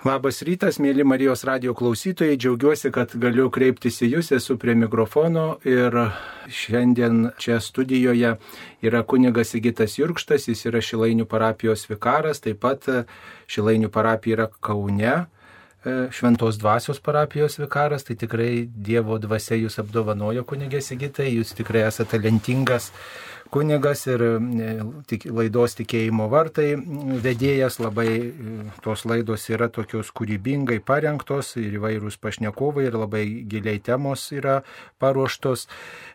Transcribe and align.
Labas 0.00 0.38
rytas, 0.40 0.78
mėly 0.80 1.04
Marijos 1.04 1.42
radio 1.44 1.74
klausytojai, 1.76 2.38
džiaugiuosi, 2.40 2.88
kad 2.88 3.12
galiu 3.20 3.50
kreiptis 3.52 3.98
į 4.00 4.06
Jūs, 4.14 4.30
esu 4.32 4.54
prie 4.56 4.72
mikrofono 4.72 5.58
ir 5.68 5.92
šiandien 6.48 7.26
čia 7.36 7.58
studijoje 7.60 8.30
yra 8.80 9.02
kunigas 9.04 9.52
Sigitas 9.52 9.98
Jurkštas, 9.98 10.48
jis 10.48 10.64
yra 10.70 10.80
Šilainių 10.80 11.26
parapijos 11.28 11.84
vikaras, 11.90 12.40
taip 12.40 12.62
pat 12.64 12.88
Šilainių 13.52 13.92
parapija 13.92 14.38
yra 14.38 14.48
Kaune. 14.64 15.12
E, 15.84 15.92
Šventos 16.16 16.56
dvasios 16.60 16.96
parapijos 17.04 17.60
vikaras, 17.60 18.08
tai 18.08 18.16
tikrai 18.16 18.54
Dievo 18.72 19.20
dvasia 19.20 19.60
jūs 19.60 19.76
apdovanojo 19.84 20.46
kunigė 20.48 20.80
Sigitai, 20.80 21.28
jūs 21.34 21.52
tikrai 21.60 21.84
esate 21.90 22.16
talentingas 22.16 22.88
kunigas 23.50 24.06
ir 24.06 24.22
e, 24.22 25.20
laidos 25.34 25.74
tikėjimo 25.78 26.28
vartai 26.30 26.74
vedėjas, 27.24 27.80
labai 27.82 28.08
e, 28.10 28.54
tos 28.84 29.04
laidos 29.08 29.48
yra 29.50 29.68
tokios 29.72 30.12
kūrybingai 30.14 30.78
parengtos 30.86 31.56
ir 31.60 31.78
įvairūs 31.80 32.20
pašnekovai 32.22 32.86
ir 32.88 32.98
labai 32.98 33.24
giliai 33.50 33.82
temos 33.82 34.28
yra 34.36 34.60
paruoštos. 35.02 35.66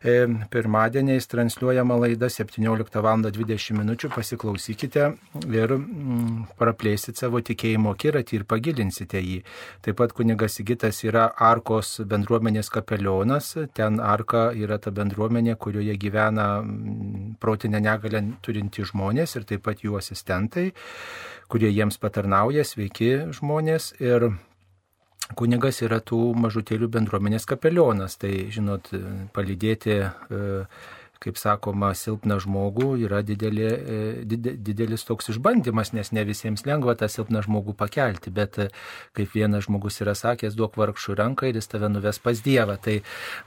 E, 0.06 0.16
pirmadieniais 0.52 1.28
transliuojama 1.32 2.00
laida 2.06 2.32
17 2.32 3.02
val. 3.04 3.16
20 3.16 3.78
min. 3.78 3.94
pasiklausykite 4.12 5.06
ir 5.56 5.72
praplėsit 6.60 7.18
savo 7.18 7.40
tikėjimo 7.40 7.94
kiratį 7.96 8.40
ir 8.40 8.44
pagilinsite 8.50 9.22
jį. 9.22 9.38
Taip 9.86 9.98
pat 10.02 10.12
kunigas 10.14 10.58
Sigitas 10.60 11.02
yra 11.08 11.30
Arkos 11.40 12.02
bendruomenės 12.04 12.70
kapelionas, 12.74 13.54
ten 13.74 14.00
Arka 14.00 14.50
yra 14.56 14.78
ta 14.80 14.92
bendruomenė, 14.96 15.56
kurioje 15.60 15.96
gyvena 16.00 16.48
protinę 17.42 17.82
negalę 17.84 18.22
turintys 18.46 18.92
žmonės 18.92 19.36
ir 19.38 19.48
taip 19.50 19.66
pat 19.68 19.84
jų 19.86 19.98
asistentai, 20.00 20.70
kurie 21.52 21.72
jiems 21.72 22.00
patarnauja, 22.02 22.66
sveiki 22.68 23.12
žmonės. 23.36 23.94
Ir 24.04 24.30
kunigas 25.38 25.82
yra 25.86 26.02
tų 26.06 26.20
mažutėlių 26.38 26.90
bendruomenės 26.94 27.48
kapelionas. 27.50 28.20
Tai, 28.22 28.34
žinot, 28.54 28.92
palydėti 29.34 30.02
kaip 31.24 31.40
sakoma, 31.40 31.92
silpną 31.98 32.38
žmogų 32.44 32.90
yra 33.06 33.22
didelė, 33.26 33.70
e, 33.72 34.26
didelis 34.26 35.06
toks 35.08 35.32
išbandymas, 35.34 35.94
nes 35.96 36.12
ne 36.16 36.24
visiems 36.28 36.66
lengva 36.68 36.96
tą 37.00 37.10
silpną 37.12 37.44
žmogų 37.46 37.76
pakelti, 37.78 38.34
bet 38.36 38.60
e, 38.60 38.68
kaip 39.18 39.34
vienas 39.36 39.68
žmogus 39.68 40.02
yra 40.04 40.16
sakęs, 40.18 40.58
duok 40.58 40.78
vargšų 40.80 41.18
ranką 41.20 41.50
ir 41.50 41.60
jis 41.60 41.72
tave 41.72 41.90
nuves 41.92 42.20
pas 42.24 42.42
Dievą. 42.46 42.78
Tai 42.82 43.00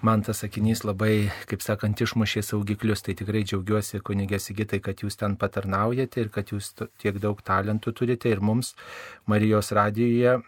man 0.02 0.24
tas 0.26 0.42
sakinys 0.44 0.84
labai, 0.86 1.30
kaip 1.50 1.64
sakant, 1.64 2.00
išmušė 2.00 2.44
saugiklius, 2.46 3.04
tai 3.06 3.16
tikrai 3.18 3.44
džiaugiuosi, 3.46 4.02
kunigė 4.04 4.40
Sigitai, 4.42 4.80
kad 4.84 5.04
jūs 5.04 5.18
ten 5.20 5.36
patarnaujate 5.40 6.24
ir 6.24 6.32
kad 6.34 6.54
jūs 6.54 6.72
tiek 7.02 7.20
daug 7.22 7.40
talentų 7.44 7.94
turite 7.94 8.32
ir 8.32 8.40
mums 8.44 8.74
Marijos 9.28 9.72
radijoje 9.72 10.38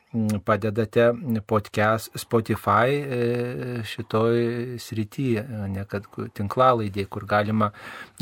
padedate 0.44 1.12
podcast 1.46 2.10
Spotify 2.14 2.88
e, 2.88 3.82
šitoj 3.84 4.38
srityje, 4.78 5.42
ne 5.68 5.84
kad 5.84 6.06
tinklalaidė, 6.34 7.04
kur 7.12 7.26
galima 7.28 7.68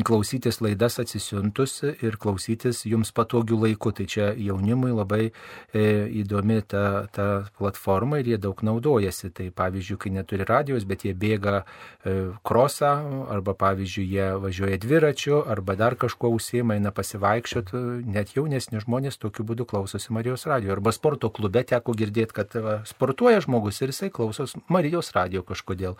klausytis 0.04 0.58
laidas 0.60 0.98
atsisiuntus 0.98 1.78
ir 1.86 2.18
klausytis 2.20 2.82
jums 2.90 3.14
patogių 3.14 3.60
laikų. 3.62 3.92
Tai 4.00 4.06
čia 4.10 4.26
jaunimui 4.34 4.90
labai 4.96 5.28
e, 5.28 5.84
įdomi 6.24 6.58
ta, 6.66 7.06
ta 7.14 7.28
platforma 7.56 8.18
ir 8.18 8.34
jie 8.34 8.40
daug 8.42 8.58
naudojasi. 8.66 9.30
Tai 9.38 9.48
pavyzdžiui, 9.62 10.00
kai 10.02 10.12
neturi 10.18 10.48
radijos, 10.48 10.88
bet 10.90 11.06
jie 11.06 11.14
bėga 11.14 11.62
e, 11.62 12.16
krosą 12.42 12.92
arba 13.30 13.54
pavyzdžiui, 13.62 14.08
jie 14.10 14.28
važiuoja 14.42 14.82
dviračiu 14.82 15.40
arba 15.46 15.78
dar 15.78 15.94
kažkuo 15.94 16.34
užsieima, 16.34 16.76
eina 16.76 16.90
pasivaikščioti, 16.90 17.86
net 18.10 18.34
jaunesni 18.34 18.82
žmonės 18.82 19.22
tokiu 19.22 19.46
būdu 19.46 19.70
klausosi 19.70 20.12
Marijos 20.12 20.47
radio. 20.48 20.74
Arba 20.74 20.92
sporto 20.94 21.30
klube 21.34 21.62
teko 21.68 21.94
girdėti, 21.96 22.34
kad 22.36 22.56
va, 22.64 22.78
sportuoja 22.88 23.42
žmogus 23.44 23.80
ir 23.82 23.92
jisai 23.92 24.10
klausos 24.14 24.56
Marijos 24.72 25.12
radio 25.16 25.44
kažkodėl. 25.46 25.98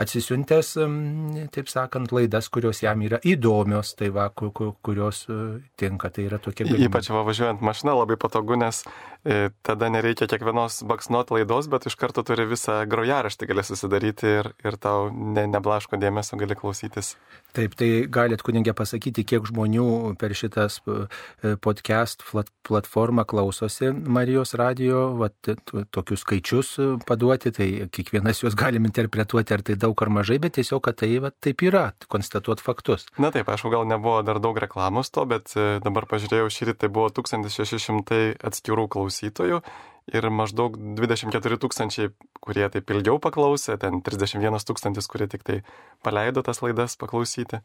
Atsisiuntęs, 0.00 0.74
taip 1.54 1.70
sakant, 1.72 2.12
laidas, 2.14 2.48
kurios 2.52 2.82
jam 2.84 3.02
yra 3.04 3.20
įdomios, 3.26 3.94
tai 3.98 4.12
va, 4.14 4.28
kurios 4.32 5.24
e, 5.28 5.40
tinka. 5.80 6.12
Tai 6.12 6.28
yra 6.28 6.40
tokie 6.42 6.66
dalykai. 6.66 6.88
Ypač 6.90 7.10
va, 7.12 7.24
važiuojant 7.28 7.64
mašina 7.64 7.96
labai 7.98 8.18
patogu, 8.20 8.58
nes 8.60 8.82
tada 9.62 9.88
nereikia 9.92 10.26
kiekvienos 10.26 10.80
baksnuot 10.88 11.30
laidos, 11.30 11.68
bet 11.70 11.86
iš 11.86 11.94
karto 11.98 12.24
turi 12.26 12.46
visą 12.50 12.80
grojaraštį 12.90 13.48
gali 13.50 13.64
susidaryti 13.66 14.32
ir, 14.40 14.50
ir 14.66 14.78
tau 14.82 15.10
ne, 15.12 15.46
neblaško 15.50 15.98
dėmesio 16.02 16.38
gali 16.40 16.56
klausytis. 16.58 17.14
Taip, 17.52 17.76
tai 17.78 18.06
galit 18.10 18.42
kunigė 18.42 18.72
pasakyti, 18.74 19.26
kiek 19.28 19.44
žmonių 19.46 20.14
per 20.18 20.32
šitas 20.34 20.80
e, 20.88 21.54
podcast 21.62 22.24
platformą 22.66 23.26
klausosi 23.28 23.90
Marijos 23.92 24.54
radio, 24.58 25.04
vat, 25.20 25.36
tokius 25.92 26.24
skaičius 26.24 26.72
paduoti, 27.06 27.52
tai 27.54 27.68
kiekvienas 27.92 28.42
juos 28.42 28.56
galim 28.58 28.88
interpretuoti, 28.88 29.54
ar 29.54 29.64
tai 29.66 29.76
daug 29.76 30.02
ar 30.02 30.12
mažai, 30.18 30.40
bet 30.42 30.56
tiesiog, 30.58 30.82
kad 30.86 30.98
tai 31.02 31.12
vat, 31.22 31.36
taip 31.44 31.62
yra, 31.66 31.90
konstatuot 32.12 32.64
faktus. 32.64 33.06
Na 33.20 33.30
taip, 33.34 33.50
aišku, 33.52 33.70
gal 33.72 33.86
nebuvo 33.88 34.22
dar 34.26 34.40
daug 34.42 34.58
reklamos 34.58 35.12
to, 35.12 35.26
bet 35.28 35.52
e, 35.54 35.76
dabar 35.84 36.08
pažiūrėjau 36.10 36.48
šį 36.50 36.70
rytą, 36.70 36.80
tai 36.86 36.92
buvo 36.96 37.12
1600 37.20 38.22
atskirų 38.42 38.88
klausytojų 39.12 39.60
ir 40.12 40.28
maždaug 40.30 40.76
24 40.98 41.58
tūkstančiai, 41.62 42.10
kurie 42.42 42.66
taip 42.72 42.90
ilgiau 42.90 43.20
paklausė, 43.22 43.78
ten 43.78 44.02
31 44.02 44.64
tūkstantis, 44.66 45.06
kurie 45.06 45.28
tik 45.28 45.44
tai 45.44 45.62
paleido 46.02 46.42
tas 46.42 46.62
laidas 46.62 46.96
paklausyti. 46.96 47.60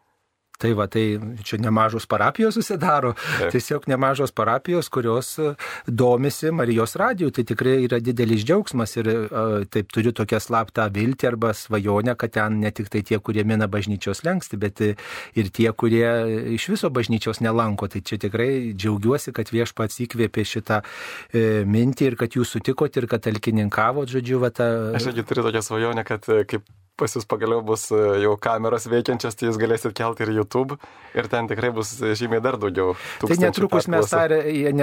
Tai 0.58 0.72
va, 0.74 0.88
tai 0.90 1.20
čia 1.46 1.60
nemažos 1.62 2.08
parapijos 2.10 2.56
susidaro, 2.58 3.12
Taip. 3.14 3.52
tiesiog 3.54 3.84
nemažos 3.92 4.32
parapijos, 4.34 4.88
kurios 4.90 5.36
e, 5.38 5.52
domisi 5.86 6.50
Marijos 6.50 6.96
radiju, 6.98 7.30
tai 7.30 7.44
tikrai 7.46 7.76
yra 7.84 8.00
didelis 8.02 8.42
džiaugsmas 8.42 8.98
ir 8.98 9.10
uh, 9.12 9.68
taip 9.70 9.92
turiu 9.94 10.16
tokią 10.18 10.40
slaptą 10.42 10.88
viltį 10.96 11.30
arba 11.30 11.52
svajonę, 11.54 12.16
kad 12.18 12.34
ten 12.40 12.58
ne 12.64 12.72
tik 12.74 12.90
tai 12.90 13.04
tie, 13.06 13.20
kurie 13.22 13.46
mina 13.46 13.68
bažnyčios 13.70 14.24
lengsti, 14.26 14.58
bet 14.58 14.82
ir 14.82 15.52
tie, 15.54 15.70
kurie 15.78 16.10
iš 16.58 16.68
viso 16.74 16.90
bažnyčios 16.90 17.44
nelanko. 17.46 17.86
Tai 17.94 18.02
čia 18.02 18.18
tikrai 18.26 18.74
džiaugiuosi, 18.74 19.36
kad 19.38 19.54
viešpats 19.54 20.02
įkvėpė 20.08 20.48
šitą 20.56 20.82
e, 20.82 21.46
mintį 21.70 22.10
ir 22.10 22.18
kad 22.18 22.34
jūs 22.34 22.58
sutikot 22.58 22.98
ir 22.98 23.06
kad 23.14 23.28
talkininkavot, 23.30 24.10
žodžiu, 24.10 24.42
va 24.42 24.50
tą... 24.50 24.72
Aš 24.98 25.12
irgi 25.14 25.30
turiu 25.30 25.46
tokią 25.52 25.66
svajonę, 25.70 26.08
kad 26.08 26.26
kaip 26.26 26.66
pas 26.98 27.14
jūs 27.14 27.28
pagaliau 27.30 27.62
bus 27.66 27.88
e, 27.94 28.00
jau 28.24 28.34
kameros 28.42 28.88
veikiančios, 28.90 29.38
tai 29.38 29.50
jūs 29.50 29.60
galėsit 29.62 29.96
kelti 29.98 30.26
ir 30.26 30.34
YouTube 30.40 30.78
ir 31.18 31.30
ten 31.32 31.48
tikrai 31.50 31.72
bus 31.76 31.94
žymiai 31.98 32.42
dar 32.44 32.58
daugiau. 32.62 32.96
Tai 33.22 33.38
netrukus 33.42 33.88
mes 33.92 34.10
tą 34.12 34.24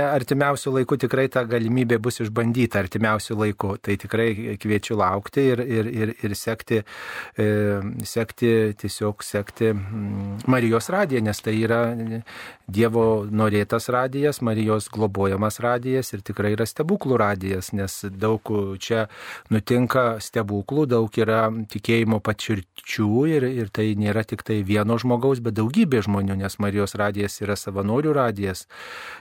artimiausių 0.04 0.75
laikų 0.78 0.98
tikrai 1.04 1.26
ta 1.32 1.44
galimybė 1.48 1.98
bus 2.02 2.20
išbandyta 2.25 2.80
artimiausių 2.84 3.38
laikų. 3.42 3.75
Tai 3.84 3.97
tikrai 4.00 4.56
kviečiu 4.60 4.98
laukti 5.00 5.47
ir, 5.52 5.62
ir, 5.62 5.91
ir, 5.91 6.14
ir 6.25 6.36
sekti, 6.38 6.82
e, 7.38 7.48
sekti, 8.06 8.52
tiesiog 8.81 9.25
sekti 9.26 9.72
mm, 9.75 10.44
Marijos 10.50 10.91
radiją, 10.94 11.25
nes 11.25 11.42
tai 11.44 11.56
yra 11.62 11.82
Dievo 12.64 13.26
norėtas 13.28 13.91
radijas, 13.92 14.41
Marijos 14.41 14.88
globojamas 14.92 15.60
radijas 15.60 16.14
ir 16.16 16.22
tikrai 16.25 16.54
yra 16.54 16.64
stebuklų 16.69 17.19
radijas, 17.20 17.75
nes 17.76 17.98
daug 18.08 18.41
čia 18.81 19.04
nutinka 19.52 20.16
stebuklų, 20.25 20.86
daug 20.94 21.19
yra 21.20 21.42
tikėjimo 22.04 22.20
patirčių 22.20 23.26
ir, 23.28 23.44
ir 23.44 23.69
tai 23.72 23.94
nėra 23.97 24.25
tik 24.25 24.42
tai 24.44 24.62
vieno 24.62 24.98
žmogaus, 24.98 25.41
bet 25.41 25.54
daugybė 25.56 26.03
žmonių, 26.04 26.37
nes 26.37 26.59
Marijos 26.59 26.94
radijas 26.94 27.41
yra 27.41 27.56
savanorių 27.56 28.12
radijas, 28.12 28.66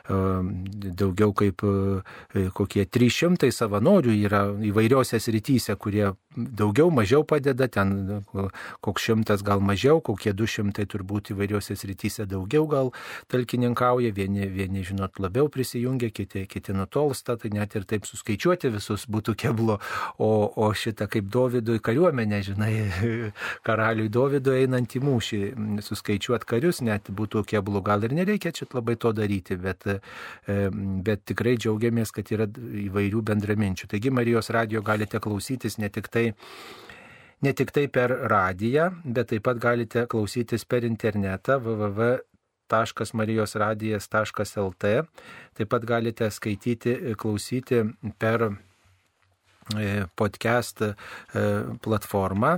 ehm, 0.10 0.66
daugiau 0.96 1.34
kaip 1.34 1.64
e, 1.64 2.50
kokie 2.54 2.86
300 2.86 3.52
savanorių 3.52 4.14
yra 4.26 4.44
įvairiose 4.62 5.20
srityse, 5.20 5.76
kurie 5.78 6.14
daugiau, 6.36 6.90
mažiau 6.92 7.24
padeda, 7.24 7.68
ten 7.68 8.24
koks 8.82 9.04
šimtas 9.04 9.44
gal 9.44 9.62
mažiau, 9.62 10.02
kokie 10.02 10.34
200 10.34 10.86
turbūt 10.90 11.32
įvairiose 11.34 11.76
srityse 11.78 12.26
daugiau 12.26 12.68
gal 12.68 12.92
talkininkauja, 13.32 14.14
vieni, 14.14 14.48
vieni 14.48 14.84
žinot, 14.84 15.20
labiau 15.20 15.50
prisijungia, 15.50 16.10
kiti, 16.10 16.46
kiti 16.50 16.74
nutolsta, 16.74 17.38
tai 17.38 17.54
net 17.54 17.76
ir 17.76 17.86
taip 17.86 18.08
suskaičiuoti 18.10 18.74
visus 18.74 19.06
būtų 19.08 19.36
keblo, 19.38 19.80
o, 20.18 20.32
o 20.56 20.72
šitą 20.74 21.08
kaip 21.12 21.30
Dovydui 21.34 21.80
kariuomenė, 21.84 22.42
žinai, 22.50 22.73
karaliui 23.68 24.12
Dovydui 24.14 24.64
einant 24.64 24.96
į 24.98 25.02
mūšį, 25.04 25.42
suskaičiuoti 25.86 26.50
karius 26.50 26.82
net 26.86 27.12
būtų 27.14 27.44
keblo, 27.50 27.84
gal 27.86 28.06
ir 28.08 28.16
nereikia 28.18 28.54
čia 28.56 28.68
labai 28.74 28.98
to 29.00 29.14
daryti, 29.16 29.58
bet, 29.60 29.88
bet 31.06 31.26
tikrai 31.30 31.56
džiaugiamės, 31.60 32.14
kad 32.16 32.34
yra 32.36 32.50
įvairių 32.88 33.24
bendraminčių. 33.30 33.92
Taigi 33.94 34.14
Marijos 34.14 34.52
radio 34.54 34.84
galite 34.86 35.22
klausytis 35.24 35.80
ne 35.82 35.92
tik 35.94 36.10
tai 36.14 36.30
ne 37.44 37.52
tik 37.52 37.74
tai 37.76 37.90
per 37.92 38.14
radiją, 38.32 38.92
bet 39.04 39.34
taip 39.34 39.44
pat 39.48 39.58
galite 39.60 40.06
klausytis 40.12 40.64
per 40.64 40.88
internetą 40.88 41.60
www 41.60 42.14
www.marijosradijas.lt. 42.74 44.84
Taip 45.54 45.70
pat 45.70 45.86
galite 45.86 46.32
skaityti, 46.32 47.16
klausyti 47.18 47.84
per 48.20 48.52
podcast 50.20 50.82
platformą. 51.84 52.54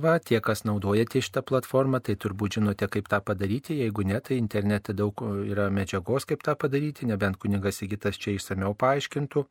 Va, 0.00 0.18
tie, 0.18 0.40
kas 0.40 0.64
naudojate 0.64 1.20
šitą 1.20 1.42
platformą, 1.46 2.00
tai 2.04 2.14
turbūt 2.20 2.58
žinote, 2.58 2.88
kaip 2.88 3.08
tą 3.10 3.20
padaryti. 3.24 3.80
Jeigu 3.82 4.04
ne, 4.08 4.20
tai 4.24 4.38
internete 4.40 4.94
daug 4.96 5.20
yra 5.20 5.68
medžiagos, 5.74 6.28
kaip 6.30 6.44
tą 6.46 6.56
padaryti, 6.58 7.08
nebent 7.10 7.40
kunigas 7.42 7.82
įgytas 7.84 8.20
čia 8.20 8.36
išsameu 8.36 8.72
paaiškintų. 8.78 9.44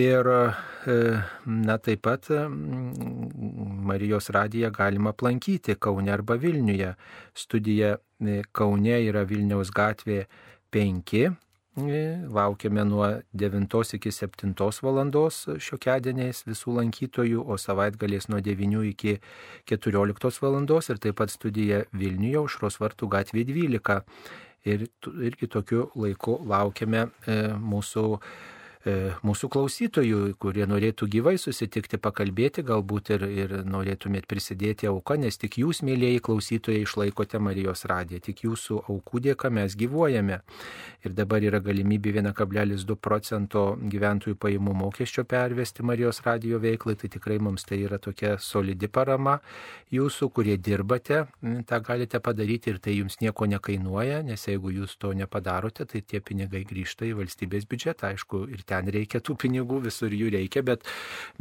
Ir, 0.00 0.28
na, 1.44 1.74
taip 1.84 2.00
pat 2.06 2.30
Marijos 3.92 4.30
radiją 4.32 4.70
galima 4.72 5.12
aplankyti 5.12 5.76
Kaune 5.76 6.08
arba 6.14 6.38
Vilniuje. 6.40 6.94
Studija 7.36 7.98
Kaune 8.56 8.96
yra 9.04 9.26
Vilniaus 9.28 9.68
gatvė 9.68 10.24
5. 10.72 11.26
Laukiame 11.74 12.84
nuo 12.84 13.22
9 13.32 13.94
iki 13.96 14.10
7 14.12 14.52
valandos 14.84 15.46
šiokiadieniais 15.56 16.42
visų 16.44 16.74
lankytojų, 16.76 17.40
o 17.48 17.56
savaitgaliais 17.56 18.28
nuo 18.28 18.40
9 18.44 18.84
iki 18.90 19.16
14 19.64 20.42
valandos 20.42 20.90
ir 20.90 21.00
taip 21.00 21.16
pat 21.16 21.32
studija 21.32 21.84
Vilniuje 21.92 22.44
užros 22.44 22.76
vartų 22.76 23.08
gatvė 23.08 23.46
12. 23.48 24.02
Ir 24.64 24.84
irgi 25.24 25.48
tokiu 25.48 25.88
laiku 25.96 26.36
laukiame 26.44 27.08
mūsų 27.58 28.20
E, 28.20 28.51
mūsų 28.84 29.48
klausytojų, 29.54 30.20
kurie 30.42 30.66
norėtų 30.66 31.06
gyvai 31.10 31.36
susitikti, 31.38 32.00
pakalbėti, 32.02 32.64
galbūt 32.66 33.12
ir, 33.14 33.24
ir 33.30 33.54
norėtumėt 33.62 34.26
prisidėti 34.26 34.88
auką, 34.90 35.16
nes 35.22 35.38
tik 35.38 35.60
jūs, 35.62 35.84
mėlyjeji 35.86 36.22
klausytojai, 36.26 36.82
išlaikote 36.82 37.38
Marijos 37.38 37.84
radiją, 37.86 38.18
tik 38.26 38.42
jūsų 38.42 38.80
aukų 38.90 39.22
dėka 39.28 39.52
mes 39.54 39.76
gyvuojame. 39.78 40.40
Ir 41.06 41.14
dabar 41.14 41.42
yra 41.46 41.60
galimybė 41.62 42.16
1,2 42.18 42.96
procento 42.98 43.64
gyventojų 43.78 44.36
pajamų 44.42 44.74
mokesčio 44.82 45.24
pervesti 45.30 45.86
Marijos 45.86 46.22
radijo 46.26 46.58
veiklai, 46.62 46.96
tai 46.98 47.12
tikrai 47.12 47.38
mums 47.38 47.66
tai 47.68 47.84
yra 47.86 48.00
tokia 48.02 48.34
solidi 48.42 48.90
parama 48.90 49.38
jūsų, 49.92 50.30
kurie 50.34 50.56
dirbate, 50.56 51.26
tą 51.68 51.80
galite 51.84 52.18
padaryti 52.22 52.72
ir 52.72 52.78
tai 52.82 52.96
jums 52.96 53.18
nieko 53.20 53.46
nekainuoja, 53.50 54.22
nes 54.26 54.46
jeigu 54.48 54.72
jūs 54.72 54.96
to 54.98 55.12
nepadarote, 55.16 55.86
tai 55.86 56.02
tie 56.02 56.22
pinigai 56.24 56.64
grįžta 56.68 57.06
į 57.06 57.14
valstybės 57.20 57.68
biudžetą, 57.68 58.12
aišku, 58.14 58.46
ir 58.50 58.64
ten 58.72 58.90
reikia 58.92 59.20
tų 59.24 59.36
pinigų, 59.44 59.82
visur 59.86 60.12
jų 60.16 60.32
reikia, 60.34 60.64
bet, 60.66 60.86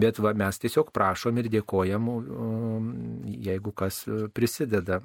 bet 0.01 0.19
va, 0.23 0.33
mes 0.37 0.59
tiesiog 0.61 0.91
prašom 0.95 1.39
ir 1.41 1.49
dėkojam, 1.53 2.09
jeigu 3.47 3.73
kas 3.77 4.03
prisideda 4.35 4.99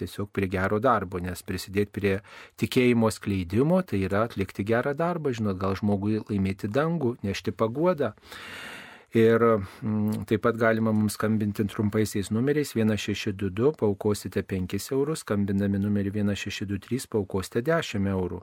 tiesiog 0.00 0.32
prie 0.34 0.50
gero 0.50 0.80
darbo, 0.82 1.22
nes 1.22 1.44
prisidėti 1.46 1.94
prie 1.94 2.16
tikėjimo 2.60 3.12
skleidimo, 3.14 3.80
tai 3.86 4.04
yra 4.08 4.26
atlikti 4.28 4.66
gerą 4.66 4.96
darbą, 4.98 5.34
žinot, 5.36 5.60
gal 5.60 5.78
žmogui 5.78 6.20
laimėti 6.26 6.70
dangų, 6.72 7.16
nešti 7.26 7.54
paguodą. 7.56 8.14
Ir 9.10 9.42
m, 9.42 10.22
taip 10.30 10.44
pat 10.44 10.54
galima 10.54 10.92
mums 10.94 11.16
skambinti 11.18 11.64
trumpaisiais 11.66 12.28
numeriais 12.30 12.70
1622, 12.76 13.72
paukosite 13.80 14.44
5 14.46 14.92
eurus, 14.94 15.24
skambindami 15.24 15.80
numerį 15.82 16.12
1623, 16.20 17.08
paukosite 17.10 17.64
10 17.66 18.06
eurų. 18.12 18.38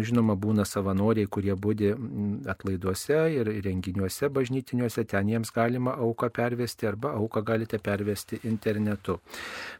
Nu, 0.00 0.06
žinoma, 0.08 0.32
būna 0.32 0.64
savanoriai, 0.64 1.28
kurie 1.28 1.52
būdi 1.52 1.90
mm, 1.92 2.46
atlaiduose 2.48 3.18
ir 3.34 3.50
renginiuose 3.66 4.30
bažnytiniuose, 4.32 5.02
ten 5.04 5.28
jiems 5.28 5.52
galima 5.52 5.92
auką 6.00 6.30
pervesti 6.32 6.88
arba 6.88 7.10
auką 7.18 7.42
galite 7.44 7.76
pervesti 7.84 8.38
internetu. 8.48 9.18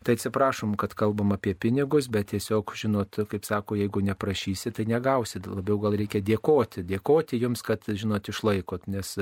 Tai 0.05 0.19
atsiprašom, 0.19 0.75
kad 0.76 0.93
kalbam 0.99 1.32
apie 1.32 1.55
pinigus, 1.56 2.11
bet 2.12 2.34
tiesiog, 2.34 2.75
žinot, 2.82 3.22
kaip 3.32 3.49
sako, 3.49 3.78
jeigu 3.81 4.05
neprašysi, 4.11 4.75
tai 4.76 4.84
negausi. 4.90 5.40
Labiau 5.46 5.81
gal 5.87 5.96
reikia 5.96 6.20
dėkoti. 6.20 6.84
Dėkoti 6.84 7.40
jums, 7.40 7.64
kad, 7.64 7.88
žinot, 7.88 8.28
išlaikot, 8.28 8.90
nes 8.93 9.17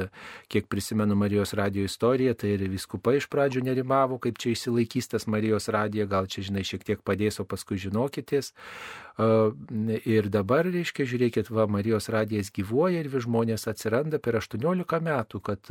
kiek 0.50 0.66
prisimenu 0.66 1.14
Marijos 1.14 1.54
radio 1.54 1.86
istoriją, 1.86 2.34
tai 2.42 2.56
ir 2.56 2.66
viskupai 2.74 3.20
iš 3.20 3.30
pradžių 3.30 3.68
nerimavo, 3.70 4.18
kaip 4.18 4.42
čia 4.42 4.56
išsilaikys 4.56 5.14
tas 5.14 5.30
Marijos 5.30 5.70
radija, 5.70 6.10
gal 6.10 6.26
čia, 6.26 6.48
žinai, 6.50 6.66
šiek 6.66 6.82
tiek 6.90 7.06
padės, 7.06 7.38
o 7.38 7.46
paskui 7.46 7.78
žinokitės. 7.86 8.50
Ir 9.18 10.28
dabar, 10.30 10.62
reiškia, 10.70 10.87
žiūrėkit, 10.96 11.50
va, 11.54 11.66
Marijos 11.70 12.08
radijas 12.12 12.52
gyvuoja 12.54 13.02
ir 13.02 13.08
vis 13.12 13.26
žmonės 13.26 13.68
atsiranda 13.70 14.20
per 14.22 14.38
18 14.40 15.00
metų, 15.04 15.40
kad 15.44 15.70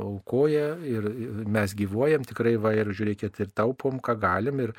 aukoja 0.00 0.70
ir 0.88 1.08
mes 1.56 1.74
gyvuojam 1.76 2.24
tikrai, 2.28 2.56
va, 2.60 2.74
ir 2.76 2.90
žiūrėkit, 2.94 3.40
ir 3.44 3.52
taupom, 3.56 4.00
ką 4.04 4.16
galim, 4.20 4.62
ir 4.64 4.74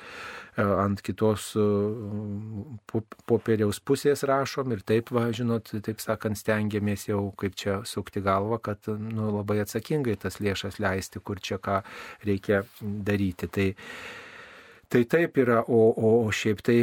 ant 0.57 1.01
kitos 1.03 1.51
popieriaus 3.27 3.81
pusės 3.83 4.24
rašom 4.27 4.75
ir 4.75 4.83
taip, 4.88 5.12
va, 5.15 5.27
žinot, 5.36 5.74
taip 5.86 6.03
sakant, 6.03 6.39
stengiamės 6.39 7.09
jau 7.09 7.27
kaip 7.39 7.57
čia 7.59 7.81
sukti 7.88 8.24
galvą, 8.25 8.62
kad 8.63 8.88
nu, 8.89 9.31
labai 9.36 9.62
atsakingai 9.65 10.15
tas 10.21 10.39
lėšas 10.44 10.80
leisti, 10.83 11.24
kur 11.24 11.41
čia 11.44 11.59
ką 11.59 11.81
reikia 12.25 12.63
daryti. 12.81 13.51
Tai, 13.51 13.68
Tai 14.89 15.01
taip 15.09 15.37
yra, 15.41 15.63
o, 15.67 15.81
o, 15.89 16.09
o 16.25 16.31
šiaip 16.33 16.61
tai 16.65 16.77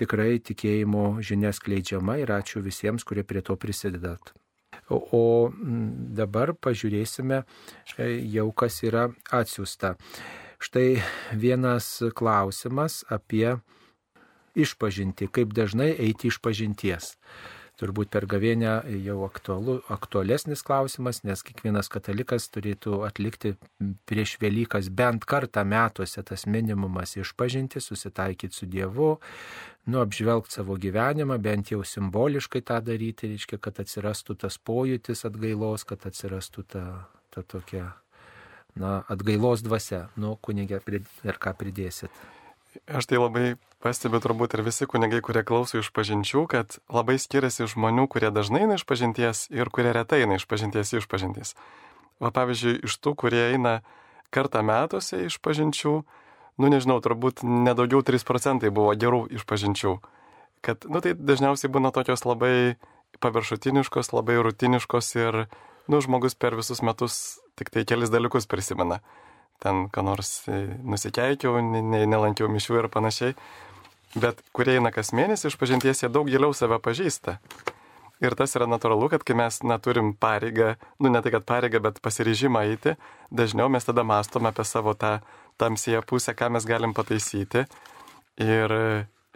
tikrai 0.00 0.38
tikėjimo 0.40 1.18
žinia 1.24 1.52
skleidžiama 1.52 2.18
ir 2.22 2.32
ačiū 2.32 2.62
visiems, 2.64 3.04
kurie 3.04 3.24
prie 3.26 3.42
to 3.44 3.56
prisidedat. 3.60 4.32
O, 4.88 5.50
dabar 6.16 6.54
pažiūrėsime 6.56 7.42
e, 7.42 8.08
jau, 8.32 8.48
kas 8.56 8.80
yra 8.86 9.08
atsiųsta. 9.34 9.96
Štai 10.58 11.02
vienas 11.36 11.90
klausimas 12.16 13.02
apie 13.12 13.58
išpažinti, 14.58 15.28
kaip 15.30 15.52
dažnai 15.54 15.92
eiti 15.94 16.32
iš 16.32 16.40
pažinties 16.42 17.12
turbūt 17.78 18.10
per 18.12 18.26
gavėnę 18.30 18.72
jau 19.04 19.20
aktualu, 19.26 19.78
aktualesnis 19.92 20.64
klausimas, 20.66 21.22
nes 21.26 21.44
kiekvienas 21.46 21.90
katalikas 21.92 22.48
turėtų 22.54 23.02
atlikti 23.06 23.54
prieš 24.08 24.36
Velykas 24.42 24.90
bent 24.90 25.26
kartą 25.28 25.64
metuose 25.68 26.22
tas 26.26 26.46
minimumas 26.50 27.16
išpažinti, 27.18 27.82
susitaikyti 27.82 28.58
su 28.58 28.66
Dievu, 28.70 29.12
nu, 29.88 30.00
apžvelgti 30.02 30.58
savo 30.58 30.76
gyvenimą, 30.80 31.38
bent 31.42 31.72
jau 31.72 31.84
simboliškai 31.86 32.64
tą 32.66 32.80
daryti, 32.84 33.30
reiškia, 33.32 33.60
kad 33.62 33.78
atsirastų 33.82 34.36
tas 34.44 34.58
pojūtis 34.58 35.24
atgailos, 35.28 35.86
kad 35.88 36.04
atsirastų 36.10 36.66
ta, 36.74 36.84
ta 37.34 37.46
tokia, 37.46 37.92
na, 38.78 38.98
atgailos 39.08 39.64
dvasia. 39.66 40.08
Nu, 40.20 40.36
kunigė, 40.42 40.82
ir 41.24 41.40
ką 41.40 41.54
pridėsit? 41.58 42.26
Aš 42.88 43.08
tai 43.08 43.16
labai 43.20 43.56
pastebiu 43.80 44.20
turbūt 44.20 44.56
ir 44.56 44.62
visi 44.66 44.86
kunigai, 44.88 45.20
kurie 45.24 45.42
klauso 45.46 45.80
iš 45.80 45.88
pažinčių, 45.94 46.44
kad 46.50 46.78
labai 46.92 47.16
skiriasi 47.20 47.68
žmonių, 47.70 48.04
kurie 48.12 48.30
dažnai 48.34 48.66
eina 48.66 48.76
iš 48.76 48.84
pažinties 48.88 49.46
ir 49.54 49.70
kurie 49.72 49.94
retai 49.96 50.22
eina 50.24 50.36
iš 50.36 50.44
pažinties 50.50 50.92
iš 50.98 51.08
pažinties. 51.08 51.54
Va 52.20 52.32
pavyzdžiui, 52.34 52.82
iš 52.84 52.98
tų, 53.00 53.14
kurie 53.22 53.40
eina 53.54 53.78
kartą 54.34 54.60
metuose 54.66 55.24
iš 55.24 55.38
pažinčių, 55.40 55.94
nu 56.58 56.70
nežinau, 56.72 56.98
turbūt 57.00 57.44
nedaugiau 57.46 58.02
3 58.04 58.26
procentai 58.28 58.72
buvo 58.74 58.92
gerų 58.98 59.24
iš 59.32 59.46
pažinčių. 59.48 59.96
Kad, 60.60 60.84
nu 60.90 61.00
tai 61.00 61.14
dažniausiai 61.14 61.70
būna 61.72 61.94
tokios 61.94 62.26
labai 62.26 62.76
paviršutiniškos, 63.22 64.12
labai 64.12 64.42
rutiniškos 64.42 65.14
ir, 65.16 65.46
nu, 65.88 66.02
žmogus 66.04 66.34
per 66.34 66.58
visus 66.58 66.82
metus 66.84 67.38
tik 67.56 67.70
tai 67.72 67.86
kelis 67.88 68.12
dalykus 68.12 68.50
prisimena 68.50 69.00
ten, 69.62 69.86
ką 69.92 70.04
nors 70.06 70.42
e, 70.48 70.60
nusikeikiau, 70.86 71.58
nelankiau 71.60 72.50
mišių 72.52 72.82
ir 72.82 72.90
panašiai. 72.92 73.34
Bet 74.18 74.40
kurie 74.56 74.78
eina 74.78 74.92
kas 74.94 75.12
mėnesį 75.12 75.50
iš 75.50 75.58
pažinties, 75.60 76.02
jie 76.02 76.08
daug 76.12 76.30
giliau 76.30 76.54
save 76.56 76.78
pažįsta. 76.80 77.36
Ir 78.18 78.34
tas 78.34 78.56
yra 78.58 78.66
natūralu, 78.66 79.10
kad 79.12 79.22
kai 79.22 79.36
mes 79.38 79.60
neturim 79.62 80.10
pareigą, 80.18 80.72
nu 80.98 81.10
ne 81.12 81.20
tai 81.22 81.30
kad 81.36 81.44
pareigą, 81.46 81.78
bet 81.84 82.00
pasiryžimą 82.02 82.64
eiti, 82.72 82.96
dažniau 83.30 83.68
mes 83.70 83.86
tada 83.86 84.02
mąstome 84.02 84.50
apie 84.50 84.64
savo 84.66 84.96
tą 84.98 85.18
tamsėje 85.60 86.00
pusę, 86.08 86.34
ką 86.34 86.48
mes 86.56 86.66
galim 86.66 86.96
pataisyti. 86.96 87.66
Ir, 88.42 88.74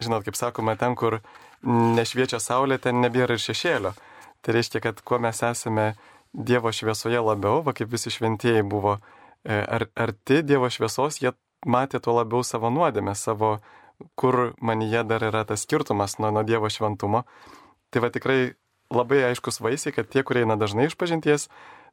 žinot, 0.03 0.27
kaip 0.27 0.39
sakoma, 0.39 0.75
ten, 0.79 0.97
kur 0.99 1.21
nešviečia 1.63 2.41
saulė, 2.43 2.81
ten 2.83 2.99
nebėra 3.05 3.39
ir 3.39 3.45
šešėlio. 3.45 3.95
Tai 4.43 4.57
reiškia, 4.57 4.83
kad 4.83 5.05
kuo 5.07 5.21
mes 5.23 5.43
esame 5.47 5.93
Dievo 6.33 6.71
šviesoje 6.73 7.21
labiau, 7.21 7.61
va 7.61 7.75
kaip 7.77 7.91
visi 7.93 8.11
šventieji 8.11 8.63
buvo 8.65 8.97
ar, 9.45 9.87
arti 9.97 10.43
Dievo 10.47 10.71
šviesos, 10.71 11.21
jie 11.23 11.33
matė 11.67 12.01
tuo 12.03 12.17
labiau 12.19 12.43
savo 12.47 12.71
nuodėmę, 12.71 13.15
savo, 13.19 13.57
kur 14.19 14.55
manyje 14.61 15.05
dar 15.07 15.23
yra 15.27 15.45
tas 15.47 15.65
skirtumas 15.67 16.19
nuo, 16.19 16.33
nuo 16.35 16.43
Dievo 16.47 16.71
šventumo. 16.71 17.25
Tai 17.93 18.03
va 18.05 18.11
tikrai 18.15 18.55
labai 18.93 19.23
aiškus 19.31 19.61
vaisiai, 19.65 19.95
kad 19.95 20.09
tie, 20.11 20.25
kurie 20.27 20.45
eina 20.45 20.57
dažnai 20.61 20.89
iš 20.91 20.97
pažinties, 21.01 21.49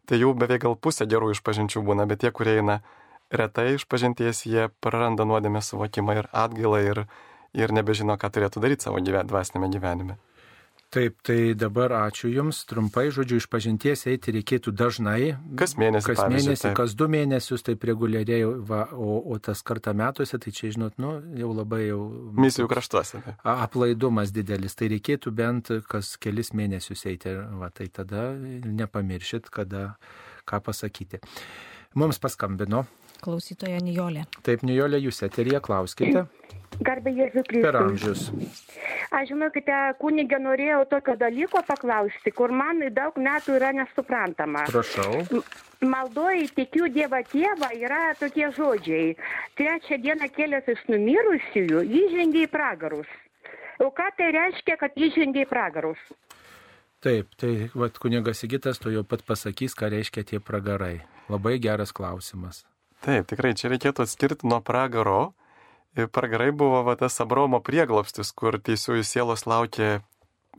tai 0.10 0.20
jau 0.22 0.34
beveik 0.38 0.66
gal 0.66 0.76
pusė 0.76 1.08
gerų 1.10 1.34
išpažinčių 1.36 1.84
būna, 1.86 2.08
bet 2.10 2.24
tie, 2.24 2.32
kurie 2.36 2.60
eina 2.60 2.80
retai 3.32 3.76
iš 3.78 3.86
pažinties, 3.90 4.46
jie 4.50 4.70
praranda 4.82 5.28
nuodėmę 5.28 5.62
suvokimą 5.66 6.18
ir 6.22 6.32
atgailą 6.34 6.82
ir, 6.86 7.06
ir 7.54 7.76
nebežino, 7.76 8.18
ką 8.18 8.32
turėtų 8.34 8.64
daryti 8.66 8.90
savo 8.90 9.02
gyven, 9.04 9.30
dvasinėme 9.30 9.72
gyvenime. 9.76 10.18
Taip, 10.90 11.20
tai 11.22 11.54
dabar 11.54 11.94
ačiū 11.94 12.32
Jums. 12.34 12.64
Trumpai, 12.66 13.12
žodžiu, 13.14 13.38
iš 13.38 13.46
pažinties 13.54 14.08
eiti 14.10 14.34
reikėtų 14.34 14.72
dažnai. 14.74 15.36
Kas 15.60 15.76
mėnesį? 15.78 16.08
Kas 16.08 16.22
mėnesį, 16.34 16.64
taip. 16.64 16.74
kas 16.80 16.96
du 16.98 17.06
mėnesius, 17.14 17.62
taip 17.68 17.86
reguliariai, 17.86 18.48
va, 18.66 18.88
o, 18.98 19.20
o 19.22 19.38
tas 19.38 19.62
kartą 19.62 19.94
metuose, 19.94 20.40
tai 20.42 20.50
čia, 20.50 20.72
žinot, 20.74 20.98
nu, 20.98 21.12
jau 21.38 21.52
labai 21.54 21.84
jau... 21.92 22.00
Misijų 22.42 22.66
kraštuose. 22.74 23.22
Aplaidumas 23.46 24.34
didelis, 24.34 24.74
tai 24.80 24.90
reikėtų 24.96 25.36
bent 25.38 25.70
kas 25.94 26.16
kelis 26.18 26.56
mėnesius 26.58 27.06
eiti. 27.06 27.36
Va, 27.62 27.70
tai 27.70 27.92
tada 27.94 28.32
nepamiršit, 28.66 29.54
kada 29.54 29.92
ką 30.50 30.64
pasakyti. 30.72 31.22
Mums 32.02 32.18
paskambino. 32.22 32.88
Klausytoja 33.22 33.78
Nijolė. 33.84 34.26
Taip, 34.42 34.66
Nijolė, 34.66 35.04
jūs 35.06 35.22
eterija, 35.28 35.62
klauskite. 35.62 36.26
Garbė 36.80 37.12
Jėzui 37.14 37.44
Kristui. 37.44 37.66
Per 37.66 37.78
amžius. 37.78 38.30
Aš 39.20 39.34
žinokite, 39.34 39.78
kunigė 40.00 40.38
norėjau 40.40 40.84
tokio 40.88 41.16
dalyko 41.20 41.60
paklausti, 41.68 42.32
kur 42.32 42.54
man 42.56 42.80
daug 42.96 43.18
metų 43.20 43.58
yra 43.58 43.74
nesuprantama. 43.76 44.62
Prašau. 44.70 45.42
Maldoji 45.84 46.48
tikiu 46.56 46.88
Dievą 46.94 47.20
tėvą 47.28 47.70
yra 47.76 48.14
tokie 48.20 48.48
žodžiai. 48.56 49.18
Trečią 49.60 49.98
dieną 50.06 50.30
kėlės 50.38 50.70
iš 50.72 50.86
numirusiųjų, 50.94 51.84
įžengė 52.02 52.46
į 52.46 52.52
pragarus. 52.54 53.12
O 53.84 53.90
ką 53.96 54.08
tai 54.16 54.32
reiškia, 54.36 54.80
kad 54.80 54.96
įžengė 54.96 55.44
į 55.44 55.50
pragarus? 55.52 56.00
Taip, 57.04 57.36
tai 57.40 57.70
vat, 57.76 58.00
kunigas 58.00 58.40
Sigitas 58.44 58.80
to 58.80 58.92
jau 58.92 59.04
pat 59.08 59.26
pasakys, 59.28 59.76
ką 59.76 59.92
reiškia 59.92 60.24
tie 60.32 60.40
pragarai. 60.44 61.02
Labai 61.32 61.58
geras 61.64 61.92
klausimas. 61.96 62.64
Taip, 63.04 63.28
tikrai 63.32 63.52
čia 63.56 63.72
reikėtų 63.72 64.04
atskirti 64.04 64.48
nuo 64.48 64.60
pragaro. 64.64 65.34
Pragarai 65.96 66.52
buvo 66.54 66.84
va, 66.86 66.96
tas 66.96 67.18
Abromo 67.24 67.60
prieglopstis, 67.66 68.30
kur 68.38 68.60
teisųjų 68.62 69.04
sielos 69.04 69.48
laukė 69.50 70.00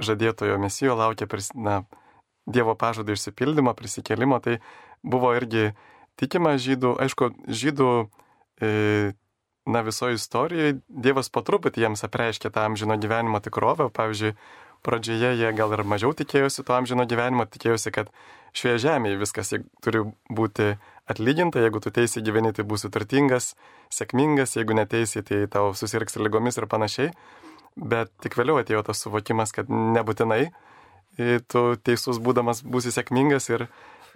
žadėtojo 0.02 0.58
mesijo, 0.60 0.96
laukė 0.98 1.28
pris, 1.30 1.52
na, 1.54 1.84
Dievo 2.50 2.74
pažado 2.74 3.12
išsipildymo, 3.14 3.74
prisikėlimo. 3.78 4.40
Tai 4.42 4.56
buvo 5.06 5.30
irgi 5.36 5.70
tikima 6.18 6.56
žydų, 6.58 6.96
aišku, 7.04 7.28
žydų, 7.46 7.90
e, 8.64 8.70
na, 9.70 9.82
visoje 9.86 10.18
istorijoje 10.18 10.80
Dievas 10.88 11.30
po 11.30 11.44
truputį 11.46 11.84
jiems 11.84 12.02
apreiškė 12.08 12.50
tą 12.50 12.66
amžino 12.66 12.96
gyvenimo 12.98 13.38
tikrovę. 13.44 13.90
Pavyzdžiui, 13.94 14.34
pradžioje 14.82 15.34
jie 15.36 15.52
gal 15.56 15.76
ir 15.76 15.84
mažiau 15.84 16.16
tikėjosi 16.16 16.64
to 16.66 16.74
amžino 16.74 17.06
gyvenimo, 17.06 17.46
tikėjosi, 17.46 17.92
kad 17.94 18.10
šioje 18.56 18.80
žemėje 18.88 19.20
viskas 19.20 19.54
turi 19.84 20.02
būti 20.32 20.72
atlyginta, 21.10 21.62
jeigu 21.64 21.82
tu 21.82 21.92
teisė 21.94 22.22
gyveni, 22.24 22.54
tai 22.56 22.64
būsi 22.68 22.90
turtingas, 22.92 23.52
sėkmingas, 23.92 24.56
jeigu 24.56 24.76
neteisė, 24.78 25.24
tai 25.26 25.44
tau 25.52 25.74
susirgs 25.76 26.18
lygomis 26.22 26.60
ir 26.60 26.68
panašiai. 26.70 27.12
Bet 27.76 28.10
tik 28.22 28.36
vėliau 28.38 28.58
atėjo 28.60 28.82
tas 28.86 29.02
suvokimas, 29.02 29.54
kad 29.54 29.70
nebūtinai 29.70 30.48
tu 31.50 31.62
teisus 31.84 32.18
būdamas 32.22 32.62
būsi 32.64 32.92
sėkmingas 32.94 33.50
ir 33.50 33.66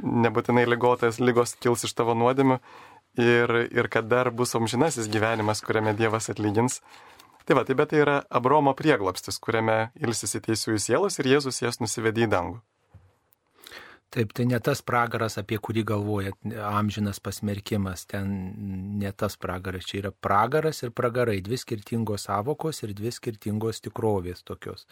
nebūtinai 0.03 0.65
lygotas 0.67 1.21
lygos 1.21 1.55
kils 1.61 1.85
iš 1.87 1.95
tavo 1.95 2.15
nuodėmių 2.19 2.59
ir, 3.21 3.55
ir 3.71 3.89
kad 3.89 4.09
dar 4.11 4.31
bus 4.31 4.55
amžinasis 4.55 5.11
gyvenimas, 5.11 5.63
kuriame 5.63 5.95
Dievas 5.95 6.31
atlygins. 6.31 6.81
Tai 7.45 7.59
va, 7.59 7.65
tai 7.65 7.77
bet 7.77 7.91
tai 7.93 8.01
yra 8.01 8.21
Abromo 8.31 8.73
prieglapstis, 8.75 9.39
kuriame 9.39 9.91
ilsisi 10.01 10.41
teisųjų 10.41 10.81
sielos 10.81 11.21
ir 11.21 11.35
Jėzus 11.35 11.61
jas 11.63 11.81
nusivedė 11.83 12.25
į 12.25 12.31
dangų. 12.33 12.63
Taip, 14.15 14.31
tai 14.31 14.45
ne 14.47 14.59
tas 14.63 14.79
pragaras, 14.87 15.35
apie 15.41 15.57
kurį 15.59 15.83
galvojat, 15.91 16.37
amžinas 16.69 17.19
pasmerkimas, 17.19 18.05
ten 18.07 18.29
ne 19.01 19.11
tas 19.11 19.35
pragaras, 19.35 19.89
čia 19.91 20.05
yra 20.05 20.13
pragaras 20.15 20.85
ir 20.87 20.93
pragarai, 20.95 21.41
dvi 21.43 21.59
skirtingos 21.59 22.29
savokos 22.29 22.85
ir 22.87 22.95
dvi 22.95 23.11
skirtingos 23.17 23.83
tikrovės 23.83 24.47
tokios. 24.47 24.87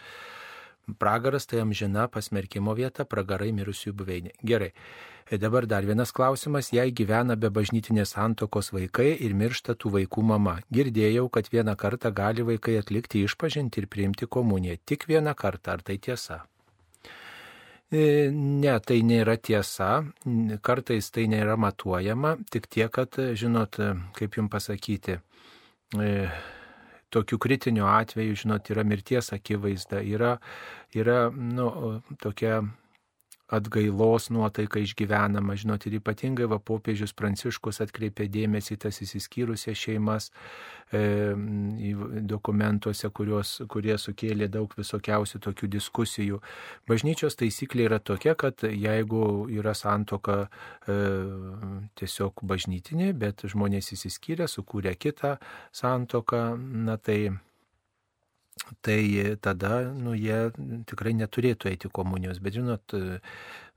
Pragaras 0.99 1.47
tai 1.47 1.63
amžina 1.63 2.09
pasmerkimo 2.11 2.75
vieta, 2.75 3.07
pragarai 3.07 3.53
mirusiųjų 3.55 3.95
buveinė. 4.03 4.35
Gerai. 4.43 4.73
Ir 5.31 5.39
dabar 5.39 5.71
dar 5.71 5.87
vienas 5.87 6.11
klausimas, 6.11 6.73
jei 6.75 6.91
gyvena 6.91 7.39
be 7.39 7.47
bažnytinės 7.55 8.17
santokos 8.17 8.73
vaikai 8.75 9.13
ir 9.23 9.39
miršta 9.39 9.79
tų 9.79 9.95
vaikų 10.01 10.27
mama. 10.35 10.59
Girdėjau, 10.75 11.29
kad 11.31 11.47
vieną 11.55 11.79
kartą 11.79 12.11
gali 12.11 12.43
vaikai 12.43 12.81
atlikti 12.83 13.23
išpažinti 13.23 13.85
ir 13.85 13.87
priimti 13.87 14.27
komuniją. 14.27 14.81
Tik 14.83 15.07
vieną 15.07 15.39
kartą, 15.39 15.79
ar 15.79 15.87
tai 15.87 16.03
tiesa? 16.03 16.43
Ne, 17.93 18.73
tai 18.81 19.03
nėra 19.05 19.35
tiesa, 19.37 19.91
kartais 20.65 21.11
tai 21.13 21.27
nėra 21.29 21.59
matuojama, 21.61 22.39
tik 22.49 22.71
tiek, 22.73 22.89
kad, 22.89 23.19
žinot, 23.37 23.77
kaip 24.17 24.39
jums 24.39 24.53
pasakyti, 24.55 25.19
tokių 27.13 27.39
kritinių 27.45 27.85
atvejų, 27.93 28.39
žinot, 28.45 28.71
yra 28.73 28.87
mirties 28.89 29.29
akivaizda, 29.37 30.01
yra, 30.09 30.39
yra 30.97 31.27
nu, 31.37 31.69
tokia 32.25 32.63
atgailos 33.53 34.31
nuotaika 34.33 34.81
išgyvenama, 34.83 35.57
žinot, 35.59 35.87
ir 35.87 35.99
ypatingai 35.99 36.49
va 36.51 36.59
popiežius 36.63 37.13
Pranciškus 37.17 37.83
atkreipė 37.85 38.29
dėmesį 38.33 38.79
tas 38.87 39.03
įsiskyrusias 39.05 39.79
šeimas 39.79 40.31
e, 40.93 41.03
dokumentuose, 42.33 43.11
kurios, 43.15 43.55
kurie 43.73 43.99
sukėlė 44.01 44.49
daug 44.53 44.73
visokiausių 44.79 45.43
tokių 45.47 45.71
diskusijų. 45.77 46.41
Bažnyčios 46.89 47.37
taisyklė 47.41 47.91
yra 47.91 48.01
tokia, 48.01 48.35
kad 48.39 48.65
jeigu 48.65 49.23
yra 49.53 49.77
santoka 49.77 50.47
e, 50.47 50.99
tiesiog 52.01 52.45
bažnytinė, 52.49 53.13
bet 53.13 53.45
žmonės 53.53 53.93
įsiskyrė, 53.99 54.49
sukūrė 54.49 54.97
kitą 54.97 55.37
santoką, 55.77 56.47
na 56.57 56.97
tai 56.97 57.21
tai 58.81 59.37
tada 59.43 59.83
nu, 59.93 60.15
jie 60.17 60.51
tikrai 60.89 61.15
neturėtų 61.19 61.71
eiti 61.73 61.91
komunijos. 61.93 62.41
Bet 62.43 62.57
žinot, 62.59 62.95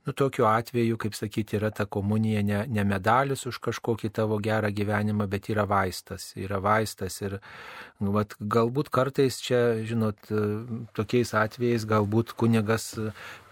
nu, 0.06 0.14
tokiu 0.14 0.46
atveju, 0.48 0.98
kaip 1.02 1.16
sakyti, 1.18 1.58
yra 1.58 1.72
ta 1.74 1.86
komunija 1.90 2.42
ne, 2.46 2.60
ne 2.70 2.84
medalis 2.86 3.46
už 3.50 3.58
kažkokį 3.64 4.12
tavo 4.14 4.38
gerą 4.42 4.70
gyvenimą, 4.74 5.26
bet 5.30 5.50
yra 5.52 5.66
vaistas. 5.68 6.30
Yra 6.38 6.60
vaistas 6.62 7.18
ir 7.24 7.38
nu, 7.98 8.12
vat, 8.14 8.36
galbūt 8.40 8.92
kartais 8.94 9.40
čia, 9.42 9.82
žinot, 9.86 10.30
tokiais 10.96 11.34
atvejais 11.34 11.88
galbūt 11.88 12.36
kunigas 12.38 12.92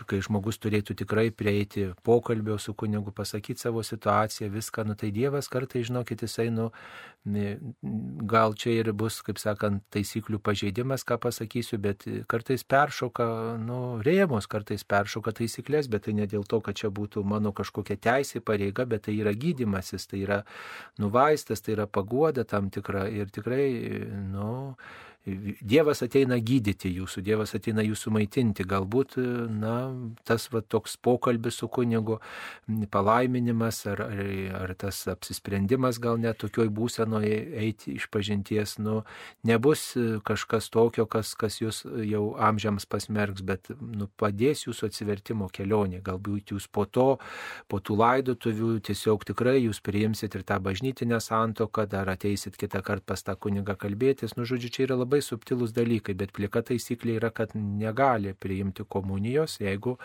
kai 0.08 0.20
žmogus 0.24 0.60
turėtų 0.62 0.96
tikrai 1.02 1.28
prieiti 1.34 1.88
pokalbio 2.06 2.58
su 2.62 2.74
kunigu, 2.74 3.12
pasakyti 3.14 3.60
savo 3.60 3.82
situaciją, 3.86 4.50
viską, 4.52 4.84
nu 4.88 4.96
tai 4.98 5.10
Dievas 5.14 5.48
kartai, 5.52 5.84
žinokit, 5.86 6.24
jisai, 6.26 6.50
nu, 6.54 6.70
gal 7.24 8.52
čia 8.54 8.74
ir 8.82 8.90
bus, 8.92 9.20
kaip 9.24 9.40
sakant, 9.40 9.82
taisyklių 9.94 10.38
pažeidimas, 10.44 11.06
ką 11.08 11.16
pasakysiu, 11.22 11.78
bet 11.80 12.04
kartais 12.28 12.66
peršoka, 12.68 13.26
nu, 13.62 13.78
rėmus, 14.04 14.48
kartais 14.50 14.84
peršoka 14.84 15.32
taisyklės, 15.40 15.88
bet 15.88 16.04
tai 16.04 16.16
ne 16.18 16.28
dėl 16.28 16.44
to, 16.44 16.60
kad 16.64 16.76
čia 16.76 16.92
būtų 16.92 17.24
mano 17.24 17.54
kažkokia 17.56 17.96
teisė, 17.96 18.44
pareiga, 18.44 18.84
bet 18.84 19.06
tai 19.08 19.16
yra 19.16 19.32
gydimasis, 19.32 20.06
tai 20.10 20.20
yra 20.26 20.42
nuvaistas, 21.00 21.64
tai 21.64 21.78
yra 21.78 21.88
paguoda 21.88 22.44
tam 22.44 22.68
tikra 22.70 23.08
ir 23.08 23.32
tikrai, 23.32 23.70
nu, 24.34 24.76
Dievas 25.24 26.02
ateina 26.04 26.36
gydyti 26.36 26.90
jūsų, 26.98 27.22
Dievas 27.24 27.54
ateina 27.56 27.80
jūsų 27.80 28.10
maitinti. 28.12 28.66
Galbūt, 28.68 29.16
na, 29.48 29.76
tas 30.28 30.50
va, 30.52 30.60
toks 30.60 30.98
pokalbis 31.00 31.62
su 31.62 31.68
kunigu, 31.72 32.18
palaiminimas 32.92 33.78
ar, 33.88 34.02
ar, 34.04 34.20
ar 34.58 34.74
tas 34.76 34.98
apsisprendimas 35.08 35.96
gal 36.02 36.20
net 36.20 36.42
tokioj 36.42 36.68
būsenoje 36.76 37.38
eiti 37.62 37.94
iš 37.96 38.10
pažinties, 38.12 38.76
nu, 38.84 38.98
nebus 39.48 39.94
kažkas 40.28 40.68
tokio, 40.74 41.06
kas, 41.08 41.32
kas 41.40 41.56
jūs 41.62 41.82
jau 42.04 42.24
amžiams 42.36 42.84
pasmerks, 42.84 43.40
bet 43.48 43.72
nu, 43.80 44.10
padės 44.20 44.66
jūsų 44.66 44.90
atsivertimo 44.90 45.48
kelionė. 45.48 46.02
Galbūt 46.04 46.52
jūs 46.52 46.68
po 46.68 46.84
to, 46.84 47.08
po 47.72 47.80
tų 47.80 47.96
laidotuvių 48.02 48.74
tiesiog 48.84 49.24
tikrai 49.32 49.56
jūs 49.62 49.80
priimsit 49.80 50.36
ir 50.36 50.44
tą 50.44 50.60
bažnytinę 50.60 51.22
santoką, 51.24 51.88
dar 51.88 52.12
ateisit 52.12 52.60
kitą 52.60 52.84
kartą 52.84 53.08
pas 53.14 53.24
tą 53.24 53.34
kunigą 53.40 53.76
kalbėtis. 53.80 54.36
Nu, 54.36 54.44
žodžiu, 54.48 54.72
čia 54.72 54.86
yra 54.86 55.00
labai 55.00 55.13
labai 55.14 55.22
subtilūs 55.22 55.72
dalykai, 55.74 56.14
bet 56.18 56.32
plika 56.34 56.62
taisyklė 56.62 57.18
yra, 57.18 57.30
kad 57.30 57.54
negali 57.54 58.34
priimti 58.34 58.84
komunijos, 58.84 59.60
jeigu 59.60 59.96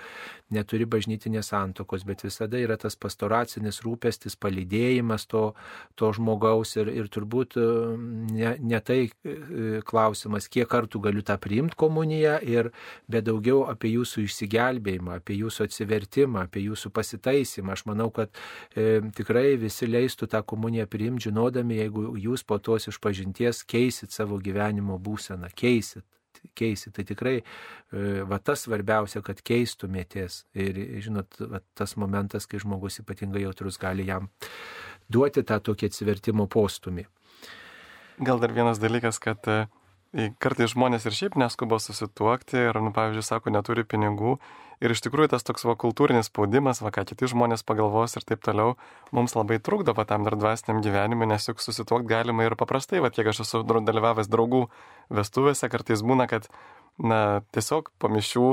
neturi 0.53 0.85
bažnytinės 0.85 1.49
santokos, 1.49 2.05
bet 2.05 2.23
visada 2.23 2.57
yra 2.57 2.77
tas 2.77 2.95
pastoracinis 2.95 3.81
rūpestis, 3.81 4.37
palydėjimas 4.37 5.25
to, 5.27 5.53
to 5.95 6.11
žmogaus 6.13 6.75
ir, 6.77 6.89
ir 6.89 7.09
turbūt 7.09 7.57
e, 7.57 7.65
ne, 8.37 8.53
ne 8.59 8.79
tai 8.81 9.09
e, 9.09 9.81
klausimas, 9.85 10.47
kiek 10.49 10.69
kartų 10.69 11.01
galiu 11.01 11.23
tą 11.25 11.37
priimti 11.41 11.77
komuniją, 11.79 12.39
ir, 12.45 12.71
bet 13.09 13.25
daugiau 13.25 13.65
apie 13.69 13.93
jūsų 13.95 14.25
išsigelbėjimą, 14.27 15.19
apie 15.21 15.39
jūsų 15.39 15.65
atsivertimą, 15.65 16.45
apie 16.45 16.65
jūsų 16.67 16.93
pasitaisymą. 16.93 17.73
Aš 17.73 17.85
manau, 17.89 18.09
kad 18.13 18.29
e, 18.75 19.01
tikrai 19.17 19.57
visi 19.61 19.89
leistų 19.89 20.29
tą 20.29 20.43
komuniją 20.45 20.85
priimti, 20.89 21.29
žinodami, 21.29 21.79
jeigu 21.81 22.13
jūs 22.19 22.45
po 22.45 22.59
tos 22.61 22.89
išpažinties 22.91 23.63
keisit 23.69 24.13
savo 24.13 24.37
gyvenimo 24.41 24.99
būseną, 25.00 25.51
keisit 25.56 26.06
keisit. 26.56 26.94
Tai 26.96 27.06
tikrai 27.08 27.38
e, 27.39 27.44
va 28.27 28.39
tas 28.44 28.65
svarbiausia, 28.65 29.22
kad 29.25 29.41
keistumėtės. 29.46 30.44
Ir 30.60 30.79
žinot, 31.03 31.39
va, 31.51 31.62
tas 31.77 31.96
momentas, 32.00 32.48
kai 32.50 32.62
žmogus 32.63 33.01
ypatingai 33.03 33.44
jautrus 33.44 33.79
gali 33.82 34.08
jam 34.08 34.29
duoti 35.12 35.44
tą 35.44 35.60
tokį 35.63 35.89
atsivertimo 35.89 36.48
postumį. 36.51 37.08
Gal 38.25 38.41
dar 38.41 38.53
vienas 38.56 38.82
dalykas, 38.82 39.20
kad 39.24 39.48
e, 39.48 39.62
kartais 40.41 40.73
žmonės 40.73 41.05
ir 41.05 41.15
šiaip 41.15 41.37
neskuba 41.37 41.77
susituokti 41.83 42.57
ir, 42.69 42.81
nu, 42.81 42.93
pavyzdžiui, 42.95 43.25
sako, 43.25 43.53
neturi 43.53 43.85
pinigų 43.85 44.37
Ir 44.79 44.93
iš 44.93 45.01
tikrųjų 45.03 45.33
tas 45.33 45.43
toks 45.43 45.65
va 45.67 45.73
kultūrinis 45.75 46.29
spaudimas, 46.29 46.79
va 46.79 46.91
ką 46.95 47.03
kiti 47.09 47.27
žmonės 47.27 47.65
pagalvos 47.67 48.15
ir 48.15 48.23
taip 48.23 48.45
toliau, 48.45 48.77
mums 49.11 49.35
labai 49.35 49.57
trukdo 49.59 49.91
va 49.95 50.05
tam 50.07 50.23
dar 50.23 50.37
dvasiniam 50.39 50.79
gyvenimui, 50.83 51.27
nes 51.27 51.49
juk 51.49 51.59
susituokti 51.59 52.07
galima 52.07 52.45
ir 52.47 52.55
paprastai, 52.59 53.01
va 53.03 53.11
kiek 53.11 53.27
aš 53.27 53.41
esu 53.43 53.61
dalyvavęs 53.67 54.31
draugų 54.31 54.69
vestuvėse, 55.11 55.67
kartais 55.67 55.99
būna, 55.99 56.29
kad, 56.31 56.47
na, 56.95 57.41
tiesiog 57.51 57.91
pamišių 57.99 58.45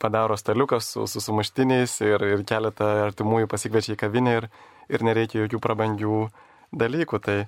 padaro 0.00 0.34
staliuką 0.40 0.80
su, 0.80 1.04
su 1.06 1.20
sumuštiniais 1.20 1.98
ir, 2.00 2.22
ir 2.24 2.42
keletą 2.48 2.88
artimųjų 3.04 3.50
pasikviečia 3.52 3.94
į 3.94 4.00
kavinę 4.00 4.36
ir, 4.40 4.50
ir 4.90 5.06
nereikia 5.06 5.42
jokių 5.44 5.60
prabangių 5.62 6.20
dalykų. 6.72 7.20
Tai, 7.22 7.38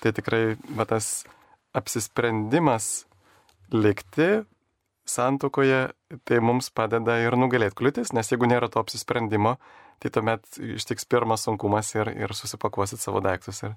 tai 0.00 0.12
tikrai 0.14 0.42
va, 0.78 0.86
tas 0.86 1.26
apsisprendimas 1.76 3.06
likti 3.72 4.42
santukoje, 5.08 5.88
tai 6.28 6.40
mums 6.44 6.70
padeda 6.70 7.16
ir 7.22 7.36
nugalėti 7.38 7.76
kliūtis, 7.80 8.12
nes 8.16 8.28
jeigu 8.30 8.48
nėra 8.48 8.68
to 8.70 8.82
apsisprendimo, 8.82 9.56
tai 10.02 10.12
tuomet 10.14 10.60
ištiks 10.78 11.08
pirmas 11.10 11.46
sunkumas 11.46 11.94
ir, 11.96 12.12
ir 12.14 12.34
susipakuosit 12.36 13.02
savo 13.02 13.22
daiktus. 13.24 13.62
Ir, 13.66 13.74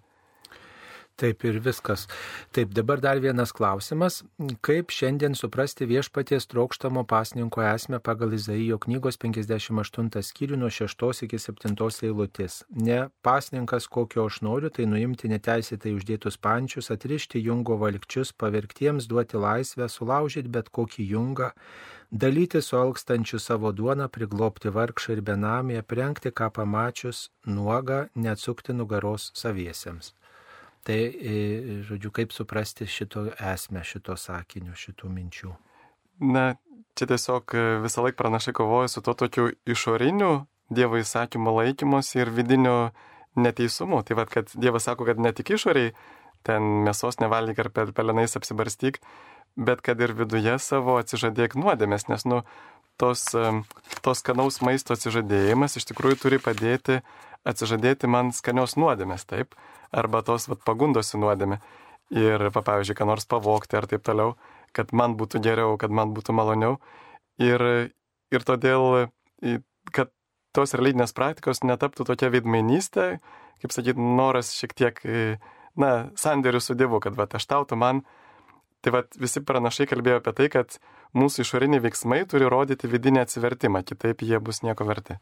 Taip 1.15 1.45
ir 1.47 1.61
viskas. 1.63 2.09
Taip, 2.51 2.73
dabar 2.75 2.99
dar 2.99 3.21
vienas 3.23 3.53
klausimas. 3.55 4.17
Kaip 4.59 4.91
šiandien 4.91 5.37
suprasti 5.39 5.85
viešpaties 5.87 6.43
trokštamo 6.51 7.05
pasninko 7.07 7.63
esmę 7.63 8.01
pagal 8.03 8.35
Izaijo 8.35 8.75
knygos 8.83 9.15
58 9.21 10.09
skyrių 10.29 10.59
nuo 10.59 10.67
6 10.67 11.23
iki 11.23 11.39
7 11.39 11.71
eilutės? 12.09 12.57
Ne 12.67 12.97
pasninkas, 13.23 13.87
kokio 13.87 14.25
aš 14.27 14.41
noriu, 14.43 14.67
tai 14.67 14.89
nuimti 14.91 15.31
neteisėtai 15.31 15.93
uždėtus 15.95 16.35
pančius, 16.35 16.91
atrišti 16.91 17.39
jungo 17.47 17.79
valikčius, 17.79 18.33
pavergtiems 18.35 19.07
duoti 19.07 19.39
laisvę, 19.39 19.87
sulaužyti 19.87 20.51
bet 20.51 20.67
kokį 20.67 21.07
jungą, 21.13 21.53
dalyti 22.11 22.59
su 22.59 22.75
alkstančiu 22.75 23.39
savo 23.39 23.71
duoną, 23.71 24.11
priglopti 24.11 24.67
vargšą 24.67 25.15
ir 25.15 25.23
benamį, 25.31 25.79
aprengti 25.79 26.35
ką 26.35 26.51
pamačius, 26.59 27.29
nuogą, 27.47 28.03
neatsukti 28.19 28.75
nugaros 28.75 29.31
saviesiems. 29.31 30.11
Tai, 30.85 30.97
e, 31.01 31.81
žodžiu, 31.87 32.11
kaip 32.13 32.33
suprasti 32.35 32.85
šito 32.85 33.25
esmę, 33.41 33.81
šito 33.81 34.13
sakinio, 34.21 34.75
šitų 34.77 35.09
minčių. 35.09 35.53
Na, 36.21 36.43
čia 36.93 37.07
tiesiog 37.09 37.55
e, 37.57 37.63
visą 37.81 38.05
laiką 38.05 38.19
pranašai 38.19 38.53
kovoja 38.53 38.91
su 38.93 39.01
to 39.01 39.15
tokiu 39.17 39.49
išoriniu 39.65 40.45
Dievo 40.69 40.97
įsakymo 40.97 41.51
laikymus 41.53 42.07
ir 42.17 42.31
vidiniu 42.33 42.91
neteisumu. 43.37 44.01
Tai 44.05 44.17
vad, 44.17 44.29
kad 44.33 44.49
Dievas 44.53 44.87
sako, 44.87 45.05
kad 45.05 45.19
ne 45.21 45.33
tik 45.33 45.51
išoriai 45.57 45.91
ten 46.45 46.85
mėsos 46.85 47.19
nevalgyk 47.21 47.59
ar 47.61 47.69
pelenais 47.93 48.37
apsibarstyk, 48.37 49.01
bet 49.57 49.81
kad 49.85 50.01
ir 50.01 50.13
viduje 50.17 50.57
savo 50.61 50.97
atsižadėk 51.01 51.57
nuodėmės, 51.57 52.07
nes, 52.11 52.25
nu, 52.29 52.43
tos, 53.01 53.27
e, 53.33 53.51
tos 54.05 54.21
skanaus 54.21 54.61
maisto 54.65 54.95
atsižadėjimas 54.95 55.77
iš 55.79 55.89
tikrųjų 55.91 56.21
turi 56.25 56.41
padėti 56.41 57.01
atsižadėti 57.45 58.09
man 58.11 58.31
skanios 58.35 58.75
nuodėmės, 58.79 59.25
taip, 59.29 59.55
arba 59.95 60.21
tos 60.25 60.49
vat, 60.51 60.63
pagundosi 60.67 61.19
nuodėmė. 61.21 61.61
Ir, 62.13 62.43
pavyzdžiui, 62.53 62.97
ką 62.97 63.07
nors 63.09 63.25
pavokti 63.25 63.79
ar 63.79 63.87
taip 63.89 64.03
toliau, 64.05 64.35
kad 64.75 64.91
man 64.93 65.15
būtų 65.17 65.41
geriau, 65.41 65.77
kad 65.81 65.93
man 65.93 66.13
būtų 66.13 66.35
maloniau. 66.37 66.75
Ir, 67.41 67.63
ir 68.31 68.45
todėl, 68.45 69.07
kad 69.95 70.11
tos 70.55 70.75
religinės 70.77 71.15
praktikos 71.17 71.63
netaptų 71.65 72.05
tokia 72.07 72.29
veidmainystė, 72.33 73.07
kaip 73.63 73.73
sakyti, 73.73 74.05
noras 74.19 74.53
šiek 74.55 74.75
tiek, 74.77 75.01
na, 75.81 75.91
sandėrių 76.19 76.61
su 76.61 76.77
Dievu, 76.77 77.01
kad, 77.03 77.17
va, 77.17 77.27
aš 77.27 77.49
tautų 77.49 77.79
man. 77.79 78.03
Tai 78.85 78.93
va, 78.93 79.01
visi 79.17 79.41
pranašai 79.41 79.87
kalbėjo 79.89 80.21
apie 80.21 80.35
tai, 80.37 80.49
kad 80.53 80.77
mūsų 81.17 81.41
išoriniai 81.41 81.81
veiksmai 81.87 82.21
turi 82.29 82.45
rodyti 82.51 82.91
vidinį 82.91 83.23
atsivertimą, 83.23 83.81
kitaip 83.87 84.21
jie 84.21 84.37
bus 84.37 84.61
nieko 84.61 84.85
verti. 84.85 85.17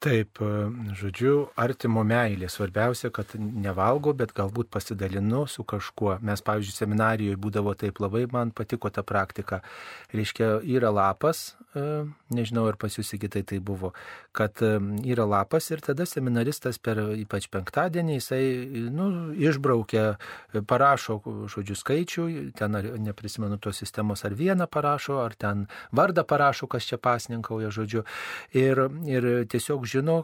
Taip, 0.00 0.38
e, 0.40 0.50
žodžiu, 0.96 1.50
artimo 1.60 2.00
meilė. 2.08 2.48
Svarbiausia, 2.48 3.10
kad 3.12 3.34
nevalgo, 3.36 4.14
bet 4.16 4.30
galbūt 4.32 4.70
pasidalinu 4.72 5.42
su 5.44 5.60
kažkuo. 5.68 6.14
Mes, 6.24 6.40
pavyzdžiui, 6.40 6.72
seminarijoje 6.72 7.36
būdavo 7.36 7.74
taip 7.76 8.00
labai, 8.00 8.22
man 8.32 8.48
patiko 8.56 8.88
ta 8.88 9.04
praktika. 9.04 9.58
Reiškia, 10.16 10.62
yra 10.64 10.88
lapas, 10.88 11.50
e, 11.76 11.82
nežinau, 12.32 12.64
ar 12.70 12.78
pas 12.80 12.96
jūs 12.96 13.12
kitai 13.20 13.42
tai 13.44 13.58
buvo, 13.60 13.90
kad 14.32 14.62
e, 14.64 14.70
yra 15.04 15.26
lapas 15.28 15.68
ir 15.68 15.84
tada 15.84 16.08
seminaristas 16.08 16.80
per 16.80 17.02
ypač 17.20 17.50
penktadienį 17.52 18.16
jisai, 18.16 18.40
nu, 18.88 19.10
išbraukia, 19.36 20.16
parašo, 20.64 21.18
žodžiu, 21.52 21.76
skaičių, 21.76 22.26
ten 22.56 22.80
ar, 22.80 22.88
neprisimenu 22.96 23.60
tos 23.60 23.84
sistemos, 23.84 24.24
ar 24.24 24.32
vieną 24.32 24.64
parašo, 24.64 25.20
ar 25.26 25.36
ten 25.36 25.68
vardą 25.92 26.24
parašo, 26.24 26.72
kas 26.72 26.88
čia 26.88 26.96
pasninkauja, 26.96 27.68
žodžiu. 27.68 28.06
Ir, 28.56 28.86
ir 29.04 29.30
tiesiog 29.44 29.89
žino 29.90 30.20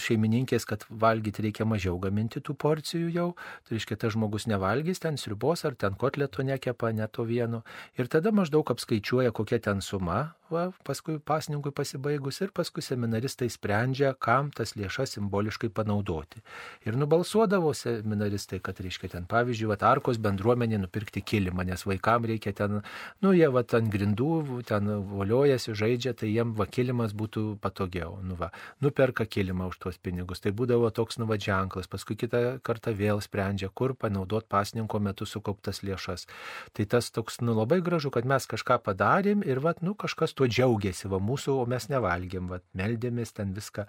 šeimininkės, 0.00 0.66
kad 0.68 0.86
valgyti 0.88 1.44
reikia 1.46 1.66
mažiau 1.68 1.98
gaminti 2.02 2.42
tų 2.44 2.56
porcijų 2.60 3.12
jau, 3.14 3.28
tai 3.66 3.76
reiškia, 3.76 3.98
tas 4.00 4.14
žmogus 4.16 4.46
nevalgys 4.50 5.02
ten 5.02 5.18
sriubos 5.20 5.64
ar 5.68 5.76
ten 5.78 5.96
kotleto 5.98 6.46
nekepa, 6.46 6.92
ne 6.96 7.08
to 7.08 7.26
vieno. 7.28 7.64
Ir 7.98 8.10
tada 8.12 8.32
maždaug 8.34 8.70
apskaičiuoja, 8.74 9.34
kokia 9.36 9.60
ten 9.62 9.82
suma, 9.84 10.34
va, 10.50 10.68
paskui 10.86 11.18
pasninkui 11.22 11.72
pasibaigus 11.74 12.40
ir 12.44 12.52
paskui 12.54 12.82
seminaristai 12.84 13.48
sprendžia, 13.52 14.12
kam 14.18 14.50
tas 14.54 14.74
lėšas 14.78 15.16
simboliškai 15.16 15.70
panaudoti. 15.74 16.42
Ir 16.86 16.98
nubalsuodavo 17.00 17.72
seminaristai, 17.76 18.60
kad 18.64 18.80
reiškia 18.82 19.12
ten, 19.14 19.28
pavyzdžiui, 19.30 19.70
va, 19.70 19.78
Arkos 19.90 20.20
bendruomenė 20.22 20.80
nupirkti 20.82 21.22
kilimą, 21.26 21.64
nes 21.66 21.86
vaikams 21.88 22.30
reikia 22.30 22.52
ten, 22.56 22.80
nu, 23.24 23.32
jie 23.36 23.48
va, 23.50 23.64
ant 23.78 23.90
grindų, 23.92 24.60
ten 24.68 24.90
voliojasi, 25.10 25.74
žaidžia, 25.78 26.14
tai 26.18 26.32
jiem 26.34 26.54
va, 26.58 26.66
kilimas 26.70 27.14
būtų 27.16 27.46
patogiau. 27.62 28.18
Nu, 28.26 28.36
va, 28.38 28.50
nuperka 29.00 29.24
kilimą 29.24 29.68
už 29.72 29.78
tuos 29.80 29.96
pinigus. 29.98 30.40
Tai 30.40 30.52
būdavo 30.52 30.90
toks 30.92 31.16
nu, 31.18 31.26
va, 31.26 31.38
ženklas. 31.40 31.88
Paskui 31.88 32.16
kitą 32.20 32.60
kartą 32.62 32.92
vėl 32.92 33.20
sprendžia, 33.24 33.70
kur 33.72 33.94
panaudot 33.96 34.44
pasninko 34.44 35.00
metu 35.00 35.24
sukauptas 35.24 35.80
lėšas. 35.82 36.26
Tai 36.76 36.84
tas 36.84 37.10
toks, 37.10 37.40
nu, 37.40 37.54
labai 37.56 37.80
gražu, 37.80 38.10
kad 38.12 38.28
mes 38.28 38.44
kažką 38.44 38.80
padarėm 38.84 39.40
ir, 39.46 39.60
va, 39.64 39.72
nu, 39.80 39.94
kažkas 39.94 40.36
tuo 40.36 40.46
džiaugiasi, 40.46 41.08
va 41.08 41.16
mūsų, 41.16 41.56
o 41.62 41.64
mes 41.66 41.88
nevalgėm, 41.88 42.50
va 42.52 42.60
meldėmės 42.76 43.32
ten 43.32 43.54
viską. 43.56 43.86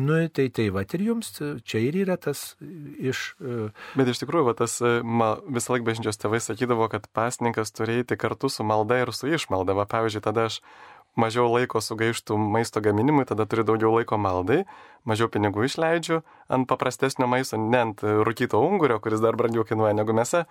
Nu, 0.00 0.24
tai 0.32 0.48
tai 0.48 0.70
va 0.72 0.86
ir 0.86 1.04
jums 1.04 1.34
čia 1.66 1.82
ir 1.84 2.00
yra 2.06 2.16
tas 2.16 2.54
iš... 2.62 3.34
E, 3.40 3.68
Bet 3.98 4.08
iš 4.08 4.22
tikrųjų, 4.24 4.48
va 4.48 4.56
tas 4.56 4.78
e, 4.80 5.00
ma, 5.04 5.34
visą 5.44 5.74
laiką 5.74 5.90
bažnyčios 5.90 6.20
tėvai 6.22 6.40
sakydavo, 6.40 6.88
kad 6.88 7.10
pasninkas 7.12 7.74
turi 7.76 8.00
eiti 8.00 8.16
kartu 8.16 8.48
su 8.48 8.64
malda 8.64 9.02
ir 9.02 9.12
su 9.12 9.28
išmalda. 9.28 9.76
Va, 9.76 9.84
pavyzdžiui, 9.90 10.24
tada 10.24 10.48
aš 10.48 10.62
mažiau 11.16 11.48
laiko 11.50 11.80
sugaištų 11.80 12.36
maisto 12.38 12.82
gaminimui, 12.84 13.24
tada 13.28 13.46
turiu 13.48 13.64
daugiau 13.66 13.92
laiko 13.96 14.18
maldai, 14.20 14.62
mažiau 15.08 15.30
pinigų 15.32 15.66
išleidžiu 15.68 16.20
ant 16.52 16.68
paprastesnio 16.68 17.28
maisto, 17.30 17.58
ne 17.60 17.82
ant 17.88 18.02
rūkyto 18.04 18.60
ungurio, 18.60 18.98
kuris 19.02 19.22
dar 19.24 19.38
brangiau 19.38 19.64
kainuoja 19.66 19.96
negu 19.96 20.16
mėsa, 20.16 20.44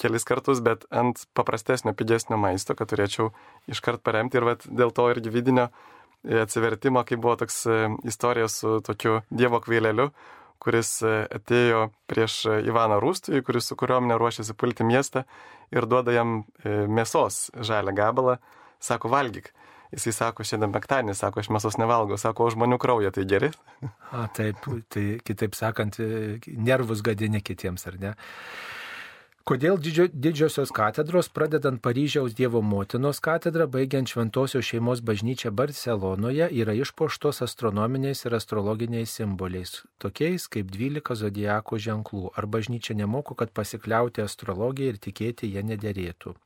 kelis 0.00 0.28
kartus, 0.28 0.60
bet 0.64 0.84
ant 0.90 1.24
paprastesnio, 1.36 1.94
pigesnio 1.96 2.38
maisto, 2.40 2.76
kad 2.76 2.92
turėčiau 2.92 3.32
iškart 3.70 4.04
paremti 4.06 4.40
ir 4.40 4.48
vat, 4.52 4.68
dėl 4.68 4.92
to 4.94 5.08
irgi 5.12 5.32
vidinio 5.32 5.70
atsivertimo, 6.24 7.04
kai 7.04 7.16
buvo 7.16 7.36
toks 7.40 7.64
e, 7.66 7.78
istorija 8.04 8.48
su 8.48 8.80
tokiu 8.84 9.20
Dievo 9.30 9.60
kvaileliu, 9.64 10.10
kuris 10.60 10.98
e, 11.02 11.14
atėjo 11.40 11.86
prieš 12.10 12.42
Ivaną 12.68 13.00
Rūstųjį, 13.00 13.40
kuris 13.46 13.70
su 13.70 13.76
kuriuom 13.80 14.08
neruošiasi 14.10 14.56
pulti 14.60 14.84
miestą 14.84 15.24
ir 15.72 15.88
duoda 15.88 16.12
jam 16.12 16.42
e, 16.64 16.84
mėsos 16.88 17.48
žalę 17.56 17.94
gabalą, 17.96 18.36
sako 18.80 19.12
valgyk. 19.12 19.52
Jisai 19.90 20.12
sako, 20.14 20.46
šiandien 20.46 20.70
penktadienį, 20.74 21.16
sako, 21.18 21.42
aš 21.42 21.48
mėsos 21.50 21.78
nevalgau, 21.80 22.18
sako, 22.20 22.46
žmonių 22.54 22.78
kraują 22.78 23.10
tai 23.14 23.24
geri. 23.30 23.50
A, 24.14 24.28
taip, 24.36 24.68
tai 24.92 25.06
kitaip 25.26 25.56
sakant, 25.58 25.98
nervus 26.46 27.02
gadini 27.02 27.42
kitiems, 27.42 27.88
ar 27.90 27.98
ne? 27.98 28.12
Kodėl 29.50 29.80
didžio, 29.82 30.04
didžiosios 30.12 30.70
katedros, 30.70 31.26
pradedant 31.34 31.80
Paryžiaus 31.82 32.36
Dievo 32.38 32.60
motinos 32.62 33.18
katedrą, 33.24 33.64
baigiant 33.72 34.06
Šventosios 34.06 34.68
šeimos 34.68 35.00
bažnyčią 35.02 35.50
Barcelonoje, 35.50 36.46
yra 36.60 36.76
išpoštos 36.78 37.42
astronominiais 37.48 38.22
ir 38.28 38.36
astrologiniais 38.36 39.10
simboliais, 39.10 39.80
tokiais 39.98 40.46
kaip 40.46 40.70
12 40.70 41.18
zodiako 41.24 41.80
ženklų, 41.82 42.28
ar 42.36 42.46
bažnyčia 42.46 42.94
nemoko, 43.00 43.34
kad 43.34 43.50
pasikliauti 43.50 44.22
astrologiją 44.22 44.94
ir 44.94 45.00
tikėti 45.08 45.50
ją 45.50 45.66
nederėtų. 45.72 46.36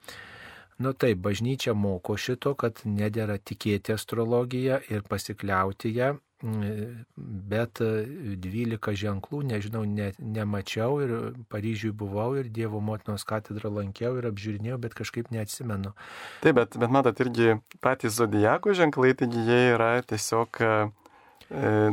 Nu 0.82 0.92
taip, 0.92 1.20
bažnyčia 1.22 1.74
moko 1.78 2.16
šito, 2.18 2.54
kad 2.58 2.82
nedėra 2.84 3.38
tikėti 3.38 3.94
astrologiją 3.94 4.80
ir 4.90 5.04
pasikliauti 5.06 5.92
ją, 5.94 6.14
bet 6.44 7.80
12 7.80 8.96
ženklų, 9.00 9.40
nežinau, 9.48 9.84
ne, 9.88 10.10
nemačiau 10.18 10.98
ir 11.04 11.14
Paryžiui 11.52 11.94
buvau 11.96 12.34
ir 12.40 12.50
Dievo 12.52 12.82
motinos 12.84 13.24
katedrą 13.28 13.70
lankiau 13.78 14.18
ir 14.18 14.28
apžiūrinėjau, 14.28 14.80
bet 14.82 14.98
kažkaip 14.98 15.30
neatsimenu. 15.32 15.94
Taip, 16.42 16.58
bet, 16.58 16.76
bet 16.80 16.92
matot, 16.92 17.22
irgi 17.24 17.56
patys 17.84 18.18
zodijako 18.18 18.74
ženklai, 18.76 19.14
taigi 19.16 19.46
jie 19.46 19.60
yra 19.76 19.94
tiesiog 20.04 20.60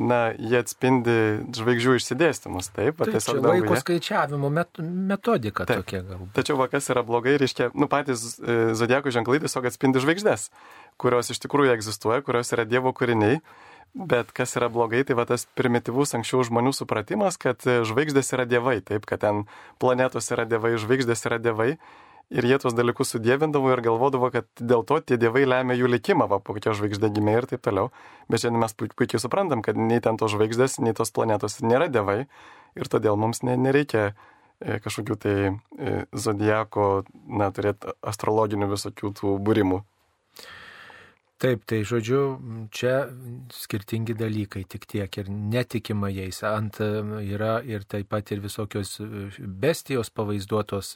na, 0.02 0.19
jie 0.38 0.60
atspindi 0.62 1.15
žvaigždžių 1.54 1.95
išsidėstymus, 2.00 2.71
taip, 2.74 3.02
tai 3.02 3.15
tiesiog 3.15 3.41
laiko 3.41 3.67
danguje. 3.67 3.82
skaičiavimo 3.84 4.50
met, 4.54 4.80
metodika 4.82 5.67
taip. 5.69 5.84
tokia 5.84 6.02
galbūt. 6.08 6.32
Tačiau 6.38 6.58
va, 6.60 6.69
kas 6.71 6.89
yra 6.93 7.04
blogai, 7.06 7.36
reiškia, 7.41 7.71
nu, 7.78 7.89
patys 7.91 8.39
e, 8.39 8.60
zodieko 8.78 9.13
ženklai 9.13 9.41
tiesiog 9.43 9.67
atspindi 9.69 10.02
žvaigždės, 10.02 10.50
kurios 11.02 11.34
iš 11.34 11.41
tikrųjų 11.45 11.76
egzistuoja, 11.76 12.24
kurios 12.26 12.54
yra 12.56 12.65
Dievo 12.69 12.93
kūriniai. 12.97 13.41
Bet 13.91 14.30
kas 14.32 14.56
yra 14.56 14.69
blogai, 14.71 15.02
tai 15.04 15.17
va 15.19 15.26
tas 15.28 15.43
primityvus 15.60 16.15
anksčiau 16.15 16.45
žmonių 16.47 16.71
supratimas, 16.71 17.36
kad 17.36 17.60
žvaigždės 17.60 18.32
yra 18.38 18.45
dievai, 18.47 18.78
taip, 18.88 19.04
kad 19.10 19.19
ten 19.19 19.43
planetos 19.84 20.32
yra 20.32 20.45
dievai, 20.47 20.78
žvaigždės 20.80 21.28
yra 21.28 21.41
dievai. 21.43 21.74
Ir 22.32 22.48
jie 22.48 22.58
tuos 22.63 22.76
dalykus 22.78 23.12
sudėvindavo 23.13 23.74
ir 23.74 23.84
galvodavo, 23.84 24.32
kad 24.34 24.48
dėl 24.58 24.86
to 24.88 25.02
tie 25.04 25.17
dievai 25.20 25.44
lemia 25.48 25.76
jų 25.76 25.91
likimą, 25.91 26.30
va, 26.32 26.39
kokia 26.39 26.74
žvaigždė 26.78 27.12
gimė 27.17 27.38
ir 27.41 27.48
taip 27.52 27.63
toliau. 27.67 27.91
Bet 28.32 28.44
šiandien 28.44 28.63
mes 28.63 28.76
puikiai 28.78 29.22
suprantam, 29.22 29.63
kad 29.65 29.80
nei 29.80 30.02
ten 30.04 30.20
tos 30.20 30.34
žvaigždės, 30.36 30.80
nei 30.86 30.96
tos 30.98 31.12
planetos 31.12 31.60
nėra 31.65 31.91
dievai 31.91 32.24
ir 32.80 32.91
todėl 32.91 33.20
mums 33.20 33.44
nereikia 33.44 34.12
e, 34.12 34.80
kažkokių 34.84 35.20
tai 35.20 35.36
e, 35.52 35.96
zodiako, 36.15 37.04
na, 37.28 37.52
turėti 37.52 37.91
astrologinių 38.00 38.72
visokių 38.76 39.13
tų 39.20 39.38
būrimų. 39.44 39.84
Taip, 41.41 41.63
tai 41.65 41.80
žodžiu, 41.82 42.19
čia 42.69 43.08
skirtingi 43.49 44.13
dalykai, 44.13 44.62
tik 44.69 44.84
tiek 44.86 45.15
ir 45.17 45.30
netikima 45.34 46.12
jais. 46.13 46.38
Ant 46.45 46.77
yra 46.77 47.56
ir 47.65 47.82
taip 47.89 48.12
pat 48.13 48.30
ir 48.30 48.43
visokios 48.43 48.99
bestijos 49.41 50.12
pavaizduotos, 50.13 50.91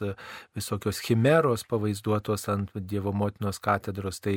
visokios 0.54 1.00
chimeros 1.02 1.64
pavaizduotos 1.66 2.46
ant 2.52 2.70
Dievo 2.78 3.10
motinos 3.10 3.58
katedros. 3.58 4.20
Tai 4.22 4.36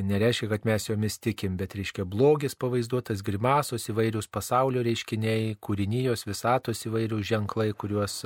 nereiškia, 0.00 0.48
kad 0.54 0.64
mes 0.64 0.88
jomis 0.88 1.18
tikim, 1.20 1.58
bet 1.60 1.76
reiškia 1.76 2.08
blogis 2.08 2.56
pavaizduotas, 2.56 3.20
grimasos 3.20 3.90
įvairius 3.92 4.30
pasaulio 4.32 4.80
reiškiniai, 4.88 5.58
kūrinijos, 5.60 6.24
visatos 6.24 6.80
įvairius 6.88 7.28
ženklai, 7.28 7.74
kuriuos 7.76 8.16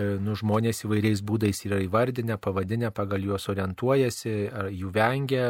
nu, 0.00 0.38
žmonės 0.40 0.80
įvairiais 0.88 1.20
būdais 1.20 1.60
yra 1.68 1.84
įvardinę, 1.84 2.40
pavadinę, 2.40 2.88
pagal 2.96 3.28
juos 3.28 3.50
orientuojasi, 3.52 4.34
jų 4.80 4.96
vengia, 4.96 5.46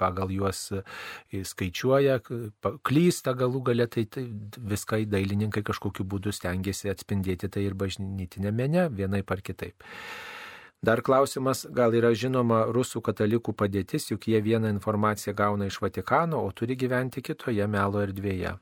pagal 0.00 0.32
juos 0.32 0.45
juos 0.46 0.84
e, 1.32 1.42
skaičiuoja, 1.44 2.20
klysta 2.86 3.34
galų 3.34 3.62
galę, 3.70 3.86
tai, 3.88 4.06
tai 4.06 4.26
viską 4.58 5.04
dailininkai 5.10 5.62
kažkokiu 5.66 6.04
būdu 6.04 6.32
stengiasi 6.32 6.90
atspindėti 6.90 7.48
tai 7.48 7.66
ir 7.66 7.74
bažnytinė 7.74 8.52
mene 8.52 8.88
vienai 8.90 9.22
par 9.22 9.42
kitaip. 9.42 9.82
Dar 10.82 11.00
klausimas, 11.02 11.66
gal 11.72 11.94
yra 11.96 12.12
žinoma 12.14 12.66
rusų 12.70 13.00
katalikų 13.02 13.54
padėtis, 13.56 14.10
juk 14.10 14.28
jie 14.28 14.40
vieną 14.44 14.68
informaciją 14.74 15.34
gauna 15.34 15.66
iš 15.66 15.80
Vatikano, 15.80 16.44
o 16.44 16.52
turi 16.52 16.76
gyventi 16.76 17.22
kitoje 17.24 17.66
melo 17.66 18.02
erdvėje. 18.04 18.58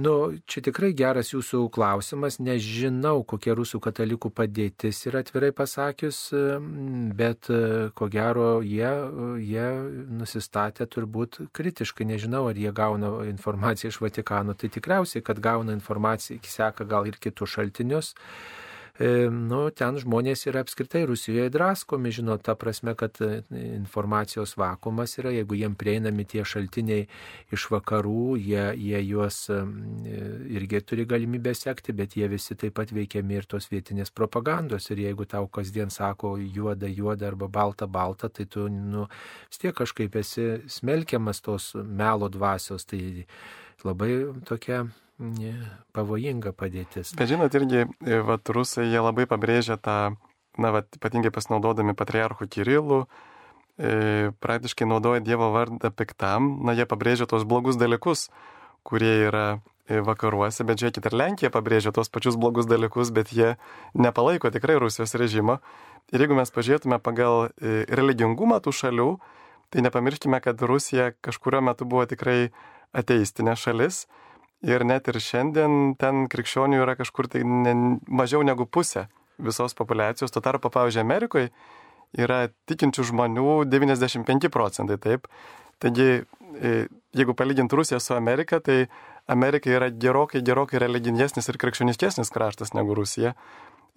Nu, 0.00 0.32
čia 0.48 0.62
tikrai 0.64 0.94
geras 0.96 1.34
jūsų 1.34 1.66
klausimas, 1.68 2.38
nežinau, 2.40 3.18
kokia 3.28 3.52
rusų 3.52 3.76
katalikų 3.84 4.30
padėtis 4.32 5.02
yra 5.10 5.20
atvirai 5.20 5.50
pasakius, 5.52 6.20
bet 7.18 7.50
ko 7.92 8.08
gero 8.08 8.46
jie, 8.64 8.88
jie 9.44 9.66
nusistatė 10.08 10.88
turbūt 10.88 11.42
kritiškai, 11.52 12.08
nežinau, 12.08 12.46
ar 12.48 12.56
jie 12.56 12.72
gauna 12.72 13.12
informaciją 13.28 13.92
iš 13.92 14.00
Vatikano, 14.00 14.56
tai 14.56 14.72
tikriausiai, 14.72 15.20
kad 15.28 15.44
gauna 15.44 15.76
informaciją, 15.76 16.40
seka 16.40 16.88
gal 16.88 17.12
ir 17.12 17.20
kitus 17.20 17.52
šaltinius. 17.52 18.14
E, 19.02 19.26
nu, 19.26 19.64
ten 19.74 19.96
žmonės 19.98 20.44
yra 20.46 20.60
apskritai 20.62 21.00
Rusijoje 21.08 21.50
draskomi, 21.50 22.12
žinot, 22.14 22.44
ta 22.46 22.54
prasme, 22.54 22.92
kad 22.98 23.16
e, 23.24 23.40
informacijos 23.74 24.52
vakumas 24.60 25.16
yra, 25.18 25.32
jeigu 25.34 25.56
jiem 25.58 25.74
prieinami 25.78 26.26
tie 26.28 26.44
šaltiniai 26.46 27.08
iš 27.56 27.64
vakarų, 27.72 28.36
jie, 28.38 28.62
jie 28.78 29.00
juos 29.08 29.40
e, 29.50 29.58
irgi 30.54 30.84
turi 30.86 31.08
galimybę 31.10 31.54
sekti, 31.58 31.96
bet 31.98 32.14
jie 32.20 32.30
visi 32.30 32.54
taip 32.54 32.76
pat 32.78 32.94
veikiami 32.94 33.40
ir 33.40 33.50
tos 33.50 33.66
vietinės 33.72 34.14
propagandos. 34.14 34.86
Ir 34.94 35.02
jeigu 35.08 35.26
tau 35.26 35.50
kasdien 35.50 35.90
sako 35.90 36.36
juoda, 36.38 36.86
juoda 36.86 37.32
arba 37.32 37.50
balta, 37.50 37.90
balta, 37.90 38.30
tai 38.30 38.46
tu, 38.46 38.68
nu, 38.70 39.08
vis 39.50 39.64
tiek 39.64 39.74
kažkaip 39.82 40.20
esi 40.22 40.50
smelkiamas 40.70 41.42
tos 41.42 41.72
melo 41.82 42.30
dvasios. 42.30 42.86
Tai 42.86 43.02
labai 43.82 44.12
tokia 44.46 44.84
pavojinga 45.96 46.52
padėtis. 46.56 47.12
Bet 47.18 47.30
žinot, 47.30 47.54
irgi, 47.54 47.86
e, 47.86 48.20
vat, 48.26 48.48
rusai 48.54 48.88
jie 48.88 49.00
labai 49.02 49.26
pabrėžia 49.30 49.78
tą, 49.80 50.16
na, 50.58 50.72
vat, 50.74 50.88
ypatingai 50.98 51.32
pasinaudodami 51.34 51.94
patriarchų 51.98 52.48
Kirilų, 52.52 53.02
e, 53.78 54.32
praktiškai 54.42 54.88
naudoja 54.88 55.22
Dievo 55.24 55.52
vardą 55.54 55.92
piktam, 55.94 56.58
na, 56.66 56.74
jie 56.76 56.86
pabrėžia 56.88 57.28
tos 57.30 57.44
blogus 57.48 57.78
dalykus, 57.80 58.28
kurie 58.82 59.28
yra 59.28 59.46
e, 59.86 60.00
vakaruose, 60.02 60.66
bet 60.66 60.82
žiūrėkit, 60.82 61.06
ir 61.06 61.18
Lenkija 61.18 61.52
pabrėžia 61.54 61.92
tos 61.94 62.10
pačius 62.12 62.36
blogus 62.40 62.66
dalykus, 62.66 63.12
bet 63.14 63.32
jie 63.32 63.54
nepalaiko 63.94 64.50
tikrai 64.50 64.80
Rusijos 64.82 65.14
režimo. 65.14 65.60
Ir 66.12 66.24
jeigu 66.24 66.36
mes 66.36 66.50
pažiūrėtume 66.50 66.98
pagal 67.00 67.48
e, 67.48 67.84
religingumą 67.88 68.58
tų 68.64 68.74
šalių, 68.74 69.10
tai 69.72 69.84
nepamirškime, 69.86 70.42
kad 70.44 70.60
Rusija 70.60 71.12
kažkurio 71.24 71.62
metu 71.64 71.86
buvo 71.88 72.04
tikrai 72.10 72.52
ateistinė 72.92 73.56
šalis 73.56 74.04
Ir 74.62 74.84
net 74.86 75.08
ir 75.10 75.18
šiandien 75.18 75.96
ten 75.98 76.28
krikščionių 76.30 76.82
yra 76.84 76.94
kažkur 76.98 77.26
tai 77.30 77.42
ne, 77.42 77.74
mažiau 78.06 78.44
negu 78.46 78.66
pusė 78.66 79.08
visos 79.42 79.74
populacijos. 79.74 80.30
Tuo 80.30 80.42
tarpu, 80.44 80.70
pavyzdžiui, 80.70 81.02
Amerikoje 81.02 81.50
yra 82.14 82.44
tikinčių 82.70 83.08
žmonių 83.10 83.46
95 83.72 84.50
procentai, 84.52 85.00
taip. 85.02 85.26
Taigi, 85.82 86.22
e, 86.22 86.72
jeigu 87.18 87.34
palyginti 87.34 87.74
Rusiją 87.74 87.98
su 88.00 88.14
Amerika, 88.14 88.60
tai 88.60 88.86
Amerika 89.26 89.70
yra 89.70 89.90
gerokai, 89.90 90.42
gerokai 90.46 90.78
religingesnis 90.82 91.48
ir 91.48 91.58
krikščioniškesnis 91.58 92.30
kraštas 92.30 92.74
negu 92.76 92.94
Rusija. 92.94 93.34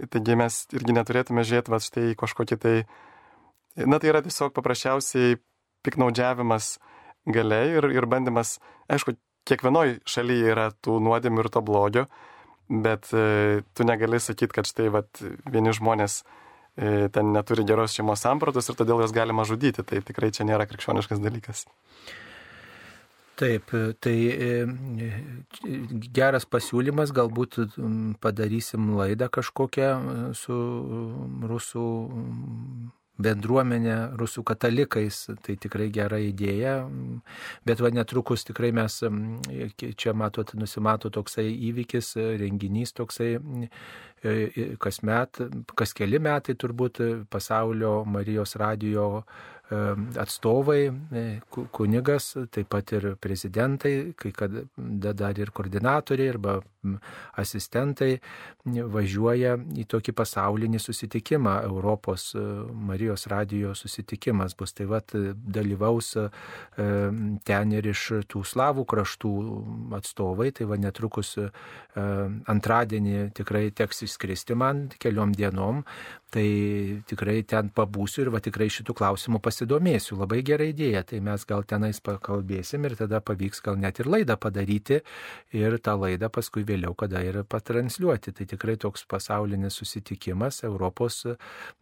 Taigi 0.10 0.36
mes 0.40 0.64
irgi 0.76 0.96
neturėtume 0.98 1.46
žiūrėti 1.46 1.72
va 1.72 1.80
štai 1.84 2.16
kažkokį 2.20 2.58
tai, 2.60 2.76
na 3.86 4.00
tai 4.00 4.12
yra 4.12 4.24
tiesiog 4.26 4.56
paprasčiausiai 4.56 5.38
piknaudžiavimas 5.86 6.76
galiai 7.26 7.78
ir, 7.78 7.88
ir 7.94 8.08
bandymas, 8.10 8.58
aišku, 8.92 9.16
kiekvienoj 9.46 10.00
šalyje 10.10 10.54
yra 10.54 10.70
tų 10.84 11.00
nuodėmių 11.06 11.46
ir 11.46 11.52
to 11.54 11.62
blogio, 11.66 12.06
bet 12.70 13.12
e, 13.14 13.62
tu 13.78 13.86
negali 13.88 14.20
sakyti, 14.22 14.54
kad 14.58 14.70
štai 14.70 14.90
vat, 14.94 15.22
vieni 15.52 15.74
žmonės 15.76 16.22
e, 16.22 17.08
ten 17.14 17.34
neturi 17.36 17.66
geros 17.68 17.96
šeimos 17.96 18.26
sampratos 18.26 18.70
ir 18.70 18.78
todėl 18.80 19.04
juos 19.04 19.16
galima 19.16 19.46
žudyti. 19.48 19.86
Tai 19.86 20.02
tikrai 20.06 20.32
čia 20.36 20.48
nėra 20.50 20.68
krikščioniškas 20.70 21.22
dalykas. 21.24 21.66
Taip, 23.36 23.74
tai 24.00 24.16
e, 24.32 24.52
geras 26.16 26.46
pasiūlymas, 26.48 27.12
galbūt 27.16 27.60
padarysim 28.24 28.94
laidą 28.96 29.28
kažkokią 29.28 29.90
su 30.40 30.60
rusų 31.52 31.88
bendruomenė 33.22 33.96
rusų 34.20 34.44
katalikais, 34.48 35.22
tai 35.46 35.56
tikrai 35.62 35.88
gera 35.94 36.20
idėja, 36.20 36.76
bet 37.68 37.84
va 37.84 37.92
netrukus 37.96 38.44
tikrai 38.48 38.72
mes, 38.76 39.00
čia 39.96 40.14
matot, 40.18 40.52
nusimato 40.60 41.12
toksai 41.14 41.48
įvykis, 41.70 42.16
renginys 42.42 42.96
toksai, 42.98 43.32
e, 44.26 44.36
kas 44.82 45.02
met, 45.08 45.42
kas 45.76 45.96
keli 45.96 46.20
metai 46.20 46.58
turbūt 46.60 47.02
pasaulio 47.32 48.02
Marijos 48.10 48.58
radijo 48.60 49.24
atstovai, 49.70 50.92
e, 51.12 51.24
kunigas, 51.72 52.36
taip 52.54 52.70
pat 52.70 52.92
ir 52.94 53.16
prezidentai, 53.18 54.14
kai 54.18 54.32
kada 54.32 54.66
dar 55.14 55.40
ir 55.40 55.50
koordinatoriai 55.50 56.30
arba 56.30 56.60
asistentai 57.42 58.20
važiuoja 58.66 59.56
į 59.74 59.88
tokį 59.90 60.14
pasaulinį 60.14 60.78
susitikimą, 60.84 61.56
Europos 61.66 62.28
e, 62.38 62.44
Marijos 62.90 63.26
radijo 63.32 63.74
susitikimas 63.74 64.54
bus. 64.58 64.76
Tai 64.76 64.86
vad 64.92 65.16
dalyvaus 65.34 66.14
e, 66.22 66.28
ten 67.48 67.74
ir 67.74 67.90
iš 67.90 68.06
tų 68.30 68.44
slavų 68.46 68.86
kraštų 68.86 69.34
atstovai, 69.98 70.52
tai 70.54 70.70
va 70.70 70.78
netrukus 70.78 71.36
antradienį 71.96 73.32
tikrai 73.34 73.70
teks 73.72 74.04
išskristi 74.06 74.56
man 74.58 74.90
keliom 75.00 75.32
dienom, 75.34 75.82
tai 76.36 77.02
tikrai 77.08 77.40
ten 77.48 77.70
pabūsiu 77.72 78.26
ir 78.26 78.30
va 78.34 78.42
tikrai 78.44 78.68
šitų 78.74 78.96
klausimų 79.00 79.40
pasidomėsiu, 79.44 80.18
labai 80.20 80.42
gera 80.46 80.66
idėja, 80.68 81.06
tai 81.08 81.22
mes 81.24 81.46
gal 81.48 81.64
tenais 81.68 82.02
pakalbėsim 82.04 82.84
ir 82.90 82.98
tada 83.00 83.22
pavyks 83.24 83.64
gal 83.64 83.80
net 83.80 84.02
ir 84.04 84.10
laidą 84.12 84.36
padaryti 84.42 85.00
ir 85.56 85.78
tą 85.86 85.96
laidą 86.02 86.28
paskui 86.36 86.66
vėliau 86.68 86.92
kada 86.98 87.24
ir 87.24 87.40
patransliuoti. 87.48 88.36
Tai 88.36 88.50
tikrai 88.52 88.76
toks 88.82 89.06
pasaulinis 89.08 89.80
susitikimas 89.80 90.64
Europos 90.68 91.22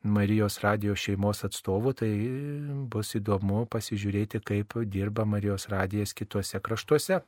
Marijos 0.04 0.60
radijos 0.62 1.02
šeimos 1.02 1.42
atstovų, 1.50 1.96
tai 2.04 2.12
bus 2.94 3.16
įdomu 3.18 3.66
pasižiūrėti, 3.74 4.44
kaip 4.46 4.78
dirba 4.86 5.26
Marijos 5.26 5.66
radijas 5.74 6.13
kitose 6.13 6.62
kraštuose. 6.62 7.24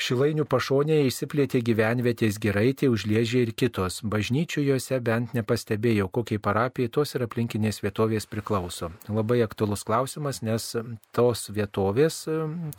Šilainių 0.00 0.46
pašonėje 0.48 1.04
įsiplėtė 1.10 1.60
gyvenvietės 1.62 2.38
giraitė, 2.42 2.88
užliežė 2.90 3.42
ir 3.44 3.50
kitos. 3.54 4.00
Bažnyčių 4.02 4.64
juose 4.64 4.98
bent 5.04 5.34
nepastebėjau, 5.36 6.08
kokiai 6.08 6.40
parapijai 6.42 6.90
tos 6.90 7.12
ir 7.14 7.26
aplinkinės 7.26 7.82
vietovės 7.84 8.26
priklauso. 8.26 8.90
Labai 9.12 9.42
aktuolus 9.44 9.84
klausimas, 9.86 10.40
nes 10.42 10.70
tos 11.14 11.44
vietovės 11.52 12.24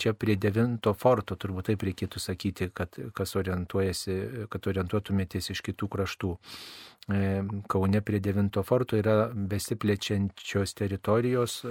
čia 0.02 0.16
prie 0.18 0.36
devinto 0.36 0.96
forto, 0.98 1.38
turbūt 1.40 1.70
taip 1.70 1.86
reikėtų 1.88 2.20
sakyti, 2.20 2.72
kad 2.74 2.98
kad 3.14 4.68
orientuotumėtės 4.74 5.52
iš 5.54 5.62
kitų 5.70 5.90
kraštų. 5.94 6.34
E, 7.14 7.44
Kaune 7.70 8.02
prie 8.02 8.20
devinto 8.24 8.64
forto 8.64 8.98
yra 9.00 9.30
besiplečiančios 9.34 10.76
teritorijos, 10.80 11.62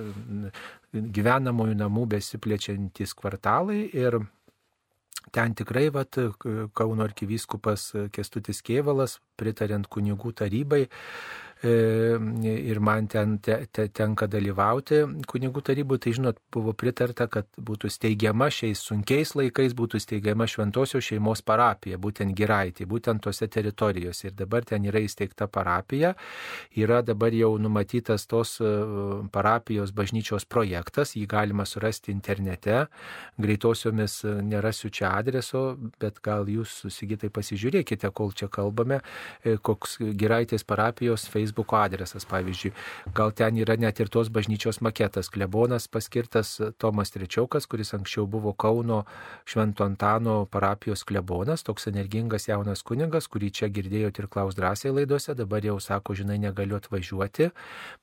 gyvenamųjų 0.92 1.76
namų 1.83 2.07
besiplečiantys 2.14 3.16
kvartalai 3.18 3.83
ir 3.90 4.20
Ten 5.30 5.54
tikrai 5.54 5.87
vat, 5.94 6.18
Kauno 6.74 7.04
arkivyskupas 7.06 7.92
Kestutis 8.12 8.62
Kievalas, 8.66 9.20
pritariant 9.38 9.87
kunigų 9.87 10.35
tarybai, 10.42 10.87
ir 11.62 12.81
man 12.83 13.07
ten 13.07 13.37
te, 13.38 13.55
te, 13.70 13.87
tenka 13.94 14.27
dalyvauti 14.27 15.03
kunigų 15.31 15.62
tarybų, 15.62 15.98
tai 16.03 16.12
žinot, 16.16 16.40
buvo 16.53 16.72
pritarta, 16.75 17.29
kad 17.31 17.46
būtų 17.55 17.90
steigiama 17.92 18.48
šiais 18.51 18.83
sunkiais 18.83 19.35
laikais, 19.38 19.77
būtų 19.79 20.01
steigiama 20.03 20.48
šventosios 20.51 21.07
šeimos 21.07 21.44
parapija, 21.46 22.01
būtent 22.03 22.35
Giraitė, 22.35 22.87
būtent 22.90 23.22
tose 23.22 23.46
teritorijose. 23.46 24.31
Ir 24.31 24.37
dabar 24.38 24.66
ten 24.66 24.88
yra 24.88 25.03
įsteigta 25.05 25.46
parapija, 25.46 26.14
yra 26.75 27.03
dabar 27.07 27.35
jau 27.37 27.53
numatytas 27.62 28.27
tos 28.27 28.57
e, 28.61 28.72
parapijos 29.33 29.94
bažnyčios 29.94 30.46
projektas, 30.51 31.14
jį 31.14 31.29
galima 31.31 31.66
surasti 31.68 32.11
internete, 32.14 32.87
greitosiomis 33.38 34.18
e, 34.27 34.35
nerasiu 34.51 34.90
čia 34.90 35.12
adreso, 35.20 35.77
bet 36.03 36.18
gal 36.25 36.51
jūs 36.51 36.83
susigytai 36.83 37.31
pasižiūrėkite, 37.31 38.11
kol 38.11 38.35
čia 38.35 38.51
kalbame, 38.51 39.03
e, 39.44 39.59
koks 39.62 40.01
Giraitės 40.18 40.66
parapijos 40.66 41.29
Facebook 41.31 41.52
adresas, 41.83 42.25
pavyzdžiui. 42.25 42.73
Gal 43.15 43.33
ten 43.33 43.57
yra 43.57 43.77
net 43.77 44.01
ir 44.01 44.09
tos 44.09 44.29
bažnyčios 44.29 44.81
maketas. 44.81 45.31
Klebonas 45.33 45.88
paskirtas 45.88 46.61
Tomas 46.79 47.11
Trečiaukas, 47.11 47.67
kuris 47.67 47.95
anksčiau 47.95 48.27
buvo 48.27 48.53
Kauno 48.53 49.05
Švento 49.45 49.85
Antano 49.85 50.47
parapijos 50.47 51.05
klebonas, 51.05 51.62
toks 51.62 51.87
energingas 51.91 52.49
jaunas 52.49 52.83
kuningas, 52.87 53.29
kurį 53.29 53.51
čia 53.51 53.69
girdėjote 53.73 54.23
ir 54.23 54.29
klaus 54.33 54.57
drąsiai 54.59 54.93
laidose, 54.95 55.35
dabar 55.38 55.65
jau 55.65 55.79
sako, 55.81 56.15
žinai, 56.19 56.38
negaliu 56.43 56.79
atvažiuoti, 56.79 57.51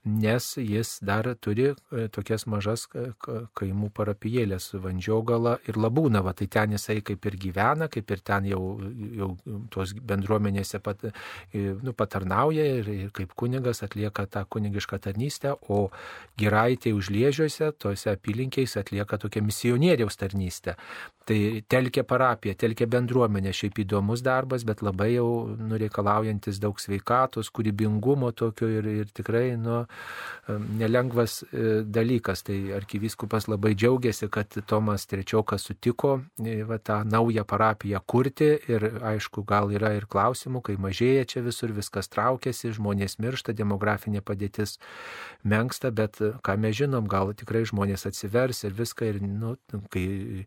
nes 0.06 0.50
jis 0.58 0.98
dar 1.06 1.30
turi 1.42 1.70
e, 1.72 2.08
tokias 2.14 2.46
mažas 2.50 2.86
e, 2.94 3.10
kaimų 3.58 3.92
parapijėlės 3.96 4.74
Vandžiogala 4.84 5.58
ir 5.70 5.80
Labūnava. 5.80 6.34
Tai 6.38 6.48
ten 6.52 6.76
jisai 6.76 7.00
kaip 7.06 7.26
ir 7.30 7.38
gyvena, 7.40 7.90
kaip 7.92 8.12
ir 8.12 8.24
ten 8.26 8.50
jau, 8.50 8.62
jau 9.20 9.32
tos 9.74 9.94
bendruomenėse 9.94 10.82
pat, 10.84 11.08
e, 11.10 11.66
nu, 11.84 11.94
patarnauja 11.98 12.68
ir, 12.80 12.92
ir 13.08 13.14
kaip 13.16 13.36
kunigas 13.40 13.84
atlieka 13.86 14.26
tą 14.28 14.44
kunigišką 14.56 15.00
tarnystę, 15.06 15.56
o 15.72 15.88
giraitė 16.40 16.94
užliežiuose, 16.98 17.72
tose 17.80 18.12
apylinkėse 18.14 18.82
atlieka 18.84 19.20
tokią 19.22 19.44
misionieriaus 19.48 20.20
tarnystę. 20.20 20.76
Tai 21.30 21.38
telkia 21.70 22.02
parapija, 22.10 22.56
telkia 22.58 22.88
bendruomenė, 22.90 23.52
šiaip 23.54 23.84
įdomus 23.84 24.24
darbas, 24.26 24.64
bet 24.66 24.82
labai 24.82 25.12
jau 25.12 25.28
nureikalaujantis 25.62 26.58
daug 26.58 26.80
sveikatos, 26.82 27.52
kūrybingumo 27.54 28.32
tokio 28.34 28.66
ir, 28.80 28.88
ir 29.04 29.12
tikrai 29.14 29.54
nu, 29.62 29.84
nelengvas 30.80 31.44
e, 31.44 31.84
dalykas. 31.86 32.42
Tai 32.48 32.58
arkivyskupas 32.80 33.46
labai 33.52 33.76
džiaugiasi, 33.78 34.32
kad 34.34 34.58
Tomas 34.66 35.06
Trečiokas 35.06 35.68
sutiko 35.70 36.16
e, 36.42 36.64
va, 36.66 36.80
tą 36.82 37.04
naują 37.06 37.46
parapiją 37.46 38.02
kurti 38.10 38.50
ir 38.72 38.90
aišku, 39.12 39.46
gal 39.46 39.70
yra 39.70 39.94
ir 40.00 40.10
klausimų, 40.10 40.64
kai 40.66 40.80
mažėja 40.82 41.30
čia 41.30 41.46
visur, 41.46 41.76
viskas 41.78 42.10
traukiasi, 42.10 42.74
žmonės 42.74 43.20
miršta, 43.22 43.29
demografinė 43.56 44.22
padėtis 44.26 44.78
menksta, 45.44 45.92
bet 45.92 46.20
ką 46.46 46.56
mes 46.58 46.78
žinom, 46.80 47.08
gal 47.10 47.34
tikrai 47.38 47.66
žmonės 47.68 48.06
atsivers 48.10 48.64
ir 48.64 48.74
viską 48.78 49.10
ir, 49.12 49.20
nu, 49.22 49.56
kai 49.94 50.46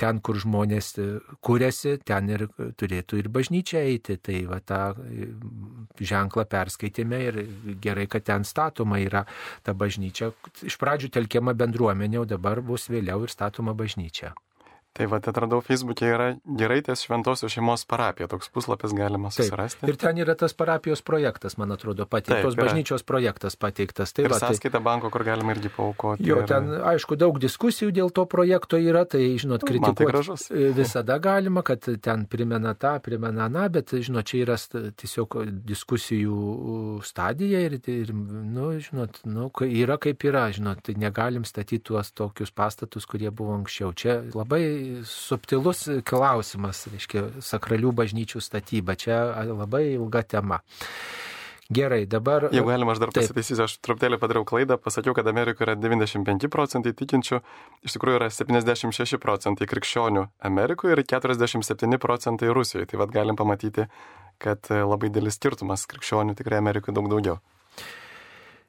ten, 0.00 0.20
kur 0.24 0.40
žmonės 0.40 0.94
kūrėsi, 1.44 1.98
ten 2.08 2.32
ir 2.32 2.48
turėtų 2.80 3.22
ir 3.22 3.30
bažnyčia 3.32 3.84
eiti. 3.86 4.18
Tai 4.18 4.40
va 4.50 4.60
tą 4.64 4.82
ženklą 6.00 6.44
perskaitėme 6.50 7.22
ir 7.28 7.40
gerai, 7.82 8.08
kad 8.10 8.26
ten 8.28 8.44
statoma 8.48 9.00
yra 9.04 9.24
ta 9.62 9.76
bažnyčia. 9.76 10.32
Iš 10.66 10.80
pradžių 10.80 11.12
telkiama 11.14 11.54
bendruomenė, 11.58 12.22
o 12.22 12.28
dabar 12.28 12.62
bus 12.64 12.88
vėliau 12.92 13.24
ir 13.24 13.34
statoma 13.34 13.76
bažnyčia. 13.78 14.34
Tai 14.98 15.06
va, 15.06 15.20
atradau 15.22 15.60
Facebook'e 15.62 16.08
yra 16.10 16.24
Geraitės 16.58 17.04
šventosios 17.06 17.52
šeimos 17.54 17.84
parapija, 17.86 18.26
toks 18.30 18.50
puslapis 18.50 18.90
galima 18.98 19.30
susirasti. 19.30 19.84
Taip. 19.84 19.92
Ir 19.92 19.98
ten 20.00 20.18
yra 20.24 20.34
tas 20.38 20.56
parapijos 20.58 21.04
projektas, 21.06 21.54
man 21.60 21.70
atrodo, 21.70 22.02
pateiktas, 22.10 22.56
bažnyčios 22.58 23.04
projektas 23.06 23.54
pateiktas. 23.54 24.10
Tai 24.16 24.24
ir 24.26 24.34
va, 24.34 24.40
sąskaita 24.42 24.80
tai... 24.80 24.84
banko, 24.88 25.10
kur 25.14 25.22
galima 25.28 25.54
irgi 25.54 25.70
paukoti. 25.70 26.26
Jo, 26.26 26.40
ir... 26.42 26.48
ten, 26.50 26.72
aišku, 26.90 27.14
daug 27.20 27.38
diskusijų 27.38 27.92
dėl 27.94 28.10
to 28.14 28.24
projekto 28.30 28.80
yra, 28.82 29.04
tai, 29.06 29.22
žinot, 29.38 29.62
tai 29.62 29.76
kritikuoti 29.76 30.48
tai 30.48 30.72
visada 30.74 31.20
galima, 31.22 31.62
kad 31.66 31.86
ten 32.02 32.26
primena 32.26 32.74
tą, 32.74 32.96
primena 33.04 33.46
aną, 33.46 33.68
bet, 33.78 33.94
žinot, 33.94 34.26
čia 34.26 34.42
yra 34.48 34.58
tiesiog 34.98 35.38
diskusijų 35.68 36.40
stadija 37.06 37.62
ir, 37.68 37.78
ir 37.86 38.10
nu, 38.16 38.72
žinot, 38.82 39.22
nu, 39.30 39.46
yra 39.68 40.00
kaip 40.02 40.26
yra, 40.26 40.48
žinot, 40.54 40.82
tai 40.82 40.98
negalim 40.98 41.46
statyti 41.46 41.84
tuos 41.92 42.10
tokius 42.18 42.50
pastatus, 42.50 43.06
kurie 43.06 43.30
buvo 43.30 43.54
anksčiau. 43.60 43.94
Čia 43.94 44.18
labai 44.34 44.87
subtilus 45.08 45.86
klausimas, 46.08 46.86
reiškia, 46.92 47.24
sakralių 47.44 47.94
bažnyčių 48.02 48.42
statyba. 48.42 48.96
Čia 48.98 49.22
labai 49.50 49.84
ilga 49.94 50.24
tema. 50.26 50.62
Gerai, 51.68 52.06
dabar. 52.08 52.46
Jeigu 52.48 52.70
galima, 52.70 52.94
aš 52.94 53.00
dar 53.02 53.10
taip. 53.12 53.26
pasitaisysiu, 53.26 53.66
aš 53.66 53.74
truputėlį 53.84 54.16
padariau 54.22 54.46
klaidą, 54.48 54.78
pasakiau, 54.80 55.12
kad 55.12 55.26
Amerikoje 55.28 55.66
yra 55.66 55.74
95 55.76 56.48
procentai 56.48 56.94
tikinčių, 56.96 57.42
iš 57.84 57.96
tikrųjų 57.96 58.20
yra 58.22 58.30
76 58.32 59.20
procentai 59.20 59.68
krikščionių 59.68 60.22
Amerikoje 60.48 60.96
ir 60.96 61.04
47 61.04 62.00
procentai 62.00 62.48
Rusijoje. 62.56 62.88
Tai 62.88 63.02
vad 63.02 63.12
galim 63.12 63.36
pamatyti, 63.36 63.84
kad 64.40 64.72
labai 64.72 65.12
didelis 65.12 65.36
skirtumas 65.36 65.84
krikščionių 65.92 66.38
tikrai 66.40 66.62
Amerikoje 66.64 66.96
daug 66.96 67.12
daugiau. 67.12 67.36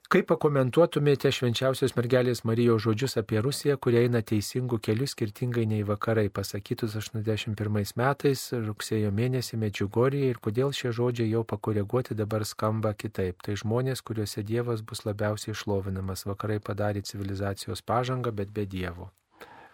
Kaip 0.09 0.25
pakomentuotumėte 0.25 1.29
švenčiausios 1.29 1.91
mergelės 1.93 2.39
Marijos 2.41 2.81
žodžius 2.81 3.19
apie 3.21 3.43
Rusiją, 3.45 3.75
kurie 3.77 3.99
eina 4.07 4.23
teisingų 4.25 4.79
kelių 4.87 5.05
skirtingai 5.11 5.67
nei 5.69 5.83
vakarai, 5.85 6.31
pasakytus 6.33 6.95
81 6.97 7.93
metais 8.01 8.47
rugsėjo 8.55 9.11
mėnesį 9.13 9.59
Medžiugorėje 9.61 10.31
ir 10.31 10.41
kodėl 10.41 10.73
šie 10.73 10.95
žodžiai 10.97 11.29
jau 11.29 11.43
pakoreguoti 11.45 12.17
dabar 12.17 12.41
skamba 12.41 12.95
kitaip. 12.97 13.45
Tai 13.45 13.53
žmonės, 13.61 14.01
kuriuose 14.01 14.41
Dievas 14.41 14.81
bus 14.81 15.05
labiausiai 15.05 15.53
išlovinamas. 15.53 16.25
Vakarai 16.25 16.57
padarė 16.57 17.05
civilizacijos 17.05 17.85
pažangą, 17.85 18.33
bet 18.33 18.49
be 18.49 18.65
Dievo. 18.65 19.11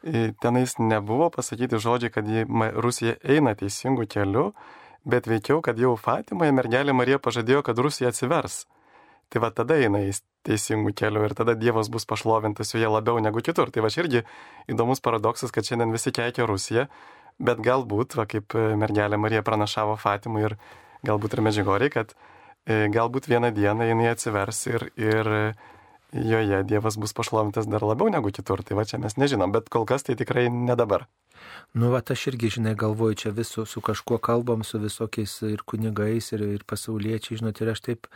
Tenais 0.04 0.76
nebuvo 0.84 1.32
pasakyti 1.32 1.80
žodžiai, 1.80 2.12
kad 2.12 2.28
Rusija 2.76 3.15
eina 3.24 3.56
teisingų 3.56 4.12
kelių, 4.12 4.50
bet 5.08 5.32
veikiau, 5.32 5.63
kad 5.63 5.80
jau 5.80 5.95
Fatimoje 5.95 6.52
mergelė 6.52 6.91
Marija 6.91 7.24
pažadėjo, 7.24 7.63
kad 7.63 7.80
Rusija 7.80 8.12
atsivers 8.12 8.65
tai 9.30 9.42
va 9.44 9.52
tada 9.56 9.78
eina 9.82 10.02
į 10.06 10.14
teisingų 10.46 10.94
kelių 10.98 11.26
ir 11.26 11.36
tada 11.38 11.56
Dievas 11.58 11.90
bus 11.92 12.06
pašlovintas 12.10 12.74
joje 12.76 12.90
labiau 12.92 13.20
negu 13.24 13.42
kitur. 13.46 13.72
Tai 13.74 13.86
va 13.86 13.92
čia 13.94 14.04
irgi 14.04 14.24
įdomus 14.72 15.02
paradoksas, 15.06 15.54
kad 15.56 15.66
šiandien 15.66 15.94
visi 15.96 16.14
keikia 16.16 16.48
Rusiją, 16.50 16.88
bet 17.42 17.62
galbūt, 17.66 18.16
va 18.20 18.28
kaip 18.30 18.56
mergelė 18.80 19.20
Marija 19.20 19.44
pranašavo 19.46 19.98
Fatimui 20.02 20.46
ir 20.46 20.58
galbūt 21.06 21.38
ir 21.38 21.44
Medžiugoriai, 21.46 21.94
kad 21.94 22.14
e, 22.14 22.86
galbūt 22.94 23.30
vieną 23.30 23.52
dieną 23.56 23.90
jinai 23.90 24.12
atsivers 24.14 24.62
ir, 24.70 24.90
ir 24.98 25.32
joje 26.15 26.63
Dievas 26.63 26.97
bus 26.97 27.13
pašlovintas 27.13 27.67
dar 27.67 27.84
labiau 27.84 28.10
negu 28.10 28.32
kitur. 28.32 28.63
Tai 28.63 28.80
va 28.80 28.88
čia 28.88 29.01
mes 29.01 29.19
nežinom, 29.19 29.51
bet 29.51 29.69
kol 29.69 29.86
kas 29.89 30.08
tai 30.08 30.15
tikrai 30.15 30.47
ne 30.49 30.75
dabar. 30.80 31.06
Nu, 31.75 31.89
va, 31.91 31.99
aš 31.99 32.21
irgi, 32.32 32.49
žinai, 32.56 32.71
galvoju, 32.80 33.17
čia 33.19 33.32
visų 33.36 33.65
su 33.67 33.82
kažkuo 33.84 34.17
kalbam, 34.23 34.63
su 34.63 34.80
visokiais 34.80 35.34
ir 35.43 35.63
kunigais, 35.67 36.30
ir, 36.32 36.45
ir 36.56 36.63
pasauliečiai, 36.67 37.39
žinot, 37.41 37.60
ir 37.62 37.71
aš 37.73 37.82
taip 37.84 38.08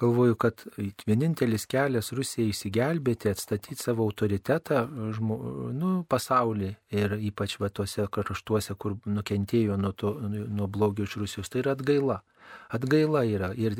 galvoju, 0.00 0.38
kad 0.40 0.64
vienintelis 1.06 1.68
kelias 1.68 2.08
Rusijai 2.16 2.48
įsigelbėti, 2.54 3.28
atstatyti 3.32 3.78
savo 3.82 4.06
autoritetą 4.08 4.86
žmo, 5.18 5.38
nu, 5.76 5.92
pasaulyje 6.08 6.78
ir 7.02 7.18
ypač 7.30 7.58
va 7.60 7.68
tuose 7.68 8.08
kraštuose, 8.16 8.78
kur 8.80 8.96
nukentėjo 9.04 9.76
nuo, 9.76 9.92
to, 9.92 10.16
nuo 10.32 10.70
blogio 10.72 11.04
iš 11.04 11.20
Rusijos, 11.20 11.52
tai 11.52 11.66
yra 11.66 11.76
atgaila 11.76 12.22
atgaila 12.72 13.24
yra. 13.28 13.52
Ir 13.56 13.76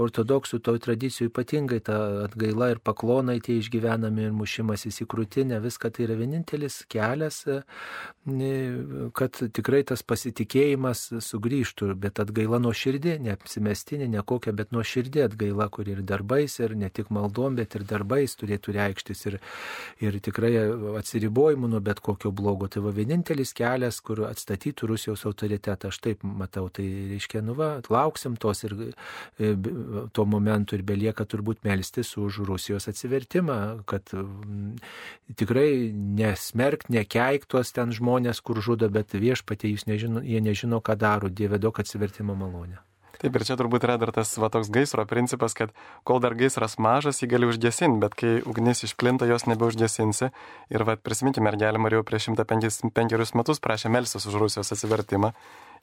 ortodoksų 0.00 0.60
toj 0.64 0.80
tradicijų 0.84 1.30
ypatingai 1.30 1.80
ta 1.84 1.98
atgaila 2.24 2.72
ir 2.74 2.80
paklonai 2.84 3.40
tie 3.44 3.58
išgyvenami 3.60 4.28
ir 4.28 4.34
mušimas 4.36 4.86
įsikrūtinę, 4.88 5.60
viską 5.64 5.90
tai 5.94 6.06
yra 6.06 6.18
vienintelis 6.18 6.82
kelias, 6.90 7.42
e, 7.48 7.60
kad 9.18 9.40
tikrai 9.56 9.82
tas 9.88 10.04
pasitikėjimas 10.06 11.06
sugrįžtų, 11.24 11.90
bet 12.00 12.20
atgaila 12.22 12.60
nuo 12.62 12.72
širdį, 12.74 13.18
neapsimestinė, 13.26 14.08
ne 14.10 14.22
kokia, 14.24 14.54
bet 14.56 14.72
nuo 14.72 14.84
širdį 14.86 15.26
atgaila, 15.28 15.68
kur 15.72 15.88
ir 15.90 16.02
darbais, 16.06 16.58
ir 16.60 16.76
ne 16.78 16.90
tik 16.90 17.10
maldom, 17.14 17.58
bet 17.58 17.76
ir 17.76 17.84
darbais 17.88 18.36
turėtų 18.40 18.76
reikštis 18.78 19.26
ir, 19.30 19.38
ir 20.04 20.18
tikrai 20.24 20.54
atsiribojimu 21.00 21.68
nuo 21.70 21.82
bet 21.84 22.00
kokio 22.04 22.32
blogo. 22.32 22.68
Tai 22.68 22.84
va 22.86 22.94
vienintelis 22.96 23.54
kelias, 23.56 24.00
kur 24.04 24.24
atstatytų 24.28 24.88
Rusijos 24.94 25.24
autoritetą, 25.28 25.92
aš 25.92 26.00
taip 26.04 26.24
matau, 26.24 26.68
tai 26.72 26.86
reiškia, 27.14 27.44
nu 27.44 27.56
va, 27.58 27.74
lauksim 28.04 28.36
tos 28.40 28.64
ir 28.68 28.76
e, 28.84 29.54
tuo 30.12 30.28
momentu 30.28 30.76
ir 30.76 30.84
belieka 30.86 31.24
turbūt 31.24 31.64
melstis 31.64 32.14
už 32.20 32.44
Rusijos 32.44 32.88
atsivertimą, 32.92 33.58
kad 33.88 34.12
tikrai 35.40 35.90
nesmerkt, 35.92 36.90
nekeik 36.92 37.48
tuos 37.48 37.72
ten 37.74 37.94
žmonės, 37.96 38.44
kur 38.44 38.60
žudo, 38.62 38.90
bet 38.92 39.16
viešpatie 39.16 39.72
nežino, 39.88 40.22
jie 40.24 40.40
nežino, 40.44 40.82
ką 40.84 40.98
daro, 41.00 41.32
Dieve 41.32 41.58
daug 41.58 41.78
atsivertimo 41.80 42.36
malonę. 42.38 42.82
Taip 43.24 43.36
ir 43.38 43.44
čia 43.46 43.54
turbūt 43.56 43.86
yra 43.86 43.94
dar 43.96 44.10
tas 44.12 44.32
va, 44.36 44.50
toks 44.52 44.68
gaisro 44.74 45.04
principas, 45.08 45.54
kad 45.56 45.70
kol 46.04 46.18
dar 46.20 46.34
gaisras 46.36 46.74
mažas, 46.82 47.22
jį 47.22 47.30
gali 47.30 47.48
užgesinti, 47.48 48.00
bet 48.02 48.16
kai 48.20 48.32
ugnis 48.44 48.84
išplinta, 48.84 49.28
jos 49.30 49.46
nebeužgesinsi. 49.48 50.28
Ir 50.74 50.84
va, 50.84 50.98
prisiminkime, 51.00 51.46
mergelė 51.48 51.80
Marija 51.80 52.04
prieš 52.04 52.32
105 52.34 53.38
metus 53.38 53.62
prašė 53.64 53.92
melsis 53.94 54.26
už 54.28 54.36
Rusijos 54.42 54.74
atsivertimą 54.74 55.32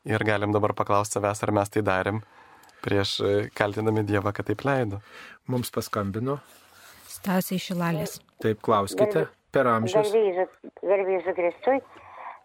Ir 0.09 0.23
galim 0.25 0.53
dabar 0.53 0.73
paklausti 0.73 1.19
savęs, 1.19 1.43
ar 1.45 1.51
mes 1.53 1.69
tai 1.69 1.83
darėm. 1.85 2.23
prieš 2.81 3.19
e, 3.21 3.49
kaltinami 3.53 4.01
Dievą, 4.03 4.33
kad 4.33 4.47
taip 4.49 4.63
leido. 4.65 5.01
Mums 5.45 5.69
paskambino. 5.73 6.39
Stasiai 7.05 7.61
Šilalės. 7.61 8.17
Taip, 8.41 8.61
klauskite. 8.65 9.27
Per 9.53 9.67
amžius. 9.69 10.09
Garbėsiu 10.81 11.35
Kristui. 11.37 11.77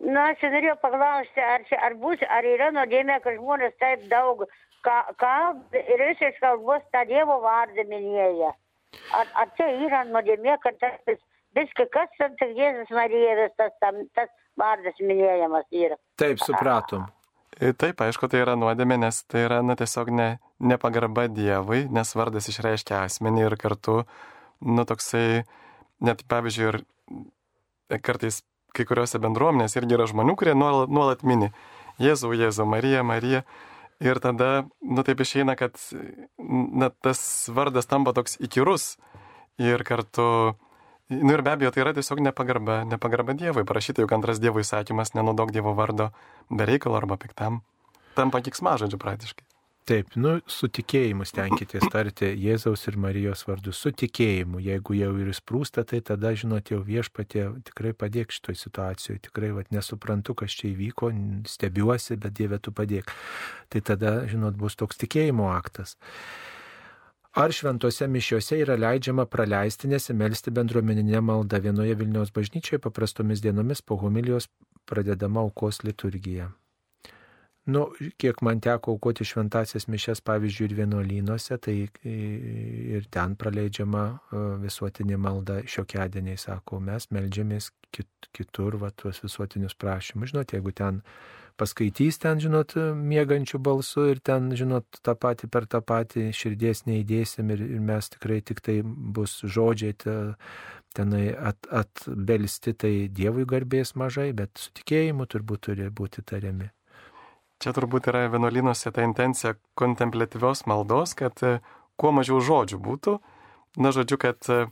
Na, 0.04 0.26
aš 0.34 0.42
norėjau 0.44 0.76
paklausti, 0.82 1.40
ar, 1.40 1.64
čia, 1.70 1.78
ar, 1.86 1.96
bus, 2.02 2.20
ar 2.28 2.44
yra 2.44 2.68
nuodėmė, 2.76 3.16
kad 3.24 3.38
žmonės 3.38 3.76
taip 3.80 4.04
daug 4.10 4.44
kalb 4.84 5.78
ir 5.78 6.02
iš 6.10 6.20
kalbos 6.42 6.84
tą 6.92 7.06
Dievo 7.08 7.38
vardą 7.40 7.86
minėja. 7.88 8.52
Ar, 9.16 9.30
ar 9.40 9.48
čia 9.56 9.70
yra 9.86 10.04
nuodėmė, 10.10 10.58
kad 10.62 10.76
tas 10.82 11.16
viskai 11.56 11.88
kas 11.94 12.20
ant 12.26 12.44
Jėzus 12.44 12.92
Marija 12.92 13.48
tas, 13.56 13.72
tam, 13.80 14.04
tas 14.18 14.28
vardas 14.60 15.00
minėjamas 15.00 15.64
yra. 15.72 15.96
Taip, 16.20 16.42
supratom. 16.44 17.08
E, 17.56 17.72
Taip, 17.72 18.02
aišku, 18.04 18.28
tai 18.28 18.42
yra 18.44 18.52
nuodėmė, 18.60 18.98
nes 19.00 19.22
tai 19.32 19.46
yra, 19.46 19.62
na, 19.64 19.76
tiesiog 19.80 20.10
ne, 20.12 20.26
nepagarba 20.60 21.24
Dievui, 21.32 21.86
nes 21.88 22.10
vardas 22.18 22.50
išreiškia 22.52 22.98
asmenį 23.06 23.46
ir 23.46 23.56
kartu, 23.60 24.02
nu, 24.60 24.84
toksai, 24.88 25.46
net, 26.04 26.20
pavyzdžiui, 26.28 26.66
ir 26.68 28.02
kartais 28.04 28.42
kai 28.76 28.84
kuriuose 28.84 29.20
bendruomenėse 29.22 29.80
irgi 29.80 29.96
yra 29.96 30.08
žmonių, 30.10 30.36
kurie 30.36 30.52
nuolat, 30.58 30.92
nuolat 30.92 31.24
mini 31.24 31.48
Jėzau, 32.02 32.34
Jėzau, 32.36 32.68
Marija, 32.68 33.00
Marija. 33.06 33.46
Ir 34.04 34.20
tada, 34.20 34.66
nu 34.84 35.00
taip 35.08 35.22
išeina, 35.24 35.54
kad 35.56 35.80
na, 36.36 36.90
tas 37.00 37.20
vardas 37.48 37.88
tampa 37.88 38.12
toks 38.12 38.36
įkyrus 38.44 38.98
ir 39.56 39.80
kartu, 39.88 40.26
nu 41.08 41.32
ir 41.34 41.42
be 41.46 41.54
abejo, 41.54 41.72
tai 41.74 41.84
yra 41.84 41.94
tiesiog 41.96 42.22
nepagarba, 42.24 42.82
nepagarba 42.88 43.36
Dievui. 43.38 43.66
Parašyta 43.68 44.04
juk 44.04 44.14
antras 44.16 44.42
Dievo 44.42 44.62
įsakymas, 44.62 45.14
nenaudok 45.14 45.52
Dievo 45.54 45.74
vardo 45.78 46.10
be 46.50 46.68
reikalo 46.68 46.98
arba 46.98 47.18
piktam. 47.20 47.62
Tampa 48.16 48.40
kiksmažodžiu 48.40 48.98
praktiškai. 48.98 49.46
Taip, 49.86 50.16
nu, 50.18 50.32
su 50.50 50.66
tikėjimu 50.66 51.22
stenkitės 51.28 51.84
tarti 51.92 52.32
Jėzaus 52.42 52.88
ir 52.90 52.96
Marijos 52.98 53.44
vardus. 53.46 53.78
Su 53.78 53.92
tikėjimu, 53.94 54.58
jeigu 54.58 54.96
jau 54.98 55.12
ir 55.22 55.28
įsprūsta, 55.30 55.84
tai 55.86 56.00
tada, 56.02 56.32
žinot, 56.34 56.72
jau 56.72 56.80
viešpatė 56.82 57.44
tikrai 57.68 57.92
padėk 57.94 58.34
šitoj 58.34 58.58
situacijoje. 58.64 59.20
Tikrai, 59.28 59.52
vad, 59.54 59.70
nesuprantu, 59.70 60.34
kas 60.42 60.58
čia 60.58 60.72
įvyko, 60.72 61.12
stebiuosi, 61.46 62.18
bet 62.18 62.34
Dieve 62.34 62.58
tu 62.58 62.74
padėk. 62.74 63.14
Tai 63.70 63.84
tada, 63.92 64.16
žinot, 64.26 64.58
bus 64.58 64.74
toks 64.74 64.98
tikėjimo 65.04 65.52
aktas. 65.54 65.94
Ar 67.36 67.52
šventose 67.52 68.06
mišiuose 68.08 68.56
yra 68.62 68.78
leidžiama 68.80 69.26
praleisti 69.28 69.90
nesimelsti 69.92 70.52
bendruomeninė 70.56 71.20
malda 71.20 71.58
vienoje 71.60 71.92
Vilniaus 72.00 72.30
bažnyčioje 72.32 72.80
paprastomis 72.86 73.42
dienomis 73.44 73.82
po 73.84 73.98
homilijos 74.00 74.46
pradedama 74.88 75.42
aukos 75.42 75.82
liturgija? 75.84 76.46
Nu, 77.66 77.82
kiek 78.16 78.40
man 78.46 78.62
teko 78.64 78.94
aukoti 78.94 79.26
šventasias 79.28 79.84
mišes, 79.92 80.22
pavyzdžiui, 80.24 80.70
ir 80.70 80.74
vienuolynuose, 80.80 81.58
tai 81.60 81.74
ir 82.08 83.08
ten 83.12 83.36
praleidžiama 83.36 84.04
visuotinė 84.62 85.18
malda 85.20 85.58
šiokiadieniai, 85.74 86.38
sako, 86.40 86.80
mes 86.88 87.10
melžiamės 87.12 87.68
kit, 87.92 88.30
kitur, 88.32 88.78
va, 88.80 88.94
tuos 88.96 89.20
visuotinius 89.24 89.76
prašymus. 89.76 90.32
Žinot, 90.32 90.56
jeigu 90.56 90.72
ten 90.78 91.02
paskaitys 91.60 92.20
ten, 92.22 92.40
žinot, 92.42 92.76
mėgančių 92.76 93.60
balsų 93.62 94.06
ir 94.12 94.22
ten, 94.24 94.50
žinot, 94.56 95.00
tą 95.04 95.16
patį 95.18 95.50
per 95.52 95.66
tą 95.70 95.82
patį 95.84 96.30
širdies 96.36 96.84
neįdėsim 96.88 97.52
ir, 97.54 97.64
ir 97.76 97.82
mes 97.84 98.10
tikrai 98.12 98.40
tik 98.44 98.62
tai 98.64 98.80
bus 98.84 99.40
žodžiai 99.42 99.96
te, 100.04 100.16
tenai 100.96 101.26
at, 101.34 101.68
atbelsti, 101.68 102.74
tai 102.76 102.94
Dievui 103.12 103.46
garbės 103.48 103.94
mažai, 103.98 104.30
bet 104.36 104.56
su 104.60 104.72
tikėjimu 104.78 105.28
turbūt 105.28 105.68
turi 105.68 105.90
būti 105.92 106.24
tariami. 106.26 106.70
Čia 107.62 107.72
turbūt 107.72 108.10
yra 108.10 108.26
vienuolynuose 108.32 108.92
ta 108.92 109.04
intencija 109.04 109.54
kontemplatyvios 109.80 110.66
maldos, 110.68 111.14
kad 111.16 111.40
e, 111.40 111.58
kuo 111.96 112.12
mažiau 112.12 112.42
žodžių 112.44 112.80
būtų. 112.84 113.14
Na, 113.80 113.92
žodžiu, 113.96 114.18
kad, 114.20 114.40
e, 114.52 114.66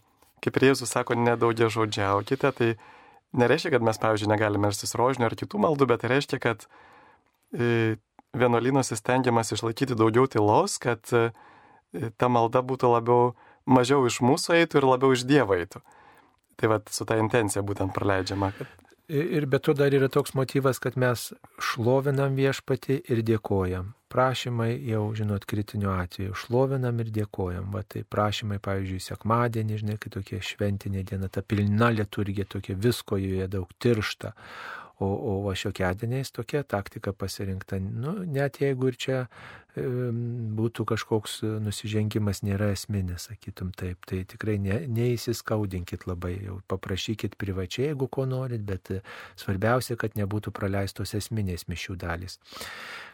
kaip 0.44 0.58
ir 0.60 0.68
Jėzus 0.68 0.92
sako, 0.92 1.16
nedaugia 1.16 1.70
žodžiaukite, 1.72 2.52
tai 2.52 2.74
nereiškia, 3.34 3.74
kad 3.74 3.86
mes, 3.86 3.98
pavyzdžiui, 4.02 4.30
negalime 4.30 4.68
melstis 4.68 4.94
rožinio 4.98 5.28
ar 5.30 5.36
kitų 5.38 5.60
maldų, 5.64 5.88
bet 5.90 6.04
tai 6.04 6.12
reiškia, 6.14 6.40
kad 6.42 6.66
e, 7.54 7.96
vienuolynuose 8.36 8.98
stengiamas 8.98 9.52
išlaikyti 9.54 9.98
daugiau 9.98 10.28
tylos, 10.30 10.78
kad 10.82 11.02
ta 12.18 12.30
malda 12.30 12.62
būtų 12.66 12.90
labiau, 12.90 13.34
mažiau 13.66 14.06
iš 14.08 14.20
mūsų 14.24 14.58
eitų 14.60 14.80
ir 14.80 14.88
labiau 14.88 15.14
iš 15.14 15.26
Dievo 15.28 15.56
eitų. 15.58 15.82
Tai 16.58 16.70
vad 16.70 16.90
su 16.94 17.06
ta 17.06 17.18
intencija 17.18 17.62
būtent 17.66 17.94
praleidžiama. 17.94 18.52
Kad... 18.58 18.83
Ir 19.08 19.44
be 19.46 19.58
to 19.58 19.74
dar 19.76 19.92
yra 19.92 20.08
toks 20.08 20.32
motyvas, 20.32 20.78
kad 20.80 20.94
mes 20.96 21.26
šlovinam 21.60 22.38
viešpatį 22.38 23.02
ir 23.12 23.20
dėkojam. 23.20 23.90
Prašymai 24.08 24.78
jau, 24.88 25.02
žinot, 25.12 25.44
kritiniu 25.44 25.90
atveju. 25.92 26.36
Šlovinam 26.38 27.02
ir 27.02 27.10
dėkojam. 27.12 27.68
Va 27.74 27.82
tai 27.84 28.00
prašymai, 28.08 28.56
pavyzdžiui, 28.64 29.02
sekmadienį, 29.04 29.80
žinai, 29.82 29.98
kai 30.00 30.14
tokia 30.14 30.40
šventinė 30.40 31.04
diena, 31.10 31.28
ta 31.28 31.42
pilna 31.44 31.90
liturgija, 31.92 32.46
tokia 32.48 32.78
visko 32.80 33.20
joje 33.20 33.50
daug 33.52 33.76
tiršta. 33.76 34.32
O, 35.02 35.06
o 35.10 35.32
va 35.42 35.56
šiokiadieniais 35.58 36.30
tokia 36.30 36.62
taktika 36.62 37.10
pasirinkta. 37.12 37.80
Nu, 37.82 38.20
net 38.30 38.60
jeigu 38.62 38.92
ir 38.92 38.98
čia 39.00 39.16
būtų 39.74 40.84
kažkoks 40.86 41.40
nusižengimas 41.64 42.44
nėra 42.46 42.70
esminis, 42.72 43.26
sakytum 43.26 43.72
taip. 43.74 44.06
Tai 44.06 44.20
tikrai 44.30 44.58
ne, 44.62 44.84
neįsiskaudinkit 44.86 46.06
labai, 46.06 46.36
jau 46.46 46.60
paprašykit 46.70 47.34
privačiai, 47.40 47.88
jeigu 47.90 48.06
ko 48.06 48.26
norit, 48.26 48.62
bet 48.62 48.92
svarbiausia, 49.34 49.96
kad 49.98 50.14
nebūtų 50.14 50.54
praleistos 50.54 51.14
esminės 51.18 51.66
mišių 51.66 51.98
dalys. 51.98 52.38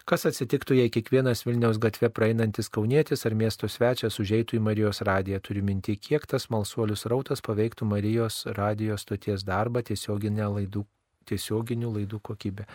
Kas 0.05 0.27
atsitiktų, 0.29 0.77
jei 0.83 0.93
kiekvienas 0.93 1.47
Vilniaus 1.47 1.81
gatve 1.81 2.11
praeinantis 2.13 2.69
kaunietis 2.69 3.25
ar 3.25 3.37
miesto 3.39 3.69
svečias 3.69 4.21
užeitų 4.21 4.59
į 4.59 4.65
Marijos 4.69 5.01
radiją, 5.07 5.41
turiu 5.41 5.65
minti, 5.65 5.97
kiek 5.97 6.27
tas 6.29 6.51
malsuolius 6.53 7.07
rautas 7.09 7.41
paveiktų 7.47 7.89
Marijos 7.89 8.45
radijos 8.57 9.07
stoties 9.07 9.47
darbą 9.49 9.85
tiesioginę 9.87 10.51
laidų 10.59 10.85
tiesioginių 11.31 11.93
laidų 11.97 12.21
kokybė. 12.31 12.67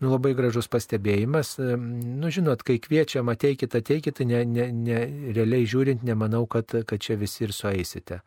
Nu, 0.00 0.12
labai 0.14 0.34
gražus 0.38 0.70
pastebėjimas. 0.72 1.56
Nu, 1.58 2.32
žinot, 2.34 2.64
kai 2.66 2.78
kviečiam 2.82 3.30
ateikit, 3.32 3.74
ateikit, 3.78 4.22
ne, 4.28 4.44
ne, 4.48 4.70
ne, 4.72 5.02
realiai 5.36 5.68
žiūrint, 5.68 6.06
nemanau, 6.06 6.46
kad, 6.50 6.72
kad 6.88 7.02
čia 7.02 7.18
visi 7.20 7.46
ir 7.46 7.54
sueisite. 7.56 8.22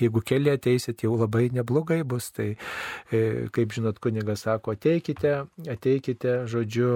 Jeigu 0.00 0.20
keli 0.26 0.50
ateisit, 0.50 1.04
jau 1.04 1.14
labai 1.18 1.46
neblogai 1.54 2.00
bus. 2.08 2.30
Tai, 2.34 2.48
e, 3.14 3.20
kaip 3.54 3.74
žinot, 3.76 4.00
kunigas 4.02 4.42
sako, 4.46 4.74
ateikite, 4.74 5.34
ateikite, 5.70 6.34
žodžiu, 6.50 6.90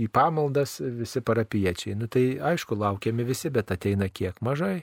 į 0.00 0.08
pamaldas 0.14 0.78
visi 0.80 1.20
parapiečiai. 1.24 1.96
Nu, 2.00 2.08
tai 2.08 2.24
aišku, 2.52 2.78
laukiami 2.80 3.26
visi, 3.28 3.52
bet 3.52 3.72
ateina 3.74 4.08
kiek 4.08 4.40
mažai. 4.44 4.78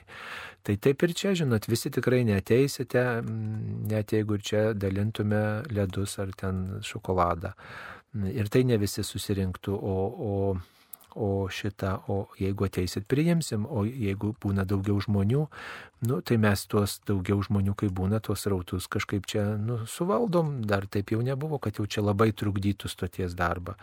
Tai 0.62 0.76
taip 0.78 1.02
ir 1.02 1.14
čia, 1.18 1.34
žinot, 1.38 1.66
visi 1.70 1.90
tikrai 1.90 2.22
neteisite, 2.28 3.02
net 3.90 4.14
jeigu 4.14 4.38
ir 4.38 4.46
čia 4.46 4.62
dalintume 4.78 5.42
ledus 5.74 6.20
ar 6.22 6.30
ten 6.38 6.62
šokoladą. 6.86 7.56
Ir 8.30 8.46
tai 8.52 8.62
ne 8.68 8.76
visi 8.78 9.02
susirinktų, 9.02 9.74
o, 9.74 9.96
o 10.06 10.32
o 11.14 11.48
šitą, 11.48 11.98
o 12.08 12.26
jeigu 12.40 12.68
ateisit 12.68 13.08
priimsim, 13.10 13.66
o 13.66 13.84
jeigu 13.86 14.34
būna 14.42 14.66
daugiau 14.68 15.00
žmonių, 15.02 15.46
nu, 16.02 16.20
tai 16.20 16.36
mes 16.36 16.64
tuos 16.66 16.96
daugiau 17.06 17.38
žmonių, 17.46 17.76
kai 17.78 17.86
būna, 17.94 18.18
tuos 18.24 18.42
rautus 18.50 18.88
kažkaip 18.90 19.26
čia 19.30 19.44
nu, 19.60 19.78
suvaldom, 19.86 20.64
dar 20.66 20.88
taip 20.90 21.12
jau 21.14 21.20
nebuvo, 21.22 21.60
kad 21.62 21.78
jau 21.78 21.86
čia 21.86 22.02
labai 22.02 22.32
trukdytų 22.34 22.90
stoties 22.90 23.36
darbą. 23.38 23.76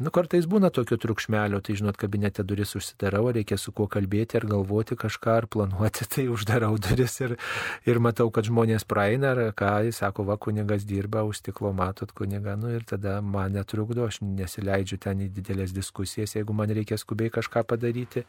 Nu, 0.00 0.08
kartais 0.14 0.48
būna 0.48 0.70
tokio 0.72 0.96
trukšmelio, 0.96 1.60
tai 1.60 1.76
žinot, 1.76 1.98
kabinete 2.00 2.44
duris 2.46 2.72
užsidarau, 2.78 3.26
reikia 3.36 3.58
su 3.60 3.74
kuo 3.76 3.84
kalbėti 3.90 4.40
ar 4.40 4.48
galvoti 4.48 4.96
kažką 4.96 5.34
ar 5.42 5.48
planuoti, 5.52 6.08
tai 6.14 6.24
uždarau 6.32 6.72
duris 6.80 7.18
ir, 7.20 7.36
ir 7.84 8.00
matau, 8.00 8.30
kad 8.32 8.48
žmonės 8.48 8.88
praeina, 8.88 9.34
ar 9.34 9.52
ką, 9.58 9.74
jis 9.90 10.00
sako, 10.00 10.24
va, 10.30 10.38
kunigas 10.40 10.88
dirba, 10.88 11.26
už 11.28 11.42
stiklo 11.42 11.74
matot 11.76 12.16
kunigą, 12.16 12.56
nu 12.56 12.72
ir 12.78 12.88
tada 12.88 13.18
man 13.20 13.52
netrukdo, 13.58 14.08
aš 14.08 14.22
nesileidžiu 14.24 14.96
ten 15.04 15.20
į 15.26 15.28
didelės 15.36 15.76
diskusijas, 15.76 16.38
jeigu 16.38 16.56
man 16.56 16.67
man 16.68 16.76
reikia 16.76 16.98
skubiai 16.98 17.30
kažką 17.30 17.64
padaryti. 17.64 18.24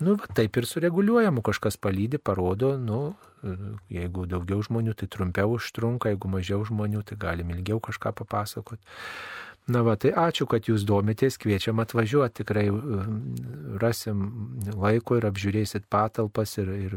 Nu, 0.00 0.16
va, 0.16 0.28
taip 0.34 0.56
ir 0.56 0.66
sureguliuojamu, 0.66 1.42
kažkas 1.42 1.76
palydi, 1.80 2.18
parodo, 2.18 2.76
nu, 2.78 3.16
jeigu 3.90 4.26
daugiau 4.28 4.60
žmonių, 4.62 4.94
tai 4.94 5.08
trumpiau 5.08 5.56
užtrunka, 5.56 6.12
jeigu 6.12 6.28
mažiau 6.28 6.64
žmonių, 6.64 7.02
tai 7.08 7.16
galim 7.16 7.50
ilgiau 7.50 7.80
kažką 7.80 8.12
papasakoti. 8.20 8.82
Na 9.70 9.84
va, 9.86 9.94
tai 9.96 10.10
ačiū, 10.16 10.48
kad 10.50 10.66
jūs 10.66 10.84
domitės, 10.88 11.36
kviečiam 11.38 11.78
atvažiuoti, 11.80 12.42
tikrai 12.42 12.66
rasim 13.80 14.24
laiko 14.74 15.20
ir 15.20 15.28
apžiūrėsit 15.28 15.86
patalpas 15.92 16.56
ir, 16.58 16.72
ir 16.88 16.96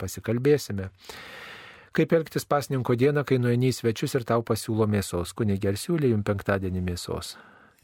pasikalbėsime. 0.00 0.88
Kaip 1.96 2.12
elgtis 2.12 2.44
pasninko 2.44 2.94
dieną, 2.96 3.24
kai 3.24 3.40
nueini 3.40 3.72
į 3.72 3.76
svečius 3.80 4.16
ir 4.16 4.24
tau 4.28 4.44
pasiūlo 4.46 4.86
mėsos, 4.88 5.32
kunigersiūlė 5.36 6.12
jums 6.12 6.28
penktadienį 6.28 6.84
mėsos 6.92 7.36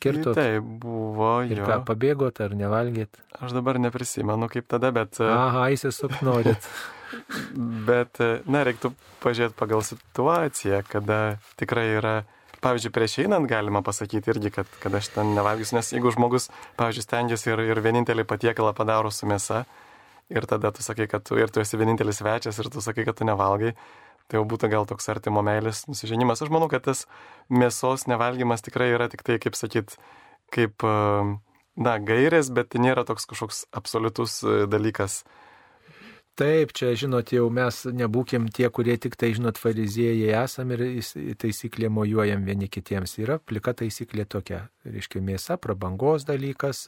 kirtot? 0.03 0.37
Tai 0.39 0.59
buvo, 0.61 1.35
ir 1.47 1.63
jo. 1.63 1.69
ką, 1.69 1.79
pabėgot 1.89 2.43
ar 2.45 2.57
nevalgėt? 2.59 3.23
Aš 3.39 3.55
dabar 3.57 3.81
neprisimenu 3.83 4.51
kaip 4.53 4.69
tada, 4.71 4.93
bet... 4.95 5.21
Aha, 5.23 5.69
įsisuk 5.75 6.19
norit. 6.27 6.69
bet, 7.89 8.21
na, 8.51 8.63
reiktų 8.69 8.93
pažiūrėti 9.25 9.59
pagal 9.59 9.85
situaciją, 9.87 10.83
kada 10.91 11.23
tikrai 11.61 11.89
yra 11.97 12.17
pavyzdžiui, 12.63 12.93
prieš 12.95 13.19
einant 13.25 13.49
galima 13.51 13.83
pasakyti 13.83 14.31
irgi, 14.31 14.53
kad, 14.55 14.69
kad 14.83 14.95
aš 14.95 15.11
ten 15.17 15.35
nevalgysiu, 15.37 15.77
nes 15.79 15.91
jeigu 15.95 16.13
žmogus, 16.15 16.49
pavyzdžiui, 16.79 17.07
stengiasi 17.07 17.51
ir, 17.51 17.65
ir 17.75 17.81
vienintelį 17.83 18.27
patiekalą 18.29 18.71
padaro 18.79 19.11
su 19.11 19.27
mėsa, 19.27 19.65
ir 20.33 20.47
tada 20.49 20.71
tu 20.75 20.85
sakai, 20.87 21.09
kad 21.11 21.25
tu 21.27 21.39
ir 21.41 21.51
tu 21.53 21.63
esi 21.63 21.81
vienintelis 21.81 22.23
svečias 22.23 22.59
ir 22.63 22.71
tu 22.73 22.85
sakai, 22.85 23.07
kad 23.09 23.19
tu 23.19 23.27
nevalgai, 23.29 23.75
tai 24.29 24.41
jau 24.41 24.45
būtų 24.49 24.71
gal 24.73 24.89
toks 24.89 25.09
artimo 25.13 25.43
meilės 25.47 25.85
nusiženimas. 25.91 26.43
Aš 26.45 26.53
manau, 26.55 26.69
kad 26.73 26.85
tas 26.87 27.07
mėsos 27.53 28.07
nevalgymas 28.11 28.65
tikrai 28.65 28.93
yra 28.95 29.09
tik 29.13 29.25
tai, 29.27 29.39
kaip 29.43 29.59
sakyt, 29.59 29.97
kaip, 30.55 30.85
na, 30.85 31.95
gairės, 32.11 32.53
bet 32.55 32.73
tai 32.73 32.83
nėra 32.85 33.07
toks 33.09 33.29
kažkoks 33.31 33.65
absoliutus 33.73 34.41
dalykas 34.73 35.23
Taip, 36.33 36.71
čia, 36.73 36.95
žinot, 36.97 37.29
jau 37.29 37.51
mes 37.53 37.79
nebūkim 37.93 38.47
tie, 38.57 38.65
kurie 38.73 38.95
tik 38.97 39.19
tai, 39.21 39.35
žinot, 39.37 39.59
fariziejai 39.61 40.31
esam 40.41 40.71
ir 40.73 40.81
taisyklė 41.37 41.91
mojuojam 41.93 42.47
vieni 42.49 42.71
kitiems. 42.73 43.19
Yra 43.21 43.37
plika 43.37 43.75
taisyklė 43.77 44.25
tokia, 44.33 44.63
reiškia, 44.89 45.21
mėsa, 45.27 45.59
prabangos 45.61 46.25
dalykas 46.25 46.87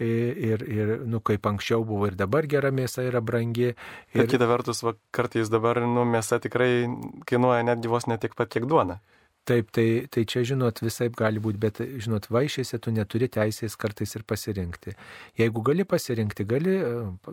ir, 0.00 0.64
ir 0.64 0.94
nu, 1.04 1.20
kaip 1.20 1.50
anksčiau 1.52 1.84
buvo 1.84 2.08
ir 2.08 2.16
dabar 2.16 2.48
gera 2.48 2.72
mėsa 2.72 3.04
yra 3.04 3.20
brangi. 3.20 3.74
Ir 4.16 4.24
Bet 4.24 4.32
kita 4.32 4.48
vertus, 4.48 4.80
va, 4.86 4.96
kartais 5.12 5.52
dabar, 5.52 5.82
nu, 5.84 6.06
mėsa 6.08 6.40
tikrai 6.40 6.88
kainuoja 7.28 7.68
netgi 7.68 7.92
vos 7.92 8.08
ne 8.08 8.16
tiek 8.16 8.32
pat, 8.38 8.48
kiek 8.56 8.64
duona. 8.72 9.02
Taip, 9.42 9.72
tai, 9.74 10.06
tai 10.06 10.22
čia, 10.22 10.44
žinot, 10.46 10.78
visai 10.84 11.08
gali 11.10 11.40
būti, 11.42 11.58
bet, 11.58 11.80
žinot, 11.82 12.28
vaišėse 12.30 12.78
tu 12.78 12.92
neturi 12.94 13.26
teisės 13.26 13.74
kartais 13.74 14.12
ir 14.14 14.22
pasirinkti. 14.22 14.92
Jeigu 15.40 15.64
gali 15.66 15.82
pasirinkti, 15.82 16.44
gali 16.46 16.74
e, 16.76 16.90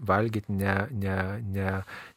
valgyti 0.10 0.56
ne, 0.58 0.74
ne, 0.90 1.18
ne, 1.54 1.74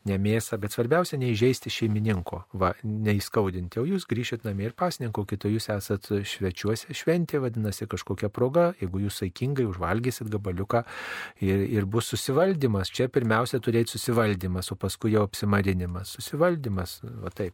ne 0.09 0.16
mėsą, 0.16 0.57
bet 0.62 0.72
svarbiausia 0.72 1.18
neįžeisti 1.20 1.68
šeimininko, 1.74 2.38
va, 2.62 2.70
neįskaudinti. 2.88 3.82
O 3.82 3.84
jūs 3.90 4.07
grįšit 4.09 4.47
namie 4.49 4.70
ir 4.70 4.72
pasninkokit, 4.80 5.45
o 5.45 5.53
jūs 5.53 5.68
esat 5.74 6.09
švečiuose, 6.09 6.97
šventė 6.97 7.43
vadinasi 7.45 7.84
kažkokia 7.93 8.32
proga, 8.32 8.70
jeigu 8.80 9.03
jūs 9.05 9.20
saikingai 9.20 9.68
užvalgysit 9.68 10.32
gabaliuką 10.32 10.86
ir, 11.45 11.66
ir 11.68 11.84
bus 11.84 12.09
susivaldymas. 12.14 12.88
Čia 12.97 13.11
pirmiausia 13.12 13.61
turėti 13.61 13.99
susivaldymas, 13.99 14.72
o 14.72 14.80
paskui 14.80 15.12
jau 15.18 15.28
apsimarinimas. 15.28 16.16
Susivaldymas, 16.16 17.03
va 17.20 17.34
taip. 17.36 17.53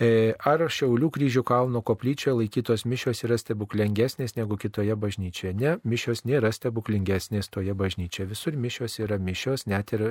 E, 0.00 0.32
ar 0.48 0.62
Šiaulių 0.72 1.10
kryžių 1.12 1.42
kalno 1.44 1.82
koplyčioje 1.84 2.32
laikytos 2.38 2.86
mišios 2.88 3.20
yra 3.26 3.36
stebuklingesnės 3.36 4.38
negu 4.38 4.56
kitoje 4.56 4.96
bažnyčioje? 4.96 5.52
Ne, 5.52 5.74
mišios 5.84 6.24
nėra 6.24 6.48
stebuklingesnės 6.54 7.52
toje 7.52 7.74
bažnyčioje. 7.76 8.30
Visur 8.30 8.56
mišios 8.56 8.96
yra 9.04 9.18
mišios, 9.20 9.66
net 9.68 9.92
ir 9.92 10.06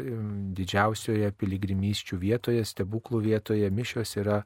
didžiausioje 0.59 1.31
piligrimysčių 1.33 2.21
vietoje, 2.21 2.61
stebuklų 2.69 3.23
vietoje 3.25 3.71
mišios 3.73 4.13
yra 4.21 4.43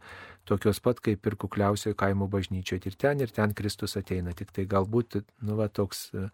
tokios 0.47 0.79
pat 0.83 0.99
kaip 1.03 1.25
ir 1.25 1.35
kukliausioje 1.41 1.95
kaimo 1.97 2.27
bažnyčioje. 2.31 2.91
Ir 2.91 2.97
ten, 2.99 3.23
ir 3.23 3.33
ten 3.33 3.53
Kristus 3.57 3.97
ateina. 3.99 4.33
Tik 4.37 4.53
tai 4.55 4.67
galbūt, 4.69 5.19
nu, 5.45 5.57
va, 5.59 5.67
toks 5.67 6.05
e, 6.13 6.27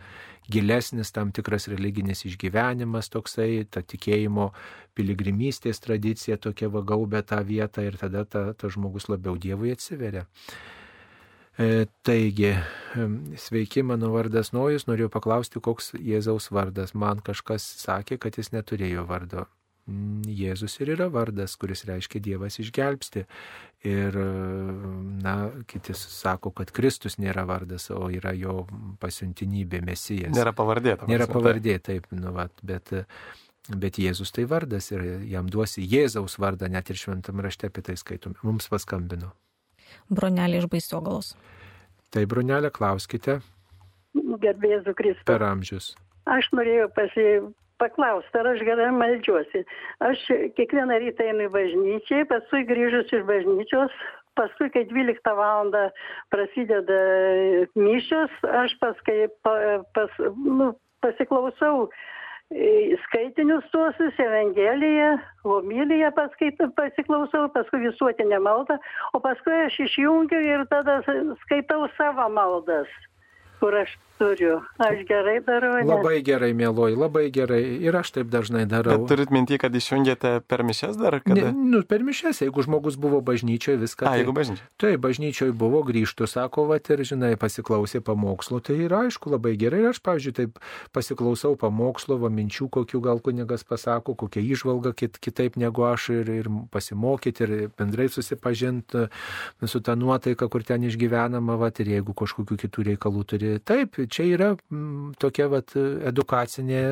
gilesnis 0.52 1.14
tam 1.16 1.32
tikras 1.36 1.70
religinis 1.72 2.26
išgyvenimas, 2.28 3.12
toksai, 3.14 3.64
ta 3.72 3.84
tikėjimo 3.86 4.52
piligrimystės 4.98 5.82
tradicija 5.84 6.38
tokia 6.42 6.72
vagaubė 6.74 7.24
tą 7.28 7.42
vietą 7.48 7.88
ir 7.88 7.98
tada 8.02 8.26
ta, 8.26 8.46
ta 8.54 8.72
žmogus 8.72 9.08
labiau 9.12 9.40
Dievui 9.40 9.74
atsiveria. 9.76 10.28
E, 11.60 11.86
taigi, 12.08 12.54
sveiki, 13.38 13.84
mano 13.84 14.12
vardas 14.14 14.54
Nojus, 14.56 14.88
norėjau 14.88 15.12
paklausti, 15.14 15.60
koks 15.64 15.94
Jėzaus 16.00 16.52
vardas. 16.52 16.96
Man 16.96 17.20
kažkas 17.24 17.66
sakė, 17.84 18.20
kad 18.22 18.40
jis 18.40 18.54
neturėjo 18.56 19.08
vardo. 19.10 19.48
Mm, 19.90 20.22
Jėzus 20.30 20.76
ir 20.84 20.94
yra 20.96 21.08
vardas, 21.12 21.56
kuris 21.60 21.86
reiškia 21.88 22.22
Dievas 22.24 22.60
išgelbsti. 22.62 23.26
Ir, 23.90 24.18
na, 25.24 25.36
kiti 25.70 25.96
sako, 25.98 26.52
kad 26.54 26.70
Kristus 26.76 27.18
nėra 27.18 27.48
vardas, 27.50 27.88
o 27.90 28.12
yra 28.14 28.34
jo 28.38 28.68
pasiuntinybė, 29.02 29.82
mesijas. 29.88 30.36
Nėra 30.38 30.54
pavardė. 30.54 31.00
Nėra 31.10 31.26
pavardė, 31.32 31.80
taip, 31.82 32.06
nu, 32.14 32.34
vat, 32.36 32.54
bet, 32.62 32.94
bet 33.74 33.98
Jėzus 33.98 34.34
tai 34.36 34.46
vardas 34.50 34.92
ir 34.94 35.08
jam 35.32 35.50
duosi 35.50 35.82
Jėzaus 35.82 36.38
vardą, 36.42 36.70
net 36.70 36.94
ir 36.94 37.02
šventam 37.02 37.42
rašte 37.42 37.72
apie 37.72 37.82
tai 37.90 37.98
skaitom. 37.98 38.38
Mums 38.46 38.70
paskambino. 38.70 39.34
Bronelė 40.14 40.62
iš 40.62 40.70
baisiogalos. 40.72 41.34
Tai, 42.14 42.28
Bronelė, 42.30 42.70
klauskite. 42.76 43.40
Gerbėsiu 44.14 44.94
Kristų. 44.94 45.26
Per 45.26 45.44
amžius. 45.48 45.94
Aš 46.30 46.52
norėjau 46.54 46.90
pasi, 46.94 47.26
paklausti, 47.82 48.38
ar 48.38 48.54
aš 48.54 48.64
gerai 48.68 48.92
meldžiuosi. 48.96 49.66
Aš 50.08 50.24
kiekvieną 50.58 51.02
rytą 51.04 51.28
einu 51.32 51.50
į 51.50 51.54
bažnyčią, 51.58 52.24
paskui 52.30 52.64
grįžus 52.70 53.12
iš 53.18 53.26
bažnyčios, 53.30 53.98
paskui, 54.40 54.70
kai 54.74 54.86
12 54.90 55.36
val. 55.38 55.74
prasideda 56.32 57.02
mišios, 57.76 58.32
aš 58.64 58.78
paskui 58.80 59.28
pa, 59.44 59.84
pas, 59.96 60.10
nu, 60.38 60.74
pasiklausau 61.04 61.90
skaitinius 63.06 63.64
tuosius, 63.72 64.18
Evangeliją, 64.20 65.18
homiliją 65.44 66.12
paskaitau, 66.12 66.68
pasiklausau, 66.76 67.48
paskui 67.56 67.80
visuotinę 67.86 68.40
maldą, 68.40 68.78
o 69.14 69.22
paskui 69.24 69.56
aš 69.68 69.80
išjungiu 69.88 70.42
ir 70.44 70.66
tada 70.68 71.00
skaitau 71.46 71.88
savo 71.98 72.28
maldas, 72.30 72.92
kur 73.62 73.76
aš 73.84 73.96
turiu. 74.22 74.62
Aš 74.78 75.02
gerai 75.10 75.40
darau. 75.46 75.74
Ne? 75.80 75.88
Labai 75.90 76.20
gerai, 76.26 76.52
mėloji, 76.58 76.98
labai 77.00 77.26
gerai. 77.34 77.62
Ir 77.82 77.98
aš 77.98 78.14
taip 78.18 78.30
dažnai 78.34 78.64
darau. 78.70 79.02
Bet 79.02 79.10
turit 79.10 79.34
mintį, 79.34 79.58
kad 79.64 79.76
išjungėte 79.76 80.34
per 80.46 80.64
mišes 80.68 81.00
dar? 81.00 81.18
Kada? 81.26 81.50
Ne, 81.50 81.70
nu, 81.74 81.82
per 81.88 82.06
mišes, 82.06 82.44
jeigu 82.46 82.66
žmogus 82.66 83.00
buvo 83.02 83.22
bažnyčioje, 83.26 83.80
viską. 83.82 84.06
A, 84.06 84.14
tai, 84.14 84.22
jeigu 84.22 84.36
bažnyčioje. 84.38 84.70
Tai 84.82 84.94
bažnyčioje 85.06 85.56
buvo, 85.58 85.82
grįžtų, 85.88 86.30
sako, 86.30 86.68
va, 86.70 86.78
ir, 86.82 87.04
žinai, 87.08 87.34
pasiklausė 87.42 88.04
pamokslo, 88.06 88.62
tai 88.64 88.78
yra 88.86 89.06
aišku 89.08 89.34
labai 89.34 89.56
gerai. 89.62 89.82
Ir 89.86 89.92
aš, 89.94 90.02
pavyzdžiui, 90.06 90.36
taip 90.38 90.62
pasiklausau 90.96 91.56
pamokslo, 91.60 92.20
va, 92.22 92.32
minčių, 92.34 92.70
kokių 92.78 93.02
gal 93.08 93.24
kunigas 93.24 93.66
pasako, 93.68 94.16
kokia 94.20 94.44
išvalga 94.46 94.94
kit, 94.98 95.18
kitaip 95.22 95.58
negu 95.62 95.88
aš 95.90 96.12
ir, 96.20 96.34
ir 96.44 96.52
pasimokyti 96.74 97.48
ir 97.48 97.56
bendrai 97.80 98.10
susipažinti 98.12 99.08
su 99.66 99.82
tą 99.82 99.96
nuotaiką, 99.98 100.50
kur 100.52 100.66
ten 100.68 100.86
išgyvenama, 100.88 101.58
va, 101.60 101.72
ir 101.82 101.96
jeigu 101.96 102.16
kažkokių 102.18 102.60
kitų 102.66 102.88
reikalų 102.92 103.26
turi. 103.34 103.54
Taip, 103.66 103.98
čia 104.12 104.28
yra 104.36 104.50
m, 104.72 105.12
tokia 105.20 105.48
vat, 105.52 105.74
edukacinė 106.12 106.84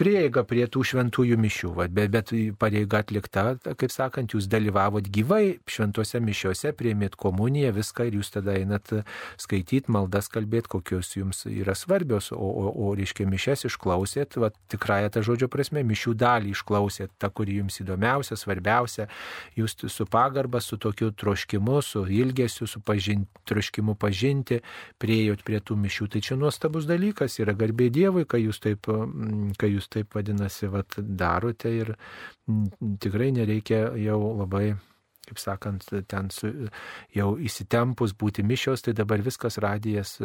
prieiga 0.00 0.44
prie 0.48 0.64
tų 0.70 0.82
šventųjų 0.90 1.36
mišių, 1.40 1.70
vat, 1.76 1.92
bet, 1.92 2.08
bet 2.14 2.32
pareiga 2.60 3.02
atlikta, 3.04 3.44
kaip 3.76 3.92
sakant, 3.92 4.32
jūs 4.32 4.48
dalyvavot 4.50 5.04
gyvai 5.12 5.58
šventose 5.68 6.22
mišiuose, 6.24 6.72
priemėt 6.76 7.18
komuniją, 7.20 7.74
viską 7.76 8.06
ir 8.08 8.16
jūs 8.20 8.32
tada 8.32 8.54
einat 8.56 8.92
skaityti, 9.40 9.92
maldas 9.92 10.30
kalbėti, 10.32 10.70
kokios 10.72 11.12
jums 11.18 11.44
yra 11.50 11.76
svarbios, 11.76 12.30
o, 12.32 12.40
o, 12.40 12.72
o 12.86 12.94
reiškia 12.96 13.28
mišes 13.28 13.66
išklausėt, 13.68 14.38
vat, 14.40 14.56
tikrąją 14.72 15.12
tą 15.12 15.24
žodžio 15.26 15.50
prasme, 15.52 15.84
mišių 15.84 16.16
dalį 16.22 16.54
išklausėt, 16.56 17.12
tą, 17.20 17.28
kuri 17.36 17.58
jums 17.60 17.76
įdomiausia, 17.84 18.40
svarbiausia, 18.40 19.08
jūs 19.60 19.76
su 19.84 20.08
pagarba, 20.08 20.62
su 20.64 20.80
tokiu 20.80 21.12
troškimu, 21.12 21.76
su 21.84 22.06
ilgesiu, 22.08 22.70
su 22.70 22.80
pažin, 22.80 23.26
troškimu 23.48 23.98
pažinti, 24.00 24.62
priejot 25.02 25.44
prie 25.44 25.60
tų 25.60 25.76
mišių. 25.84 26.08
Tai 26.14 26.24
čia 26.24 26.39
nuostabus 26.40 26.88
dalykas, 26.88 27.38
yra 27.42 27.54
garbė 27.58 27.90
Dievui, 27.94 28.26
kai 28.28 28.42
jūs 28.44 28.60
taip, 28.62 28.88
kai 29.60 29.72
jūs 29.72 29.90
taip 29.92 30.16
vadinasi, 30.16 30.70
vat, 30.72 30.98
darote 30.98 31.72
ir 31.72 31.94
tikrai 33.00 33.30
nereikia 33.36 33.90
jau 34.00 34.20
labai 34.40 34.72
kaip 35.30 35.38
sakant, 35.38 35.84
ten 36.10 36.30
su, 36.34 36.50
jau 37.14 37.28
įsitempus 37.38 38.16
būti 38.18 38.42
mišios, 38.46 38.82
tai 38.82 38.96
dabar 38.98 39.22
viskas 39.22 39.60
radijas 39.62 40.16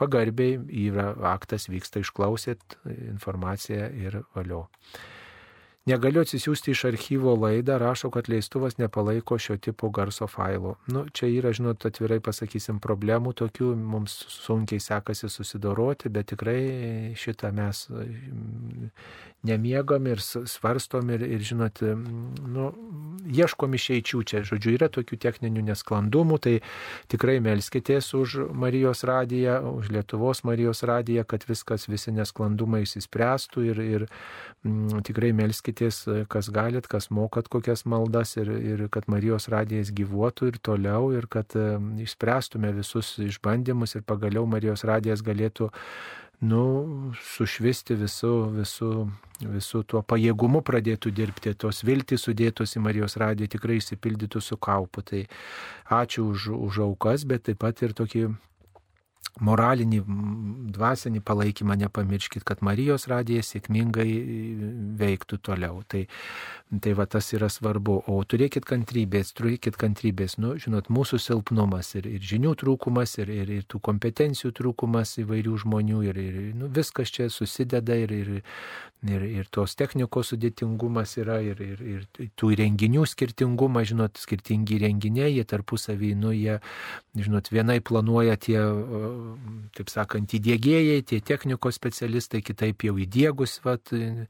pagarbiai, 0.00 0.56
yra 0.88 1.10
aktas, 1.34 1.68
vyksta, 1.68 2.00
išklausėt 2.00 2.78
informaciją 3.10 3.90
ir 4.06 4.22
valio. 4.36 4.64
Negaliu 5.88 6.20
atsisiųsti 6.20 6.74
iš 6.74 6.84
archyvo 6.90 7.32
laidą, 7.38 7.78
rašo, 7.80 8.10
kad 8.12 8.28
leistuvas 8.28 8.76
nepalaiko 8.78 9.38
šio 9.40 9.56
tipo 9.56 9.88
garso 9.94 10.26
failo. 10.28 10.74
Nu, 10.86 11.06
čia 11.12 11.30
yra, 11.32 11.52
žinot, 11.56 11.86
atvirai 11.88 12.18
pasakysim, 12.24 12.80
problemų 12.84 13.32
tokių, 13.38 13.70
mums 13.94 14.18
sunkiai 14.34 14.82
sekasi 14.84 15.30
susidoroti, 15.32 16.12
bet 16.12 16.28
tikrai 16.34 16.60
šitą 17.16 17.52
mes 17.56 17.86
nemiegam 19.48 20.06
ir 20.10 20.20
svarstom 20.20 21.12
ir, 21.14 21.22
ir 21.22 21.44
žinot, 21.46 21.80
nu, 21.80 22.68
ieškom 23.28 23.76
išeičių 23.78 24.22
čia. 24.26 24.42
Žodžiu, 24.46 24.74
yra 24.76 24.88
tokių 24.92 25.18
techninių 25.24 25.62
nesklandumų, 25.70 26.38
tai 26.42 26.54
tikrai 27.12 27.38
melskitės 27.44 28.10
už 28.18 28.38
Marijos 28.52 29.04
radiją, 29.08 29.60
už 29.78 29.92
Lietuvos 29.94 30.42
Marijos 30.48 30.82
radiją, 30.86 31.24
kad 31.28 31.46
viskas, 31.48 31.86
visi 31.88 32.12
nesklandumai 32.16 32.82
įsispręstų 32.86 33.66
ir, 33.70 33.82
ir 33.84 34.06
m, 34.66 35.00
tikrai 35.06 35.32
melskitės 35.36 35.77
melsitės, 35.78 36.28
kas 36.28 36.50
galit, 36.50 36.86
kas 36.86 37.10
mokat 37.10 37.48
kokias 37.48 37.84
maldas 37.84 38.36
ir, 38.36 38.48
ir 38.48 38.88
kad 38.90 39.08
Marijos 39.08 39.48
radijas 39.48 39.90
gyvuotų 39.92 40.48
ir 40.48 40.58
toliau 40.60 41.12
ir 41.12 41.26
kad 41.26 41.54
išspręstume 41.54 42.72
visus 42.72 43.18
išbandymus 43.18 43.96
ir 43.96 44.02
pagaliau 44.02 44.46
Marijos 44.46 44.84
radijas 44.84 45.22
galėtų 45.22 45.70
nu, 46.40 47.12
sušvisti 47.18 47.96
visų, 47.98 48.34
visų, 48.54 49.10
visų 49.42 49.82
tuo 49.82 50.02
pajėgumu 50.02 50.62
pradėtų 50.62 51.10
dirbti, 51.10 51.54
tos 51.54 51.82
viltys 51.82 52.22
sudėtos 52.28 52.76
į 52.76 52.82
Marijos 52.82 53.16
radiją 53.16 53.48
tikrai 53.48 53.78
įsipildytų 53.80 54.40
su 54.40 54.56
kaupu. 54.56 55.02
Tai 55.02 55.24
ačiū 55.90 56.28
už, 56.30 56.50
už 56.54 56.78
aukas, 56.86 57.24
bet 57.26 57.48
taip 57.48 57.58
pat 57.58 57.82
ir 57.82 57.92
tokį 57.92 58.28
moralinį, 59.44 60.00
dvasinį 60.74 61.22
palaikymą 61.26 61.76
nepamirškit, 61.84 62.44
kad 62.46 62.62
Marijos 62.64 63.06
radija 63.10 63.42
sėkmingai 63.44 64.08
veiktų 64.98 65.38
toliau. 65.44 65.82
Tai, 65.88 66.04
tai 66.82 66.94
va 66.98 67.06
tas 67.10 67.30
yra 67.36 67.50
svarbu. 67.52 68.00
O 68.10 68.18
turėkit 68.28 68.66
kantrybės, 68.68 69.32
turėkit 69.38 69.78
kantrybės. 69.80 70.38
Nu, 70.42 70.54
žinot, 70.60 70.90
mūsų 70.92 71.20
silpnumas 71.22 71.94
ir, 71.98 72.08
ir 72.10 72.24
žinių 72.24 72.54
trūkumas, 72.60 73.18
ir, 73.22 73.32
ir, 73.32 73.52
ir 73.60 73.68
tų 73.70 73.80
kompetencijų 73.88 74.52
trūkumas 74.58 75.16
įvairių 75.22 75.56
žmonių, 75.64 76.02
ir, 76.10 76.22
ir 76.22 76.38
nu, 76.58 76.70
viskas 76.74 77.12
čia 77.14 77.28
susideda 77.32 77.96
ir, 77.98 78.12
ir, 78.14 78.32
ir, 79.06 79.26
ir 79.40 79.50
tos 79.54 79.76
technikos 79.78 80.32
sudėtingumas 80.34 81.16
yra, 81.22 81.38
ir, 81.44 81.62
ir, 81.62 81.84
ir 81.86 82.30
tų 82.38 82.52
renginių 82.58 83.06
skirtingumas, 83.08 83.88
žinot, 83.92 84.18
skirtingi 84.20 84.80
renginiai, 84.82 85.36
jie 85.38 85.46
tarpusavį, 85.48 86.12
nu, 86.18 86.34
jie, 86.36 86.58
žinot, 87.16 87.52
vienai 87.54 87.78
planuoja 87.84 88.36
tie 88.40 88.58
taip 89.76 89.90
sakant, 89.92 90.32
įdėgėjai, 90.38 91.00
tie 91.06 91.20
technikos 91.24 91.78
specialistai, 91.78 92.42
kitaip 92.44 92.84
jau 92.86 92.94
įdėgus 93.00 93.58
vat, 93.64 93.92
e, 93.94 94.26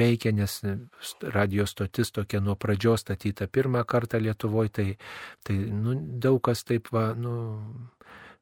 veikia, 0.00 0.32
nes 0.36 0.58
radio 1.34 1.66
stotis 1.68 2.12
tokia 2.16 2.42
nuo 2.44 2.56
pradžios 2.60 3.04
statyta 3.04 3.48
pirmą 3.48 3.84
kartą 3.88 4.20
Lietuvoje, 4.22 4.74
tai, 4.76 4.86
tai 5.46 5.56
nu, 5.56 5.96
daug 6.22 6.40
kas 6.44 6.64
taip, 6.68 6.92
va, 6.94 7.10
nu, 7.16 7.34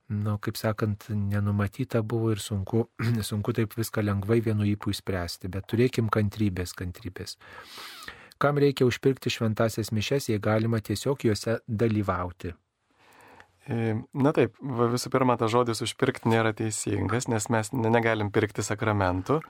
nu, 0.09 0.37
kaip 0.45 0.57
sakant, 0.61 1.09
nenumatyta 1.09 2.03
buvo 2.03 2.33
ir 2.35 2.43
sunku, 2.43 2.87
sunku 3.31 3.57
taip 3.57 3.77
viską 3.79 4.05
lengvai 4.05 4.41
vienu 4.45 4.69
įpū 4.75 4.95
įspręsti, 4.95 5.51
bet 5.53 5.69
turėkim 5.71 6.09
kantrybės, 6.13 6.77
kantrybės. 6.79 7.37
Kam 8.39 8.61
reikia 8.63 8.87
užpirkti 8.87 9.33
šventasias 9.35 9.91
mišes, 9.91 10.31
jei 10.31 10.39
galima 10.39 10.79
tiesiog 10.79 11.27
juose 11.27 11.59
dalyvauti. 11.67 12.55
Na 13.69 14.33
taip, 14.33 14.55
visų 14.65 15.11
pirma, 15.13 15.37
tas 15.37 15.53
žodis 15.53 15.83
užpirkti 15.85 16.31
nėra 16.33 16.55
teisingas, 16.57 17.27
nes 17.29 17.51
mes 17.53 17.73
negalim 17.77 18.31
pirkti 18.33 18.65
sakramentų. 18.65 19.43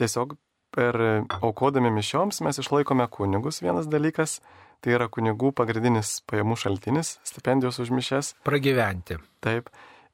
Tiesiog 0.00 0.38
per 0.72 0.96
aukodami 1.40 1.90
mišioms 1.92 2.40
mes 2.44 2.60
išlaikome 2.62 3.04
kunigus, 3.12 3.60
vienas 3.64 3.88
dalykas, 3.90 4.38
tai 4.84 4.94
yra 4.96 5.08
kunigų 5.12 5.52
pagrindinis 5.56 6.18
pajamų 6.28 6.56
šaltinis, 6.60 7.18
stipendijos 7.28 7.80
už 7.84 7.92
mišes. 7.98 8.34
Pragyventi. 8.48 9.18
Taip. 9.44 9.68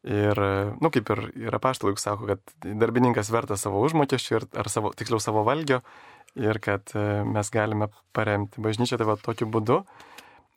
Ir, 0.04 0.36
na, 0.36 0.74
nu, 0.84 0.90
kaip 0.92 1.08
ir 1.14 1.22
yra 1.46 1.60
paštalai, 1.62 1.94
sako, 1.96 2.26
kad 2.34 2.74
darbininkas 2.82 3.30
vertas 3.32 3.62
savo 3.64 3.80
užmokesčių, 3.86 4.42
ar 4.60 4.68
savo, 4.68 4.90
tiksliau 4.98 5.22
savo 5.22 5.46
valgio, 5.46 5.78
ir 6.36 6.58
kad 6.62 6.90
e, 6.98 7.22
mes 7.24 7.50
galime 7.54 7.88
paremti 8.12 8.62
bažnyčią 8.62 8.98
tai 8.98 9.06
va 9.08 9.16
tokiu 9.20 9.48
būdu 9.50 9.80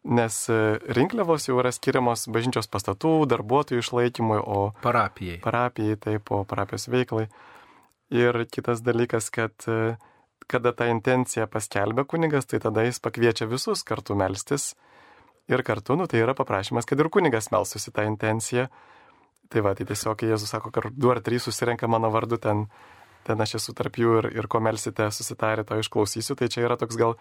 nes 0.08 0.40
e, 0.50 0.58
rinkliavos 0.96 1.48
jau 1.50 1.58
yra 1.62 1.72
skiriamos 1.76 2.28
bažnyčios 2.32 2.70
pastatų, 2.72 3.14
darbuotojų 3.30 3.84
išlaikymui, 3.84 4.40
o 4.40 4.72
parapijai. 4.84 5.42
Parapijai, 5.44 5.98
taip, 6.08 6.32
o 6.32 6.44
parapijos 6.48 6.88
veiklai. 6.92 7.28
Ir 8.16 8.46
kitas 8.52 8.84
dalykas, 8.86 9.28
kad 9.36 9.68
e, 9.68 9.98
kada 10.48 10.72
tą 10.76 10.88
intenciją 10.92 11.48
paskelbė 11.52 12.08
kunigas, 12.08 12.48
tai 12.48 12.62
tada 12.64 12.86
jis 12.88 13.02
pakviečia 13.04 13.50
visus 13.52 13.84
kartu 13.88 14.16
melstis. 14.16 14.72
Ir 15.52 15.64
kartu, 15.64 15.96
nu, 16.00 16.08
tai 16.12 16.24
yra 16.24 16.36
paprašymas, 16.36 16.88
kad 16.88 17.00
ir 17.00 17.12
kunigas 17.12 17.52
melstusi 17.54 17.92
tą 17.96 18.08
intenciją. 18.08 18.68
Tai 19.52 19.64
va, 19.64 19.72
tai 19.76 19.88
tiesiog 19.88 20.24
Jėzus 20.28 20.52
sako, 20.52 20.74
kad 20.76 20.90
du 20.92 21.12
ar 21.12 21.22
trys 21.24 21.48
susirenka 21.48 21.88
mano 21.88 22.10
vardu, 22.12 22.40
ten, 22.44 22.66
ten 23.28 23.44
aš 23.44 23.58
esu 23.62 23.76
tarp 23.76 23.96
jų 24.00 24.18
ir, 24.22 24.30
ir 24.42 24.48
ko 24.52 24.60
melsite, 24.64 25.08
susitarė, 25.12 25.64
to 25.68 25.80
išklausysiu. 25.80 26.36
Tai 26.36 26.50
čia 26.52 26.66
yra 26.68 26.76
toks 26.80 27.00
gal 27.00 27.16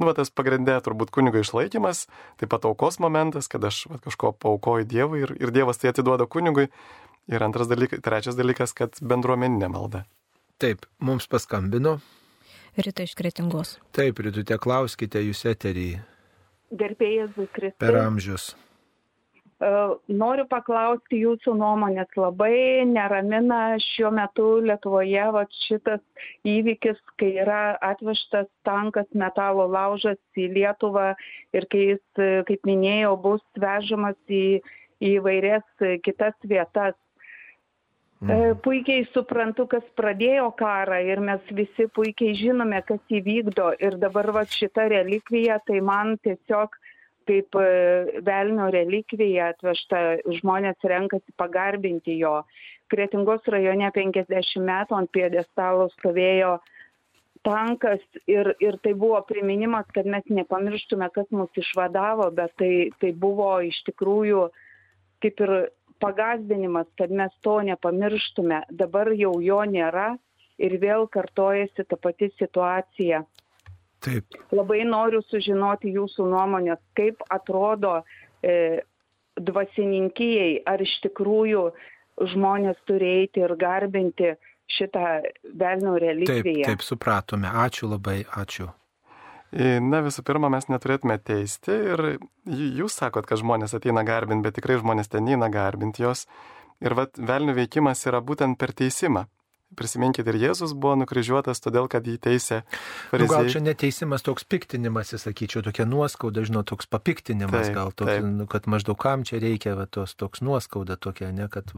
Nu, 0.00 0.08
va, 0.08 0.14
tas 0.16 0.32
pagrindė 0.34 0.74
turbūt 0.82 1.12
kunigo 1.14 1.38
išlaikymas, 1.38 2.08
taip 2.40 2.50
pat 2.50 2.66
aukos 2.66 2.98
momentas, 3.02 3.46
kad 3.50 3.62
aš 3.68 3.84
va, 3.92 4.00
kažko 4.02 4.32
paukoju 4.42 4.88
Dievui 4.90 5.22
ir, 5.22 5.34
ir 5.38 5.54
Dievas 5.54 5.78
tai 5.78 5.92
atiduoda 5.92 6.26
kunigui. 6.26 6.66
Ir 7.30 7.40
antras 7.46 7.70
dalykas, 7.70 8.02
trečias 8.04 8.36
dalykas, 8.36 8.74
kad 8.76 8.98
bendruomeninė 9.00 9.70
malda. 9.72 10.02
Taip, 10.60 10.84
mums 11.00 11.24
paskambino. 11.30 11.96
Rita 12.76 13.06
iš 13.06 13.14
Kretingos. 13.16 13.78
Taip, 13.94 14.18
Ritute, 14.26 14.58
klauskite 14.60 15.22
jūs 15.22 15.44
eterį. 15.46 15.88
Gerbėjas 16.74 17.38
Kristus. 17.54 17.78
Per 17.78 17.96
amžius. 18.02 18.50
E, 19.64 19.70
noriu 20.20 20.44
paklausti 20.50 21.20
jūsų 21.22 21.54
nuomonės. 21.60 22.10
Labai 22.18 22.84
neramina 22.88 23.76
šiuo 23.82 24.10
metu 24.14 24.48
Lietuvoje 24.66 25.28
va, 25.36 25.44
šitas 25.64 26.02
įvykis, 26.48 27.00
kai 27.20 27.30
yra 27.44 27.62
atvežtas 27.92 28.50
tankas 28.68 29.08
metalo 29.14 29.66
laužas 29.70 30.20
į 30.36 30.50
Lietuvą 30.58 31.12
ir 31.56 31.68
kai 31.72 31.86
jis, 31.94 32.04
kaip 32.50 32.68
minėjau, 32.68 33.14
bus 33.28 33.44
vežamas 33.60 34.18
į, 34.28 34.60
į 35.00 35.16
vairias 35.24 35.86
kitas 36.04 36.36
vietas. 36.44 36.98
E, 38.24 38.26
mhm. 38.26 38.60
Puikiai 38.64 39.04
suprantu, 39.12 39.68
kas 39.70 39.84
pradėjo 39.98 40.50
karą 40.58 41.00
ir 41.04 41.20
mes 41.24 41.54
visi 41.56 41.88
puikiai 41.96 42.36
žinome, 42.38 42.80
kas 42.88 43.00
įvykdo. 43.12 43.74
Ir 43.84 43.96
dabar 44.02 44.32
va, 44.36 44.44
šita 44.48 44.88
relikvija, 44.92 45.60
tai 45.68 45.80
man 45.84 46.18
tiesiog 46.24 46.76
kaip 47.28 47.56
e, 47.60 47.66
velnio 48.26 48.68
relikvija 48.74 49.50
atvežta, 49.54 50.02
žmonės 50.40 50.86
renkasi 50.90 51.34
pagarbinti 51.40 52.18
jo. 52.20 52.40
Kretingos 52.92 53.46
rajone 53.50 53.88
50 53.94 54.64
metų 54.64 54.98
ant 54.98 55.12
piedestalo 55.14 55.88
stovėjo 55.96 56.58
tankas 57.44 58.00
ir, 58.30 58.54
ir 58.60 58.78
tai 58.84 58.94
buvo 58.96 59.20
priminimas, 59.28 59.86
kad 59.94 60.08
mes 60.08 60.24
nepamirštume, 60.32 61.08
kas 61.12 61.28
mus 61.30 61.52
išvadavo, 61.60 62.30
bet 62.36 62.54
tai, 62.60 62.74
tai 63.00 63.12
buvo 63.12 63.50
iš 63.64 63.82
tikrųjų 63.88 64.46
kaip 65.24 65.40
ir 65.40 65.52
pagazdinimas, 66.04 66.88
kad 66.98 67.12
mes 67.12 67.32
to 67.44 67.60
nepamirštume. 67.64 68.64
Dabar 68.70 69.12
jau 69.16 69.38
jo 69.40 69.60
nėra 69.68 70.14
ir 70.60 70.76
vėl 70.82 71.08
kartojasi 71.10 71.86
ta 71.88 71.96
pati 72.00 72.30
situacija. 72.38 73.24
Taip. 74.04 74.36
Labai 74.52 74.82
noriu 74.88 75.22
sužinoti 75.30 75.94
jūsų 75.94 76.26
nuomonės, 76.28 76.80
kaip 76.98 77.22
atrodo 77.32 78.00
e, 78.44 78.82
dvasininkijai, 79.40 80.62
ar 80.68 80.82
iš 80.84 80.98
tikrųjų 81.06 81.68
žmonės 82.34 82.78
turi 82.88 83.10
eiti 83.22 83.42
ir 83.42 83.56
garbinti 83.58 84.34
šitą 84.70 85.20
velnio 85.58 85.96
relikviją. 86.00 86.64
Taip, 86.64 86.70
taip, 86.70 86.86
supratome. 86.86 87.50
Ačiū 87.64 87.88
labai, 87.90 88.22
ačiū. 88.38 88.70
E, 89.54 89.78
na 89.78 90.00
visų 90.02 90.24
pirma, 90.26 90.50
mes 90.50 90.66
neturėtume 90.70 91.16
teisti 91.22 91.74
ir 91.94 92.04
jūs 92.50 92.96
sakot, 92.98 93.26
kad 93.28 93.38
žmonės 93.38 93.76
ateina 93.76 94.02
garbinti, 94.06 94.42
bet 94.48 94.58
tikrai 94.58 94.80
žmonės 94.80 95.12
ten 95.12 95.28
neina 95.28 95.50
garbinti 95.52 96.02
jos. 96.02 96.26
Ir 96.82 96.96
vat 96.98 97.16
velnio 97.18 97.54
veikimas 97.54 98.02
yra 98.08 98.20
būtent 98.24 98.58
per 98.58 98.74
teisimą. 98.74 99.28
Prisiminkite, 99.78 100.30
ir 100.30 100.40
Jėzus 100.48 100.74
buvo 100.76 100.94
nukryžiuotas 101.02 101.62
todėl, 101.64 101.88
kad 101.92 102.06
jį 102.06 102.16
teisė. 102.22 102.62
Nu, 103.14 103.26
gal 103.30 103.48
čia 103.52 103.62
neteisimas 103.64 104.24
toks 104.26 104.46
piktinimas, 104.48 105.14
sakyčiau, 105.20 105.64
tokia 105.66 105.86
nuoskauda, 105.88 106.44
žinau, 106.46 106.64
toks 106.66 106.90
papiktinimas, 106.90 107.68
taip, 107.70 107.76
gal 107.76 107.92
toks, 107.92 108.12
taip. 108.12 108.28
Nu, 108.28 108.46
kad 108.50 108.68
maždaug 108.70 108.98
kam 109.00 109.26
čia 109.26 109.42
reikia, 109.42 109.74
va, 109.78 109.88
tos, 109.90 110.16
toks 110.18 110.44
nuoskauda 110.44 110.98
tokia, 111.00 111.32
ne, 111.34 111.50
kad... 111.52 111.74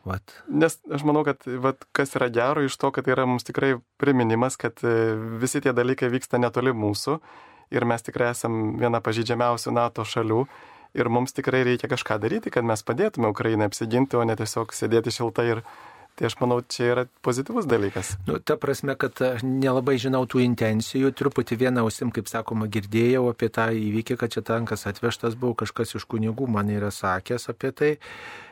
Vat. 0.00 0.32
Nes 0.48 0.78
aš 0.88 1.02
manau, 1.04 1.20
kad 1.28 1.44
vat, 1.60 1.82
kas 1.92 2.14
yra 2.16 2.30
gero 2.32 2.62
iš 2.64 2.72
to, 2.80 2.88
kad 2.88 3.04
tai 3.04 3.12
yra 3.12 3.26
mums 3.28 3.44
tikrai 3.44 3.74
priminimas, 4.00 4.56
kad 4.56 4.80
e, 4.80 5.12
visi 5.42 5.60
tie 5.60 5.74
dalykai 5.76 6.08
vyksta 6.08 6.40
netoli 6.40 6.72
mūsų 6.72 7.18
ir 7.76 7.84
mes 7.84 8.06
tikrai 8.06 8.30
esame 8.32 8.78
viena 8.80 9.02
pažydžiamiausių 9.04 9.74
NATO 9.76 10.06
šalių 10.08 10.40
ir 10.94 11.10
mums 11.12 11.34
tikrai 11.36 11.62
reikia 11.66 11.90
kažką 11.90 12.18
daryti, 12.22 12.50
kad 12.50 12.66
mes 12.66 12.82
padėtume 12.82 13.30
Ukrainai 13.30 13.68
apsiginti, 13.70 14.18
o 14.18 14.24
ne 14.26 14.34
tiesiog 14.38 14.74
sėdėti 14.74 15.12
šiltai 15.14 15.46
ir 15.52 15.62
Tai 16.18 16.28
aš 16.28 16.36
manau, 16.40 16.58
čia 16.60 16.88
yra 16.92 17.04
pozityvus 17.24 17.68
dalykas. 17.70 18.12
Nu, 18.28 18.36
ta 18.44 18.58
prasme, 18.60 18.96
kad 19.00 19.22
nelabai 19.46 19.96
žinau 20.00 20.26
tų 20.28 20.42
intencijų, 20.44 21.14
truputį 21.16 21.56
vieną 21.64 21.86
ausim, 21.86 22.12
kaip 22.12 22.28
sakoma, 22.28 22.68
girdėjau 22.72 23.24
apie 23.30 23.48
tą 23.52 23.70
įvykį, 23.72 24.18
kad 24.20 24.34
čia 24.34 24.44
tankas 24.44 24.84
atvežtas 24.90 25.38
buvo, 25.40 25.56
kažkas 25.64 25.96
iš 25.96 26.04
kunigų 26.10 26.50
man 26.50 26.68
yra 26.74 26.92
sakęs 26.92 27.48
apie 27.54 27.72
tai. 27.72 27.92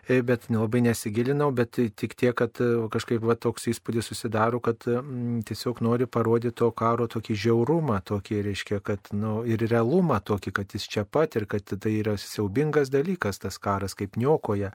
E, 0.09 0.23
bet 0.25 0.47
nelabai 0.49 0.81
nesigilinau, 0.81 1.51
bet 1.53 1.77
tik 1.77 2.15
tiek, 2.17 2.33
kad 2.33 2.57
e, 2.65 2.69
kažkaip 2.89 3.21
va, 3.29 3.35
toks 3.37 3.69
įspūdis 3.69 4.07
susidaro, 4.09 4.57
kad 4.65 4.87
m, 4.89 5.03
mm, 5.03 5.43
tiesiog 5.51 5.83
nori 5.85 6.07
parodyti 6.09 6.57
to 6.63 6.71
karo 6.73 7.05
tokį 7.13 7.37
žiaurumą, 7.43 7.99
tokį, 8.09 8.39
reiškia, 8.47 8.79
kad, 8.85 9.11
nu, 9.13 9.43
ir 9.45 9.67
realumą 9.69 10.17
tokį, 10.25 10.55
kad 10.57 10.73
jis 10.73 10.89
čia 10.89 11.05
pat 11.05 11.37
ir 11.37 11.45
kad 11.51 11.69
tai 11.69 11.93
yra 11.99 12.17
siaubingas 12.17 12.89
dalykas, 12.95 13.43
tas 13.43 13.61
karas 13.61 13.93
kaip 13.99 14.17
niokoja. 14.17 14.73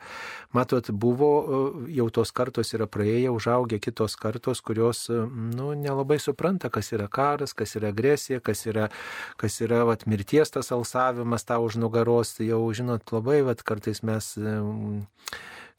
Matot, 0.53 0.91
buvo 0.93 1.31
e, 1.41 1.63
jau 1.97 2.07
tos 2.13 2.29
kartos 2.29 2.72
yra 2.77 2.87
praėję, 2.89 3.31
užaugę 3.33 3.79
kitos 3.83 4.15
kartos, 4.19 4.61
kurios, 4.65 5.05
nu, 5.09 5.71
nelabai 5.77 6.19
supranta, 6.19 6.71
kas 6.73 6.91
yra 6.95 7.07
karas, 7.11 7.55
kas 7.57 7.75
yra 7.79 7.93
agresija, 7.93 8.41
kas 8.43 8.65
yra, 8.69 8.89
kas 9.39 9.59
yra 9.63 9.83
vat, 9.89 10.07
mirties 10.09 10.53
tas 10.53 10.71
alsavimas 10.75 11.47
tau 11.47 11.67
už 11.67 11.79
nugaros. 11.81 12.35
Tai 12.37 12.49
jau, 12.49 12.61
žinot, 12.75 13.05
labai, 13.15 13.41
vat, 13.45 13.63
kartais 13.65 14.03
mes 14.03 14.33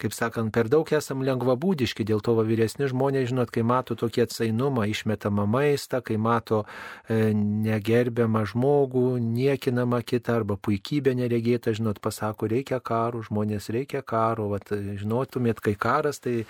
kaip 0.01 0.15
sakant, 0.15 0.53
per 0.55 0.69
daug 0.73 0.89
esam 0.97 1.23
lengvabūdiški, 1.25 2.05
dėl 2.07 2.23
to 2.25 2.35
va, 2.37 2.45
vyresni 2.47 2.89
žmonės, 2.91 3.29
žinot, 3.31 3.53
kai 3.55 3.65
mato 3.67 3.97
tokį 3.99 4.25
atsainumą, 4.27 4.87
išmetamą 4.91 5.47
maistą, 5.51 6.01
kai 6.05 6.17
mato 6.21 6.65
e, 6.65 7.33
negerbiamą 7.37 8.45
žmogų, 8.53 9.07
niekinamą 9.23 10.03
kitą 10.07 10.41
arba 10.41 10.59
puikybę 10.59 11.15
neregėtą, 11.19 11.75
žinot, 11.79 12.01
pasako, 12.05 12.51
reikia 12.51 12.81
karo, 12.85 13.23
žmonės 13.27 13.71
reikia 13.75 14.03
karo, 14.03 14.51
va, 14.53 14.61
žinotumėt, 14.71 15.63
kai 15.65 15.77
karas, 15.79 16.21
tai 16.25 16.45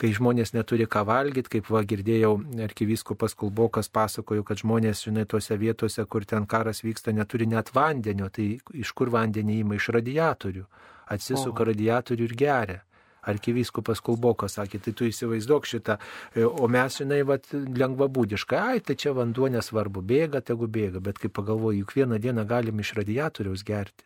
kai 0.00 0.12
žmonės 0.16 0.54
neturi 0.56 0.88
ką 0.90 1.04
valgyti, 1.08 1.56
kaip 1.58 1.70
va 1.72 1.84
girdėjau, 1.86 2.34
arkivyskupas 2.66 3.36
Kulbokas 3.36 3.90
pasakojo, 3.92 4.44
kad 4.46 4.62
žmonės, 4.62 5.04
žinai, 5.06 5.26
tose 5.28 5.56
vietose, 5.60 6.04
kur 6.08 6.24
ten 6.24 6.48
karas 6.48 6.82
vyksta, 6.84 7.12
neturi 7.12 7.48
net 7.50 7.72
vandenio, 7.76 8.30
tai 8.32 8.56
iš 8.74 8.92
kur 8.96 9.12
vandenį 9.12 9.60
įima 9.60 9.78
iš 9.78 9.90
radiatorių. 9.96 10.66
Atsisuka 11.06 11.68
radiatorių 11.68 12.26
ir 12.26 12.34
geria. 12.34 12.80
Arkivyskupas 13.26 14.02
Kulbokas 14.04 14.58
sakė, 14.58 14.80
tai 14.84 14.94
tu 14.96 15.08
įsivaizduok 15.10 15.68
šitą, 15.68 15.98
e, 16.34 16.46
o 16.46 16.70
mes, 16.70 17.00
žinai, 17.02 17.22
vat, 17.28 17.48
lengvabūdiškai, 17.52 18.60
ai, 18.72 18.82
tai 18.84 18.98
čia 19.00 19.14
vanduo 19.16 19.50
nesvarbu, 19.52 20.04
bėga, 20.06 20.44
tegu 20.46 20.70
bėga, 20.70 21.02
bet 21.04 21.22
kai 21.22 21.32
pagalvoju, 21.32 21.84
juk 21.84 21.96
vieną 21.98 22.20
dieną 22.22 22.46
galim 22.48 22.84
iš 22.84 22.94
radiatoriaus 23.00 23.66
gerti. 23.66 24.05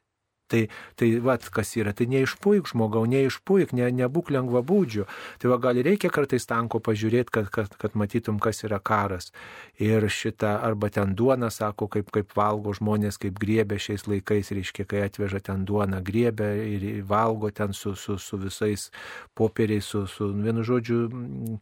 Tai, 0.51 0.65
tai 0.99 1.09
vat, 1.23 1.45
kas 1.55 1.77
yra, 1.79 1.93
tai 1.95 2.09
neišpuik 2.11 2.67
žmogau, 2.73 3.05
neišpuik, 3.11 3.71
ne, 3.79 3.87
nebūk 4.01 4.33
lengvabūdžių. 4.35 5.07
Tai 5.39 5.53
va 5.53 5.59
gal 5.63 5.79
reikia 5.87 6.11
kartais 6.11 6.49
tanko 6.51 6.81
pažiūrėti, 6.83 7.31
kad, 7.37 7.51
kad, 7.55 7.77
kad 7.79 7.95
matytum, 7.99 8.41
kas 8.43 8.65
yra 8.67 8.81
karas. 8.83 9.31
Ir 9.79 10.09
šitą, 10.11 10.57
arba 10.67 10.91
ten 10.91 11.15
duona, 11.15 11.53
sako, 11.55 11.87
kaip, 11.95 12.11
kaip 12.15 12.35
valgo 12.35 12.75
žmonės, 12.75 13.21
kaip 13.23 13.39
griebė 13.39 13.79
šiais 13.79 14.09
laikais, 14.11 14.51
reiškia, 14.57 14.89
kai 14.91 15.05
atveža 15.07 15.43
ten 15.53 15.63
duoną, 15.69 16.03
griebė 16.03 16.51
ir 16.67 16.89
valgo 17.07 17.53
ten 17.55 17.77
su, 17.77 17.95
su, 17.95 18.19
su 18.19 18.41
visais 18.43 18.91
popieriais, 19.39 19.87
su, 19.87 20.07
su 20.11 20.33
vienu 20.35 20.67
žodžiu. 20.67 21.07
Mm, 21.07 21.59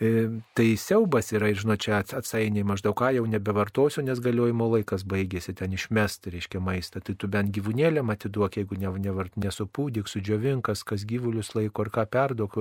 tai 0.00 0.76
siaubas 0.80 1.28
yra 1.36 1.50
ir 1.52 1.58
žinot, 1.60 1.82
čia 1.84 1.98
atsainiai 2.00 2.64
maždaug 2.64 2.94
ką 2.96 3.10
jau 3.12 3.26
nebevartosiu, 3.28 4.00
nes 4.06 4.20
galiojimo 4.24 4.70
laikas 4.72 5.04
baigėsi 5.04 5.52
ten 5.58 5.74
išmesti, 5.76 6.32
reiškia 6.32 6.62
maistą. 6.64 7.02
Tai 7.04 7.14
tu 7.20 7.28
bent 7.28 7.52
gyvūnėlėm 7.52 8.08
atiduok, 8.14 8.56
jeigu 8.56 8.78
ne, 8.80 8.88
nevart, 9.04 9.36
nesupūdyk, 9.36 10.08
sudžiovinkas, 10.08 10.86
kas 10.88 11.04
gyvulius 11.08 11.52
laiko 11.52 11.84
ar 11.84 11.92
ką 11.92 12.06
perduok. 12.16 12.56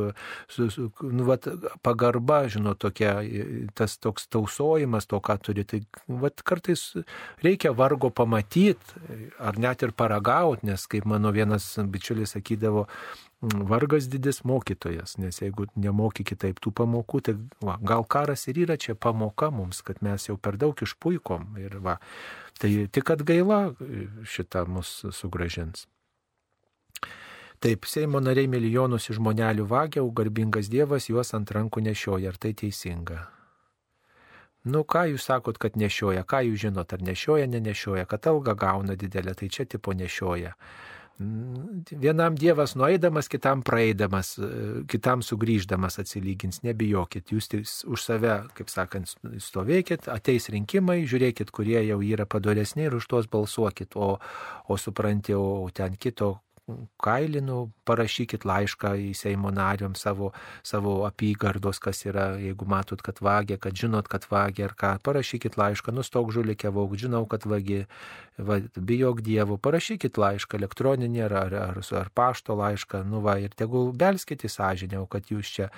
Su, 0.51 0.67
su, 0.73 0.89
nu, 0.99 1.29
vat, 1.29 1.47
pagarba, 1.85 2.41
žinot, 2.51 2.81
tokia, 2.83 3.15
tas 3.71 3.95
toks 4.03 4.27
tausojimas 4.27 5.07
to, 5.07 5.21
ką 5.23 5.37
turi. 5.47 5.63
Tai 5.63 5.79
vat, 6.25 6.43
kartais 6.43 6.83
reikia 7.45 7.71
vargo 7.71 8.11
pamatyti 8.11 8.99
ar 9.39 9.55
net 9.55 9.87
ir 9.87 9.95
paragauti, 9.95 10.67
nes 10.73 10.83
kaip 10.91 11.07
mano 11.07 11.31
vienas 11.31 11.71
bičiulis 11.87 12.35
sakydavo, 12.35 12.89
vargas 13.41 14.09
didis 14.11 14.43
mokytojas, 14.43 15.17
nes 15.17 15.41
jeigu 15.41 15.69
nemoki 15.79 16.25
kitaip 16.27 16.59
tų 16.59 16.73
pamokų, 16.75 17.21
tai 17.23 17.35
va, 17.63 17.77
gal 17.79 18.03
karas 18.03 18.47
ir 18.51 18.59
yra 18.65 18.75
čia 18.77 18.95
pamoka 18.95 19.47
mums, 19.51 19.79
kad 19.85 20.01
mes 20.03 20.27
jau 20.27 20.35
per 20.37 20.57
daug 20.59 20.75
išpuikom 20.75 21.55
ir 21.61 21.79
va, 21.83 21.99
tai 22.59 22.89
tik 22.91 23.15
atgaila 23.15 23.61
šitą 24.27 24.65
mus 24.67 25.05
sugražins. 25.15 25.87
Taip, 27.59 27.83
Seimo 27.91 28.21
nariai 28.23 28.47
milijonus 28.47 29.09
iš 29.09 29.17
žmonelių 29.17 29.65
vagia, 29.67 30.03
o 30.03 30.11
garbingas 30.15 30.69
Dievas 30.71 31.09
juos 31.11 31.33
ant 31.35 31.51
rankų 31.51 31.83
nešioja, 31.89 32.31
ar 32.31 32.37
tai 32.39 32.53
teisinga? 32.55 33.25
Nu, 34.63 34.83
ką 34.83 35.05
jūs 35.13 35.25
sakot, 35.27 35.57
kad 35.59 35.75
nešioja, 35.79 36.23
ką 36.27 36.41
jūs 36.47 36.63
žinot, 36.63 36.93
ar 36.95 37.03
nešioja, 37.03 37.47
nenešioja, 37.51 38.05
kad 38.07 38.27
alga 38.31 38.55
gauna 38.59 38.95
didelę, 38.99 39.35
tai 39.35 39.47
čia 39.51 39.65
tipo 39.67 39.91
nešioja. 39.95 40.53
Vienam 41.19 42.35
Dievas 42.39 42.77
nueidamas, 42.79 43.27
kitam 43.27 43.59
praeidamas, 43.67 44.37
kitam 44.87 45.19
sugrįždamas 45.25 45.99
atsilygins, 45.99 46.61
nebijokit, 46.63 47.33
jūs 47.33 47.49
už 47.83 48.05
save, 48.05 48.35
kaip 48.55 48.71
sakant, 48.71 49.11
stovėkit, 49.43 50.07
ateis 50.07 50.47
rinkimai, 50.53 51.01
žiūrėkit, 51.03 51.51
kurie 51.51 51.81
jau 51.83 51.99
yra 51.99 52.23
padoresni 52.23 52.87
ir 52.87 52.95
už 52.95 53.09
tuos 53.11 53.27
balsuokit, 53.27 53.99
o, 53.99 54.13
o 54.71 54.79
supranti, 54.79 55.35
o 55.35 55.67
ten 55.75 55.99
kito 55.99 56.37
kailinu, 57.01 57.69
parašykit 57.87 58.45
laišką 58.47 58.93
į 58.99 59.09
Seimo 59.17 59.51
nariom 59.53 59.95
savo, 59.99 60.31
savo 60.65 60.99
apygardos, 61.07 61.79
kas 61.83 62.03
yra, 62.07 62.31
jeigu 62.41 62.67
matot, 62.69 63.01
kad 63.05 63.21
vagia, 63.23 63.59
kad 63.61 63.77
žinot, 63.77 64.09
kad 64.11 64.27
vagia 64.31 64.69
ar 64.69 64.75
ką, 64.79 64.93
parašykit 65.05 65.57
laišką, 65.59 65.93
nustok 65.95 66.33
žulikė 66.35 66.73
vaug, 66.75 66.95
žinau, 66.99 67.25
kad 67.29 67.47
vagi, 67.49 67.83
va, 68.37 68.59
bijok 68.75 69.23
Dievo, 69.25 69.59
parašykit 69.61 70.19
laišką 70.19 70.59
elektroninį 70.59 71.25
ar, 71.27 71.37
ar, 71.45 71.57
ar, 71.63 71.81
ar 72.01 72.11
pašto 72.15 72.57
laišką, 72.59 73.03
nu 73.09 73.23
va, 73.25 73.39
ir 73.41 73.55
tegul 73.57 73.93
belskit 73.93 74.45
į 74.45 74.53
sąžinę, 74.55 75.03
kad 75.09 75.31
jūs 75.33 75.55
čia 75.57 75.71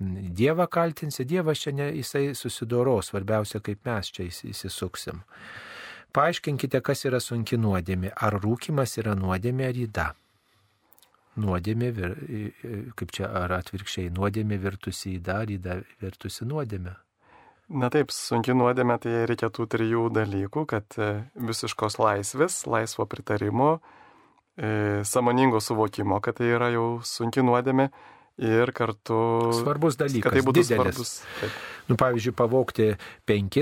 Dievą 0.00 0.66
kaltinsi, 0.66 1.24
Dievas 1.24 1.62
čia 1.62 1.72
ne, 1.72 1.92
jisai 1.94 2.32
susidoros, 2.34 3.12
svarbiausia, 3.12 3.60
kaip 3.64 3.86
mes 3.86 4.10
čia 4.10 4.26
įsisuksim. 4.26 5.22
Paaiškinkite, 6.14 6.78
kas 6.86 7.04
yra 7.08 7.18
sunki 7.22 7.58
nuodėmė. 7.58 8.12
Ar 8.22 8.36
rūkimas 8.42 8.98
yra 9.02 9.16
nuodėmė 9.18 9.70
ar 9.70 9.80
įda? 9.86 10.04
Nuodėmė, 11.40 11.90
kaip 12.98 13.14
čia 13.14 13.30
ar 13.42 13.56
atvirkščiai, 13.58 14.12
nuodėmė 14.14 14.58
virtusi 14.62 15.16
į 15.16 15.24
dar, 15.24 15.50
į 15.50 15.58
dar 15.62 15.82
virtusi 16.02 16.46
nuodėmė. 16.48 16.94
Na 17.72 17.88
taip, 17.88 18.12
sunki 18.12 18.52
nuodėmė, 18.52 18.98
tai 19.00 19.22
reikėtų 19.30 19.64
trijų 19.72 20.08
dalykų, 20.12 20.66
kad 20.68 20.96
e, 21.00 21.12
visiškos 21.48 21.96
laisvės, 21.96 22.58
laisvo 22.68 23.06
pritarimo, 23.08 23.78
e, 24.60 25.00
samoningo 25.08 25.62
suvokimo, 25.64 26.18
kad 26.24 26.36
tai 26.40 26.50
yra 26.52 26.68
jau 26.74 26.88
sunki 27.08 27.40
nuodėmė 27.40 27.88
ir 28.44 28.72
kartu... 28.76 29.16
Svarbus 29.62 29.96
dalykas. 29.96 30.26
Kad 30.26 30.36
tai 30.36 30.42
būtų 30.44 30.60
didelis. 30.60 30.76
svarbus. 30.76 31.14
Taip. 31.40 31.56
Nu, 31.88 31.96
pavyzdžiui, 32.00 32.34
pavokti 32.36 32.90
5 33.32 33.58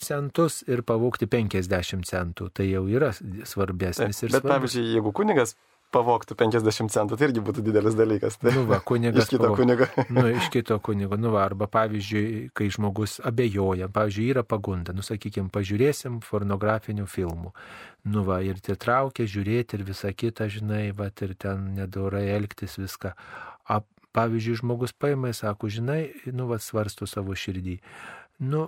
centus 0.00 0.62
ir 0.68 0.84
pavokti 0.88 1.28
50 1.28 2.08
centų, 2.08 2.48
tai 2.56 2.70
jau 2.70 2.86
yra 2.88 3.12
svarbesnis 3.12 4.16
taip, 4.16 4.30
ir 4.30 4.32
bet, 4.32 4.40
svarbus. 4.40 4.48
Bet 4.48 4.48
pavyzdžiui, 4.48 4.88
jeigu 4.96 5.12
kunigas 5.20 5.56
pavoktų 5.92 6.36
50 6.40 6.92
centų, 6.92 7.18
tai 7.18 7.28
irgi 7.28 7.42
būtų 7.44 7.64
didelis 7.66 7.96
dalykas. 7.98 8.38
Tai 8.40 8.54
nu 8.56 8.64
va, 8.68 8.80
kunigas. 8.84 9.26
iš 9.26 9.32
kito 9.34 9.44
pavok... 9.44 9.60
kunigo. 9.60 9.88
nu, 10.16 10.24
iš 10.32 10.48
kito 10.54 10.78
kunigo. 10.84 11.18
Nu 11.20 11.32
va, 11.34 11.44
arba 11.46 11.68
pavyzdžiui, 11.72 12.50
kai 12.56 12.68
žmogus 12.72 13.18
abejoja, 13.28 13.90
pavyzdžiui, 13.92 14.28
yra 14.34 14.44
pagunda, 14.46 14.94
nu 14.96 15.04
sakykime, 15.06 15.52
pažiūrėsim 15.54 16.20
pornografinių 16.24 17.06
filmų. 17.10 17.52
Nu 18.12 18.24
va, 18.26 18.40
ir 18.42 18.60
tie 18.64 18.76
traukia 18.78 19.28
žiūrėti 19.30 19.78
ir 19.78 19.86
visą 19.86 20.10
kitą, 20.16 20.48
žinai, 20.50 20.88
va, 20.96 21.12
ir 21.12 21.36
ten 21.38 21.72
nedorai 21.76 22.26
elgtis 22.34 22.78
viską. 22.80 23.14
A, 23.70 23.82
pavyzdžiui, 24.16 24.58
žmogus 24.62 24.96
paima 24.96 25.30
ir 25.30 25.38
sako, 25.38 25.70
žinai, 25.72 26.02
nu 26.32 26.48
va, 26.50 26.58
svarsto 26.60 27.08
savo 27.08 27.36
širdį 27.38 27.78
nu, 28.40 28.62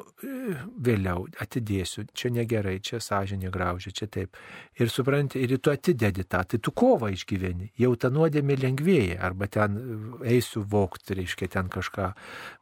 vėliau 0.87 1.25
atidėsiu, 1.43 2.05
čia 2.15 2.31
negerai, 2.35 2.77
čia 2.85 3.01
sąžinė 3.03 3.51
graužia, 3.55 3.91
čia 3.95 4.07
taip. 4.07 4.37
Ir 4.79 4.91
supranti, 4.93 5.41
ir 5.43 5.57
tu 5.59 5.73
atidedi 5.73 6.25
tą, 6.25 6.43
tai 6.47 6.61
tu 6.63 6.71
kovą 6.71 7.11
išgyveni, 7.15 7.73
jau 7.81 7.95
ta 7.97 8.11
nuodėmė 8.15 8.59
lengvėja, 8.61 9.19
arba 9.25 9.49
ten 9.51 9.79
eisiu 10.25 10.63
vokti, 10.63 11.17
reiškia 11.19 11.51
ten 11.57 11.71
kažką. 11.73 12.13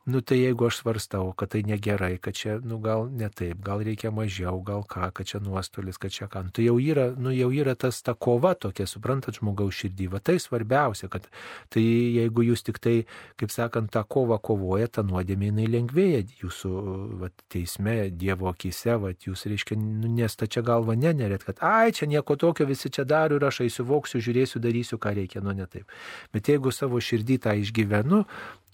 Nu 0.06 0.20
tai 0.20 0.40
jeigu 0.40 0.66
aš 0.66 0.80
svarstau, 0.80 1.30
kad 1.38 1.52
tai 1.54 1.62
negerai, 1.62 2.16
kad 2.18 2.34
čia, 2.34 2.56
nu 2.64 2.80
gal 2.82 3.06
ne 3.10 3.28
taip, 3.30 3.60
gal 3.62 3.84
reikia 3.84 4.10
mažiau, 4.10 4.62
gal 4.66 4.82
ką, 4.82 5.12
kad 5.14 5.28
čia 5.28 5.38
nuostolis, 5.44 6.00
kad 6.00 6.10
čia 6.10 6.26
ką. 6.32 6.46
Nu, 6.48 6.54
tai 6.54 6.66
jau 6.66 6.78
yra, 6.82 7.10
nu 7.14 7.30
jau 7.30 7.52
yra 7.54 7.76
tas 7.78 8.00
ta 8.02 8.16
kova 8.18 8.54
tokia, 8.58 8.88
suprantat, 8.90 9.38
žmogaus 9.38 9.78
širdį. 9.78 10.08
Va 10.16 10.18
tai 10.18 10.40
svarbiausia, 10.42 11.06
kad 11.12 11.28
tai 11.70 11.84
jeigu 11.84 12.48
jūs 12.48 12.66
tik 12.66 12.82
tai, 12.82 12.96
kaip 13.38 13.54
sakant, 13.54 13.92
tą 13.94 14.02
kovą 14.02 14.40
kovoja, 14.42 14.90
ta 14.90 15.06
nuodėmė 15.06 15.52
jinai 15.52 15.68
lengvėja 15.70 16.24
jūsų 16.42 16.72
vat, 17.20 17.34
teisme, 17.52 18.10
Dievo 18.14 18.48
akise, 18.50 18.96
vat, 19.00 19.26
jūs, 19.26 19.44
reiškia, 19.50 19.76
nu, 19.78 20.10
nestačia 20.12 20.62
galva 20.66 20.96
nenerėt, 20.98 21.44
kad, 21.48 21.60
ai, 21.64 21.92
čia 21.96 22.08
nieko 22.10 22.36
tokio 22.40 22.66
visi 22.68 22.90
čia 22.92 23.04
daro 23.08 23.38
ir 23.38 23.46
aš 23.48 23.62
eisiu 23.66 23.86
voksiu, 23.88 24.22
žiūrėsiu, 24.24 24.62
darysiu, 24.62 24.98
ką 25.02 25.14
reikia, 25.18 25.42
nu 25.44 25.54
ne 25.56 25.66
taip. 25.70 25.90
Bet 26.34 26.52
jeigu 26.52 26.72
savo 26.74 27.00
širdį 27.02 27.38
tą 27.46 27.56
išgyvenu, 27.62 28.22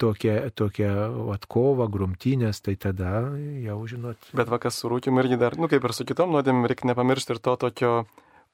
tokia, 0.01 0.37
tokia 0.55 0.93
atkova, 1.35 1.89
grumtynės, 1.91 2.63
tai 2.65 2.77
tada 2.79 3.25
jau 3.65 3.81
žinot. 3.89 4.31
Bet 4.37 4.51
vakas 4.51 4.79
su 4.79 4.91
rūkimu 4.91 5.23
irgi 5.23 5.39
dar, 5.41 5.57
nu 5.59 5.71
kaip 5.71 5.85
ir 5.85 5.95
su 5.95 6.07
kitom 6.07 6.33
nuodėmėm, 6.35 6.69
reikia 6.69 6.91
nepamiršti 6.93 7.35
ir 7.35 7.43
to 7.43 7.57
tokio 7.67 7.93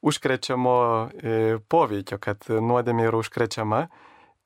užkrečiamo 0.06 0.76
e, 0.76 1.38
poveikio, 1.72 2.20
kad 2.22 2.46
nuodėmė 2.50 3.08
yra 3.10 3.22
užkrečiama 3.24 3.86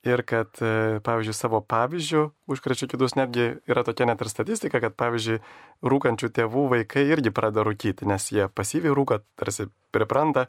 ir 0.08 0.24
kad, 0.24 0.52
e, 0.64 1.00
pavyzdžiui, 1.04 1.36
savo 1.36 1.60
pavyzdžių 1.66 2.24
užkrečia 2.52 2.88
kitus, 2.92 3.18
netgi 3.20 3.52
yra 3.68 3.84
tokia 3.88 4.08
net 4.08 4.22
ir 4.24 4.32
statistika, 4.32 4.80
kad, 4.84 4.96
pavyzdžiui, 5.00 5.42
rūkančių 5.84 6.32
tėvų 6.40 6.66
vaikai 6.76 7.08
irgi 7.12 7.34
pradeda 7.36 7.68
rūkyti, 7.68 8.08
nes 8.08 8.32
jie 8.32 8.48
pasyviai 8.48 8.96
rūko, 8.96 9.20
tarsi 9.40 9.68
pripranta, 9.96 10.48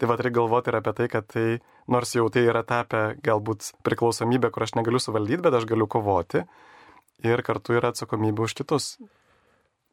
Tai 0.00 0.08
va 0.10 0.16
reikia 0.18 0.34
galvoti 0.40 0.70
ir 0.72 0.76
apie 0.78 0.92
tai, 0.98 1.04
kad 1.12 1.26
tai, 1.30 1.60
nors 1.86 2.10
jau 2.16 2.24
tai 2.32 2.40
yra 2.48 2.64
tapę 2.66 3.02
galbūt 3.22 3.68
priklausomybė, 3.86 4.48
kur 4.50 4.64
aš 4.64 4.72
negaliu 4.74 4.98
suvaldyti, 4.98 5.42
bet 5.44 5.54
aš 5.54 5.66
galiu 5.70 5.86
kovoti 5.86 6.42
ir 7.22 7.42
kartu 7.46 7.76
yra 7.78 7.92
atsakomybė 7.92 8.42
už 8.48 8.56
kitus. 8.58 8.96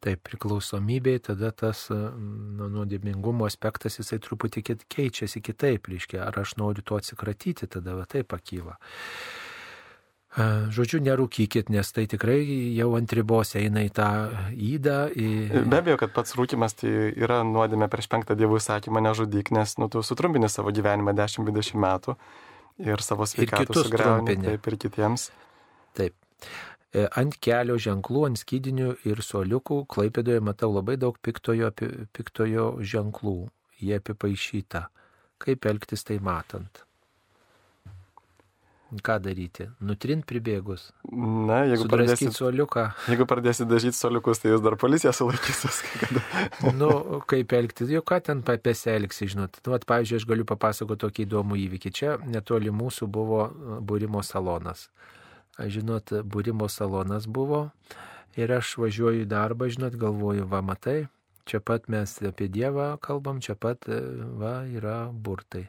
Taip, 0.00 0.22
priklausomybė, 0.24 1.18
tada 1.26 1.50
tas 1.52 1.84
nu, 1.92 2.70
nuodėmingumo 2.72 3.44
aspektas 3.44 3.98
jisai 4.00 4.16
truputį 4.24 4.62
keičiasi 4.88 5.42
kitaip, 5.44 5.90
reiškia, 5.92 6.22
ar 6.24 6.38
aš 6.40 6.54
noriu 6.56 6.84
to 6.86 6.96
atsikratyti, 6.96 7.68
tada 7.68 7.98
va 7.98 8.06
taip 8.08 8.30
pakyla. 8.32 8.78
Žodžiu, 10.70 11.00
nerūkykit, 11.02 11.72
nes 11.74 11.88
tai 11.90 12.04
tikrai 12.06 12.38
jau 12.76 12.92
ant 12.94 13.12
ribos 13.18 13.50
eina 13.58 13.82
į 13.82 13.90
tą 13.96 14.10
įdą. 14.54 14.98
Į... 15.10 15.28
Be 15.66 15.80
abejo, 15.82 15.96
kad 16.04 16.14
pats 16.14 16.36
rūkimas 16.38 16.78
tai 16.78 16.92
yra 17.18 17.40
nuodėmė 17.44 17.90
prieš 17.90 18.06
penktą 18.12 18.36
dievų 18.38 18.60
įsakymą 18.62 19.02
nežudyk, 19.08 19.50
nes 19.52 19.74
nu, 19.82 19.90
tu 19.90 20.04
sutrumpini 20.06 20.48
savo 20.48 20.70
gyvenimą 20.72 21.16
10-20 21.18 21.82
metų 21.82 22.14
ir 22.86 23.02
savo 23.02 23.26
sveikatą 23.26 23.74
sugriauni 23.74 24.38
taip 24.46 24.70
ir 24.70 24.78
kitiems. 24.86 25.28
Taip. 25.98 26.14
E, 26.90 27.06
ant 27.20 27.36
kelio 27.38 27.76
ženklų, 27.78 28.24
ant 28.26 28.40
skydinių 28.40 28.92
ir 29.06 29.22
soliukų, 29.22 29.84
klaipėdoje 29.94 30.42
matau 30.42 30.72
labai 30.74 30.96
daug 30.98 31.18
piktojo, 31.22 31.70
piktojo 32.16 32.70
ženklų. 32.82 33.38
Jie 33.80 33.96
apipaišyta. 34.00 34.88
Kaip 35.40 35.66
elgtis 35.70 36.02
tai 36.04 36.18
matant? 36.20 36.82
Ką 39.06 39.20
daryti? 39.22 39.68
Nutrint 39.86 40.26
pribėgus. 40.26 40.88
Na, 41.14 41.60
jeigu 41.70 41.86
pradėsit 41.92 42.34
soliuką. 42.34 42.88
Jeigu 43.06 43.26
pradėsit 43.30 43.70
dažyti 43.70 43.94
soliukus, 43.94 44.42
tai 44.42 44.50
jūs 44.50 44.64
dar 44.64 44.74
policija 44.82 45.12
sulaikys 45.14 45.62
viską. 45.68 46.24
nu, 46.80 46.90
kaip 47.30 47.54
elgtis? 47.54 47.94
Jau 47.94 48.02
ką 48.02 48.18
ten 48.26 48.42
pasielgsi, 48.42 49.30
žinot. 49.30 49.62
Nu, 49.62 49.76
at, 49.78 49.86
pavyzdžiui, 49.86 50.18
aš 50.18 50.26
galiu 50.32 50.48
papasakoti 50.50 51.04
tokį 51.06 51.28
įdomų 51.28 51.62
įvykį. 51.68 51.94
Čia 51.94 52.18
netoli 52.26 52.74
mūsų 52.74 53.06
buvo 53.14 53.46
būrimo 53.78 54.26
salonas 54.26 54.88
žinot, 55.58 56.12
būrimo 56.24 56.68
salonas 56.68 57.26
buvo 57.26 57.70
ir 58.38 58.52
aš 58.54 58.76
važiuoju 58.78 59.24
į 59.24 59.30
darbą, 59.30 59.70
žinot, 59.72 59.96
galvoju, 59.98 60.46
va 60.46 60.62
matai, 60.62 61.08
čia 61.50 61.60
pat 61.60 61.88
mes 61.90 62.14
apie 62.22 62.48
Dievą 62.48 62.94
kalbam, 63.02 63.40
čia 63.42 63.56
pat, 63.58 63.88
va, 64.38 64.60
yra 64.70 65.10
burtai. 65.10 65.68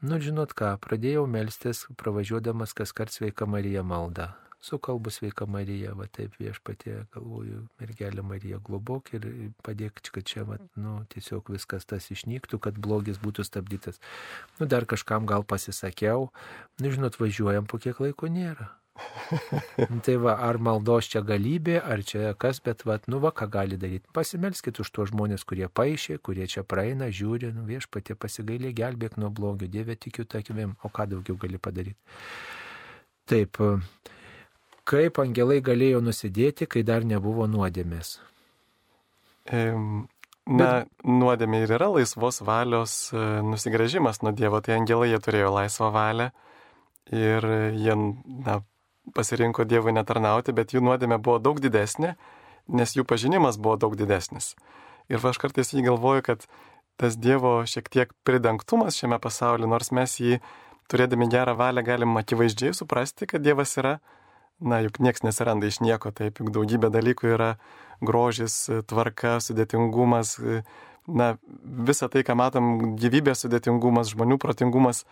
Nu, 0.00 0.16
žinot 0.16 0.54
ką, 0.56 0.78
pradėjau 0.80 1.26
melstis, 1.28 1.84
pravažiuodamas 2.00 2.72
kas 2.72 2.94
kart 2.96 3.12
sveika 3.12 3.44
Marija 3.44 3.82
malda. 3.84 4.32
Sukalbu 4.64 5.12
sveika 5.12 5.46
Marija, 5.48 5.92
va 5.96 6.04
taip 6.12 6.34
viešpatie, 6.40 7.06
galvoju, 7.14 7.62
mergelė 7.80 8.24
Marija 8.24 8.58
globok 8.64 9.12
ir 9.16 9.28
padėk, 9.64 10.00
kad 10.12 10.24
čia, 10.28 10.44
va, 10.48 10.58
nu, 10.76 10.98
tiesiog 11.12 11.52
viskas 11.52 11.88
tas 11.88 12.08
išnyktų, 12.12 12.60
kad 12.60 12.80
blogis 12.80 13.20
būtų 13.20 13.44
stabdytas. 13.48 14.00
Nu, 14.58 14.68
dar 14.68 14.88
kažkam 14.88 15.28
gal 15.28 15.44
pasisakiau, 15.48 16.28
nu, 16.80 16.92
žinot, 16.92 17.20
važiuojam 17.20 17.68
po 17.68 17.80
kiek 17.80 18.00
laiko 18.00 18.28
nėra. 18.28 18.68
Tai 20.04 20.16
va, 20.20 20.36
ar 20.46 20.58
maldos 20.62 21.08
čia 21.12 21.22
galybė, 21.26 21.78
ar 21.80 22.02
čia 22.06 22.32
kas, 22.40 22.60
bet 22.64 22.84
va, 22.88 22.98
nu 23.10 23.20
va, 23.22 23.32
ką 23.36 23.48
gali 23.52 23.78
daryti. 23.80 24.10
Pasimelskit 24.16 24.80
už 24.82 24.90
tuos 24.94 25.10
žmonės, 25.12 25.44
kurie 25.48 25.68
paaišė, 25.68 26.18
kurie 26.24 26.46
čia 26.50 26.64
praeina, 26.66 27.10
žiūri, 27.14 27.52
nu 27.56 27.66
viešpatė 27.68 28.16
pasigailė, 28.18 28.72
gelbėk 28.76 29.18
nuo 29.20 29.30
blogio, 29.34 29.70
Dieve 29.70 29.96
tikiu 29.96 30.26
takvim, 30.28 30.76
o 30.82 30.92
ką 30.92 31.08
daugiau 31.14 31.38
gali 31.40 31.60
padaryti. 31.62 31.98
Taip, 33.30 33.60
kaip 34.90 35.20
angelai 35.22 35.60
galėjo 35.62 36.00
nusidėti, 36.02 36.66
kai 36.66 36.82
dar 36.86 37.06
nebuvo 37.06 37.46
nuodėmės? 37.50 38.16
Na, 40.50 40.70
bet... 40.82 40.90
nuodėmė 41.06 41.62
ir 41.64 41.76
yra 41.76 41.90
laisvos 41.92 42.40
valios 42.42 42.94
e, 43.12 43.20
nusigrėžimas 43.46 44.22
nuo 44.24 44.32
Dievo, 44.34 44.58
tai 44.64 44.78
angelai 44.80 45.12
jie 45.12 45.20
turėjo 45.22 45.52
laisvą 45.54 45.90
valią 45.94 46.30
ir 47.14 47.46
jie 47.76 47.96
na, 47.96 48.60
pasirinko 49.14 49.66
Dievui 49.68 49.94
netarnauti, 49.96 50.54
bet 50.56 50.74
jų 50.74 50.82
nuodėmė 50.86 51.18
buvo 51.22 51.38
daug 51.42 51.60
didesnė, 51.62 52.14
nes 52.68 52.96
jų 52.96 53.04
pažinimas 53.08 53.58
buvo 53.58 53.76
daug 53.80 53.96
didesnis. 53.98 54.54
Ir 55.10 55.22
aš 55.26 55.40
kartais 55.42 55.72
jį 55.74 55.88
galvoju, 55.88 56.24
kad 56.26 56.46
tas 57.00 57.16
Dievo 57.16 57.60
šiek 57.66 57.88
tiek 57.90 58.12
pridengtumas 58.26 58.98
šiame 59.00 59.18
pasaulyje, 59.22 59.70
nors 59.70 59.90
mes 59.96 60.18
jį 60.20 60.40
turėdami 60.90 61.30
gerą 61.32 61.56
valią 61.58 61.84
galim 61.86 62.18
akivaizdžiai 62.20 62.74
suprasti, 62.76 63.28
kad 63.30 63.42
Dievas 63.42 63.76
yra, 63.80 63.98
na 64.60 64.82
juk 64.84 65.00
nieks 65.00 65.24
nesiranda 65.24 65.70
iš 65.70 65.80
nieko, 65.80 66.12
taip 66.12 66.42
juk 66.42 66.52
daugybė 66.54 66.90
dalykų 66.92 67.34
yra 67.34 67.50
grožis, 68.04 68.66
tvarka, 68.90 69.38
sudėtingumas, 69.40 70.36
na 71.08 71.30
visa 71.88 72.08
tai, 72.12 72.24
ką 72.26 72.36
matom, 72.38 72.72
gyvybės 73.00 73.46
sudėtingumas, 73.46 74.12
žmonių 74.12 74.38
protingumas, 74.42 75.04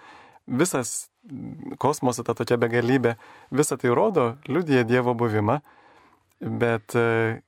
visas 0.46 1.08
kosmoso 1.80 2.24
ta 2.26 2.34
tokia 2.36 2.58
begalybė, 2.60 3.16
visa 3.54 3.78
tai 3.80 3.92
rodo, 3.94 4.32
liudija 4.48 4.84
Dievo 4.88 5.14
buvimą, 5.18 5.60
bet 6.40 6.96
e, 6.96 7.40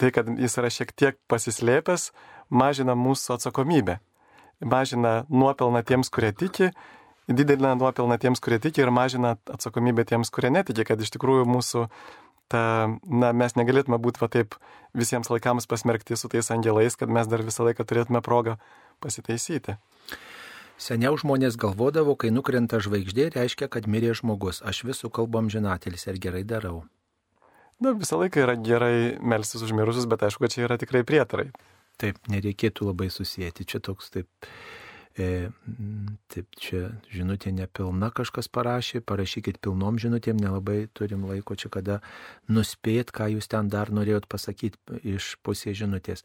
tai, 0.00 0.10
kad 0.14 0.30
jis 0.38 0.58
yra 0.60 0.70
šiek 0.72 0.94
tiek 0.96 1.20
pasislėpęs, 1.30 2.10
mažina 2.52 2.96
mūsų 2.98 3.36
atsakomybę, 3.36 3.98
mažina 4.60 5.22
nuopelną 5.30 5.84
tiems, 5.86 6.10
kurie 6.12 6.32
tiki, 6.36 6.72
didelina 7.28 7.74
nuopelną 7.78 8.18
tiems, 8.20 8.42
kurie 8.42 8.60
tiki 8.62 8.82
ir 8.84 8.92
mažina 8.94 9.36
atsakomybę 9.50 10.04
tiems, 10.08 10.32
kurie 10.34 10.52
netiki, 10.52 10.84
kad 10.88 11.00
iš 11.00 11.14
tikrųjų 11.16 11.46
mūsų 11.48 11.86
ta, 12.52 12.64
na, 13.06 13.32
mes 13.36 13.56
negalėtume 13.56 13.98
būti 14.02 14.22
va 14.22 14.28
taip 14.32 14.58
visiems 14.98 15.30
laikams 15.32 15.68
pasmerkti 15.70 16.18
su 16.18 16.28
tais 16.32 16.50
angelais, 16.54 16.98
kad 16.98 17.12
mes 17.12 17.30
dar 17.30 17.44
visą 17.46 17.64
laiką 17.68 17.86
turėtume 17.88 18.20
progą 18.24 18.58
pasitaisyti. 19.00 19.78
Seniau 20.80 21.16
žmonės 21.20 21.58
galvodavo, 21.60 22.16
kai 22.18 22.32
nukrenta 22.34 22.80
žvaigždė, 22.82 23.30
reiškia, 23.36 23.68
kad 23.70 23.86
mirė 23.86 24.14
žmogus. 24.18 24.62
Aš 24.66 24.82
visų 24.88 25.12
kalbam 25.14 25.50
žinatelis 25.52 26.08
ir 26.08 26.18
gerai 26.22 26.42
darau. 26.48 26.82
Na, 27.82 27.92
visą 27.98 28.18
laiką 28.20 28.44
yra 28.44 28.54
gerai 28.58 29.18
melstis 29.18 29.62
už 29.64 29.74
mirusius, 29.74 30.06
bet 30.10 30.22
aišku, 30.22 30.46
čia 30.50 30.66
yra 30.68 30.78
tikrai 30.78 31.02
prietarai. 31.06 31.50
Taip, 32.00 32.18
nereikėtų 32.30 32.88
labai 32.88 33.08
susijęti. 33.12 33.66
Čia 33.68 33.82
toks 33.82 34.10
taip. 34.14 34.28
E, 35.18 35.50
taip, 36.32 36.46
čia 36.56 36.86
žinutė 37.12 37.52
nepilna 37.52 38.08
kažkas 38.16 38.48
parašė, 38.48 39.02
parašykit 39.04 39.58
pilnom 39.60 39.98
žinutėm, 40.00 40.38
nelabai 40.40 40.86
turim 40.96 41.26
laiko 41.28 41.56
čia 41.58 41.68
kada 41.74 41.98
nuspėt, 42.48 43.12
ką 43.12 43.28
jūs 43.34 43.50
ten 43.52 43.68
dar 43.68 43.92
norėjot 43.92 44.24
pasakyti 44.30 45.02
iš 45.12 45.34
pusės 45.44 45.76
žinutės. 45.82 46.24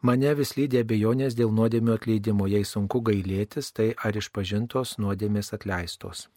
Mane 0.00 0.30
vis 0.32 0.54
lydė 0.56 0.80
abejonės 0.80 1.34
dėl 1.36 1.50
nuodėmio 1.52 1.98
atleidimo, 1.98 2.46
jei 2.48 2.64
sunku 2.64 3.02
gailėtis, 3.04 3.68
tai 3.76 3.90
ar 4.00 4.16
išpažintos 4.16 4.94
nuodėmės 5.02 5.52
atleistos. 5.52 6.28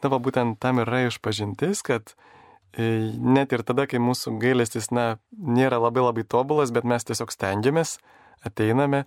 Na, 0.00 0.12
va, 0.12 0.20
būtent 0.22 0.60
tam 0.62 0.78
yra 0.84 1.02
išpažintis, 1.08 1.82
kad 1.82 2.14
e, 2.78 3.10
net 3.10 3.50
ir 3.50 3.64
tada, 3.66 3.88
kai 3.90 3.98
mūsų 3.98 4.36
gailestis, 4.40 4.92
na, 4.94 5.18
nėra 5.34 5.82
labai 5.82 6.06
labai 6.06 6.22
tobulas, 6.22 6.70
bet 6.70 6.86
mes 6.86 7.04
tiesiog 7.08 7.34
stengiamės, 7.34 7.98
ateiname 8.46 9.02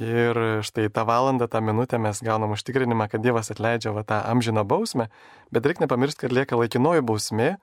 ir 0.00 0.40
štai 0.64 0.88
tą 0.90 1.04
valandą, 1.06 1.46
tą 1.46 1.60
minutę 1.62 2.00
mes 2.02 2.24
gaunam 2.24 2.56
užtikrinimą, 2.56 3.12
kad 3.12 3.22
Dievas 3.22 3.52
atleidžia 3.52 3.92
va, 3.94 4.02
tą 4.08 4.24
amžiną 4.26 4.64
bausmę, 4.66 5.10
bet 5.54 5.68
reikia 5.68 5.84
nepamiršti, 5.84 6.24
kad 6.24 6.34
lieka 6.34 6.58
laikinoji 6.58 7.04
bausmė. 7.04 7.56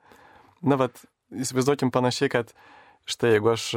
Na, 0.62 0.78
va, 0.78 0.92
įsivaizduokim 1.34 1.90
panašiai, 1.92 2.30
kad 2.32 2.54
štai 3.10 3.34
jeigu 3.34 3.50
aš 3.52 3.72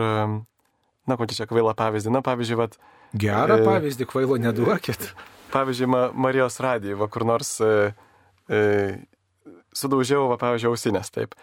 na, 1.09 1.17
kokį 1.19 1.39
čia 1.39 1.47
kvailą 1.49 1.75
pavyzdį, 1.77 2.13
na, 2.15 2.21
pavyzdžiui, 2.25 2.59
vat. 2.59 2.77
Gerą 3.15 3.59
e, 3.61 3.65
pavyzdį, 3.67 4.07
kvailo 4.11 4.39
neduokit. 4.41 5.11
Pavyzdžiui, 5.55 5.89
ma, 5.91 6.07
Marijos 6.11 6.57
radijai, 6.63 6.97
va, 6.99 7.07
kur 7.11 7.23
nors 7.27 7.53
e, 7.63 7.93
e, 8.51 8.63
sudaužiau, 9.77 10.25
va, 10.31 10.39
pavyzdžiui, 10.41 10.73
ausinės, 10.73 11.13
taip. 11.15 11.37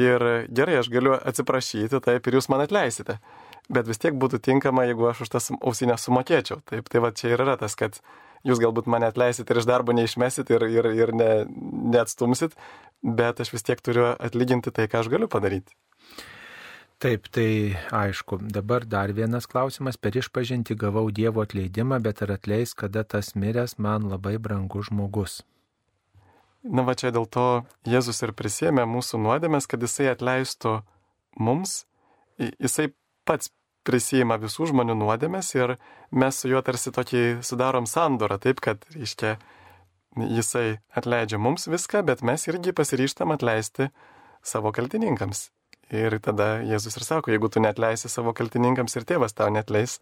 Ir 0.00 0.24
gerai, 0.50 0.80
aš 0.80 0.90
galiu 0.90 1.14
atsiprašyti, 1.14 2.02
taip, 2.02 2.26
ir 2.26 2.40
jūs 2.40 2.50
man 2.50 2.64
atleisite. 2.64 3.20
Bet 3.72 3.88
vis 3.88 4.00
tiek 4.02 4.16
būtų 4.20 4.42
tinkama, 4.44 4.84
jeigu 4.88 5.06
aš 5.08 5.24
už 5.24 5.32
tas 5.32 5.48
ausinę 5.54 5.96
sumokėčiau. 5.96 6.60
Taip, 6.68 6.90
tai 6.92 7.00
va 7.00 7.14
čia 7.16 7.30
ir 7.32 7.44
yra 7.46 7.54
tas, 7.60 7.76
kad 7.78 7.96
jūs 8.44 8.60
galbūt 8.60 8.90
mane 8.90 9.08
atleisit 9.08 9.48
ir 9.48 9.60
iš 9.60 9.68
darbo 9.68 9.94
neišmesit 9.96 10.50
ir, 10.52 10.66
ir, 10.68 10.90
ir 10.92 11.14
ne, 11.16 11.30
neatstumsit, 11.94 12.58
bet 13.00 13.40
aš 13.40 13.54
vis 13.54 13.64
tiek 13.64 13.80
turiu 13.80 14.10
atlyginti 14.12 14.74
tai, 14.74 14.90
ką 14.90 15.00
aš 15.00 15.10
galiu 15.12 15.30
padaryti. 15.32 15.72
Taip, 17.02 17.26
tai 17.28 17.76
aišku. 17.92 18.38
Dabar 18.54 18.86
dar 18.86 19.12
vienas 19.12 19.48
klausimas. 19.50 19.98
Per 19.98 20.16
išpažinti 20.16 20.76
gavau 20.78 21.10
Dievo 21.10 21.42
atleidimą, 21.42 21.98
bet 22.02 22.22
ar 22.22 22.36
atleis, 22.38 22.74
kada 22.74 23.02
tas 23.04 23.34
miręs 23.34 23.78
man 23.78 24.06
labai 24.08 24.38
brangus 24.38 24.88
žmogus? 24.88 25.42
Na 26.64 26.80
va 26.86 26.94
čia 26.96 27.10
dėl 27.12 27.26
to 27.28 27.64
Jėzus 27.84 28.22
ir 28.24 28.32
prisėmė 28.32 28.86
mūsų 28.88 29.20
nuodėmės, 29.20 29.66
kad 29.68 29.82
jisai 29.84 30.08
atleistų 30.14 30.78
mums, 31.36 31.82
jisai 32.38 32.88
pats 33.28 33.50
prisima 33.84 34.38
visų 34.40 34.70
žmonių 34.70 34.96
nuodėmės 34.96 35.50
ir 35.58 35.74
mes 36.08 36.38
su 36.40 36.48
juo 36.48 36.62
tarsi 36.64 36.92
tokį 36.94 37.44
sudarom 37.44 37.84
sandorą, 37.90 38.38
taip 38.40 38.62
kad, 38.64 38.86
reiškia, 38.96 39.36
jisai 40.16 40.78
atleidžia 40.96 41.36
mums 41.42 41.68
viską, 41.68 42.00
bet 42.08 42.24
mes 42.24 42.48
irgi 42.48 42.72
pasiryštam 42.72 43.34
atleisti 43.34 43.90
savo 44.40 44.72
kaltininkams. 44.72 45.50
Ir 45.92 46.16
tada 46.24 46.62
Jėzus 46.64 46.96
ir 46.96 47.04
sako, 47.04 47.32
jeigu 47.34 47.50
tu 47.52 47.60
netleisi 47.60 48.08
savo 48.08 48.32
kaltininkams 48.36 48.96
ir 48.96 49.04
tėvas 49.08 49.36
tau 49.36 49.50
netleis. 49.52 49.98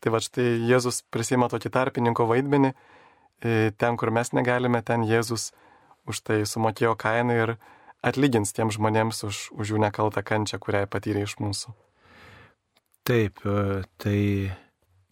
Tai 0.00 0.12
va 0.12 0.20
štai 0.20 0.58
Jėzus 0.68 1.00
prisima 1.10 1.48
tokį 1.48 1.72
tarpininko 1.72 2.26
vaidmenį 2.28 2.72
e, 2.72 3.72
ten, 3.80 3.96
kur 3.96 4.12
mes 4.12 4.32
negalime, 4.36 4.82
ten 4.84 5.06
Jėzus 5.08 5.52
už 6.06 6.20
tai 6.26 6.42
sumokėjo 6.44 6.92
kainą 7.00 7.38
ir 7.40 7.54
atlygins 8.04 8.52
tiem 8.52 8.70
žmonėms 8.70 9.24
už, 9.26 9.40
už 9.56 9.72
jų 9.72 9.82
nekaltą 9.82 10.22
kančią, 10.22 10.60
kurią 10.62 10.84
patyrė 10.90 11.24
iš 11.24 11.38
mūsų. 11.40 11.72
Taip, 13.06 13.40
e, 13.46 13.82
tai 14.02 14.20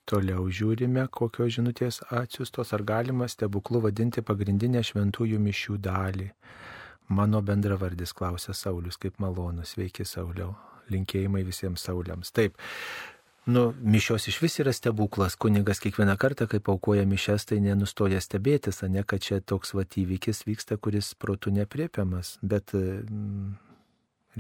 toliau 0.04 0.44
žiūrime, 0.52 1.06
kokios 1.08 1.56
žinutės 1.56 2.02
atsiustos, 2.12 2.74
ar 2.76 2.84
galima 2.84 3.28
stebuklų 3.30 3.86
vadinti 3.88 4.22
pagrindinę 4.22 4.82
šventųjų 4.84 5.40
mišių 5.40 5.78
dalį. 5.80 6.28
Mano 7.08 7.42
bendravardis 7.44 8.14
klausia 8.16 8.54
Saulis, 8.56 8.96
kaip 8.96 9.18
malonus, 9.20 9.74
sveiki 9.74 10.06
Sauliau. 10.08 10.54
Linkėjimai 10.92 11.42
visiems 11.44 11.84
Sauliams. 11.84 12.32
Taip, 12.32 12.56
Nu, 13.46 13.74
mišios 13.82 14.28
iš 14.28 14.38
vis 14.40 14.54
yra 14.58 14.72
stebuklas. 14.72 15.34
Kunigas 15.36 15.80
kiekvieną 15.84 16.16
kartą, 16.16 16.46
kai 16.48 16.62
paukoja 16.64 17.04
mišes, 17.04 17.44
tai 17.50 17.58
nenustoja 17.60 18.22
stebėtis, 18.24 18.80
ne 18.88 19.02
kad 19.04 19.20
čia 19.20 19.42
toks 19.44 19.74
vat 19.76 19.98
įvykis 20.00 20.46
vyksta, 20.48 20.78
kuris 20.80 21.12
protų 21.20 21.52
nepriepiamas. 21.58 22.38
Bet 22.40 22.72
mm, 22.72 23.50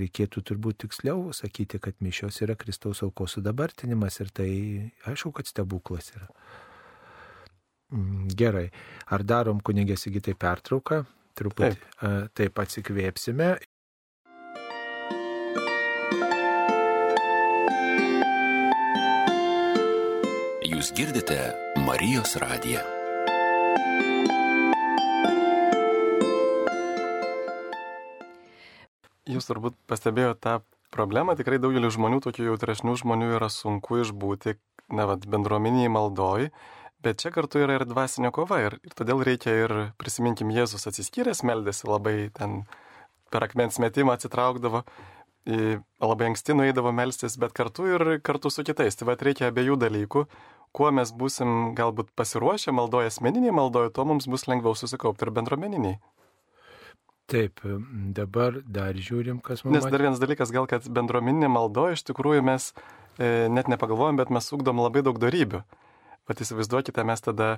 reikėtų 0.00 0.40
turbūt 0.48 0.80
tiksliau 0.86 1.34
sakyti, 1.36 1.82
kad 1.84 2.00
mišios 2.00 2.40
yra 2.46 2.56
Kristaus 2.56 3.02
aukos 3.04 3.36
sudabartinimas 3.36 4.16
ir 4.24 4.32
tai 4.32 4.48
aišku, 5.04 5.34
kad 5.36 5.52
stebuklas 5.52 6.08
yra. 6.16 6.30
Mm, 7.92 8.32
gerai. 8.32 8.70
Ar 9.12 9.20
darom 9.20 9.60
kunigės 9.60 10.08
įgytai 10.08 10.32
pertrauką? 10.32 11.04
Truputį. 11.34 11.74
Taip, 11.74 12.34
taip 12.38 12.60
atsikvėpsime. 12.62 13.54
Jūs 20.64 20.92
girdite 20.96 21.38
Marijos 21.84 22.36
radiją. 22.40 22.82
Jūs 29.24 29.48
turbūt 29.48 29.76
pastebėjote 29.88 30.40
tą 30.44 30.54
problemą, 30.94 31.34
tikrai 31.38 31.58
daugelį 31.62 31.90
žmonių, 31.94 32.20
tokių 32.26 32.50
jautresnių 32.50 32.94
žmonių 33.00 33.30
yra 33.38 33.48
sunku 33.52 34.02
išbūti, 34.02 34.54
na, 34.94 35.08
vad, 35.10 35.24
bendruomeniai 35.30 35.90
maldoj, 35.90 36.50
bet 37.04 37.22
čia 37.22 37.32
kartu 37.34 37.62
yra 37.62 37.78
ir 37.78 37.86
dvasinė 37.88 38.32
kova 38.34 38.60
ir, 38.66 38.78
ir 38.82 38.96
todėl 38.96 39.22
reikia 39.26 39.54
ir, 39.64 39.76
prisiminkim, 40.00 40.52
Jėzus 40.54 40.88
atsiskyręs 40.90 41.44
meldėsi 41.46 41.88
labai 41.90 42.30
ten 42.34 42.62
per 43.32 43.46
akmens 43.46 43.80
metimą 43.82 44.16
atsitraukdavo, 44.16 44.84
labai 45.44 46.30
anksti 46.30 46.56
nueidavo 46.56 46.92
melstis, 46.96 47.36
bet 47.40 47.52
kartu 47.56 47.88
ir 47.90 48.04
kartu 48.24 48.50
su 48.50 48.64
kitais. 48.64 48.96
Tai 48.96 49.10
vad 49.10 49.24
reikia 49.26 49.50
abiejų 49.50 49.76
dalykų 49.82 50.24
kuo 50.74 50.90
mes 50.94 51.12
busim 51.14 51.72
galbūt 51.78 52.10
pasiruošę 52.18 52.74
maldoje 52.74 53.12
asmeniniai 53.12 53.54
maldoje, 53.54 53.92
tuo 53.94 54.06
mums 54.10 54.26
bus 54.30 54.48
lengviau 54.50 54.74
susikaupti 54.78 55.26
ir 55.26 55.32
bendruomeniniai. 55.36 56.00
Taip, 57.30 57.62
dabar 58.16 58.58
dar 58.68 58.98
žiūrim, 59.00 59.38
kas 59.44 59.62
mums. 59.64 59.78
Nes 59.78 59.86
dar 59.88 60.02
vienas 60.02 60.20
dalykas, 60.20 60.52
gal 60.52 60.66
kad 60.68 60.84
bendruomeninė 60.84 61.48
maldoje 61.48 61.96
iš 61.96 62.04
tikrųjų 62.10 62.44
mes 62.44 62.72
e, 62.74 63.46
net 63.48 63.70
nepagalvojam, 63.72 64.18
bet 64.20 64.34
mes 64.34 64.50
ugdom 64.52 64.82
labai 64.82 65.04
daug 65.06 65.20
darybių. 65.22 65.62
Pat 66.24 66.40
įsivaizduokite, 66.40 67.04
mes 67.04 67.20
tada 67.20 67.48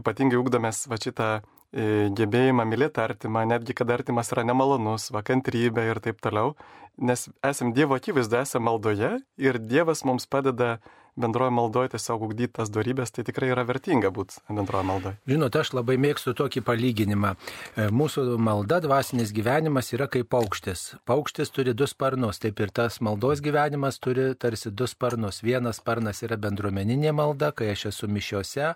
ypatingai 0.00 0.38
ugdomės 0.40 0.82
va 0.90 0.98
šitą 1.00 1.28
e, 1.40 2.10
gebėjimą 2.18 2.66
mylėti 2.68 3.00
artimą, 3.00 3.46
netgi 3.48 3.76
kad 3.78 3.90
artimas 3.94 4.32
yra 4.34 4.44
nemalonus, 4.44 5.08
va 5.14 5.22
kantrybė 5.24 5.86
ir 5.88 6.02
taip 6.04 6.20
toliau, 6.24 6.54
nes 7.00 7.28
esam 7.46 7.72
Dievo 7.76 7.96
akivaizdu, 7.96 8.42
esame 8.42 8.68
maldoje 8.68 9.14
ir 9.40 9.60
Dievas 9.64 10.04
mums 10.04 10.28
padeda 10.28 10.78
bendroje 11.20 11.52
maldoje 11.54 11.92
tiesiog 11.94 12.24
ugdyti 12.28 12.54
tas 12.58 12.70
darybės, 12.72 13.12
tai 13.14 13.24
tikrai 13.28 13.50
yra 13.52 13.64
vertinga 13.68 14.10
būti 14.14 14.40
bendroje 14.48 14.86
maldoje. 14.88 15.18
Žinote, 15.30 15.60
aš 15.62 15.72
labai 15.76 15.96
mėgstu 16.00 16.34
tokį 16.38 16.62
palyginimą. 16.66 17.34
E, 17.76 17.88
mūsų 17.94 18.24
malda, 18.40 18.80
dvasinis 18.84 19.34
gyvenimas 19.36 19.92
yra 19.96 20.08
kaip 20.10 20.30
paukštis. 20.32 20.96
Paukštis 21.08 21.52
turi 21.54 21.74
du 21.76 21.88
sparnus, 21.90 22.40
taip 22.42 22.60
ir 22.64 22.72
tas 22.74 23.00
maldos 23.04 23.42
gyvenimas 23.44 24.00
turi 24.02 24.30
tarsi 24.40 24.72
du 24.72 24.88
sparnus. 24.90 25.42
Vienas 25.44 25.80
sparnas 25.82 26.24
yra 26.26 26.38
bendruomeninė 26.40 27.14
malda, 27.16 27.52
kai 27.56 27.70
aš 27.74 27.88
esu 27.92 28.10
mišiuose, 28.10 28.72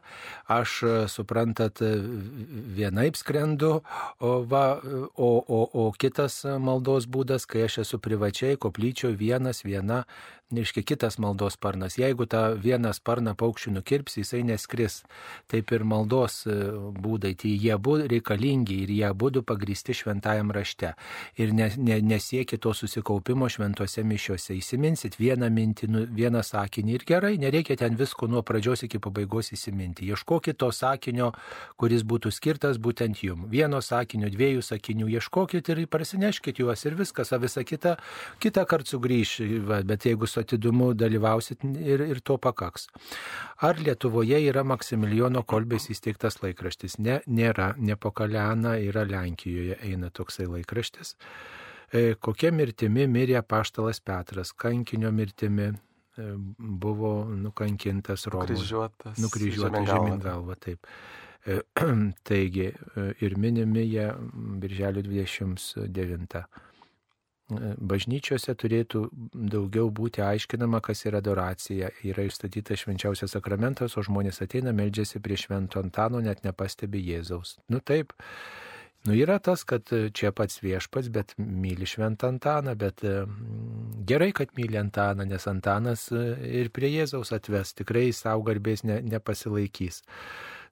aš, 0.58 0.76
e, 0.84 0.94
suprantat, 1.12 1.82
e, 1.82 1.94
vienaip 2.78 3.18
skrendu, 3.20 3.80
o, 4.20 4.36
va, 4.48 4.66
o, 5.16 5.32
o, 5.40 5.60
o 5.84 5.90
kitas 5.98 6.42
maldos 6.44 7.08
būdas, 7.10 7.48
kai 7.48 7.66
aš 7.68 7.82
esu 7.84 8.00
privačiai, 8.02 8.60
koplyčio 8.60 9.12
vienas, 9.16 9.64
viena 9.64 10.04
reiškia 10.56 10.84
kitas 10.86 11.18
maldos 11.18 11.56
sparnas. 11.58 11.98
Jeigu 11.98 12.26
tą 12.30 12.54
vieną 12.60 12.92
sparną 12.96 13.34
paukščių 13.38 13.74
nukirps, 13.76 14.18
jisai 14.20 14.42
neskris. 14.46 15.02
Taip 15.50 15.72
ir 15.74 15.84
maldos 15.84 16.44
e, 16.46 16.56
būdai, 17.04 17.34
tai 17.40 17.52
jie 17.60 17.76
būtų 17.76 18.08
reikalingi 18.12 18.80
ir 18.84 18.92
jie 18.94 19.10
būtų 19.10 19.44
pagristi 19.46 19.96
šventajam 19.96 20.52
rašte. 20.54 20.94
Ir 21.40 21.54
ne, 21.56 21.70
ne, 21.76 22.00
nesiekia 22.02 22.58
to 22.58 22.74
susikaupimo 22.76 23.48
šventose 23.52 24.04
mišiuose. 24.06 24.56
Įsiminsit 24.58 25.18
vieną 25.20 25.50
mintį, 25.52 25.90
nu, 25.90 26.04
vieną 26.08 26.44
sakinį 26.46 26.96
ir 26.98 27.06
gerai, 27.08 27.34
nereikia 27.42 27.76
ten 27.80 27.98
visko 28.00 28.28
nuo 28.30 28.44
pradžios 28.46 28.86
iki 28.88 29.02
pabaigos 29.02 29.52
įsiminti. 29.56 30.08
Ieškokit 30.10 30.60
to 30.62 30.70
sakinio, 30.72 31.32
kuris 31.80 32.06
būtų 32.06 32.32
skirtas 32.34 32.80
būtent 32.82 33.22
jum. 33.24 33.46
Vieno 33.50 33.82
sakinio, 33.84 34.30
dviejų 34.32 34.64
sakinių 34.64 35.10
ieškokit 35.18 35.72
ir 35.74 35.84
prasineškit 35.90 36.62
juos 36.62 36.84
ir 36.86 36.98
viskas, 36.98 37.32
o 37.34 37.40
visa 37.42 37.64
kita 37.64 37.96
kitą 38.42 38.64
kartą 38.68 38.94
sugrįž. 38.94 39.34
Va, 39.68 39.80
bet 39.86 40.06
jeigu 40.08 40.28
su 40.30 40.40
atidumu 40.44 40.92
dalyvausit 40.94 41.64
ir, 41.64 42.04
ir 42.04 42.20
to 42.24 42.36
pakaks. 42.38 42.86
Ar 43.64 43.80
Lietuvoje 43.80 44.38
yra 44.44 44.64
Maksimilijono 44.66 45.44
Kolbės 45.48 45.88
įsteigtas 45.92 46.40
laikraštis? 46.42 46.98
Ne, 47.02 47.20
nėra, 47.26 47.72
ne 47.78 47.96
po 47.96 48.12
Kaleną, 48.14 48.76
yra 48.90 49.06
Lenkijoje 49.08 49.78
eina 49.82 50.12
toksai 50.14 50.46
laikraštis. 50.50 51.16
E, 51.94 52.14
kokia 52.20 52.52
mirtimi 52.54 53.08
mirė 53.10 53.42
paštalas 53.46 54.00
Petras? 54.04 54.52
Kankinio 54.52 55.12
mirtimi 55.14 55.70
e, 55.70 55.76
buvo 56.58 57.14
nukankintas 57.30 58.28
Romoje. 58.28 58.56
Nukryžiuotas. 58.56 59.20
Nukryžiuotas 59.22 59.88
žemyn 59.90 60.20
galva, 60.22 60.58
taip. 60.60 60.86
E, 61.46 61.60
taigi 62.28 62.70
ir 63.22 63.38
minimi 63.40 63.86
jie 63.86 64.10
birželio 64.62 65.04
29 65.06 66.46
bažnyčiose 67.50 68.54
turėtų 68.56 69.08
daugiau 69.34 69.90
būti 69.92 70.22
aiškinama, 70.24 70.80
kas 70.84 71.04
yra 71.04 71.20
adoracija. 71.20 71.90
Yra 72.06 72.24
išstatytas 72.24 72.84
švenčiausias 72.84 73.36
sakramentas, 73.36 73.98
o 73.98 74.04
žmonės 74.04 74.40
ateina, 74.44 74.72
meldžiasi 74.72 75.20
prie 75.20 75.36
švento 75.36 75.82
Antano, 75.82 76.22
net 76.24 76.44
nepastebi 76.44 77.02
Jėzaus. 77.04 77.58
Nu 77.68 77.82
taip, 77.84 78.14
nu 79.04 79.16
yra 79.18 79.36
tas, 79.44 79.66
kad 79.68 79.92
čia 80.16 80.32
pats 80.32 80.62
viešpats, 80.64 81.12
bet 81.12 81.36
myli 81.36 81.84
šventą 81.88 82.32
Antaną, 82.32 82.76
bet 82.80 83.04
mm, 83.04 84.00
gerai, 84.08 84.32
kad 84.32 84.56
myli 84.56 84.80
Antaną, 84.80 85.28
nes 85.28 85.44
Antanas 85.50 86.08
e, 86.12 86.24
ir 86.62 86.72
prie 86.72 86.94
Jėzaus 86.94 87.34
atves, 87.36 87.76
tikrai 87.76 88.08
savo 88.16 88.46
garbės 88.48 88.86
ne, 88.88 89.02
nepasilaikys. 89.04 90.00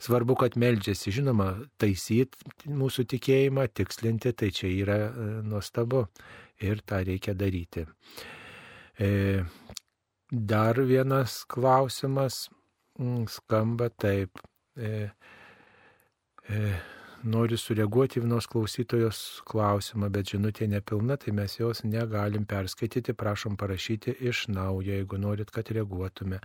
Svarbu, 0.02 0.34
kad 0.40 0.56
meldžiasi, 0.58 1.12
žinoma, 1.14 1.52
taisyti 1.78 2.72
mūsų 2.72 3.04
tikėjimą, 3.12 3.68
tikslinti, 3.76 4.32
tai 4.34 4.48
čia 4.56 4.72
yra 4.72 4.96
e, 5.04 5.34
nuostabu 5.44 6.08
ir 6.62 6.82
tą 6.86 7.02
reikia 7.06 7.34
daryti. 7.34 7.86
E, 9.00 9.44
dar 10.30 10.80
vienas 10.80 11.42
klausimas 11.48 12.48
mm, 12.98 13.26
skamba 13.28 13.90
taip. 13.90 14.42
E, 14.76 15.10
e, 16.48 16.74
noriu 17.22 17.58
sureaguoti 17.58 18.20
vienos 18.20 18.48
klausytojos 18.50 19.42
klausimą, 19.46 20.08
bet 20.10 20.32
žinutė 20.34 20.66
nepilna, 20.66 21.16
tai 21.16 21.34
mes 21.36 21.54
jos 21.58 21.84
negalim 21.86 22.44
perskaityti, 22.48 23.14
prašom 23.14 23.56
parašyti 23.56 24.16
iš 24.28 24.48
naujo, 24.50 24.90
jeigu 24.90 25.20
norit, 25.22 25.50
kad 25.54 25.70
reaguotume. 25.70 26.40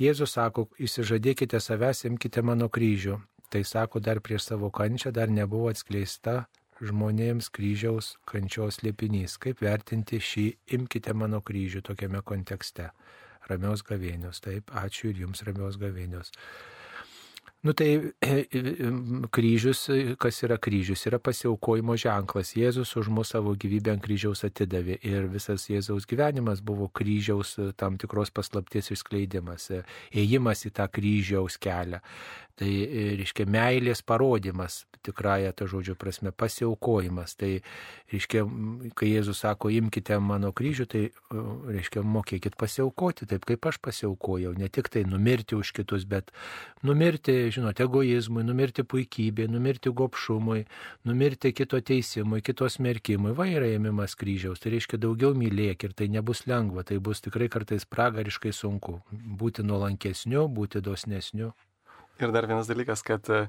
Jėzus 0.00 0.36
sako, 0.38 0.68
įsižadėkite 0.80 1.60
savęs, 1.60 2.06
imkite 2.08 2.42
mano 2.42 2.70
kryžių. 2.72 3.20
Tai 3.52 3.62
sako, 3.68 4.00
dar 4.00 4.22
prieš 4.24 4.48
savo 4.48 4.70
kančią 4.72 5.12
dar 5.12 5.30
nebuvo 5.30 5.68
atskleista 5.70 6.46
žmonėms 6.82 7.50
kryžiaus 7.54 8.14
kančios 8.30 8.80
liepinys. 8.82 9.36
Kaip 9.42 9.62
vertinti 9.62 10.18
šį 10.22 10.46
imkite 10.78 11.14
mano 11.14 11.40
kryžių 11.44 11.84
tokiame 11.86 12.22
kontekste? 12.26 12.90
Ramios 13.50 13.84
gavėnios. 13.84 14.40
Taip, 14.40 14.72
ačiū 14.72 15.12
ir 15.12 15.24
jums 15.26 15.44
ramios 15.46 15.76
gavėnios. 15.80 16.32
Nu 17.64 17.72
tai 17.72 18.12
kryžius, 19.36 19.86
kas 20.20 20.42
yra 20.44 20.58
kryžius, 20.60 21.06
yra 21.08 21.16
pasiaukojimo 21.16 21.96
ženklas. 21.96 22.50
Jėzus 22.60 22.92
už 23.00 23.08
mūsų 23.08 23.38
savo 23.38 23.54
gyvybę 23.56 23.94
ant 23.94 24.04
kryžiaus 24.04 24.44
atidavė 24.44 24.98
ir 25.00 25.30
visas 25.32 25.64
Jėzaus 25.72 26.04
gyvenimas 26.04 26.60
buvo 26.60 26.90
kryžiaus 26.92 27.56
tam 27.80 27.96
tikros 27.96 28.34
paslapties 28.36 28.92
išskleidimas, 28.92 29.70
ėjimas 30.12 30.66
į 30.68 30.74
tą 30.76 30.90
kryžiaus 30.92 31.56
kelią. 31.56 32.02
Tai 32.54 32.70
reiškia 33.18 33.48
meilės 33.50 34.04
parodimas, 34.06 34.84
tikrąją 35.02 35.50
to 35.58 35.66
žodžio 35.66 35.96
prasme, 35.98 36.30
pasiaukojimas. 36.30 37.34
Tai 37.40 37.50
reiškia, 38.12 38.44
kai 38.94 39.08
Jėzus 39.10 39.40
sako, 39.42 39.72
imkite 39.74 40.20
mano 40.22 40.52
kryžių, 40.54 40.86
tai 40.86 41.02
reiškia, 41.32 42.04
mokėkit 42.06 42.54
pasiaukoti, 42.60 43.26
taip 43.30 43.48
kaip 43.48 43.66
aš 43.66 43.80
pasiaukojau. 43.82 44.54
Ne 44.60 44.70
tik 44.70 44.92
tai 44.94 45.02
numirti 45.08 45.58
už 45.58 45.72
kitus, 45.74 46.06
bet 46.06 46.30
numirti 46.86 47.50
žinote, 47.54 47.86
egoizmui, 47.86 48.44
numirti 48.46 48.84
puikybė, 48.86 49.46
numirti 49.50 49.92
gopšumui, 49.94 50.64
numirti 51.08 51.52
kito 51.56 51.80
teisimui, 51.80 52.42
kito 52.44 52.68
smerkimui. 52.70 53.34
Va 53.38 53.46
yra 53.50 53.70
ėmimas 53.76 54.16
kryžiaus. 54.20 54.62
Tai 54.62 54.74
reiškia 54.74 55.00
daugiau 55.02 55.32
mylėk 55.38 55.86
ir 55.88 55.96
tai 55.96 56.10
nebus 56.12 56.44
lengva, 56.50 56.84
tai 56.86 56.98
bus 56.98 57.24
tikrai 57.24 57.48
kartais 57.52 57.86
pragariškai 57.88 58.52
sunku. 58.54 59.00
Būti 59.12 59.66
nuolankesniu, 59.66 60.46
būti 60.52 60.82
dosnesniu. 60.84 61.52
Ir 62.22 62.30
dar 62.34 62.46
vienas 62.46 62.70
dalykas, 62.70 63.02
kad 63.02 63.26
e, 63.30 63.46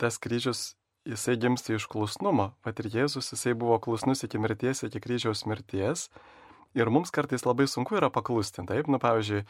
tas 0.00 0.16
kryžius 0.22 0.72
jisai 1.04 1.36
gimsta 1.36 1.74
iš 1.74 1.86
klusnumo. 1.90 2.52
Pat 2.64 2.80
ir 2.80 2.88
Jėzus 2.92 3.32
jisai 3.34 3.52
buvo 3.58 3.76
klusnus 3.82 4.24
iki 4.24 4.40
mirties, 4.40 4.84
iki 4.86 5.02
kryžiaus 5.04 5.44
mirties. 5.48 6.08
Ir 6.74 6.90
mums 6.90 7.12
kartais 7.14 7.44
labai 7.46 7.68
sunku 7.70 7.98
yra 7.98 8.10
paklusti. 8.10 8.64
Taip, 8.66 8.88
nu 8.90 8.98
pavyzdžiui, 9.02 9.44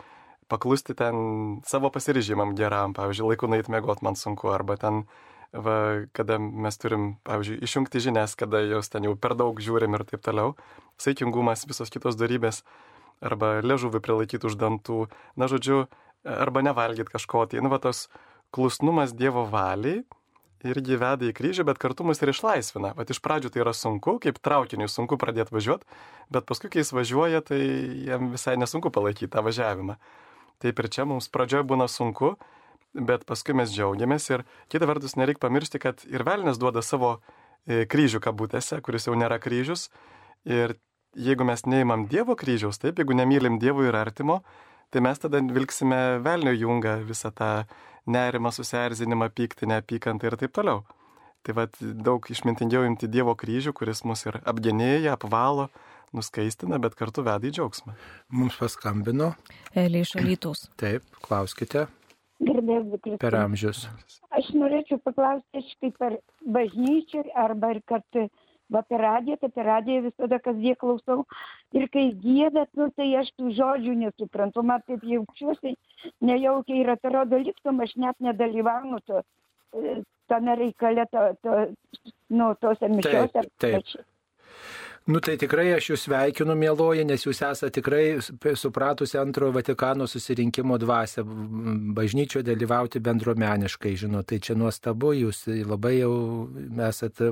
paklusti 0.49 0.97
ten 0.99 1.61
savo 1.69 1.91
pasiryžimam 1.95 2.55
geram, 2.59 2.95
pavyzdžiui, 2.97 3.29
laiku 3.33 3.51
nait 3.51 3.69
mėgot 3.73 4.03
man 4.05 4.19
sunku, 4.19 4.51
arba 4.55 4.77
ten, 4.81 5.05
va, 5.53 6.05
kada 6.17 6.39
mes 6.39 6.81
turim, 6.81 7.15
pavyzdžiui, 7.29 7.61
išjungti 7.67 8.03
žinias, 8.09 8.37
kada 8.39 8.63
jos 8.65 8.91
ten 8.93 9.07
jau 9.09 9.15
per 9.17 9.37
daug 9.39 9.61
žiūrim 9.61 9.97
ir 9.97 10.07
taip 10.09 10.25
toliau. 10.25 10.57
Saikingumas, 11.01 11.67
visos 11.69 11.91
kitos 11.91 12.19
darybės, 12.21 12.63
arba 13.25 13.59
ležuvį 13.65 14.03
prilaikyti 14.05 14.51
už 14.51 14.59
dantų, 14.61 15.07
na 15.41 15.49
žodžiu, 15.51 15.87
arba 16.25 16.65
nevalgyti 16.67 17.15
kažko. 17.15 17.47
Tai, 17.51 17.63
nu, 17.65 17.73
va, 17.73 17.81
tos 17.83 18.09
klusnumas 18.55 19.15
Dievo 19.17 19.47
valiai 19.51 20.05
irgi 20.65 20.97
veda 20.97 21.29
į 21.29 21.35
kryžių, 21.37 21.67
bet 21.69 21.81
kartu 21.83 22.07
mus 22.09 22.23
ir 22.23 22.33
išlaisvina. 22.33 22.95
Vat 22.97 23.11
iš 23.13 23.21
pradžių 23.25 23.53
tai 23.53 23.63
yra 23.65 23.75
sunku, 23.77 24.17
kaip 24.23 24.41
traukiniui 24.45 24.89
sunku 24.89 25.19
pradėti 25.21 25.55
važiuoti, 25.55 25.89
bet 26.33 26.47
paskui, 26.49 26.71
kai 26.73 26.83
jis 26.83 26.95
važiuoja, 26.97 27.43
tai 27.45 27.61
jam 28.09 28.31
visai 28.33 28.57
nesunku 28.61 28.93
palaikyti 28.95 29.33
tą 29.35 29.45
važiavimą. 29.45 29.99
Taip 30.63 30.81
ir 30.81 30.91
čia 30.93 31.07
mums 31.09 31.31
pradžioje 31.33 31.67
būna 31.69 31.89
sunku, 31.91 32.35
bet 32.95 33.27
paskui 33.27 33.57
mes 33.59 33.73
džiaugiamės 33.75 34.29
ir 34.31 34.45
kita 34.73 34.87
vertus 34.89 35.17
nereikia 35.19 35.43
pamiršti, 35.47 35.81
kad 35.83 36.05
ir 36.07 36.25
velnės 36.27 36.61
duoda 36.63 36.83
savo 36.83 37.17
e, 37.19 37.85
kryžių 37.91 38.23
kabutėse, 38.23 38.81
kuris 38.85 39.09
jau 39.09 39.17
nėra 39.19 39.41
kryžius. 39.43 39.89
Ir 40.47 40.77
jeigu 41.17 41.47
mes 41.47 41.67
neimam 41.67 42.07
Dievo 42.11 42.37
kryžiaus, 42.39 42.79
taip, 42.83 43.01
jeigu 43.01 43.17
nemylim 43.17 43.59
Dievo 43.63 43.85
ir 43.87 43.97
artimo, 43.99 44.43
tai 44.95 45.03
mes 45.03 45.19
tada 45.19 45.41
vilksime 45.43 46.21
velnio 46.23 46.55
jungą 46.55 47.01
visą 47.09 47.33
tą 47.35 47.51
nerimą, 48.07 48.53
susierzinimą, 48.53 49.31
pyktį, 49.35 49.71
neapykantą 49.73 50.29
ir 50.29 50.37
taip 50.39 50.55
toliau. 50.55 50.85
Tai 51.45 51.57
vad 51.59 51.75
daug 51.81 52.25
išmintingiau 52.31 52.87
imti 52.89 53.09
Dievo 53.11 53.35
kryžių, 53.37 53.75
kuris 53.77 54.05
mus 54.09 54.25
ir 54.29 54.39
apgenėja, 54.49 55.17
apvalo, 55.17 55.69
nuskaistina, 56.15 56.79
bet 56.83 56.97
kartu 56.99 57.25
veda 57.27 57.49
į 57.49 57.55
džiaugsmą. 57.57 57.97
Mums 58.35 58.57
paskambino. 58.61 59.33
Elė 59.73 60.05
iš 60.05 60.17
Alytaus. 60.21 60.67
Taip, 60.83 61.07
klauskite. 61.25 61.87
Gerbės 62.45 62.89
Kristus. 62.99 63.21
Per 63.23 63.37
amžius. 63.39 63.85
Aš 64.35 64.51
norėčiau 64.59 64.99
paklausti, 65.05 65.63
aš 65.63 65.77
kaip 65.81 66.01
per 66.03 66.19
bažnyčią 66.57 67.29
arba 67.45 67.77
ir 67.77 67.81
kad 67.89 68.25
va 68.75 68.83
per 68.83 69.01
radiją, 69.01 69.37
tai 69.41 69.51
per 69.55 69.67
radiją 69.69 70.05
visada 70.09 70.41
kasdien 70.43 70.77
klausau. 70.81 71.25
Ir 71.77 71.87
kai 71.93 72.07
gėdat, 72.25 72.71
nu, 72.79 72.89
tai 72.97 73.11
aš 73.21 73.31
tų 73.39 73.53
žodžių 73.59 73.95
nesuprantu, 74.03 74.65
man 74.67 74.83
taip 74.89 75.05
jaučiuosi 75.09 75.75
nejaukiai 76.25 76.83
ir 76.83 76.95
atrodo, 76.95 77.41
liktum 77.43 77.83
aš 77.85 77.95
net 78.01 78.19
nedalyvaunu 78.25 79.01
to, 79.07 79.23
e, 79.77 80.01
tame 80.33 80.57
reikale, 80.61 81.07
to, 81.13 81.27
to, 81.45 81.61
nu, 82.35 82.51
tose 82.61 82.91
mišiose. 82.91 83.47
Taip, 83.63 83.85
taip. 83.85 83.95
Nu 85.05 85.21
tai 85.21 85.35
tikrai 85.37 85.67
aš 85.77 85.91
jūs 85.91 86.03
sveikinu, 86.07 86.55
mėloji, 86.57 87.03
nes 87.05 87.27
jūs 87.27 87.43
esate 87.45 87.75
tikrai 87.77 88.23
supratusi 88.57 89.19
antrojo 89.21 89.53
Vatikano 89.53 90.07
susirinkimo 90.09 90.79
dvasę, 90.81 91.21
bažnyčio 91.93 92.41
dalyvauti 92.41 93.03
bendruomeniškai, 93.05 93.93
žinot, 94.01 94.31
tai 94.31 94.39
čia 94.41 94.57
nuostabu, 94.57 95.11
jūs 95.13 95.43
labai 95.69 95.99
jau 95.99 96.15
esate 96.87 97.29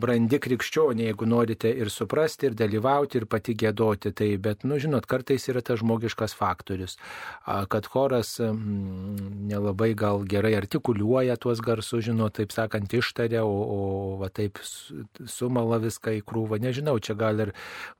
brandi 0.00 0.40
krikščionė, 0.40 1.10
jeigu 1.10 1.28
norite 1.28 1.68
ir 1.68 1.90
suprasti, 1.92 2.48
ir 2.48 2.56
dalyvauti, 2.56 3.20
ir 3.20 3.28
pati 3.28 3.52
gėdoti, 3.60 4.14
tai 4.16 4.30
bet, 4.40 4.64
nu 4.64 4.80
žinot, 4.80 5.04
kartais 5.04 5.44
yra 5.52 5.60
tas 5.60 5.82
žmogiškas 5.84 6.32
faktorius, 6.40 6.96
kad 7.44 7.90
choras 7.92 8.38
nelabai 8.40 9.90
gal 9.92 10.24
gerai 10.24 10.54
artikuliuoja 10.62 11.36
tuos 11.36 11.60
garsus, 11.60 12.06
žinot, 12.08 12.38
taip 12.40 12.56
sakant, 12.56 12.88
ištaria, 12.96 13.44
o, 13.44 13.52
o 13.52 13.80
va 14.24 14.32
taip 14.32 14.64
sumala 14.64 15.82
viską 15.84 16.16
į 16.22 16.24
krūvą 16.24 16.53
buvo. 16.54 16.62
Nežinau, 16.64 16.98
čia 16.98 17.14
gal 17.14 17.40
ir 17.40 17.52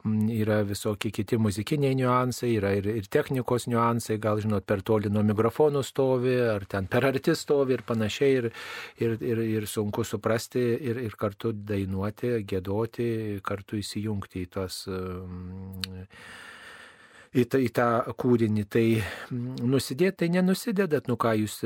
mm, 0.05 0.29
yra 0.31 0.63
visokie 0.65 1.11
kiti 1.11 1.37
muzikiniai 1.37 1.95
niuansai, 1.95 2.55
yra 2.59 2.75
ir, 2.75 2.87
ir 2.87 3.09
technikos 3.09 3.67
niuansai, 3.67 4.19
gal 4.19 4.41
žinot, 4.41 4.65
per 4.67 4.83
toli 4.83 5.11
nuo 5.11 5.23
mikrofonų 5.23 5.83
stovi, 5.85 6.37
ar 6.41 6.65
ten 6.67 6.87
per 6.87 7.05
arti 7.05 7.35
stovi 7.35 7.75
ir 7.75 7.83
panašiai, 7.87 8.33
ir, 8.39 8.51
ir, 9.01 9.19
ir, 9.21 9.43
ir 9.59 9.67
sunku 9.67 10.05
suprasti 10.05 10.61
ir, 10.61 11.01
ir 11.03 11.17
kartu 11.17 11.53
dainuoti, 11.53 12.45
gėdoti, 12.45 13.41
kartu 13.43 13.81
įsijungti 13.83 14.45
į 14.45 14.51
tos... 14.55 14.87
Um, 14.89 15.81
į, 17.35 17.45
tą, 17.51 17.59
į 17.59 17.71
tą 17.75 17.87
kūrinį, 18.21 18.65
tai 18.71 18.85
nusidėt, 19.65 20.19
tai 20.23 20.29
nenusidėdat, 20.35 21.09
nu 21.11 21.17
ką 21.21 21.35
jūs, 21.41 21.59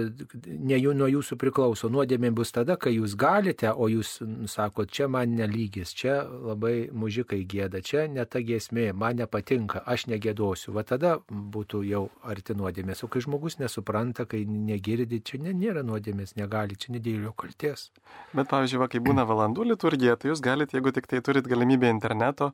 ne 0.47 0.79
jų 0.79 0.95
nuo 0.97 1.09
jūsų 1.11 1.39
priklauso, 1.41 1.91
nuodėmė 1.93 2.31
bus 2.37 2.53
tada, 2.57 2.79
kai 2.81 2.95
jūs 2.97 3.17
galite, 3.19 3.71
o 3.73 3.89
jūs 3.93 4.19
sakot, 4.51 4.91
čia 4.91 5.09
man 5.13 5.37
nelygis, 5.39 5.93
čia 5.97 6.23
labai 6.25 6.89
mužikai 6.93 7.43
gėda, 7.49 7.83
čia 7.85 8.07
ne 8.13 8.25
ta 8.25 8.43
giesmė, 8.45 8.91
man 8.97 9.21
nepatinka, 9.21 9.85
aš 9.87 10.09
negėdosiu, 10.13 10.73
va 10.77 10.87
tada 10.89 11.19
būtų 11.29 11.83
jau 11.89 12.07
arti 12.25 12.57
nuodėmės, 12.59 13.05
o 13.05 13.13
kai 13.13 13.23
žmogus 13.25 13.59
nesupranta, 13.61 14.27
kai 14.29 14.45
negirdi, 14.49 15.21
čia 15.21 15.43
nėra 15.49 15.85
nuodėmės, 15.87 16.37
negali, 16.41 16.79
čia 16.81 16.97
nedėlio 16.97 17.35
kalties. 17.37 17.91
Bet 18.33 18.49
pavyzdžiui, 18.51 18.81
va, 18.81 18.89
kai 18.91 19.05
būna 19.05 19.29
valandų 19.29 19.69
liturgija, 19.75 20.17
tai 20.17 20.33
jūs 20.33 20.45
galite, 20.45 20.79
jeigu 20.79 20.95
tik 20.97 21.09
tai 21.11 21.21
turit 21.25 21.49
galimybę 21.49 21.91
interneto, 21.93 22.53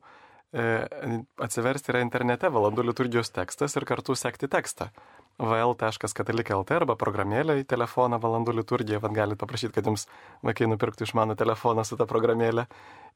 atsiversti 0.53 1.91
yra 1.91 2.01
internete 2.03 2.49
valandų 2.53 2.85
liturgijos 2.89 3.31
tekstas 3.35 3.75
ir 3.75 3.85
kartu 3.85 4.15
sekti 4.15 4.47
tekstą. 4.47 4.91
vl.katalikė.lt 5.39 6.71
arba 6.71 6.95
programėlė 6.95 7.57
į 7.59 7.65
telefoną 7.67 8.21
valandų 8.23 8.53
liturgiją, 8.61 9.01
vad 9.03 9.11
galite 9.11 9.39
paprašyti, 9.41 9.73
kad 9.75 9.85
jums 9.85 10.07
vaikai 10.43 10.69
nupirktų 10.71 11.03
iš 11.03 11.13
mano 11.13 11.35
telefoną 11.35 11.83
su 11.83 11.97
tą 11.97 12.07
programėlę 12.07 12.67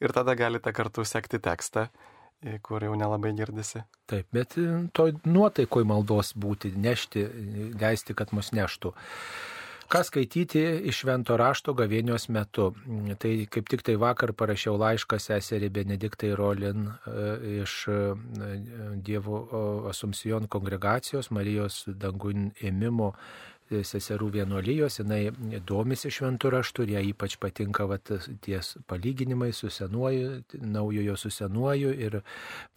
ir 0.02 0.12
tada 0.12 0.36
galite 0.36 0.74
kartu 0.74 1.06
sekti 1.06 1.40
tekstą 1.40 1.88
kur 2.64 2.84
jau 2.84 2.96
nelabai 2.96 3.34
girdisi. 3.36 3.82
Taip, 4.08 4.28
bet 4.32 4.56
to 4.96 5.08
nuotaikoj 5.28 5.84
maldos 5.88 6.34
būti, 6.40 6.72
nešti, 6.76 7.26
leisti, 7.80 8.16
kad 8.16 8.32
mus 8.36 8.54
neštų. 8.56 8.94
Ką 9.90 10.04
skaityti 10.06 10.62
iš 10.86 11.00
švento 11.02 11.34
rašto 11.40 11.74
gavėnios 11.74 12.28
metu? 12.30 12.68
Tai 13.22 13.32
kaip 13.50 13.70
tik 13.74 13.82
tai 13.88 13.96
vakar 13.98 14.36
parašiau 14.38 14.76
laišką 14.78 15.18
seserį 15.18 15.72
Benediktai 15.74 16.30
Rolin 16.38 16.92
e, 16.92 17.24
iš 17.64 17.74
e, 17.90 17.96
Dievo 19.08 19.40
Asumsijon 19.90 20.46
kongregacijos 20.46 21.32
Marijos 21.34 21.82
dangun 21.90 22.52
ėmimo 22.62 23.16
seserų 23.70 24.30
vienuolijos, 24.34 25.00
jinai 25.02 25.32
domisi 25.68 26.12
šventų 26.14 26.52
raštų 26.56 26.86
ir 26.86 26.94
ją 26.96 27.04
ypač 27.12 27.38
patinka 27.42 27.86
vat, 27.90 28.12
ties 28.44 28.74
palyginimai 28.90 29.52
su 29.54 29.70
senuoju, 29.74 30.44
naujojo 30.64 31.16
su 31.20 31.32
senuoju 31.34 31.94
ir 31.94 32.20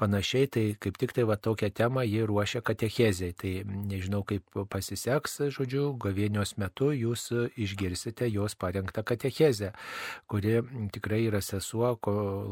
panašiai. 0.01 0.51
Tai 0.53 0.65
kaip 0.83 0.99
tik 1.01 1.15
tai 1.17 1.25
va 1.29 1.39
tokią 1.41 1.71
temą 1.73 2.05
jie 2.07 2.25
ruošia 2.29 2.63
katechezei. 2.65 3.33
Tai 3.39 3.53
nežinau, 3.67 4.23
kaip 4.29 4.45
pasiseks, 4.73 5.41
žodžiu, 5.57 5.93
gavėnios 6.03 6.57
metu 6.61 6.93
jūs 6.93 7.31
išgirsite 7.57 8.29
jos 8.33 8.57
parengtą 8.61 9.05
katechezę, 9.07 9.73
kuri 10.29 10.59
tikrai 10.93 11.25
yra 11.29 11.41
sesuo, 11.45 11.95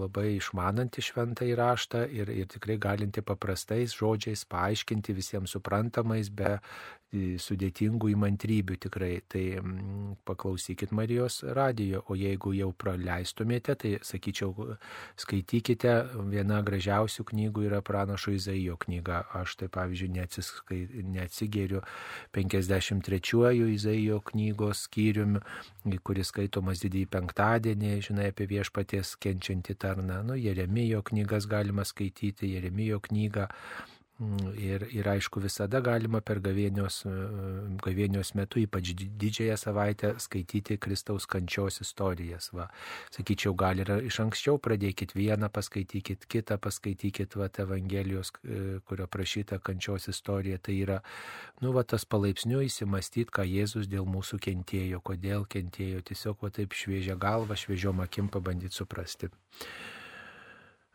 labai 0.00 0.36
išmananti 0.38 1.04
šventą 1.04 1.46
įraštą 1.48 2.06
ir, 2.14 2.30
ir 2.32 2.48
tikrai 2.50 2.78
galinti 2.80 3.22
paprastais 3.24 3.94
žodžiais 3.96 4.46
paaiškinti 4.50 5.14
visiems 5.16 5.56
suprantamais, 5.56 6.30
be 6.30 6.58
sudėtingų 7.12 8.12
įmantrybių 8.14 8.76
tikrai. 8.84 9.20
Tai 9.30 9.42
mm, 9.58 10.12
paklausykit 10.28 10.92
Marijos 10.94 11.40
radijo, 11.56 12.04
o 12.06 12.16
jeigu 12.18 12.52
jau 12.54 12.70
praleistumėte, 12.76 13.74
tai 13.80 13.92
sakyčiau, 14.06 14.76
skaitykite, 15.20 15.94
viena 16.30 16.60
gražiausių 16.66 17.26
knygų 17.32 17.66
yra 17.70 17.82
pranašo 17.86 18.34
Izaijo 18.36 18.78
knyga. 18.84 19.24
Aš 19.40 19.58
tai 19.60 19.70
pavyzdžiui 19.72 20.12
neatsiskai, 20.20 20.80
neatsigeriu 21.16 21.82
53-ųjų 22.36 23.70
Izaijo 23.74 24.20
knygos 24.30 24.86
skyriumi, 24.86 25.42
kuris 26.06 26.30
skaitomas 26.30 26.82
didįjį 26.84 27.10
penktadienį, 27.10 27.94
žinai, 28.06 28.30
apie 28.30 28.46
viešpaties 28.50 29.16
kenčiantį 29.20 29.78
tarną. 29.82 30.22
Nu, 30.26 30.38
Jeremijo 30.38 31.02
knygas 31.10 31.50
galima 31.50 31.86
skaityti, 31.88 32.54
Jeremijo 32.54 33.00
knygą 33.02 33.48
ir, 34.56 34.84
ir 34.92 35.08
aišku, 35.08 35.40
visada 35.40 35.80
galima 35.80 36.20
per 36.20 36.40
gavėnios, 36.44 37.00
e, 37.08 37.12
gavėnios 37.80 38.34
metu, 38.36 38.60
ypač 38.60 38.92
didžiąją 38.98 39.56
savaitę, 39.60 40.12
skaityti 40.20 40.76
Kristaus 40.78 41.26
kančios 41.30 41.80
istorijas. 41.80 42.50
Va. 42.52 42.68
Sakyčiau, 43.14 43.54
gal 43.56 43.80
ir 43.80 43.92
iš 44.10 44.20
anksčiau 44.24 44.60
pradėkit 44.62 45.14
vieną, 45.16 45.48
paskaitykit 45.52 46.26
kitą, 46.30 46.58
paskaitykit 46.60 47.36
va, 47.40 47.48
Evangelijos, 47.60 48.32
e, 48.44 48.80
kurio 48.88 49.06
prašyta 49.06 49.58
kančios 49.58 50.08
istorija. 50.08 50.58
Tai 50.58 50.74
yra, 50.76 51.00
nu, 51.60 51.72
va, 51.76 51.84
tas 51.84 52.04
palaipsniui 52.04 52.68
įsimastyti, 52.68 53.30
ką 53.32 53.46
Jėzus 53.48 53.88
dėl 53.90 54.08
mūsų 54.08 54.40
kentėjo, 54.40 55.00
kodėl 55.04 55.48
kentėjo, 55.48 56.04
tiesiog 56.04 56.44
va 56.44 56.52
taip 56.54 56.76
šviežia 56.76 57.16
galva, 57.20 57.56
šviežiom 57.56 58.04
akim 58.04 58.28
pabandyti 58.28 58.76
suprasti. 58.76 59.32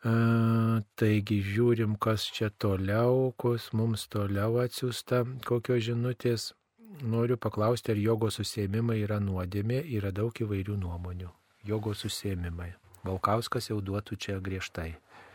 Taigi 0.03 1.39
žiūrim, 1.41 1.95
kas 1.97 2.27
čia 2.29 2.51
toliau, 2.61 3.31
kas 3.41 3.71
mums 3.73 4.05
toliau 4.11 4.59
atsiųsta, 4.61 5.23
kokios 5.47 5.83
žinutės. 5.87 6.53
Noriu 7.01 7.35
paklausti, 7.41 7.91
ar 7.91 7.99
jogos 7.99 8.37
susėmimai 8.39 9.01
yra 9.01 9.17
nuodėmė, 9.19 9.81
yra 9.97 10.13
daug 10.15 10.31
įvairių 10.31 10.77
nuomonių. 10.79 11.31
Jogos 11.67 12.05
susėmimai. 12.05 12.69
Valkauskas 13.03 13.67
jau 13.71 13.81
duotų 13.83 14.15
čia 14.21 14.37
griežtai. 14.39 14.93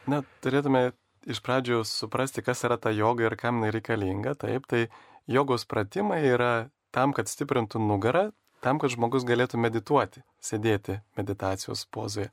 Na, 0.08 0.22
turėtume 0.40 0.92
iš 1.28 1.42
pradžių 1.44 1.82
suprasti, 1.84 2.42
kas 2.46 2.64
yra 2.64 2.78
ta 2.80 2.92
joga 2.94 3.26
ir 3.28 3.36
kam 3.36 3.60
jinai 3.60 3.74
reikalinga. 3.76 4.36
Taip, 4.40 4.66
tai 4.70 4.86
jogos 5.28 5.66
pratimai 5.68 6.22
yra 6.30 6.70
tam, 6.94 7.12
kad 7.12 7.28
stiprintų 7.28 7.82
nugarą, 7.82 8.30
tam, 8.64 8.80
kad 8.80 8.94
žmogus 8.94 9.26
galėtų 9.28 9.60
medituoti, 9.60 10.24
sėdėti 10.40 11.00
meditacijos 11.18 11.84
pozoje. 11.92 12.30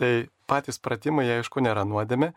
Tai 0.00 0.12
patys 0.48 0.80
pratimai, 0.82 1.26
jie 1.28 1.40
aišku, 1.40 1.62
nėra 1.64 1.84
nuodėmė, 1.88 2.32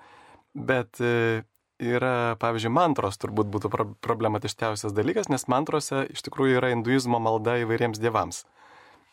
bet 0.56 1.00
e, 1.04 1.44
yra, 1.82 2.36
pavyzdžiui, 2.40 2.72
mantros 2.74 3.20
turbūt 3.20 3.50
būtų 3.52 3.72
problematiškiausias 4.04 4.96
dalykas, 4.96 5.30
nes 5.32 5.48
mantrose 5.52 6.06
iš 6.12 6.24
tikrųjų 6.28 6.60
yra 6.60 6.72
hinduizmo 6.74 7.20
malda 7.24 7.58
įvairiems 7.64 8.00
dievams. 8.02 8.44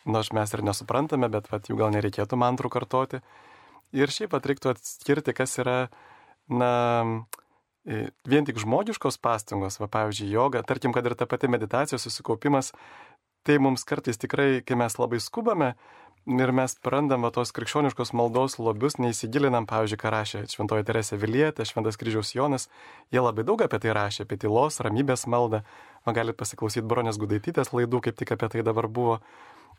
Nors 0.06 0.32
mes 0.34 0.50
ir 0.54 0.64
nesuprantame, 0.66 1.28
bet 1.30 1.50
vat, 1.52 1.68
jų 1.70 1.78
gal 1.78 1.92
nereikėtų 1.94 2.38
mantrų 2.38 2.72
kartoti. 2.74 3.22
Ir 3.94 4.10
šiaip 4.10 4.32
pat 4.34 4.46
reiktų 4.48 4.72
atskirti, 4.72 5.34
kas 5.36 5.54
yra, 5.62 5.76
na, 6.50 6.72
e, 7.86 8.08
vien 8.26 8.46
tik 8.48 8.58
žmogiškos 8.62 9.20
pastangos, 9.22 9.78
va, 9.82 9.90
pavyzdžiui, 9.92 10.32
joga, 10.32 10.64
tarkim, 10.66 10.94
kad 10.94 11.06
ir 11.06 11.14
ta 11.18 11.28
pati 11.30 11.50
meditacijos 11.52 12.08
susikaupimas, 12.08 12.72
tai 13.46 13.58
mums 13.62 13.84
kartais 13.86 14.18
tikrai, 14.18 14.62
kai 14.66 14.78
mes 14.78 14.98
labai 14.98 15.20
skubame, 15.22 15.74
ir 16.26 16.52
mes 16.54 16.74
prarandam 16.82 17.26
tos 17.34 17.50
krikščioniškos 17.56 18.12
maldos 18.14 18.58
lobius, 18.62 18.98
neįsigilinam, 19.02 19.66
pavyzdžiui, 19.70 19.98
ką 19.98 20.12
rašė 20.14 20.42
Šventoji 20.52 20.86
Teresė 20.86 21.18
Vilietė, 21.18 21.66
Šventas 21.66 21.98
kryžiaus 21.98 22.34
Jonas, 22.36 22.68
jie 23.14 23.22
labai 23.22 23.44
daug 23.48 23.62
apie 23.64 23.80
tai 23.82 23.94
rašė, 23.96 24.26
apie 24.26 24.38
tylos, 24.44 24.78
ramybės 24.84 25.26
maldą. 25.26 25.62
Man 26.06 26.16
galite 26.18 26.38
pasiklausyti 26.38 26.86
Bronės 26.86 27.18
Gudaitytės 27.22 27.72
laidų, 27.74 28.02
kaip 28.06 28.18
tik 28.18 28.34
apie 28.36 28.50
tai 28.54 28.62
dabar 28.66 28.86
buvo 28.86 29.18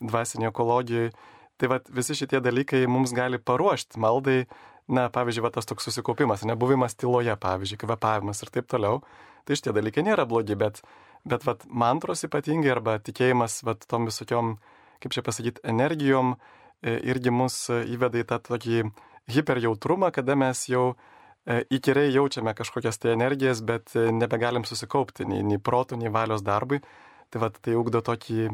dvasinė 0.03 0.49
ekologijoje. 0.51 1.13
Tai 1.61 1.69
vad 1.69 1.87
visi 1.93 2.17
šitie 2.17 2.41
dalykai 2.43 2.83
mums 2.89 3.13
gali 3.15 3.39
paruošti 3.39 4.01
maldai, 4.01 4.43
na, 4.91 5.07
pavyzdžiui, 5.13 5.45
va, 5.45 5.51
tas 5.53 5.69
toks 5.69 5.87
susikaupimas, 5.87 6.43
nebuvimas 6.49 6.97
tyloje, 6.99 7.35
pavyzdžiui, 7.39 7.79
kvepavimas 7.85 8.43
ir 8.43 8.51
taip 8.51 8.67
toliau. 8.71 9.03
Tai 9.47 9.55
šitie 9.59 9.71
dalykai 9.75 10.03
nėra 10.07 10.25
blogi, 10.27 10.57
bet, 10.59 10.81
bet 11.27 11.45
vat, 11.47 11.63
mantros 11.69 12.25
ypatingai 12.27 12.73
arba 12.73 12.97
tikėjimas 12.99 13.61
vat, 13.67 13.85
tom 13.87 14.09
visokiom 14.09 14.57
kaip 15.03 15.15
čia 15.15 15.23
pasakyti, 15.25 15.63
energijom 15.67 16.35
e, 16.35 16.97
irgi 17.11 17.33
mus 17.33 17.57
įveda 17.71 18.21
į 18.21 18.27
tą 18.29 18.39
tokį 18.47 18.83
hiperjautrumą, 19.33 20.11
kada 20.15 20.35
mes 20.39 20.65
jau 20.71 20.93
e, 20.93 21.61
įkyriai 21.77 22.13
jaučiame 22.15 22.55
kažkokias 22.57 22.99
tai 22.99 23.13
energijas, 23.17 23.63
bet 23.65 23.95
e, 23.95 24.09
nebegalim 24.15 24.67
susikaupti 24.67 25.27
nei, 25.29 25.43
nei 25.43 25.59
protų, 25.59 25.99
nei 26.01 26.11
valios 26.13 26.45
darbui. 26.45 26.81
Tai 27.33 27.41
vad 27.41 27.57
tai 27.65 27.75
ugdo 27.79 28.03
tokį 28.05 28.51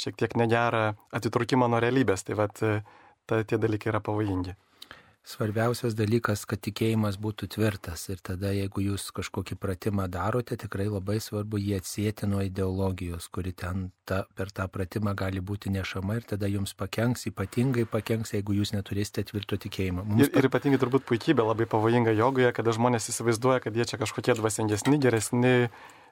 šiek 0.00 0.16
tiek 0.16 0.34
negerą 0.40 0.92
atitrukimą 1.12 1.68
nuo 1.68 1.82
realybės. 1.84 2.24
Tai 2.24 2.38
vad 2.38 2.54
ta, 2.56 3.42
tie 3.44 3.58
dalykai 3.60 3.92
yra 3.92 4.00
pavojingi. 4.00 4.54
Svarbiausias 5.22 5.94
dalykas, 5.94 6.40
kad 6.50 6.58
tikėjimas 6.66 7.14
būtų 7.22 7.46
tvirtas 7.54 8.08
ir 8.10 8.18
tada, 8.26 8.50
jeigu 8.50 8.82
jūs 8.82 9.04
kažkokį 9.14 9.54
pratimą 9.62 10.08
darote, 10.10 10.56
tikrai 10.58 10.88
labai 10.90 11.20
svarbu 11.22 11.60
jį 11.62 11.76
atsėti 11.76 12.26
nuo 12.26 12.40
ideologijos, 12.42 13.28
kuri 13.30 13.52
ten 13.54 13.84
ta, 14.02 14.24
per 14.34 14.50
tą 14.50 14.66
pratimą 14.66 15.12
gali 15.14 15.38
būti 15.38 15.70
nešama 15.70 16.16
ir 16.18 16.26
tada 16.26 16.48
jums 16.50 16.74
pakenks, 16.74 17.28
ypatingai 17.30 17.84
pakenks, 17.86 18.32
jeigu 18.34 18.56
jūs 18.56 18.74
neturėsite 18.74 19.22
tvirto 19.28 19.60
tikėjimo. 19.62 20.02
Mums 20.08 20.24
ir, 20.26 20.32
ir 20.40 20.48
ypatingai 20.48 20.80
turbūt 20.82 21.06
puikybė 21.06 21.46
labai 21.46 21.68
pavojinga 21.70 22.16
jogoje, 22.18 22.50
kada 22.56 22.74
žmonės 22.74 23.06
įsivaizduoja, 23.12 23.60
kad 23.62 23.78
jie 23.78 23.86
čia 23.92 24.00
kažkokie 24.00 24.34
dvasingesni, 24.40 24.98
geresni, 25.04 25.52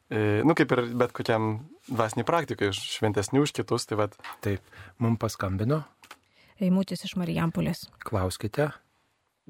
e, 0.07 0.21
nu 0.47 0.55
kaip 0.55 0.71
ir 0.77 0.85
bet 1.03 1.17
kokiam 1.19 1.65
dvasiniai 1.89 2.29
praktikai, 2.29 2.71
šventesni 2.79 3.43
už 3.43 3.57
kitus. 3.59 3.89
Tai 3.91 3.99
vat... 4.05 4.15
Taip, 4.47 4.63
mums 5.03 5.19
paskambino. 5.19 5.81
Eimutis 6.63 7.03
iš 7.09 7.17
Marijampolės. 7.19 7.89
Klauskite. 8.07 8.69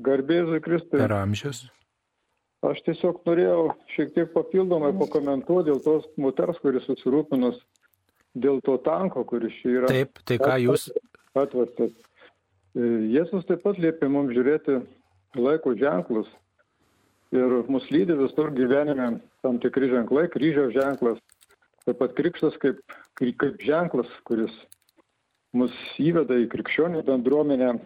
Garbėzui 0.07 0.61
Kristui. 0.65 0.99
Per 1.01 1.15
amžius. 1.15 1.65
Aš 2.67 2.83
tiesiog 2.85 3.23
norėjau 3.25 3.71
šiek 3.95 4.11
tiek 4.17 4.33
papildomai 4.35 4.93
pakomentuoti 5.01 5.71
dėl 5.71 5.81
tos 5.85 6.09
moters, 6.21 6.59
kuris 6.61 6.85
susirūpinus 6.89 7.57
dėl 8.37 8.61
to 8.67 8.77
tanko, 8.85 9.25
kuris 9.25 9.55
čia 9.63 9.79
yra. 9.79 9.91
Taip, 9.91 10.21
tai 10.29 10.37
ką 10.41 10.59
jūs. 10.67 10.91
Atvestas. 11.39 11.95
E, 12.77 12.85
Jėzus 13.15 13.47
taip 13.49 13.65
pat 13.65 13.81
liepia 13.81 14.11
mums 14.13 14.35
žiūrėti 14.37 14.81
laiko 15.41 15.73
ženklus. 15.79 16.29
Ir 17.33 17.61
mus 17.71 17.87
lydi 17.95 18.17
visur 18.19 18.51
gyvenime 18.53 19.21
tam 19.45 19.61
tikri 19.63 19.89
ženklai, 19.93 20.27
kryžiaus 20.33 20.75
ženklas, 20.75 21.21
taip 21.87 22.01
pat 22.03 22.17
krikštas 22.19 22.57
kaip, 22.61 22.81
kaip 23.17 23.63
ženklas, 23.63 24.11
kuris 24.27 24.53
mus 25.57 25.75
įveda 26.03 26.37
į 26.43 26.49
krikščionių 26.51 27.05
bendruomenę, 27.07 27.77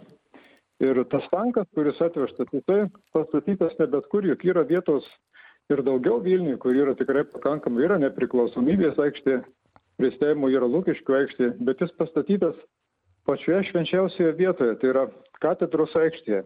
Ir 0.85 1.01
tas 1.09 1.25
tankas, 1.33 1.69
kuris 1.77 2.01
atvežtas, 2.03 2.51
jisai 2.53 2.89
pastatytas 3.15 3.77
ne 3.79 3.87
bet 3.93 4.09
kur, 4.13 4.27
juk 4.27 4.43
yra 4.45 4.65
vietos 4.69 5.07
ir 5.73 5.81
daugiau 5.87 6.21
Vilniui, 6.25 6.59
kur 6.61 6.77
yra 6.77 6.93
tikrai 6.99 7.25
pakankamai, 7.31 7.87
yra 7.87 7.97
nepriklausomybės 8.03 8.99
aikštė, 9.01 9.39
pristėjimo 10.01 10.51
yra 10.53 10.69
Lūkiškių 10.69 11.17
aikštė, 11.21 11.51
bet 11.65 11.81
jis 11.81 11.95
pastatytas 12.01 12.59
pačioje 13.25 13.71
švenčiausioje 13.71 14.35
vietoje, 14.37 14.77
tai 14.81 14.91
yra 14.93 15.07
katedros 15.41 15.95
aikštėje. 15.97 16.43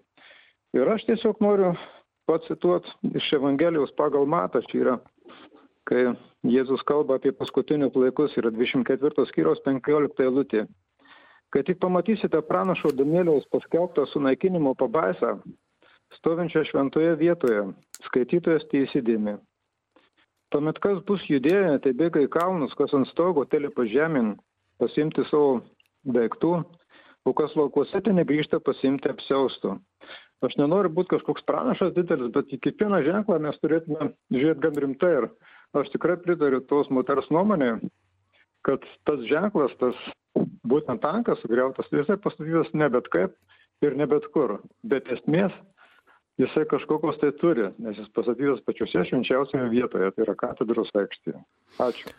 Ir 0.77 0.91
aš 0.93 1.07
tiesiog 1.09 1.41
noriu 1.43 1.73
pacituoti 2.29 3.15
iš 3.19 3.33
Evangelijos 3.41 3.95
pagal 3.99 4.29
matą, 4.29 4.63
čia 4.71 4.83
yra, 4.85 4.97
kai 5.89 6.11
Jėzus 6.47 6.85
kalba 6.87 7.17
apie 7.19 7.33
paskutinius 7.35 7.97
laikus, 7.99 8.37
yra 8.39 8.53
24 8.55 9.27
skyriaus 9.33 9.65
15 9.65 10.23
eilutė. 10.23 10.69
Kai 11.55 11.63
tik 11.65 11.79
pamatysite 11.81 12.41
pranašo 12.45 12.91
Danieliaus 12.93 13.47
paskelbtą 13.53 14.05
sunaikinimo 14.11 14.75
pabaisą, 14.77 15.39
stovinčią 16.19 16.65
šventoje 16.69 17.15
vietoje, 17.21 17.63
skaitytojas 18.09 18.67
teisydėmi. 18.73 19.39
Tuomet 20.53 20.81
kas 20.85 21.01
bus 21.09 21.25
judėję, 21.29 21.79
tai 21.85 21.93
bėga 21.97 22.23
į 22.25 22.29
kalnus, 22.33 22.75
kas 22.77 22.93
ant 22.97 23.09
stogo 23.11 23.45
telipa 23.49 23.85
žemyn, 23.89 24.35
pasimti 24.81 25.25
savo 25.29 25.63
daiktų, 26.09 26.53
o 27.29 27.35
kas 27.37 27.57
laukuose 27.57 28.01
ten 28.05 28.17
negrįžta 28.21 28.61
pasimti 28.65 29.11
apsiaustų. 29.13 29.77
Aš 30.45 30.55
nenoriu 30.61 30.93
būti 30.95 31.17
kažkoks 31.17 31.45
pranašas 31.49 31.93
didelis, 31.97 32.31
bet 32.35 32.53
į 32.55 32.61
kiekvieną 32.65 33.03
ženklą 33.05 33.41
mes 33.43 33.57
turėtume 33.61 34.13
žiūrėti 34.33 34.65
gan 34.65 34.81
rimtai 34.85 35.11
ir 35.17 35.27
aš 35.81 35.91
tikrai 35.97 36.17
pritariu 36.23 36.61
tos 36.71 36.89
moters 36.95 37.27
nuomonė, 37.35 37.73
kad 38.69 38.85
tas 39.09 39.25
ženklas, 39.29 39.75
tas 39.83 39.99
būtent 40.67 41.03
tankas 41.05 41.41
sugriautas, 41.43 41.91
jisai 41.93 42.19
pastatytas 42.23 42.73
ne 42.75 42.89
bet 42.93 43.09
kaip 43.15 43.35
ir 43.85 43.97
ne 43.97 44.07
bet 44.11 44.27
kur. 44.35 44.59
Bet 44.83 45.11
esmės 45.13 45.55
jisai 46.39 46.65
kažkokios 46.71 47.19
tai 47.23 47.33
turi, 47.43 47.69
nes 47.83 47.99
jis 47.99 48.09
pastatytas 48.15 48.65
pačiose 48.67 49.05
švenčiausioje 49.11 49.69
vietoje, 49.75 50.11
tai 50.15 50.27
yra 50.27 50.39
katedros 50.39 50.95
aikštėje. 50.95 51.43
Ačiū. 51.83 52.15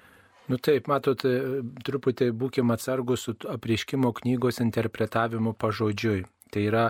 Nu 0.50 0.58
taip, 0.58 0.88
matot, 0.90 1.22
truputį 1.86 2.32
būkime 2.34 2.74
atsargus 2.74 3.28
su 3.28 3.36
apriškimo 3.54 4.10
knygos 4.18 4.62
interpretavimu 4.64 5.54
pažodžiui. 5.54 6.24
Tai 6.50 6.64
yra 6.66 6.86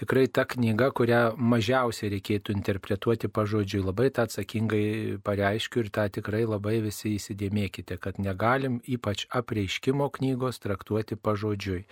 tikrai 0.00 0.24
ta 0.32 0.46
knyga, 0.48 0.88
kurią 0.96 1.34
mažiausiai 1.36 2.08
reikėtų 2.14 2.54
interpretuoti 2.56 3.28
pažodžiui. 3.28 3.82
Labai 3.84 4.08
tą 4.08 4.24
atsakingai 4.24 5.18
pareiškiu 5.26 5.84
ir 5.84 5.90
tą 5.92 6.06
tikrai 6.16 6.46
labai 6.48 6.78
visi 6.84 7.12
įsidėmėkite, 7.18 8.00
kad 8.00 8.16
negalim 8.16 8.80
ypač 8.88 9.26
apreiškimo 9.28 10.08
knygos 10.16 10.62
traktuoti 10.64 11.20
pažodžiui. 11.20 11.84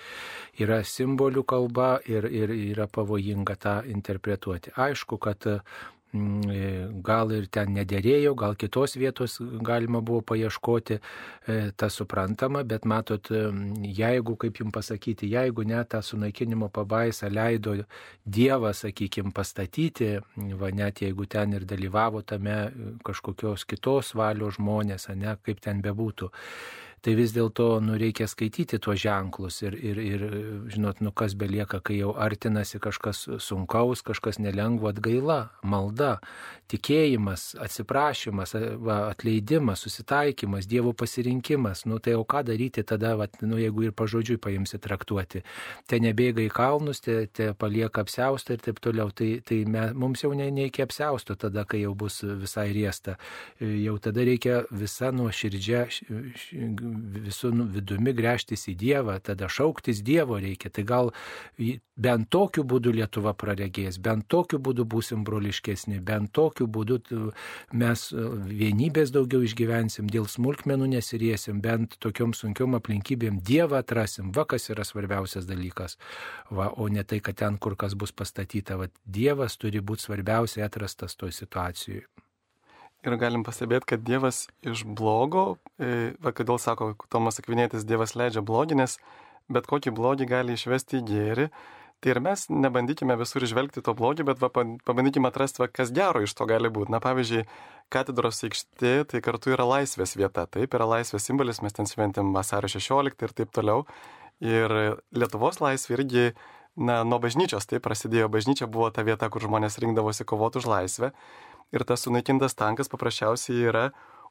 Yra 0.64 0.80
simbolių 0.80 1.44
kalba 1.44 1.92
ir, 2.08 2.24
ir 2.24 2.56
yra 2.56 2.88
pavojinga 2.88 3.60
tą 3.60 3.80
interpretuoti. 3.84 4.72
Aišku, 4.80 5.20
kad 5.20 5.44
gal 6.12 7.30
ir 7.30 7.46
ten 7.54 7.70
nederėjo, 7.76 8.34
gal 8.34 8.56
kitos 8.58 8.96
vietos 8.98 9.36
galima 9.62 10.00
buvo 10.02 10.24
paieškoti, 10.26 10.98
e, 11.46 11.58
tą 11.76 11.88
suprantama, 11.90 12.64
bet 12.64 12.84
matot, 12.84 13.30
jeigu, 13.30 14.34
kaip 14.36 14.58
jums 14.58 14.74
pasakyti, 14.74 15.30
jeigu 15.30 15.62
net 15.62 15.92
tą 15.94 16.02
sunaikinimo 16.02 16.68
pabaisą 16.68 17.30
leido 17.30 17.76
Dievas, 18.24 18.82
sakykime, 18.84 19.30
pastatyti, 19.34 20.18
va 20.58 20.70
net 20.74 21.02
jeigu 21.04 21.26
ten 21.30 21.54
ir 21.54 21.64
dalyvavo 21.64 22.22
tame 22.22 22.58
kažkokios 23.06 23.64
kitos 23.64 24.14
valios 24.14 24.58
žmonės, 24.58 25.08
ne, 25.14 25.36
kaip 25.46 25.60
ten 25.62 25.82
bebūtų, 25.82 26.30
tai 27.04 27.14
vis 27.16 27.32
dėlto 27.34 27.80
nu, 27.84 27.96
reikia 28.00 28.28
skaityti 28.28 28.78
tuos 28.82 29.00
ženklus 29.00 29.60
ir, 29.64 29.76
ir, 29.76 30.00
ir 30.04 30.24
žinot, 30.72 31.00
nu 31.04 31.12
kas 31.16 31.34
belieka, 31.38 31.80
kai 31.84 32.00
jau 32.00 32.12
artinasi 32.12 32.80
kažkas 32.82 33.26
sunkaus, 33.40 34.04
kažkas 34.06 34.40
nelengva 34.42 34.92
atgaila, 34.92 35.40
malda, 35.62 36.18
tikėjimas, 36.70 37.54
atsiprašymas, 37.60 38.54
va, 38.84 38.98
atleidimas, 39.10 39.84
susitaikymas, 39.84 40.68
Dievo 40.70 40.92
pasirinkimas. 40.94 41.84
Nu 41.88 41.98
tai 41.98 42.14
jau 42.14 42.24
ką 42.28 42.44
daryti 42.46 42.84
tada, 42.86 43.16
va, 43.18 43.26
nu, 43.42 43.58
jeigu 43.58 43.88
ir 43.88 43.94
pažodžiui 43.96 44.38
paimsi 44.42 44.78
traktuoti. 44.82 45.42
Te 45.90 45.98
nebėga 46.02 46.44
į 46.44 46.50
kalnus, 46.54 47.02
te, 47.02 47.24
te 47.26 47.50
palieka 47.58 48.04
apseustą 48.04 48.54
ir 48.56 48.64
taip 48.66 48.78
toliau. 48.84 49.10
Tai, 49.10 49.30
tai 49.46 49.62
me, 49.66 49.88
mums 49.98 50.22
jau 50.24 50.30
ne, 50.36 50.50
nereikia 50.54 50.86
apseusto 50.86 51.34
tada, 51.40 51.64
kai 51.68 51.82
jau 51.82 51.96
bus 51.98 52.20
visai 52.22 52.68
riesta. 52.76 53.16
Jau 53.58 53.96
tada 54.02 54.24
reikia 54.26 54.62
visą 54.70 55.10
nuoširdžią 55.16 55.82
visų 57.26 57.52
nu, 57.54 57.66
vidumi 57.70 58.14
grėžtis 58.16 58.66
į 58.70 58.76
Dievą, 58.80 59.18
tada 59.24 59.48
šauktis 59.50 60.02
Dievo 60.06 60.38
reikia. 60.40 60.70
Tai 60.74 60.84
gal 60.88 61.12
bent 62.00 62.30
tokiu 62.32 62.64
būdu 62.64 62.92
Lietuva 62.96 63.34
praregės, 63.36 63.98
bent 64.02 64.26
tokiu 64.32 64.60
būdu 64.62 64.86
būsim 64.88 65.24
broliškesni, 65.26 66.00
bent 66.00 66.32
tokiu 66.36 66.66
būdu 66.66 67.00
mes 67.72 68.06
e, 68.12 68.26
vienybės 68.60 69.12
daugiau 69.14 69.44
išgyvensim, 69.44 70.08
dėl 70.10 70.28
smulkmenų 70.30 70.90
nesiriesim, 70.94 71.60
bent 71.64 71.98
tokiom 72.02 72.34
sunkiom 72.36 72.78
aplinkybėm 72.80 73.42
Dievą 73.44 73.82
atrasim. 73.84 74.32
Va 74.36 74.46
kas 74.48 74.70
yra 74.72 74.86
svarbiausias 74.86 75.48
dalykas. 75.48 75.98
Va, 76.50 76.70
o 76.70 76.88
ne 76.88 77.04
tai, 77.04 77.20
kad 77.24 77.38
ten 77.40 77.58
kur 77.58 77.76
kas 77.76 77.94
bus 77.98 78.12
pastatyta. 78.16 78.78
Va, 78.80 78.90
dievas 79.04 79.58
turi 79.60 79.82
būti 79.84 80.08
svarbiausiai 80.08 80.66
atrastas 80.66 81.16
toj 81.20 81.34
situacijoje. 81.36 82.08
Ir 83.00 83.16
galim 83.16 83.44
pastebėti, 83.46 83.94
kad 83.94 84.02
Dievas 84.04 84.44
iš 84.60 84.82
blogo, 84.84 85.56
e, 85.80 86.12
va 86.20 86.34
kodėl 86.36 86.58
sako 86.60 86.92
Tomas 87.08 87.40
Akvinėtis, 87.40 87.86
Dievas 87.88 88.12
leidžia 88.12 88.42
blogį, 88.44 88.76
nes 88.82 88.98
bet 89.48 89.68
kokį 89.70 89.94
blogį 89.96 90.28
gali 90.28 90.56
išvesti 90.56 91.00
į 91.00 91.06
gėrį. 91.08 91.46
Tai 92.00 92.12
ir 92.14 92.20
mes 92.24 92.46
nebandykime 92.48 93.16
visur 93.20 93.44
išvelgti 93.44 93.82
to 93.84 93.92
blogį, 93.96 94.24
bet 94.28 94.40
va, 94.40 94.48
pabandykime 94.52 95.28
atrasti, 95.28 95.60
va, 95.64 95.68
kas 95.68 95.92
gero 95.96 96.20
iš 96.24 96.32
to 96.36 96.46
gali 96.48 96.68
būti. 96.72 96.92
Na 96.92 97.00
pavyzdžiui, 97.04 97.46
katedros 97.92 98.40
aikštė 98.44 98.94
tai 99.08 99.24
kartu 99.24 99.52
yra 99.56 99.64
laisvės 99.68 100.16
vieta. 100.16 100.46
Taip, 100.48 100.76
yra 100.76 100.88
laisvės 100.98 101.28
simbolis, 101.28 101.60
mes 101.64 101.76
ten 101.76 101.88
šventėm 101.88 102.32
vasario 102.36 102.72
16 102.72 103.26
ir 103.26 103.36
taip 103.36 103.52
toliau. 103.52 103.84
Ir 104.44 104.72
Lietuvos 105.12 105.60
laisvė 105.60 105.98
irgi, 105.98 106.24
na, 106.76 107.02
nuo 107.04 107.20
bažnyčios, 107.20 107.68
tai 107.68 107.80
prasidėjo 107.84 108.28
bažnyčia, 108.32 108.68
buvo 108.68 108.88
ta 108.92 109.04
vieta, 109.04 109.28
kur 109.28 109.44
žmonės 109.44 109.76
rinkdavosi 109.80 110.24
kovoti 110.28 110.60
už 110.60 110.68
laisvę 110.72 111.12
ir 111.74 111.84
tas 111.86 112.06
sunaikintas 112.06 112.56
tankas 112.58 112.90
paprasčiausiai 112.92 113.68
yra 113.70 113.84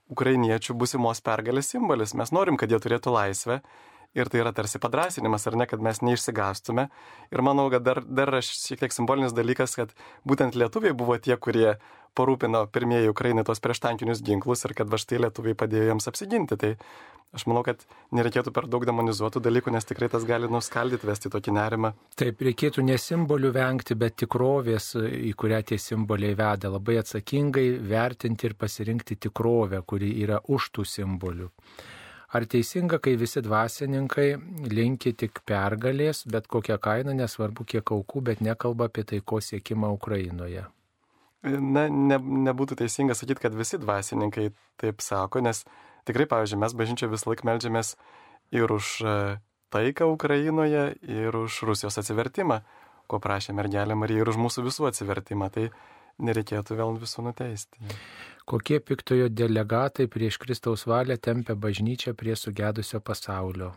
ukrainiečių 0.10 0.76
busimos 0.80 1.22
pergalės 1.22 1.72
simbolis. 1.74 2.16
Mes 2.18 2.34
norim, 2.36 2.58
kad 2.58 2.72
jie 2.72 2.80
turėtų 2.82 3.14
laisvę 3.14 3.60
ir 4.18 4.30
tai 4.30 4.42
yra 4.42 4.54
tarsi 4.56 4.82
padrasinimas, 4.82 5.46
ar 5.48 5.58
ne, 5.60 5.68
kad 5.70 5.84
mes 5.84 6.02
neišsigastume. 6.06 6.88
Ir 7.34 7.46
manau, 7.46 7.70
kad 7.74 7.86
dar, 7.86 8.02
dar 8.06 8.34
šiek 8.46 8.82
tiek 8.82 8.96
simbolinis 8.96 9.36
dalykas, 9.38 9.78
kad 9.78 9.94
būtent 10.28 10.58
lietuviai 10.58 10.98
buvo 10.98 11.18
tie, 11.22 11.38
kurie 11.38 11.78
parūpino 12.18 12.66
pirmieji 12.74 13.12
Ukrainai 13.12 13.46
tos 13.48 13.62
prieštankinius 13.64 14.24
ginklus 14.26 14.66
ir 14.66 14.74
kad 14.78 14.90
va 14.90 15.00
štai 15.00 15.22
lietuviai 15.26 15.58
padėjo 15.58 15.92
jiems 15.92 16.10
apsiginti. 16.10 16.58
Tai 16.60 16.72
aš 17.38 17.46
manau, 17.46 17.62
kad 17.68 17.84
nereikėtų 18.18 18.52
per 18.56 18.66
daug 18.72 18.88
demonizuotų 18.90 19.44
dalykų, 19.46 19.76
nes 19.76 19.86
tikrai 19.86 20.10
tas 20.10 20.26
gali 20.26 20.50
nuskaldyti, 20.50 21.06
vesti 21.06 21.30
tokį 21.30 21.54
nerimą. 21.60 21.94
Taip, 22.18 22.42
reikėtų 22.50 22.84
ne 22.88 22.98
simbolių 22.98 23.54
vengti, 23.54 23.98
bet 24.00 24.18
tikrovės, 24.24 24.96
į 24.98 25.36
kurią 25.38 25.62
tie 25.70 25.78
simboliai 25.78 26.34
veda. 26.40 26.74
Labai 26.74 26.98
atsakingai 27.04 27.70
vertinti 27.94 28.50
ir 28.50 28.58
pasirinkti 28.58 29.22
tikrovę, 29.30 29.84
kuri 29.86 30.16
yra 30.26 30.42
už 30.50 30.72
tų 30.74 30.90
simbolių. 30.98 31.54
Ar 32.30 32.46
teisinga, 32.46 33.00
kai 33.02 33.16
visi 33.18 33.42
dvasininkai 33.42 34.28
linki 34.70 35.16
tik 35.18 35.42
pergalės, 35.50 36.24
bet 36.30 36.46
kokią 36.52 36.78
kainą, 36.82 37.16
nesvarbu 37.18 37.66
kiek 37.66 37.94
aukų, 37.96 38.22
bet 38.28 38.44
nekalba 38.46 38.86
apie 38.90 39.06
taiko 39.10 39.40
siekimą 39.42 39.90
Ukrainoje? 39.96 40.68
Na, 41.42 41.88
ne, 41.90 42.20
nebūtų 42.50 42.78
teisinga 42.84 43.16
sakyti, 43.18 43.48
kad 43.48 43.58
visi 43.58 43.80
dvasininkai 43.82 44.50
taip 44.82 45.02
sako, 45.02 45.42
nes 45.42 45.64
tikrai, 46.06 46.28
pavyzdžiui, 46.30 46.60
mes 46.62 46.76
bažnyčia 46.78 47.10
vis 47.10 47.26
laik 47.26 47.46
melžiamės 47.48 47.96
ir 48.54 48.70
už 48.78 48.92
e, 49.02 49.14
taiką 49.74 50.12
Ukrainoje, 50.14 50.92
ir 51.02 51.36
už 51.40 51.64
Rusijos 51.70 51.98
atsivertimą, 52.02 52.60
ko 53.10 53.22
prašė 53.24 53.56
mergelė 53.58 53.98
Marija, 53.98 54.22
ir 54.22 54.30
už 54.30 54.38
mūsų 54.38 54.68
visų 54.68 54.92
atsivertimą. 54.92 55.50
Tai 55.56 55.70
nereikėtų 56.20 56.78
vėl 56.80 56.98
visų 57.00 57.24
nuteisti. 57.30 57.80
Kokie 58.50 58.80
piktojo 58.82 59.28
delegatai 59.30 60.08
prieš 60.14 60.40
Kristaus 60.42 60.88
valią 60.90 61.18
tempia 61.22 61.56
bažnyčią 61.66 62.16
prie 62.18 62.36
sugedusio 62.36 63.00
pasaulio? 63.10 63.68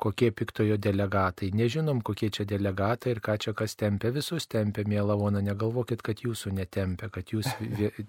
Kokie 0.00 0.30
piktojo 0.32 0.78
delegatai. 0.80 1.50
Nežinom, 1.54 2.00
kokie 2.04 2.30
čia 2.32 2.46
delegatai 2.48 3.12
ir 3.14 3.20
ką 3.24 3.36
čia 3.42 3.52
kas 3.56 3.76
tempia. 3.76 4.10
Visus 4.14 4.48
tempia, 4.50 4.86
mėla 4.88 5.16
Vona, 5.20 5.42
negalvokit, 5.44 6.00
kad 6.04 6.22
jūsų 6.24 6.54
netempia, 6.56 7.10
kad 7.12 7.30
jūs 7.34 7.50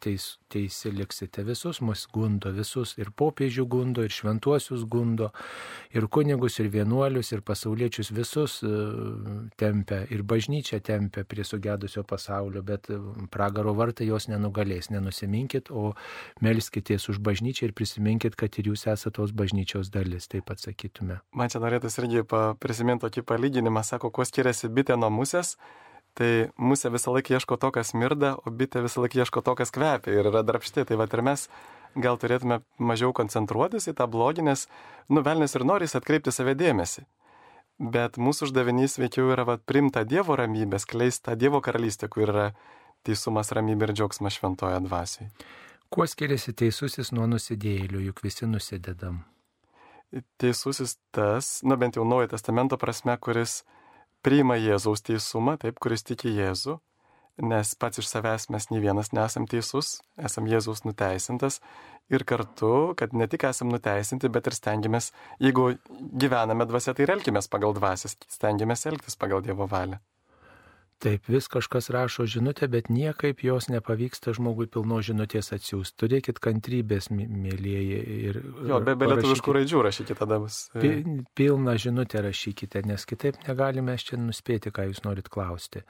teis, 0.03 0.27
teisi 0.51 0.91
liksite. 0.95 1.43
Visus 1.47 1.81
mus 1.83 2.05
gundo, 2.11 2.53
visus 2.55 2.95
ir 3.01 3.11
popiežių 3.17 3.65
gundo, 3.71 4.05
ir 4.07 4.15
šventuosius 4.15 4.85
gundo, 4.89 5.31
ir 5.91 6.07
kunigus, 6.07 6.59
ir 6.63 6.71
vienuolius, 6.71 7.33
ir 7.35 7.43
pasauliečius 7.45 8.13
visus 8.15 8.59
e, 8.63 8.71
tempia, 9.59 10.03
ir 10.13 10.23
bažnyčia 10.27 10.79
tempia 10.79 11.25
prie 11.27 11.45
sugedusio 11.47 12.05
pasaulio, 12.07 12.63
bet 12.63 12.89
e, 12.91 12.99
pragaro 13.33 13.75
vartai 13.77 14.07
jos 14.09 14.29
nenugalės. 14.31 14.91
Nenusiminkit, 14.91 15.71
o 15.71 15.93
melskitės 16.43 17.09
už 17.11 17.19
bažnyčią 17.23 17.69
ir 17.69 17.75
prisiminkit, 17.77 18.39
kad 18.39 18.55
ir 18.59 18.71
jūs 18.71 18.87
esate 18.87 19.17
tos 19.17 19.35
bažnyčios 19.35 19.91
dalis, 19.93 20.27
taip 20.31 20.49
atsakytume. 20.53 21.19
Man 21.35 21.51
čia 21.51 21.59
norėtų 21.63 21.80
norėtus 21.81 21.97
irgi 21.97 22.21
prisiminti 22.59 23.05
tokį 23.05 23.23
palyginimą, 23.25 23.83
sako, 23.83 24.11
kuo 24.11 24.25
skiriasi 24.25 24.69
bitė 24.69 24.97
nuo 24.97 25.09
musės. 25.09 25.57
Tai 26.13 26.51
musė 26.59 26.91
visą 26.91 27.13
laiką 27.13 27.37
ieško 27.37 27.57
to, 27.57 27.71
kas 27.71 27.93
mirda, 27.93 28.35
o 28.35 28.51
bitė 28.51 28.83
visą 28.83 29.01
laiką 29.01 29.23
ieško 29.23 29.41
to, 29.41 29.55
kas 29.55 29.71
kvepia 29.71 30.11
ir 30.11 30.27
yra 30.27 30.43
darbšti. 30.43 30.85
Tai 30.85 30.97
va 30.99 31.07
ir 31.07 31.21
mes 31.23 31.47
gal 31.95 32.17
turėtume 32.19 32.61
mažiau 32.77 33.13
koncentruotis 33.13 33.87
į 33.87 33.95
tą 33.95 34.07
blogį, 34.11 34.43
nes 34.43 34.67
nuvelnės 35.09 35.55
ir 35.55 35.63
norys 35.63 35.95
atkreipti 35.95 36.31
save 36.31 36.55
dėmesį. 36.55 37.05
Bet 37.79 38.19
mūsų 38.19 38.49
uždavinys 38.49 38.99
veikiau 38.99 39.31
yra 39.31 39.47
va, 39.47 39.57
primta 39.57 40.03
Dievo 40.03 40.35
ramybę, 40.35 40.77
skleista 40.79 41.35
Dievo 41.35 41.63
karalystė, 41.63 42.11
kur 42.11 42.27
yra 42.27 42.51
teisumas, 43.07 43.55
ramybė 43.55 43.89
ir 43.89 43.95
džiaugsmas 43.95 44.37
šventoje 44.37 44.83
dvasiai. 44.83 45.31
Kuo 45.89 46.05
skiriasi 46.05 46.53
teisusis 46.53 47.15
nuo 47.15 47.25
nusidėjėlių, 47.31 48.03
juk 48.11 48.21
visi 48.23 48.45
nusidedam? 48.45 49.23
Teisusis 50.41 50.97
tas, 51.15 51.59
na 51.63 51.77
bent 51.79 51.97
jau 51.97 52.05
Naujojo 52.07 52.33
testamento 52.33 52.77
prasme, 52.77 53.15
kuris 53.17 53.61
priima 54.25 54.57
Jėzaus 54.59 55.03
teisumą, 55.05 55.57
taip, 55.61 55.79
kuris 55.81 56.03
tiki 56.05 56.33
Jėzų, 56.35 56.77
nes 57.41 57.73
pats 57.79 58.01
iš 58.01 58.09
savęs 58.11 58.49
mes 58.53 58.69
nei 58.69 58.83
vienas 58.83 59.13
nesam 59.15 59.47
teisus, 59.49 59.99
esam 60.19 60.49
Jėzaus 60.51 60.83
nuteisintas 60.85 61.61
ir 62.11 62.25
kartu, 62.27 62.93
kad 62.99 63.15
ne 63.15 63.27
tik 63.31 63.47
esam 63.49 63.71
nuteisinti, 63.71 64.29
bet 64.29 64.51
ir 64.51 64.57
stengiamės, 64.57 65.11
jeigu 65.39 65.71
gyvename 66.23 66.67
dvasia, 66.69 66.93
tai 66.93 67.07
ir 67.07 67.15
elgimės 67.15 67.49
pagal 67.51 67.75
dvasias, 67.77 68.17
stengiamės 68.35 68.85
elgtis 68.91 69.17
pagal 69.17 69.45
Dievo 69.45 69.69
valią. 69.71 70.01
Taip, 71.01 71.25
vis 71.33 71.47
kažkas 71.49 71.89
rašo 71.89 72.27
žinutę, 72.29 72.67
bet 72.69 72.91
niekaip 72.93 73.39
jos 73.41 73.71
nepavyksta 73.73 74.35
žmogui 74.37 74.67
pilno 74.69 74.99
žinutės 75.01 75.49
atsiųsti. 75.55 75.97
Turėkit 76.03 76.37
kantrybės, 76.43 77.09
mėlyjeji. 77.09 77.97
Ir, 78.29 78.37
jo, 78.69 78.77
be, 78.85 78.93
be 78.93 79.09
lietuviškų 79.09 79.55
raidžių 79.57 79.81
rašykite 79.87 80.19
tada 80.19 80.37
bus. 80.43 80.67
E. 80.77 80.93
Pilną 81.37 81.73
žinutę 81.81 82.21
rašykite, 82.27 82.85
nes 82.85 83.07
kitaip 83.09 83.41
negalime 83.47 83.97
čia 83.97 84.21
nuspėti, 84.21 84.69
ką 84.69 84.91
jūs 84.91 85.01
norit 85.07 85.33
klausti. 85.33 85.81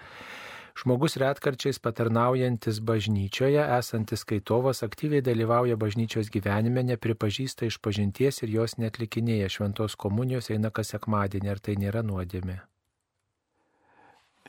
Žmogus 0.80 1.18
retkarčiais 1.20 1.82
patarnaujantis 1.84 2.80
bažnyčioje, 2.80 3.60
esantis 3.76 4.24
skaitovas, 4.24 4.80
aktyviai 4.88 5.20
dalyvauja 5.28 5.76
bažnyčios 5.76 6.32
gyvenime, 6.32 6.88
nepripažįsta 6.88 7.68
iš 7.68 7.82
pažinties 7.84 8.46
ir 8.46 8.56
jos 8.56 8.80
netlikinėja 8.80 9.52
šventos 9.52 10.00
komunijos, 10.00 10.54
eina 10.56 10.72
kas 10.72 10.96
sekmadienį, 10.96 11.52
ar 11.52 11.60
tai 11.60 11.76
nėra 11.84 12.08
nuodėmė. 12.08 12.62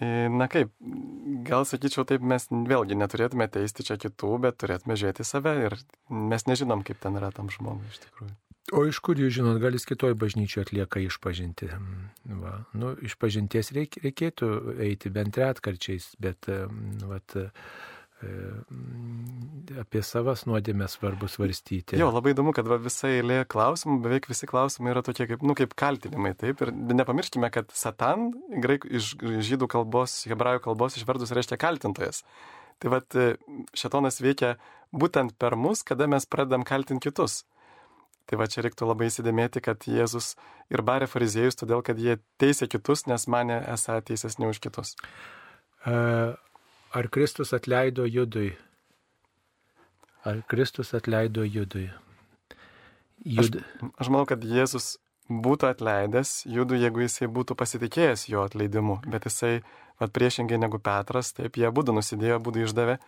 E, 0.02 0.28
na 0.32 0.48
kaip, 0.50 0.72
gal 1.46 1.66
sakyčiau 1.68 2.06
taip, 2.08 2.24
mes 2.26 2.48
vėlgi 2.50 2.98
neturėtume 2.98 3.46
teisti 3.52 3.86
čia 3.86 3.98
kitų, 4.02 4.34
bet 4.46 4.58
turėtume 4.62 4.96
žiūrėti 4.98 5.26
save 5.26 5.52
ir 5.68 5.76
mes 6.10 6.48
nežinom, 6.48 6.82
kaip 6.86 6.98
ten 7.02 7.18
yra 7.20 7.30
tam 7.34 7.52
žmogui 7.52 7.90
iš 7.92 8.02
tikrųjų. 8.06 8.34
O 8.72 8.84
iš 8.88 9.02
kur 9.04 9.18
jūs 9.18 9.34
žinot, 9.36 9.58
gal 9.60 9.74
jis 9.74 9.84
kitoj 9.84 10.14
bažnyčioje 10.16 10.64
atlieka 10.64 11.02
išpažinti? 11.02 11.68
Va, 12.40 12.52
nu, 12.78 12.92
išpažinties 13.04 13.72
reik, 13.76 13.98
reikėtų 14.04 14.48
eiti 14.86 15.10
bent 15.12 15.36
retkarčiais, 15.36 16.12
bet 16.22 16.48
vat, 17.02 17.36
apie 19.82 20.03
savas 20.05 20.44
nuodėmės 20.49 20.97
svarbu 20.99 21.28
svarstyti. 21.31 21.99
Jo, 22.01 22.11
labai 22.15 22.35
įdomu, 22.35 22.53
kad 22.57 22.69
va, 22.69 22.78
visa 22.82 23.11
eilė 23.11 23.43
klausimų, 23.51 23.99
beveik 24.05 24.28
visi 24.31 24.49
klausimai 24.51 24.93
yra 24.94 25.03
tokie 25.07 25.27
kaip, 25.31 25.44
nu, 25.47 25.57
kaip 25.59 25.74
kaltinimai, 25.78 26.35
taip. 26.39 26.62
Ir 26.65 26.73
nepamirškime, 26.73 27.51
kad 27.55 27.70
Satan 27.77 28.31
graik, 28.62 28.86
iš 28.86 29.15
žydų 29.20 29.70
kalbos, 29.73 30.23
hebrajų 30.31 30.65
kalbos 30.66 30.99
išverdus 30.99 31.35
reiškia 31.36 31.61
kaltintojas. 31.61 32.23
Tai 32.82 32.97
vad 32.97 33.19
šetonas 33.78 34.20
veikia 34.23 34.57
būtent 34.93 35.36
per 35.40 35.57
mus, 35.57 35.85
kada 35.86 36.09
mes 36.11 36.27
pradedam 36.28 36.66
kaltinti 36.69 37.09
kitus. 37.09 37.43
Tai 38.31 38.39
va 38.39 38.47
čia 38.51 38.62
reiktų 38.65 38.86
labai 38.86 39.09
įsidėmėti, 39.11 39.62
kad 39.65 39.82
Jėzus 39.89 40.35
ir 40.73 40.82
barė 40.86 41.09
fariziejus, 41.11 41.59
todėl 41.59 41.82
kad 41.85 41.99
jie 41.99 42.20
teisė 42.40 42.69
kitus, 42.70 43.07
nes 43.11 43.27
mane 43.31 43.59
esą 43.74 43.99
teisesni 44.07 44.49
už 44.49 44.62
kitus. 44.62 44.94
Ar 46.93 47.09
Kristus 47.09 47.55
atleido 47.56 48.05
judui? 48.05 48.51
Ar 50.28 50.43
Kristus 50.47 50.93
atleido 50.94 51.44
judui? 51.44 51.86
Jud... 53.24 53.56
Aš, 53.56 53.86
aš 53.97 54.10
manau, 54.12 54.27
kad 54.28 54.44
Jėzus 54.44 54.97
būtų 55.32 55.70
atleidęs 55.70 56.43
judų, 56.52 56.77
jeigu 56.82 57.05
jisai 57.06 57.31
būtų 57.32 57.56
pasitikėjęs 57.56 58.27
jo 58.28 58.43
atleidimu, 58.44 58.98
bet 59.09 59.24
jisai, 59.31 59.62
vad 60.02 60.12
priešingai 60.12 60.59
negu 60.60 60.82
Petras, 60.82 61.32
taip 61.32 61.56
jie 61.56 61.70
būtų 61.73 61.94
nusidėjo, 61.97 62.36
būtų 62.44 62.66
išdavę, 62.66 62.98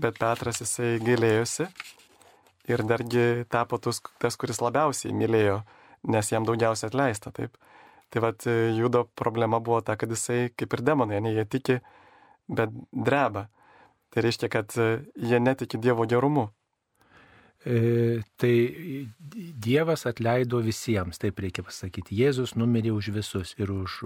bet 0.00 0.18
Petras 0.22 0.62
jisai 0.64 0.94
gailėjosi 1.04 1.68
ir 2.72 2.84
dargi 2.88 3.44
tapo 3.52 3.76
tus, 3.76 4.00
tas, 4.22 4.40
kuris 4.40 4.62
labiausiai 4.64 5.12
mylėjo, 5.12 5.60
nes 6.08 6.32
jam 6.32 6.48
daugiausiai 6.48 6.88
atleista, 6.88 7.34
taip. 7.34 7.60
Tai 8.08 8.24
vad 8.24 8.44
judo 8.72 9.04
problema 9.20 9.60
buvo 9.60 9.82
ta, 9.84 9.98
kad 10.00 10.08
jisai 10.08 10.48
kaip 10.56 10.72
ir 10.72 10.80
demonai, 10.80 11.20
ne 11.20 11.34
jie 11.36 11.44
tiki, 11.44 11.80
bet 12.48 12.72
dreba. 12.92 13.48
Tai 14.08 14.24
reiškia, 14.24 14.48
kad 14.52 14.72
jie 14.72 15.40
netiki 15.40 15.78
Dievo 15.78 16.06
gerumu. 16.08 16.48
E, 17.66 18.20
tai 18.40 18.54
Dievas 19.58 20.06
atleido 20.06 20.62
visiems, 20.64 21.18
taip 21.20 21.40
reikia 21.42 21.64
pasakyti. 21.66 22.16
Jėzus 22.16 22.54
numirė 22.56 22.94
už 22.96 23.10
visus 23.16 23.54
ir 23.58 23.72
už, 23.74 23.98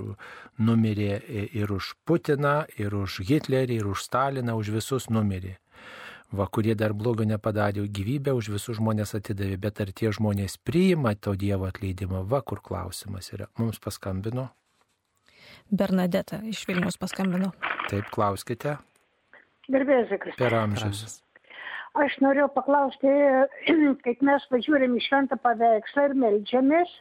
numirė 0.59 1.21
ir 1.53 1.71
už 1.71 1.95
Putiną, 2.09 2.63
ir 2.81 2.97
už 2.97 3.21
Hitlerį, 3.29 3.83
ir 3.83 3.91
už 3.93 4.07
Staliną, 4.09 4.57
už 4.59 4.73
visus 4.81 5.11
numirė 5.13 5.59
va, 6.33 6.49
kurie 6.49 6.75
dar 6.79 6.95
blogo 6.97 7.25
nepadarė, 7.29 7.85
gyvybę 7.99 8.35
už 8.37 8.53
visus 8.57 8.79
žmonės 8.81 9.15
atidavė, 9.19 9.59
bet 9.61 9.81
ar 9.85 9.93
tie 9.93 10.13
žmonės 10.17 10.59
priima 10.65 11.15
to 11.15 11.37
Dievo 11.37 11.69
atleidimą, 11.69 12.25
va, 12.29 12.41
kur 12.41 12.63
klausimas 12.65 13.31
yra. 13.37 13.49
Mums 13.61 13.81
paskambino. 13.83 14.49
Bernadeta 15.71 16.41
iš 16.49 16.65
Vilnius 16.69 16.99
paskambino. 17.01 17.53
Taip, 17.91 18.09
klauskite. 18.15 18.79
Gerbėsiu, 19.71 20.19
Kristus. 20.19 20.41
Per 20.41 20.57
amžius. 20.59 21.21
Aš 21.93 22.15
noriu 22.25 22.47
paklausti, 22.49 23.11
kaip 24.05 24.23
mes 24.25 24.45
važiuojam 24.53 24.97
į 24.97 25.03
šventą 25.05 25.37
paveikslą 25.45 26.07
ir 26.09 26.15
melžiamės, 26.23 26.93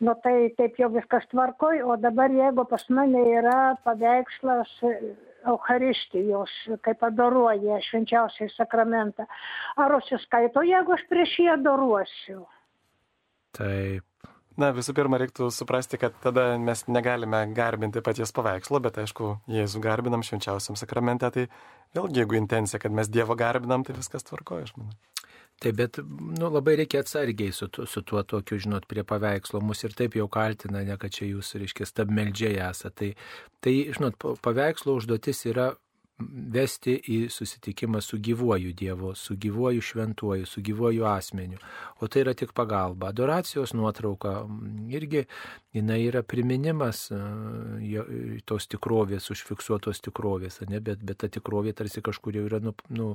nu 0.00 0.14
tai 0.24 0.48
taip 0.56 0.80
jau 0.80 0.88
viskas 0.94 1.26
tvarkoj, 1.34 1.82
o 1.84 1.98
dabar 2.00 2.32
jeigu 2.32 2.64
pas 2.70 2.86
mane 2.88 3.26
yra 3.28 3.58
paveikslas 3.84 4.72
Eucharistijos, 5.48 6.54
kaip 6.84 7.04
adoruoja 7.04 7.76
švenčiausiai 7.90 8.48
sakramentą. 8.56 9.28
Ar 9.76 9.98
užsiskaito, 10.00 10.64
jeigu 10.64 10.96
aš 10.96 11.04
prieš 11.12 11.36
jį 11.44 11.52
adoruosiu? 11.58 12.42
Taip. 13.58 14.07
Na, 14.58 14.72
visų 14.74 14.90
pirma, 14.98 15.20
reiktų 15.22 15.52
suprasti, 15.54 16.00
kad 16.02 16.16
tada 16.22 16.56
mes 16.58 16.82
negalime 16.90 17.44
garbinti 17.54 18.02
paties 18.02 18.32
paveikslo, 18.34 18.80
bet 18.82 18.98
aišku, 18.98 19.36
Jėzų 19.54 19.82
garbinam 19.84 20.24
švenčiausiam 20.26 20.74
sakramente, 20.78 21.30
tai 21.30 21.44
vėlgi, 21.94 22.24
jeigu 22.24 22.40
intencija, 22.40 22.80
kad 22.82 22.94
mes 22.94 23.10
Dievo 23.12 23.38
garbinam, 23.38 23.86
tai 23.86 23.94
viskas 23.94 24.26
tvarkoja, 24.26 24.66
aš 24.66 24.74
manau. 24.80 24.98
Taip, 25.58 25.74
bet 25.74 25.98
nu, 26.38 26.50
labai 26.54 26.76
reikia 26.78 27.00
atsargiai 27.02 27.50
su, 27.54 27.66
su 27.90 28.02
tuo 28.06 28.22
tokiu, 28.22 28.60
žinot, 28.62 28.84
prie 28.90 29.02
paveikslo. 29.06 29.58
Mus 29.62 29.82
ir 29.82 29.94
taip 29.98 30.14
jau 30.14 30.28
kaltina, 30.30 30.84
ne 30.86 30.94
kad 31.02 31.14
čia 31.14 31.26
jūs, 31.32 31.50
reiškia, 31.58 31.86
stabmeldžiai 31.90 32.60
esate. 32.68 32.94
Tai, 32.98 33.08
tai, 33.66 33.74
žinot, 33.94 34.18
paveikslo 34.44 34.94
užduotis 35.00 35.42
yra 35.50 35.72
vesti 36.18 36.96
į 36.98 37.18
susitikimą 37.30 38.00
su 38.02 38.18
gyvuoju 38.18 38.72
Dievu, 38.74 39.12
su 39.14 39.36
gyvuoju 39.36 39.82
šventuoju, 39.82 40.46
su 40.46 40.62
gyvuoju 40.62 41.04
asmeniu. 41.06 41.58
O 42.00 42.08
tai 42.08 42.24
yra 42.24 42.34
tik 42.34 42.52
pagalba. 42.52 43.12
Adoracijos 43.12 43.74
nuotrauka 43.78 44.32
irgi 44.90 45.24
jinai 45.76 46.00
yra 46.08 46.22
priminimas 46.26 47.04
tos 48.48 48.66
tikrovės, 48.72 49.28
užfiksuotos 49.30 50.02
tikrovės, 50.02 50.60
ne? 50.68 50.80
bet, 50.82 51.04
bet 51.04 51.20
ta 51.22 51.30
tikrovė 51.30 51.74
tarsi 51.78 52.02
kažkur 52.02 52.40
jau 52.40 52.46
yra, 52.48 52.58
nu, 52.64 52.74
nu 52.90 53.12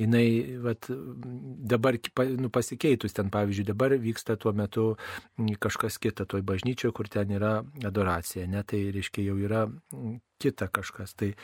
jinai 0.00 0.56
vat, 0.64 0.88
dabar 0.90 1.98
nu, 2.34 2.50
pasikeitus 2.50 3.14
ten, 3.14 3.30
pavyzdžiui, 3.30 3.68
dabar 3.70 3.94
vyksta 4.00 4.38
tuo 4.40 4.52
metu 4.56 4.88
kažkas 5.60 6.00
kita 6.02 6.26
toj 6.26 6.42
bažnyčioje, 6.46 6.94
kur 6.96 7.10
ten 7.12 7.30
yra 7.36 7.60
adoracija, 7.86 8.48
ne? 8.50 8.64
tai 8.66 8.88
reiškia 8.94 9.28
jau 9.28 9.38
yra 9.38 9.68
kita 10.40 10.70
kažkas. 10.72 11.14
Tai 11.14 11.34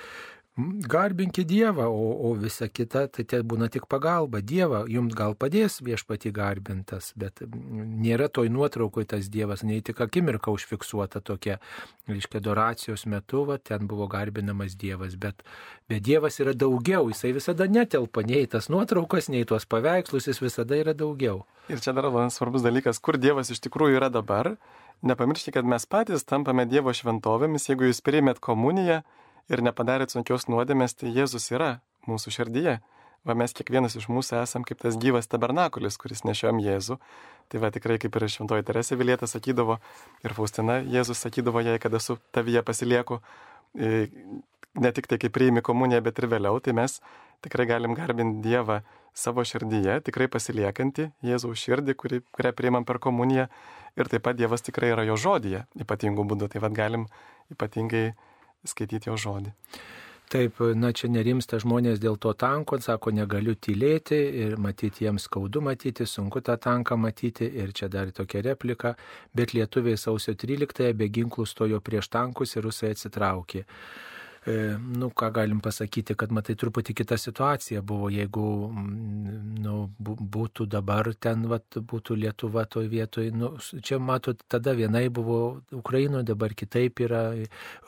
Garbinkite 0.58 1.44
Dievą, 1.44 1.84
o, 1.84 2.30
o 2.30 2.34
visa 2.34 2.64
kita, 2.68 3.02
tai 3.12 3.26
tai 3.28 3.42
būna 3.44 3.66
tik 3.68 3.84
pagalba. 3.92 4.40
Dievą 4.40 4.86
jums 4.88 5.12
gal 5.12 5.34
padės 5.36 5.82
viešpati 5.84 6.30
garbintas, 6.32 7.10
bet 7.12 7.42
nėra 7.44 8.30
toj 8.32 8.48
nuotraukoje 8.54 9.10
tas 9.10 9.28
Dievas, 9.28 9.60
nei 9.68 9.82
tik 9.84 10.00
akimirka 10.00 10.54
užfiksuota 10.56 11.20
tokia, 11.20 11.58
reiškia, 12.08 12.40
adoracijos 12.40 13.04
metu, 13.04 13.42
va, 13.50 13.58
ten 13.60 13.84
buvo 13.90 14.06
garbinamas 14.08 14.78
Dievas, 14.80 15.18
bet, 15.20 15.44
bet 15.92 16.00
Dievas 16.08 16.40
yra 16.40 16.56
daugiau, 16.56 17.10
jisai 17.12 17.34
visada 17.36 17.68
netelpa 17.68 18.24
nei 18.24 18.48
tas 18.48 18.70
nuotraukas, 18.72 19.28
nei 19.28 19.44
tuos 19.44 19.68
paveikslus, 19.68 20.30
jis 20.32 20.40
visada 20.40 20.80
yra 20.80 20.96
daugiau. 20.96 21.44
Ir 21.68 21.84
čia 21.84 21.92
dar 21.92 22.08
vienas 22.08 22.40
svarbus 22.40 22.64
dalykas, 22.64 23.02
kur 23.04 23.20
Dievas 23.20 23.52
iš 23.52 23.60
tikrųjų 23.68 24.00
yra 24.00 24.08
dabar. 24.08 24.54
Nepamirškite, 25.04 25.52
kad 25.58 25.68
mes 25.68 25.84
patys 25.84 26.24
tampame 26.24 26.64
Dievo 26.64 26.96
šventovėmis, 26.96 27.68
jeigu 27.68 27.90
jūs 27.90 28.00
priimėt 28.00 28.40
komuniją 28.40 29.02
ir 29.52 29.62
nepadarėt 29.64 30.14
sunkios 30.14 30.48
nuodėmės, 30.50 30.96
tai 30.98 31.12
Jėzus 31.14 31.50
yra 31.54 31.78
mūsų 32.10 32.34
širdyje. 32.38 32.78
Va 33.26 33.34
mes 33.34 33.50
kiekvienas 33.58 33.96
iš 33.98 34.06
mūsų 34.12 34.36
esam 34.38 34.62
kaip 34.66 34.78
tas 34.84 34.94
gyvas 35.02 35.26
tabernakulis, 35.26 35.96
kuris 35.98 36.22
nešiom 36.26 36.60
Jėzų. 36.62 36.98
Tai 37.50 37.62
va 37.62 37.72
tikrai 37.74 37.96
kaip 38.02 38.14
ir 38.18 38.26
šventoji 38.30 38.66
Teresė 38.66 38.98
Vilietė 38.98 39.26
sakydavo 39.30 39.80
ir 40.22 40.34
Faustina 40.34 40.78
Jėzus 40.82 41.24
sakydavo 41.26 41.62
jai, 41.66 41.78
kad 41.82 41.94
esu 41.98 42.20
tavyje 42.34 42.62
pasilieku, 42.66 43.18
e, 43.74 44.06
ne 44.78 44.92
tik 44.94 45.10
tai 45.10 45.18
kaip 45.22 45.34
priimi 45.34 45.62
komuniją, 45.66 46.04
bet 46.06 46.20
ir 46.22 46.28
vėliau, 46.30 46.60
tai 46.62 46.74
mes 46.78 47.00
tikrai 47.42 47.66
galim 47.66 47.96
garbinti 47.98 48.46
Dievą 48.46 48.80
savo 49.16 49.42
širdyje, 49.48 50.00
tikrai 50.06 50.28
pasiliekantį 50.30 51.08
Jėzaus 51.26 51.62
širdį, 51.62 51.96
kuri, 51.98 52.22
kurią 52.36 52.52
priimam 52.54 52.86
per 52.86 53.00
komuniją 53.02 53.48
ir 53.96 54.12
taip 54.12 54.26
pat 54.26 54.38
Dievas 54.38 54.62
tikrai 54.62 54.92
yra 54.94 55.06
jo 55.08 55.16
žodyje 55.18 55.64
ypatingų 55.82 56.26
būdų, 56.30 56.50
tai 56.52 56.62
vad 56.62 56.76
galim 56.76 57.08
ypatingai 57.52 58.10
skaityti 58.70 59.10
jo 59.10 59.16
žodį. 59.20 59.54
Taip, 60.26 60.58
na 60.74 60.88
čia 60.90 61.06
nerimsta 61.06 61.60
žmonės 61.62 62.00
dėl 62.02 62.16
to 62.18 62.32
tanko, 62.34 62.80
sako, 62.82 63.12
negaliu 63.14 63.52
tylėti 63.62 64.16
ir 64.42 64.56
matyti 64.58 65.04
jiems 65.04 65.28
skaudu 65.28 65.62
matyti, 65.62 66.02
sunku 66.02 66.42
tą 66.42 66.56
tanką 66.58 66.96
matyti 66.98 67.46
ir 67.46 67.70
čia 67.70 67.86
dar 67.86 68.10
tokia 68.10 68.42
replika, 68.42 68.96
bet 69.30 69.54
lietuviai 69.54 69.94
sausio 69.94 70.34
13-ąją 70.34 70.98
be 70.98 71.06
ginklų 71.14 71.46
stojo 71.46 71.78
prieš 71.78 72.10
tankus 72.10 72.56
ir 72.56 72.66
rusai 72.66 72.90
atsitraukė. 72.96 73.62
E, 74.46 74.76
nu, 74.78 75.08
ką 75.10 75.32
galim 75.34 75.58
pasakyti, 75.58 76.14
kad 76.14 76.30
matai 76.30 76.54
truputį 76.54 76.94
kita 77.00 77.16
situacija 77.18 77.80
buvo, 77.82 78.06
jeigu 78.14 78.44
mm, 78.70 79.56
nu, 79.64 79.74
būtų 79.98 80.68
dabar 80.70 81.08
ten, 81.18 81.48
vat, 81.50 81.66
būtų 81.74 82.14
Lietuva 82.22 82.62
toj 82.70 82.86
vietoj. 82.92 83.32
Nu, 83.34 83.48
čia 83.82 83.98
matot, 83.98 84.44
tada 84.46 84.76
vienai 84.78 85.08
buvo 85.10 85.38
Ukrainoje, 85.74 86.28
dabar 86.30 86.54
kitaip 86.54 87.02
yra. 87.02 87.24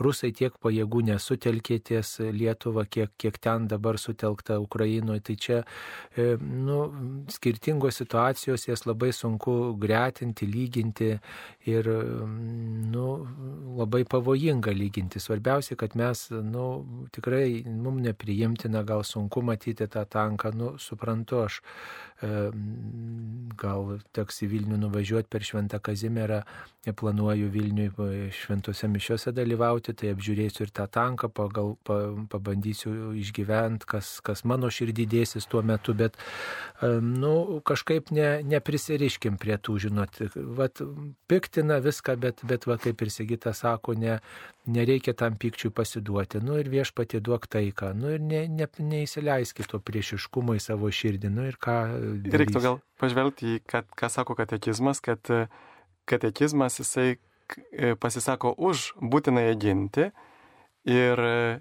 Rusai 0.03 0.33
tiek 0.35 0.57
pajėgų 0.59 1.05
nesutelkė 1.13 1.79
ties 1.93 2.17
Lietuva, 2.35 2.89
kiek, 2.91 3.15
kiek 3.15 3.39
ten 3.39 3.71
dabar 3.71 4.01
sutelkta 4.03 4.59
Ukrainoje. 4.59 5.23
Tai 5.31 5.39
čia 5.39 5.61
e, 5.63 6.35
nu, 6.43 6.81
skirtingos 7.31 8.03
situacijos, 8.03 8.67
jas 8.67 8.83
labai 8.89 9.13
sunku 9.15 9.77
gretinti, 9.79 10.51
lyginti 10.51 11.13
ir 11.71 11.87
nu, 11.87 13.09
labai 13.79 14.03
pavojinga 14.11 14.75
lyginti. 14.75 15.23
Svarbiausia, 15.23 15.79
kad 15.79 15.95
mes 15.95 16.27
nu, 16.49 16.65
tikrai 17.15 17.62
mums 17.69 18.03
nepriimtina, 18.05 18.83
gal 18.89 19.05
sunku 19.05 19.43
matyti 19.45 19.89
tą 19.91 20.05
tanką, 20.09 20.53
nu, 20.57 20.73
suprantu, 20.83 21.45
aš 21.47 21.61
e, 22.23 22.51
gal 23.59 23.95
teks 24.16 24.43
į 24.45 24.51
Vilnių 24.55 24.81
nuvažiuoti 24.87 25.31
per 25.31 25.47
Šventą 25.47 25.81
Kazimierą, 25.83 26.43
planuoju 26.93 27.49
Vilniui 27.53 28.31
šventose 28.33 28.89
mišiuose 28.89 29.33
dalyvauti, 29.37 29.93
tai 29.99 30.12
apžiūrėsiu 30.15 30.65
ir 30.65 30.73
tą 30.75 30.87
tanką, 30.91 31.29
pagal, 31.35 31.75
pa, 31.85 31.99
pabandysiu 32.33 33.12
išgyventi, 33.19 33.89
kas, 33.89 34.19
kas 34.25 34.45
mano 34.49 34.70
širdį 34.73 35.09
dėsis 35.11 35.49
tuo 35.51 35.62
metu, 35.66 35.95
bet, 35.99 36.16
e, 36.81 36.95
nu, 37.03 37.61
kažkaip 37.66 38.12
ne, 38.15 38.29
neprisiriškim 38.49 39.39
prie 39.41 39.59
tų, 39.61 39.79
žinot, 39.89 40.20
vat, 40.59 40.81
piktina 41.31 41.81
viską, 41.85 42.16
bet, 42.20 42.45
bet 42.49 42.69
va, 42.70 42.79
kaip 42.81 43.05
ir 43.05 43.12
Sigita 43.12 43.53
sako, 43.57 43.97
ne, 43.99 44.19
nereikia 44.69 45.15
tam 45.16 45.37
pykčiui 45.41 45.73
pasiduoti 45.75 46.38
melsite, 46.39 46.47
nu 46.47 46.59
ir 46.59 46.69
viešpatė 46.69 47.20
duok 47.20 47.47
taiką, 47.47 47.94
nu 47.94 48.12
ir 48.15 48.20
ne, 48.20 48.47
ne, 48.48 48.66
neįsileiskite 48.78 49.69
to 49.69 49.81
priešiškumo 49.81 50.55
į 50.55 50.60
savo 50.60 50.90
širdį, 50.90 51.31
nu 51.31 51.47
ir 51.47 51.56
ką. 51.56 51.98
Darys. 52.24 52.39
Reiktų 52.39 52.62
gal 52.62 52.81
pažvelgti 52.98 53.56
į, 53.56 53.62
kad, 53.66 53.86
ką 53.97 54.09
sako 54.09 54.35
katekizmas, 54.35 55.01
kad 55.01 55.20
katekizmas 56.06 56.78
jisai 56.78 57.19
e, 57.73 57.94
pasisako 57.97 58.55
už 58.56 58.94
būtinai 59.01 59.55
ginti 59.56 60.10
ir 60.85 61.19
e, 61.19 61.60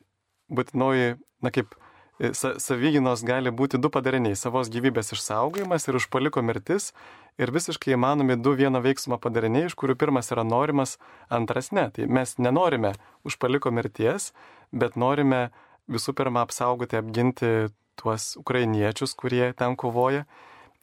būtinoji, 0.50 1.18
na 1.42 1.52
kaip, 1.52 1.76
e, 2.20 2.34
savyginos 2.34 3.24
gali 3.26 3.52
būti 3.52 3.80
du 3.82 3.90
padariniai- 3.90 4.36
savos 4.44 4.70
gyvybės 4.70 5.14
išsaugojimas 5.14 5.88
ir 5.88 5.96
užpaliko 5.96 6.42
mirtis 6.42 6.94
ir 7.38 7.52
visiškai 7.52 7.94
įmanomi 7.94 8.42
du 8.42 8.56
vieno 8.56 8.82
veiksmo 8.82 9.20
padariniai, 9.22 9.66
iš 9.70 9.76
kurių 9.76 9.96
pirmas 9.96 10.32
yra 10.32 10.44
norimas, 10.44 10.98
antras 11.30 11.72
ne. 11.72 11.90
Tai 11.92 12.08
mes 12.08 12.38
nenorime 12.38 12.94
užpaliko 13.26 13.72
mirties, 13.72 14.34
bet 14.72 14.96
norime 14.96 15.52
visų 15.90 16.14
pirma 16.14 16.42
apsaugoti, 16.46 16.98
apginti 16.98 17.70
tuos 17.96 18.36
ukrainiečius, 18.38 19.16
kurie 19.16 19.54
ten 19.54 19.76
kovoja. 19.76 20.26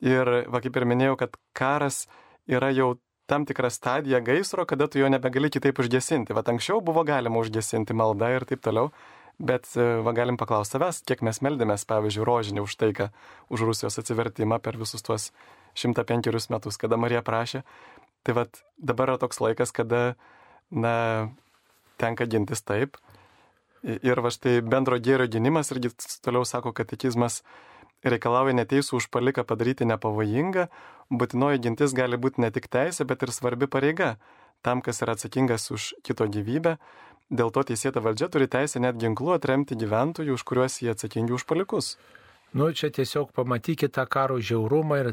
Ir, 0.01 0.45
va 0.51 0.61
kaip 0.61 0.77
ir 0.77 0.85
minėjau, 0.85 1.17
kad 1.17 1.37
karas 1.57 2.07
yra 2.51 2.71
jau 2.75 2.99
tam 3.27 3.47
tikra 3.49 3.71
stadija 3.71 4.21
gaisro, 4.21 4.67
kada 4.69 4.87
tu 4.87 4.99
jo 4.99 5.09
nebegali 5.09 5.49
kitaip 5.51 5.79
užgesinti. 5.81 6.35
Va 6.37 6.45
anksčiau 6.45 6.83
buvo 6.85 7.05
galima 7.09 7.41
užgesinti 7.41 7.97
maldą 7.97 8.35
ir 8.37 8.45
taip 8.49 8.61
toliau, 8.65 8.91
bet 9.39 9.69
va 9.77 10.15
galim 10.17 10.39
paklausti 10.41 10.77
savęs, 10.77 11.03
kiek 11.09 11.25
mes 11.27 11.41
meldėmės, 11.43 11.87
pavyzdžiui, 11.91 12.27
rožinį 12.29 12.65
už 12.65 12.77
taiką, 12.81 13.11
už 13.51 13.67
Rusijos 13.67 13.99
atsivertimą 14.01 14.61
per 14.63 14.79
visus 14.81 15.03
tuos 15.03 15.31
105 15.75 16.51
metus, 16.55 16.79
kada 16.79 16.97
Marija 17.01 17.23
prašė. 17.27 17.65
Tai 18.25 18.37
vad 18.39 18.63
dabar 18.79 19.15
yra 19.15 19.21
toks 19.21 19.43
laikas, 19.43 19.75
kada, 19.75 20.15
na, 20.71 20.95
tenka 22.01 22.27
gintis 22.31 22.63
taip. 22.65 22.97
Ir 23.85 24.21
va 24.25 24.33
štai 24.33 24.63
bendro 24.65 24.97
gėrio 24.97 25.27
gynimas 25.29 25.75
irgi 25.75 25.93
toliau 26.25 26.47
sako 26.49 26.73
katekizmas 26.73 27.43
reikalauja 28.05 28.55
neteisų 28.57 28.99
užpaliką 29.01 29.45
padaryti 29.49 29.89
nepavojingą, 29.89 30.69
būtinoji 31.13 31.61
gintis 31.65 31.93
gali 31.97 32.17
būti 32.21 32.41
ne 32.45 32.51
tik 32.53 32.69
teisė, 32.73 33.05
bet 33.09 33.25
ir 33.25 33.33
svarbi 33.33 33.69
pareiga 33.69 34.15
tam, 34.65 34.81
kas 34.81 35.03
yra 35.05 35.17
atsakingas 35.17 35.71
už 35.75 35.93
kito 36.05 36.27
gyvybę. 36.29 36.79
Dėl 37.33 37.51
to 37.51 37.65
teisėta 37.65 38.03
valdžia 38.05 38.29
turi 38.29 38.49
teisę 38.51 38.83
net 38.85 38.99
ginklu 39.01 39.33
atremti 39.33 39.79
gyventojų, 39.81 40.37
už 40.37 40.45
kuriuos 40.45 40.83
jie 40.83 40.93
atsakingi 40.93 41.33
už 41.33 41.47
palikus. 41.49 41.97
Nu, 42.55 42.69
čia 42.71 42.93
tiesiog 42.95 43.33
pamatykite 43.35 43.91
tą 43.97 44.05
karo 44.07 44.37
žiaurumą 44.39 44.99
ir 45.01 45.09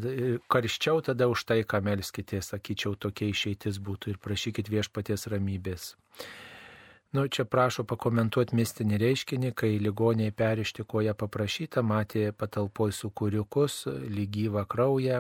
karščiau 0.52 1.02
tada 1.02 1.26
už 1.32 1.42
tai, 1.50 1.64
ką 1.66 1.80
melskite, 1.82 2.38
sakyčiau, 2.46 2.94
tokia 2.94 3.32
išeitis 3.32 3.80
būtų 3.82 4.14
ir 4.14 4.20
prašykit 4.22 4.70
viešpaties 4.70 5.26
ramybės. 5.32 5.96
Nu, 7.12 7.26
čia 7.28 7.44
prašo 7.44 7.84
pakomentuoti 7.84 8.56
mistinį 8.56 8.96
reiškinį, 9.02 9.50
kai 9.60 9.70
ligoniai 9.84 10.32
perišti 10.32 10.86
koja 10.88 11.12
paprašyta, 11.20 11.82
matė 11.84 12.30
patalpoj 12.32 12.94
sukūriukus, 12.96 13.74
lygyvą 14.16 14.62
kraują, 14.72 15.18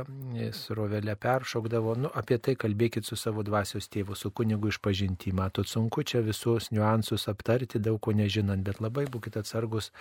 srovelę 0.55 1.17
peršokdavo. 1.19 1.97
Nu, 1.99 2.11
apie 2.15 2.37
tai 2.39 2.53
kalbėkit 2.55 3.03
su 3.03 3.17
savo 3.19 3.43
dvasios 3.43 3.91
tėvu, 3.91 4.15
su 4.15 4.31
kunigu 4.31 4.71
išpažinti. 4.71 5.33
Matot, 5.35 5.67
sunku 5.67 6.05
čia 6.07 6.21
visus 6.23 6.69
niuansus 6.71 7.27
aptarti, 7.27 7.83
daug 7.83 7.99
ko 7.99 8.15
nežinant, 8.15 8.63
bet 8.63 8.79
labai 8.79 9.03
būkite 9.11 9.43
atsargus 9.43 9.91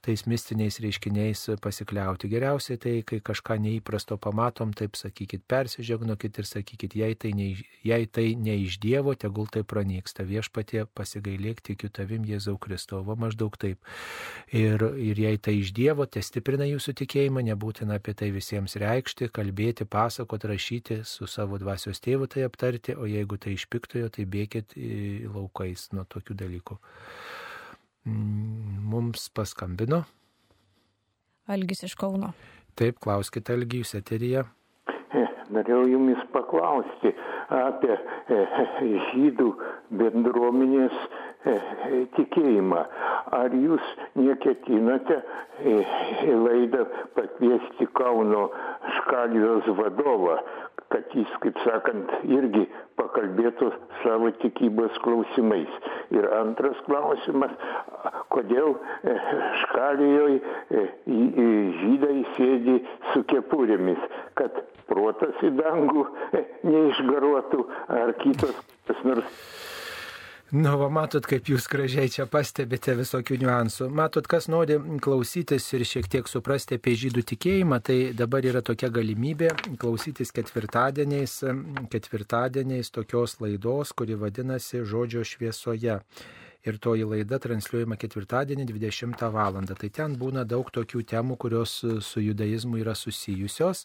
tais 0.00 0.24
mistiniais 0.24 0.80
reiškiniais 0.80 1.44
pasikliauti. 1.60 2.32
Geriausiai 2.32 2.80
tai, 2.80 2.94
kai 3.04 3.20
kažką 3.20 3.58
neįprasto 3.66 4.16
pamatom, 4.16 4.72
taip 4.72 4.96
sakykit, 4.96 5.44
persižegnokit 5.44 6.40
ir 6.40 6.48
sakykit, 6.54 6.96
jei 7.04 7.20
tai 7.20 7.36
ne, 7.36 7.52
jei 7.84 8.08
tai 8.08 8.30
ne 8.32 8.56
iš 8.64 8.80
Dievo, 8.80 9.12
tegul 9.12 9.52
tai 9.52 9.60
pranyksta. 9.60 10.24
Viešpatie 10.24 10.88
pasigailėti 10.96 11.33
gailėk 11.34 11.60
tikiu 11.66 11.90
tavim 11.92 12.24
Jėzau 12.28 12.56
Kristau, 12.62 13.02
va 13.04 13.16
maždaug 13.18 13.56
taip. 13.60 13.82
Ir, 14.54 14.82
ir 14.96 15.18
jei 15.18 15.38
tai 15.38 15.58
iš 15.60 15.74
Dievo, 15.76 16.06
tai 16.06 16.22
stiprina 16.22 16.66
jūsų 16.68 16.94
tikėjimą, 17.02 17.44
nebūtina 17.50 17.98
apie 17.98 18.14
tai 18.14 18.30
visiems 18.34 18.78
reikšti, 18.80 19.30
kalbėti, 19.34 19.86
pasakoti, 19.90 20.50
rašyti, 20.50 21.00
su 21.08 21.28
savo 21.30 21.58
dvasios 21.58 22.00
tėvu 22.04 22.30
tai 22.30 22.46
aptarti, 22.46 22.94
o 22.94 23.08
jeigu 23.10 23.38
tai 23.40 23.56
iš 23.58 23.66
piktojo, 23.72 24.10
tai 24.14 24.26
bėkit 24.30 24.76
laukais 25.34 25.90
nuo 25.92 26.06
tokių 26.06 26.38
dalykų. 26.44 26.78
Mm, 28.04 28.82
mums 28.90 29.30
paskambino. 29.34 30.04
Algis 31.48 31.84
iš 31.84 31.96
Kauno. 32.00 32.32
Taip, 32.78 32.98
klauskite 33.02 33.54
Algijus 33.54 33.94
eteryje. 33.96 34.44
Norėjau 35.54 35.84
jumis 35.86 36.20
paklausti 36.32 37.12
apie 37.48 37.92
e, 37.94 38.38
žydų 39.10 39.48
bendruomenės 40.00 40.96
tikėjimą. 42.16 42.82
Ar 43.34 43.54
jūs 43.56 43.94
neketinate 44.16 45.20
į 45.64 46.36
laidą 46.44 46.84
pakviesti 47.16 47.88
Kauno 47.96 48.48
škalijos 48.98 49.68
vadovą, 49.78 50.38
kad 50.92 51.14
jis, 51.16 51.30
kaip 51.42 51.58
sakant, 51.64 52.10
irgi 52.30 52.66
pakalbėtų 53.00 53.70
savo 54.02 54.30
tikybos 54.42 54.96
klausimais. 55.04 55.72
Ir 56.14 56.28
antras 56.38 56.78
klausimas, 56.86 57.54
kodėl 58.34 58.76
e, 58.76 59.16
škalijoje 59.64 60.84
žydai 61.80 62.18
sėdi 62.36 62.78
su 63.12 63.24
kepurėmis, 63.32 64.06
kad 64.38 64.62
protas 64.90 65.42
į 65.42 65.54
dangų 65.58 66.06
e, 66.36 66.44
neišgaruotų 66.68 67.66
ar 68.02 68.14
kitos 68.20 68.62
kas 68.88 69.00
nors 69.08 69.28
Nu, 70.54 70.76
va, 70.78 70.86
matot, 70.86 71.24
kaip 71.26 71.48
jūs 71.50 71.64
gražiai 71.66 72.06
čia 72.14 72.28
pastebite 72.30 72.92
visokių 72.94 73.40
niuansų. 73.40 73.88
Matot, 73.90 74.28
kas 74.30 74.46
nori 74.46 74.76
klausytis 75.02 75.66
ir 75.74 75.82
šiek 75.82 76.06
tiek 76.12 76.30
suprasti 76.30 76.78
apie 76.78 76.94
žydų 77.00 77.24
tikėjimą, 77.32 77.80
tai 77.82 77.96
dabar 78.14 78.46
yra 78.46 78.62
tokia 78.62 78.92
galimybė 78.94 79.50
klausytis 79.82 80.30
ketvirtadieniais, 80.36 81.34
ketvirtadieniais 81.90 82.94
tokios 82.94 83.34
laidos, 83.42 83.90
kuri 83.98 84.14
vadinasi 84.20 84.84
Žodžio 84.86 85.26
šviesoje 85.26 85.98
ir 86.64 86.78
toji 86.82 87.04
laida 87.08 87.38
transliuojama 87.42 87.96
ketvirtadienį 88.00 88.66
20 88.70 89.24
val. 89.34 89.58
Tai 89.68 89.90
ten 89.98 90.16
būna 90.18 90.44
daug 90.48 90.70
tokių 90.74 91.04
temų, 91.10 91.36
kurios 91.40 91.76
su 92.06 92.22
judaizmu 92.24 92.80
yra 92.80 92.94
susijusios. 92.98 93.84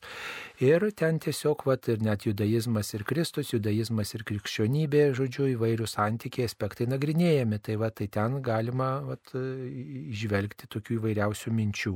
Ir 0.63 0.87
ten 0.97 1.19
tiesiog, 1.21 1.65
vat, 1.67 1.89
ir 1.91 2.01
net 2.05 2.25
judaizmas 2.27 2.93
ir 2.95 3.03
Kristus, 3.07 3.53
judaizmas 3.53 4.13
ir 4.15 4.23
krikščionybė, 4.27 5.03
žodžiu, 5.17 5.49
įvairių 5.55 5.89
santykiai 5.89 6.47
aspektai 6.49 6.89
nagrinėjami. 6.89 7.61
Tai, 7.65 7.77
vat, 7.83 7.97
tai 7.99 8.09
ten 8.11 8.39
galima 8.45 8.91
vat, 9.05 9.35
išvelgti 9.35 10.71
tokių 10.71 10.99
įvairiausių 10.99 11.53
minčių. 11.59 11.95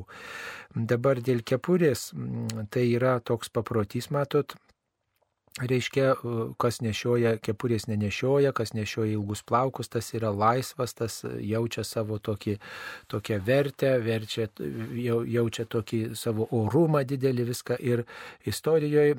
Dabar 0.93 1.23
dėl 1.23 1.41
kepurės, 1.47 2.11
tai 2.73 2.87
yra 2.91 3.17
toks 3.23 3.51
paprotys, 3.53 4.11
matot, 4.13 4.55
reiškia, 5.61 6.15
kas 6.57 6.79
nešioja, 6.81 7.35
kepurės 7.43 7.85
nenešioja, 7.85 8.53
kas 8.57 8.71
nešioja 8.73 9.13
ilgus 9.13 9.43
plaukus, 9.45 9.89
tas 9.93 10.07
yra 10.17 10.31
laisvas, 10.33 10.95
tas 10.97 11.19
jaučia 11.45 11.83
savo 11.85 12.17
tokį, 12.17 12.55
tokią 13.11 13.37
vertę, 13.45 13.91
verčia, 14.01 14.47
jaučia 14.97 15.65
tokį 15.69 15.99
savo 16.17 16.47
orumą 16.57 17.03
didelį 17.05 17.45
viską 17.51 17.77
ir 17.85 18.01
istorijoje 18.49 19.13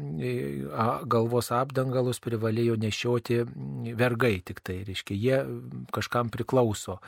galvos 1.06 1.52
apdangalus 1.54 2.18
privalėjo 2.24 2.80
nešioti 2.82 3.38
vergai 3.94 4.40
tik 4.42 4.64
tai, 4.66 4.80
reiškia, 4.88 5.14
jie 5.14 5.38
kažkam 5.94 6.34
priklauso. 6.34 6.98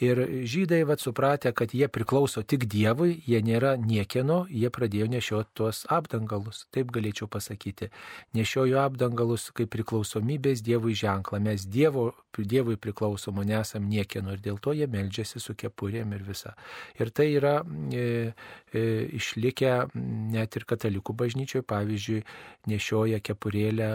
Ir 0.00 0.24
žydai, 0.48 0.86
vad 0.88 1.04
supratę, 1.04 1.52
kad 1.52 1.76
jie 1.76 1.90
priklauso 1.92 2.40
tik 2.40 2.64
Dievui, 2.70 3.18
jie 3.28 3.42
nėra 3.44 3.76
niekieno, 3.76 4.46
jie 4.48 4.72
pradėjo 4.72 5.10
nešioti 5.12 5.52
tuos 5.58 5.84
apdangalus, 5.92 6.64
taip 6.72 6.88
galėčiau 6.94 7.28
pasakyti. 7.28 7.90
Nešiojo 8.32 8.69
naujo 8.70 8.84
apdangalus 8.86 9.50
kaip 9.54 9.70
priklausomybės 9.74 10.62
Dievui 10.62 10.94
ženklą. 10.94 11.40
Mes 11.42 11.66
dievo, 11.66 12.14
Dievui 12.38 12.76
priklausomo 12.76 13.42
nesam 13.44 13.88
niekieno 13.90 14.32
ir 14.32 14.40
dėl 14.40 14.58
to 14.62 14.72
jie 14.72 14.86
meldžiasi 14.86 15.40
su 15.40 15.54
kepurėm 15.54 16.14
ir 16.14 16.22
visa. 16.24 16.54
Ir 16.96 17.10
tai 17.10 17.26
yra 17.34 17.60
e, 17.92 18.32
e, 18.72 18.82
išlikę 19.18 19.90
net 19.94 20.56
ir 20.56 20.64
katalikų 20.64 21.12
bažnyčioje, 21.12 21.64
pavyzdžiui, 21.66 22.22
nešioja 22.70 23.20
kepurėlę 23.20 23.90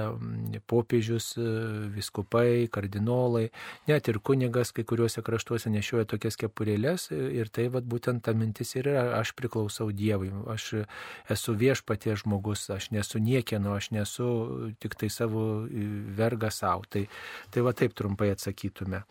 popiežius, 0.68 1.32
e, 1.40 1.48
viskupai, 1.96 2.68
kardinolai, 2.70 3.48
net 3.88 4.12
ir 4.12 4.20
kunigas 4.20 4.74
kai 4.76 4.84
kuriuose 4.84 5.24
kraštuose 5.26 5.72
nešioja 5.74 6.06
tokias 6.12 6.38
kepurėlės 6.38 7.10
ir 7.16 7.50
tai 7.50 7.70
vad 7.74 7.88
būtent 7.88 8.26
ta 8.26 8.36
mintis 8.38 8.76
ir 8.76 8.92
yra, 8.92 9.08
aš 9.22 9.34
priklausau 9.40 9.90
Dievui, 9.96 10.30
aš 10.52 10.86
esu 11.32 11.56
viešpatie 11.56 12.18
žmogus, 12.20 12.68
aš 12.70 12.92
nesu 12.92 13.22
niekieno, 13.24 13.74
aš 13.80 13.90
nesu 13.96 14.65
tik 14.82 14.98
tai 15.00 15.10
savo 15.14 15.46
vergą 16.18 16.52
savo. 16.54 16.86
Tai, 16.90 17.06
tai 17.54 17.64
va 17.66 17.74
taip 17.78 17.96
trumpai 17.98 18.32
atsakytume. 18.34 19.04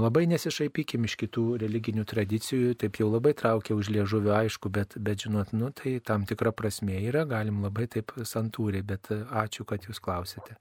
Labai 0.00 0.26
nesišaipykim 0.30 1.08
iš 1.08 1.16
kitų 1.20 1.46
religinių 1.64 2.06
tradicijų, 2.08 2.76
taip 2.80 3.00
jau 3.02 3.10
labai 3.10 3.34
traukia 3.38 3.76
už 3.78 3.92
liežuvio, 3.94 4.34
aišku, 4.36 4.72
bet, 4.72 4.96
bet 5.00 5.26
žinot, 5.26 5.54
nu, 5.56 5.72
tai 5.76 5.98
tam 6.04 6.26
tikra 6.28 6.54
prasme 6.56 7.00
yra, 7.00 7.26
galim 7.28 7.62
labai 7.64 7.88
taip 7.90 8.14
santūriai, 8.16 8.84
bet 8.86 9.12
ačiū, 9.12 9.66
kad 9.68 9.88
jūs 9.88 10.02
klausėte. 10.02 10.58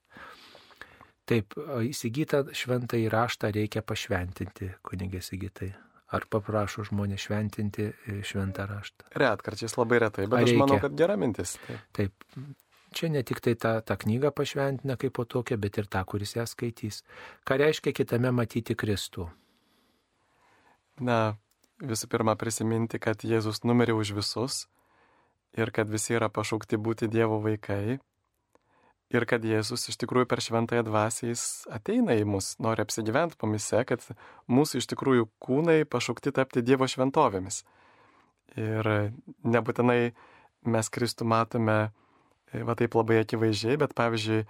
Taip, 1.29 1.53
įsigytą 1.85 2.47
šventą 2.57 2.97
įraštą 2.97 3.51
reikia 3.53 3.83
pašventinti, 3.85 4.71
kunigė 4.85 5.21
įsigytai. 5.21 5.69
Ar 6.09 6.25
paprašo 6.25 6.87
žmonės 6.87 7.27
šventinti 7.27 7.83
e, 7.85 8.15
šventą 8.25 8.65
raštą? 8.65 9.11
Retkarčiais 9.21 9.75
labai 9.77 9.99
retai, 10.01 10.25
bet 10.25 10.47
aš 10.47 10.55
manau, 10.57 10.79
kad 10.81 10.95
gera 10.97 11.19
mintis. 11.21 11.53
Taip. 11.67 11.83
Taip. 11.93 12.25
Čia 12.95 13.09
ne 13.13 13.21
tik 13.21 13.41
tai 13.45 13.53
tą, 13.53 13.75
tą 13.85 13.97
knygą 14.01 14.31
pašventina 14.33 14.97
kaip 14.97 15.13
po 15.13 15.25
tokią, 15.25 15.59
bet 15.61 15.77
ir 15.77 15.85
tą, 15.85 16.01
kuris 16.09 16.33
ją 16.35 16.47
skaitys. 16.49 17.03
Ką 17.45 17.59
reiškia 17.61 17.93
kitame 17.93 18.31
matyti 18.33 18.73
Kristų? 18.73 19.27
Na, 20.99 21.37
visų 21.79 22.09
pirma, 22.11 22.35
prisiminti, 22.35 22.99
kad 22.99 23.21
Jėzus 23.23 23.61
numirė 23.63 23.93
už 23.95 24.15
visus 24.17 24.65
ir 25.57 25.71
kad 25.71 25.89
visi 25.89 26.17
yra 26.17 26.29
pašaukti 26.33 26.77
būti 26.81 27.09
Dievo 27.09 27.39
vaikai 27.45 27.99
ir 29.09 29.25
kad 29.29 29.45
Jėzus 29.45 29.87
iš 29.89 29.97
tikrųjų 30.01 30.27
per 30.29 30.41
šventąją 30.43 30.83
dvasę 30.85 31.29
jis 31.31 31.43
ateina 31.73 32.15
į 32.19 32.25
mus, 32.29 32.53
nori 32.61 32.83
apsigyventi 32.85 33.39
pomise, 33.41 33.81
kad 33.87 34.05
mūsų 34.49 34.81
iš 34.81 34.89
tikrųjų 34.93 35.29
kūnai 35.41 35.81
pašaukti 35.89 36.33
tapti 36.35 36.63
Dievo 36.65 36.87
šventovėmis. 36.89 37.63
Ir 38.57 38.91
nebūtinai 39.45 40.13
mes 40.65 40.89
Kristų 40.93 41.25
matome 41.29 41.79
va 42.53 42.75
taip 42.77 42.95
labai 42.97 43.21
akivaizdžiai, 43.23 43.77
bet 43.81 43.95
pavyzdžiui, 43.97 44.43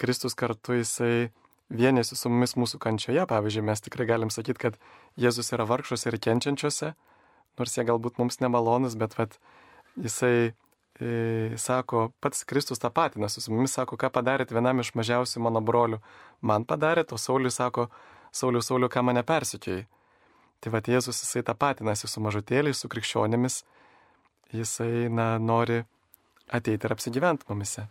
Kristus 0.00 0.34
kartu 0.34 0.74
jisai 0.80 1.30
vienėsi 1.70 2.16
su 2.18 2.30
mumis 2.30 2.56
mūsų 2.58 2.80
kančioje, 2.82 3.24
pavyzdžiui, 3.30 3.64
mes 3.66 3.82
tikrai 3.84 4.06
galim 4.08 4.30
sakyti, 4.32 4.60
kad 4.66 4.78
Jėzus 5.20 5.52
yra 5.54 5.66
vargšuose 5.68 6.10
ir 6.10 6.18
kenčiančiuose, 6.22 6.92
nors 7.58 7.76
jie 7.78 7.86
galbūt 7.86 8.18
mums 8.18 8.40
nemalonus, 8.42 8.98
bet 8.98 9.14
vat, 9.18 9.38
jisai 9.94 10.50
e, 10.50 11.54
sako, 11.60 12.08
pats 12.20 12.44
Kristus 12.48 12.82
tą 12.82 12.90
patiną 12.94 13.30
su 13.30 13.44
mumis, 13.52 13.76
sako, 13.78 13.98
ką 14.00 14.10
padarėt 14.14 14.52
vienam 14.54 14.82
iš 14.82 14.94
mažiausių 14.98 15.46
mano 15.46 15.62
brolių, 15.64 16.02
man 16.42 16.66
padarėt, 16.66 17.14
o 17.14 17.20
Saulius 17.20 17.60
sako, 17.62 17.88
Saulius, 18.34 18.66
Sauliu, 18.66 18.90
ką 18.90 19.04
mane 19.06 19.22
persikėjai. 19.22 19.86
Tai 20.60 20.70
va 20.72 20.80
Jėzus 20.80 21.20
jisai 21.20 21.44
tą 21.46 21.54
patinasi 21.54 22.08
su 22.08 22.22
mažutėliais, 22.24 22.78
su 22.80 22.88
krikščionėmis, 22.90 23.62
jisai 24.54 25.10
na, 25.12 25.34
nori 25.38 25.82
ateiti 26.52 26.88
ir 26.88 26.94
apsigyventi 26.96 27.48
mumise. 27.48 27.86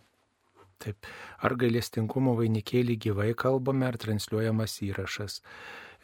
Taip. 0.82 1.06
Ar 1.46 1.54
gailestingumo 1.58 2.34
vainikėlį 2.38 2.96
gyvai 3.06 3.30
kalbame, 3.38 3.86
ar 3.88 3.98
transliuojamas 4.00 4.80
įrašas. 4.84 5.40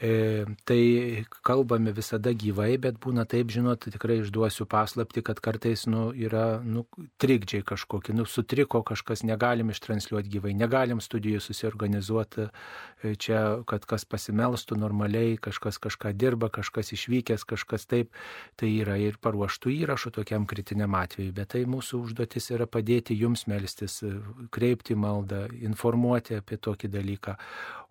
E, 0.02 0.46
tai 0.64 1.26
kalbame 1.44 1.92
visada 1.92 2.32
gyvai, 2.32 2.78
bet 2.80 2.96
būna 3.04 3.26
taip, 3.28 3.50
žinot, 3.52 3.84
tikrai 3.84 4.22
išduosiu 4.22 4.64
paslapti, 4.64 5.20
kad 5.20 5.42
kartais 5.44 5.82
nu, 5.92 6.06
yra 6.16 6.62
nu, 6.64 6.86
trikdžiai 7.20 7.60
kažkokie, 7.68 8.14
nu, 8.16 8.24
sutriko 8.24 8.80
kažkas, 8.80 9.20
negalim 9.28 9.68
ištranšiuoti 9.74 10.32
gyvai, 10.32 10.54
negalim 10.56 11.02
studijų 11.04 11.42
susiorganizuoti 11.44 12.46
e, 12.46 13.12
čia, 13.20 13.42
kad 13.68 13.84
kas 13.84 14.08
pasimelstų 14.08 14.78
normaliai, 14.80 15.34
kažkas 15.36 15.76
kažką 15.84 16.14
dirba, 16.16 16.48
kažkas 16.48 16.94
išvykęs, 16.96 17.44
kažkas 17.44 17.84
taip. 17.84 18.16
Tai 18.56 18.72
yra 18.72 18.96
ir 18.96 19.20
paruoštų 19.20 19.74
įrašų 19.82 20.14
tokiam 20.16 20.48
kritiniam 20.48 20.96
atveju, 20.96 21.36
bet 21.36 21.52
tai 21.52 21.66
mūsų 21.68 22.00
užduotis 22.06 22.48
yra 22.56 22.64
padėti 22.64 23.18
jums 23.20 23.44
melstis, 23.52 24.00
kreipti 24.48 24.96
maldą, 24.96 25.44
informuoti 25.60 26.40
apie 26.40 26.56
tokį 26.56 26.88
dalyką 26.96 27.36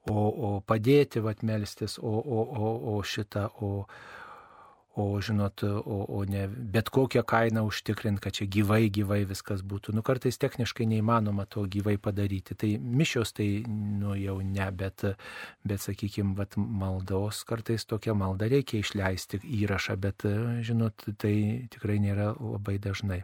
o, 0.07 0.29
o 0.29 0.53
padėti 0.65 1.21
vat 1.23 1.43
melstis, 1.43 1.97
o, 1.99 2.15
o, 2.19 2.45
o, 2.45 2.71
o 2.95 3.03
šitą, 3.03 3.49
o, 3.59 3.85
o 4.99 5.05
žinot, 5.21 5.63
o, 5.63 5.97
o 6.09 6.23
ne 6.27 6.47
bet 6.47 6.89
kokią 6.93 7.23
kainą 7.27 7.63
užtikrinti, 7.69 8.21
kad 8.23 8.35
čia 8.35 8.47
gyvai, 8.51 8.89
gyvai 8.93 9.21
viskas 9.29 9.63
būtų. 9.63 9.93
Nu, 9.95 10.03
kartais 10.05 10.39
techniškai 10.41 10.87
neįmanoma 10.89 11.45
to 11.51 11.63
gyvai 11.71 11.97
padaryti. 12.01 12.57
Tai 12.59 12.71
mišios 12.79 13.33
tai, 13.37 13.49
nu, 13.67 14.15
jau 14.19 14.39
ne, 14.43 14.69
bet, 14.75 15.05
bet 15.67 15.83
sakykime, 15.85 16.35
vat, 16.39 16.57
maldos 16.57 17.43
kartais 17.47 17.87
tokia 17.87 18.15
malda 18.17 18.49
reikia 18.51 18.83
išleisti 18.83 19.41
įrašą, 19.61 19.99
bet, 19.99 20.27
žinot, 20.67 21.07
tai 21.21 21.35
tikrai 21.71 21.99
nėra 22.03 22.33
labai 22.39 22.79
dažnai. 22.81 23.23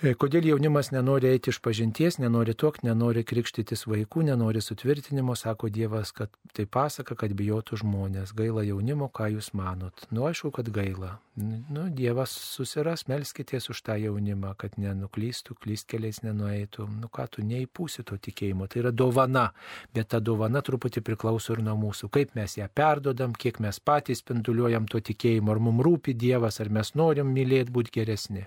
E, 0.00 0.14
kodėl 0.16 0.46
jaunimas 0.48 0.88
nenori 0.94 1.28
eiti 1.28 1.50
iš 1.52 1.58
pažinties, 1.60 2.16
nenori 2.22 2.54
tuok, 2.56 2.78
nenori 2.86 3.20
krikštytis 3.20 3.82
vaikų, 3.84 4.22
nenori 4.30 4.62
sutvirtinimo, 4.64 5.34
sako 5.36 5.68
Dievas, 5.68 6.14
kad 6.16 6.30
tai 6.56 6.64
pasaka, 6.64 7.12
kad 7.20 7.34
bijotų 7.36 7.76
žmonės. 7.82 8.30
Gaila 8.38 8.62
jaunimo, 8.64 9.10
ką 9.12 9.26
jūs 9.34 9.50
manot? 9.52 10.06
Nu, 10.08 10.24
aišku, 10.24 10.54
kad 10.56 10.70
gaila. 10.72 11.18
Nu, 11.36 11.82
Dievas 11.92 12.32
susiras, 12.32 13.04
melskitės 13.12 13.68
už 13.74 13.82
tą 13.84 13.98
jaunimą, 14.00 14.54
kad 14.62 14.78
nenuklystų, 14.80 15.58
klystkeliais 15.60 16.22
nenueitų. 16.24 16.86
Nu, 17.02 17.10
ką 17.12 17.26
tu 17.36 17.44
neįpūsi 17.44 18.06
to 18.08 18.16
tikėjimo. 18.16 18.70
Tai 18.72 18.80
yra 18.86 18.94
dovana, 18.96 19.50
bet 19.92 20.14
ta 20.14 20.22
dovana 20.24 20.64
truputį 20.64 21.02
priklauso 21.04 21.52
ir 21.52 21.60
nuo 21.66 21.76
mūsų. 21.82 22.08
Kaip 22.08 22.32
mes 22.40 22.56
ją 22.56 22.70
perdodam, 22.72 23.36
kiek 23.36 23.60
mes 23.60 23.82
patys 23.84 24.24
spinduliuojam 24.24 24.88
to 24.88 25.04
tikėjimo, 25.12 25.52
ar 25.52 25.60
mums 25.60 25.84
rūpi 25.84 26.16
Dievas, 26.16 26.62
ar 26.64 26.72
mes 26.72 26.94
norim 26.96 27.36
mylėti, 27.36 27.76
būti 27.76 27.98
geresni. 28.00 28.46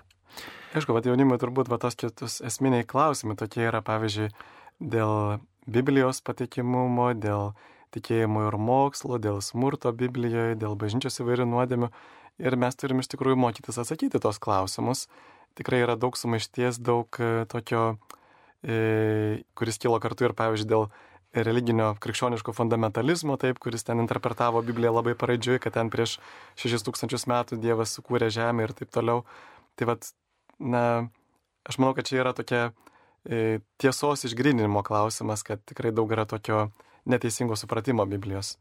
Aišku, 0.74 0.90
bet 0.96 1.06
jaunimui 1.06 1.36
turbūt 1.38 1.68
va, 1.70 1.76
tos 1.78 1.94
kitus 1.94 2.40
esminiai 2.42 2.82
klausimai 2.82 3.36
tokie 3.38 3.62
yra, 3.68 3.78
pavyzdžiui, 3.86 4.32
dėl 4.82 5.38
Biblijos 5.70 6.18
patikimumo, 6.26 7.12
dėl 7.14 7.52
tikėjimo 7.94 8.48
ir 8.48 8.56
mokslo, 8.58 9.20
dėl 9.22 9.38
smurto 9.38 9.92
Biblijoje, 9.94 10.56
dėl 10.58 10.74
bažnyčios 10.80 11.20
įvairių 11.22 11.46
nuodėmių. 11.52 11.90
Ir 12.42 12.56
mes 12.58 12.74
turim 12.74 12.98
iš 12.98 13.12
tikrųjų 13.12 13.38
mokytis 13.38 13.78
atsakyti 13.78 14.18
tos 14.18 14.42
klausimus. 14.42 15.04
Tikrai 15.54 15.84
yra 15.84 15.94
daug 15.94 16.18
sumaišties, 16.18 16.82
daug 16.82 17.20
e, 17.22 17.46
tokio, 17.54 17.84
e, 18.66 19.44
kuris 19.54 19.78
kilo 19.78 20.02
kartu 20.02 20.26
ir, 20.26 20.34
pavyzdžiui, 20.34 20.70
dėl 20.74 20.88
religinio 21.46 21.92
krikščioniško 22.02 22.50
fundamentalizmo, 22.54 23.38
taip, 23.38 23.62
kuris 23.62 23.86
ten 23.86 24.02
interpretavo 24.02 24.66
Bibliją 24.66 24.90
labai 24.98 25.14
paraidžiui, 25.22 25.62
kad 25.62 25.78
ten 25.78 25.94
prieš 25.94 26.18
6000 26.58 27.30
metų 27.30 27.62
Dievas 27.62 27.94
sukūrė 27.94 28.34
žemę 28.34 28.66
ir 28.66 28.74
taip 28.74 28.90
toliau. 28.90 29.22
Tai 29.78 29.90
vad 29.94 30.10
na, 30.58 31.08
aš 31.64 31.78
manau, 31.78 31.94
kad 31.94 32.08
čia 32.08 32.20
yra 32.22 32.32
tokia 32.36 32.70
e, 33.24 33.60
tiesos 33.80 34.24
išgrininimo 34.28 34.82
klausimas, 34.86 35.42
kad 35.46 35.62
tikrai 35.64 35.92
daug 35.92 36.12
yra 36.12 36.26
tokio 36.28 36.68
neteisingo 37.04 37.56
supratimo 37.56 38.06
Biblijos. 38.06 38.56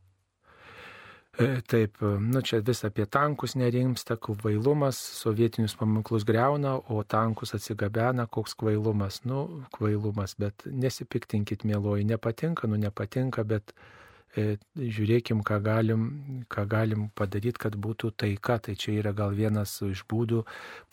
E, 1.40 1.62
taip, 1.66 1.98
nu 2.02 2.44
čia 2.46 2.60
vis 2.62 2.84
apie 2.86 3.08
tankus 3.10 3.56
nerimsta, 3.58 4.20
kvailumas, 4.22 5.00
sovietinius 5.18 5.74
paminklus 5.80 6.28
greuna, 6.30 6.76
o 6.78 7.02
tankus 7.04 7.56
atsigabena, 7.58 8.28
koks 8.30 8.54
kvailumas, 8.54 9.24
nu 9.26 9.66
kvailumas, 9.74 10.38
bet 10.38 10.68
nesipiktinkit, 10.70 11.66
mėloji, 11.66 12.06
nepatinka, 12.06 12.70
nu 12.70 12.78
nepatinka, 12.78 13.44
bet 13.50 13.74
E, 13.74 14.03
žiūrėkim, 14.34 15.44
ką 15.46 15.60
galim, 15.64 16.06
ką 16.52 16.66
galim 16.70 17.10
padaryti, 17.16 17.60
kad 17.66 17.76
būtų 17.78 18.14
taika. 18.18 18.60
Tai 18.64 18.76
čia 18.76 18.98
yra 19.00 19.14
gal 19.14 19.36
vienas 19.38 19.76
iš 19.86 20.06
būdų 20.10 20.44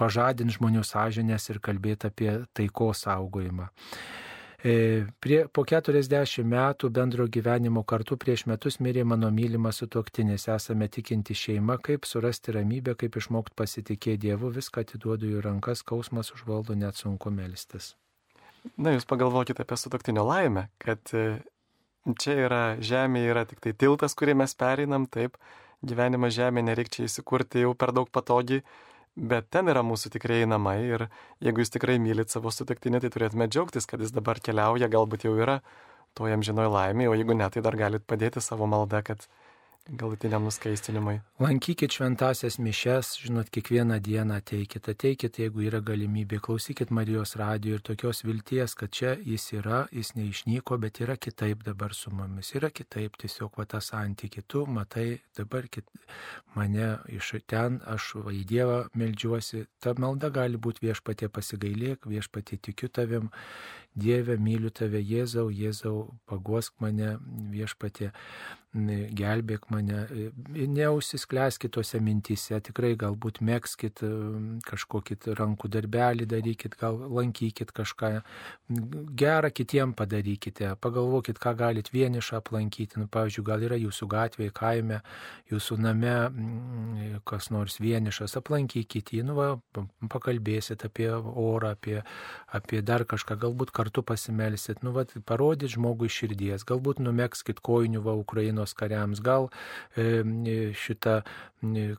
pažadinti 0.00 0.58
žmonių 0.58 0.84
sąžinės 0.84 1.50
ir 1.50 1.60
kalbėti 1.64 2.10
apie 2.10 2.32
taikos 2.56 3.06
saugojimą. 3.06 3.70
E, 4.60 5.06
prie, 5.24 5.46
po 5.48 5.64
40 5.64 6.44
metų 6.44 6.90
bendro 6.92 7.24
gyvenimo 7.32 7.80
kartu 7.88 8.18
prieš 8.20 8.44
metus 8.44 8.76
mirė 8.76 9.06
mano 9.08 9.30
mylimas 9.32 9.80
sutoktinis. 9.80 10.44
Esame 10.52 10.90
tikinti 10.92 11.32
šeima, 11.32 11.78
kaip 11.80 12.04
surasti 12.04 12.52
ramybę, 12.52 12.92
kaip 13.00 13.16
išmokti 13.16 13.56
pasitikėti 13.56 14.26
Dievu, 14.26 14.50
viską 14.52 14.84
atiduodu 14.84 15.30
į 15.32 15.40
rankas, 15.46 15.80
skausmas 15.80 16.34
užvaldo 16.36 16.76
net 16.76 17.00
sunku 17.00 17.32
melstis. 17.32 17.94
Na, 18.76 18.92
jūs 18.92 19.08
pagalvokite 19.08 19.64
apie 19.64 19.80
sutoktinio 19.80 20.26
laimę, 20.28 20.66
kad 20.84 21.08
čia 22.20 22.36
yra 22.46 22.62
žemė, 22.80 23.24
yra 23.32 23.44
tik 23.48 23.60
tai 23.64 23.72
tiltas, 23.76 24.14
kurį 24.18 24.36
mes 24.42 24.54
pereinam, 24.58 25.06
taip, 25.10 25.36
gyvenimą 25.86 26.30
žemė 26.32 26.64
nereikia 26.70 27.06
įsikurti 27.06 27.64
jau 27.64 27.74
per 27.74 27.92
daug 27.96 28.08
patogiai, 28.12 28.64
bet 29.16 29.50
ten 29.52 29.68
yra 29.72 29.82
mūsų 29.84 30.12
tikrieji 30.16 30.48
namai 30.48 30.78
ir 30.86 31.06
jeigu 31.44 31.64
jūs 31.64 31.72
tikrai 31.76 31.98
mylit 32.02 32.32
savo 32.32 32.52
sutiktinį, 32.54 33.02
tai 33.04 33.12
turėtume 33.12 33.48
džiaugtis, 33.50 33.88
kad 33.90 34.00
jis 34.00 34.14
dabar 34.16 34.40
keliauja, 34.40 34.88
galbūt 34.92 35.26
jau 35.28 35.34
yra 35.36 35.60
to 36.16 36.28
jam 36.30 36.42
žinoj 36.42 36.70
laimė, 36.72 37.08
o 37.10 37.14
jeigu 37.14 37.36
ne, 37.36 37.48
tai 37.52 37.62
dar 37.64 37.76
galit 37.78 38.06
padėti 38.06 38.42
savo 38.42 38.66
maldą, 38.70 39.02
kad 39.06 39.26
galutiniam 39.88 40.44
nuskaistinimui. 40.44 41.20
Lankykit 41.40 41.94
šventasias 41.96 42.58
mišes, 42.62 43.14
žinot, 43.24 43.50
kiekvieną 43.50 43.98
dieną 44.04 44.36
ateikit, 44.40 44.88
ateikit, 44.92 45.38
jeigu 45.40 45.64
yra 45.66 45.80
galimybė, 45.84 46.40
klausykit 46.44 46.92
Marijos 46.94 47.34
radijo 47.40 47.78
ir 47.78 47.84
tokios 47.86 48.22
vilties, 48.24 48.76
kad 48.78 48.92
čia 48.94 49.14
jis 49.16 49.48
yra, 49.56 49.86
jis 49.92 50.12
neišnyko, 50.18 50.78
bet 50.82 51.00
yra 51.04 51.16
kitaip 51.16 51.64
dabar 51.66 51.94
su 51.96 52.12
mumis, 52.14 52.52
yra 52.54 52.70
kitaip 52.70 53.16
tiesiog 53.20 53.58
va 53.58 53.66
tą 53.66 53.80
santykį, 53.84 54.44
tu 54.46 54.66
matai 54.68 55.08
dabar 55.38 55.66
kit, 55.72 55.88
mane 56.54 56.92
iš 57.08 57.34
ten, 57.46 57.80
aš 57.86 58.14
va 58.20 58.36
į 58.36 58.44
Dievą 58.50 58.80
melžiuosi, 58.94 59.66
ta 59.80 59.94
malda 59.98 60.30
gali 60.34 60.60
būti 60.60 60.86
viešpatė 60.86 61.30
pasigailėk, 61.32 62.06
viešpatė 62.10 62.60
tikiu 62.68 62.88
tavim, 62.92 63.30
Dieve, 63.94 64.36
myliu 64.38 64.70
tave, 64.70 65.00
Jėzau, 65.02 65.48
Jėzau, 65.50 66.14
paguosk 66.30 66.76
mane 66.80 67.16
viešpatė 67.50 68.12
gelbėk 68.72 69.64
mane, 69.74 70.04
neusiskleiskit 70.54 71.72
tose 71.74 71.98
mintys,e 71.98 72.60
tikrai 72.62 72.94
galbūt 72.94 73.40
mėgskit 73.42 73.98
kažkokį 74.62 75.34
rankų 75.34 75.68
darbelį, 75.74 76.26
darykit, 76.30 76.76
gal 76.78 76.94
lankykit 77.10 77.72
kažką, 77.74 78.22
gerą 79.18 79.50
kitiem 79.50 79.94
padarykite, 79.98 80.76
pagalvokit, 80.78 81.40
ką 81.42 81.56
galit 81.58 81.90
vienišą 81.90 82.38
aplankyti, 82.38 83.00
nu, 83.02 83.08
pavyzdžiui, 83.10 83.44
gal 83.44 83.66
yra 83.66 83.78
jūsų 83.80 84.06
gatvėje, 84.06 84.54
kaime, 84.54 85.00
jūsų 85.50 85.80
name 85.82 86.14
kas 87.26 87.50
nors 87.50 87.80
vienišas, 87.82 88.36
aplankykit 88.38 89.10
jį, 89.10 89.24
nu, 89.26 89.34
va, 89.34 89.50
pakalbėsit 90.14 90.86
apie 90.86 91.10
orą, 91.10 91.74
apie, 91.74 92.04
apie 92.54 92.84
dar 92.86 93.02
kažką, 93.02 93.34
galbūt 93.48 93.74
kartu 93.80 94.04
pasimelsit, 94.06 94.84
nu, 94.86 94.94
va, 94.96 95.08
parodyt 95.26 95.74
žmogui 95.74 96.12
širdies, 96.12 96.68
galbūt 96.68 97.00
numėgskit 97.02 97.64
kojinių 97.64 98.04
va 98.04 98.18
Ukraino 98.20 98.50
Ukrainos 98.50 98.74
kariams, 98.74 99.20
gal 99.20 99.50
e, 99.96 100.72
šitą 100.74 101.22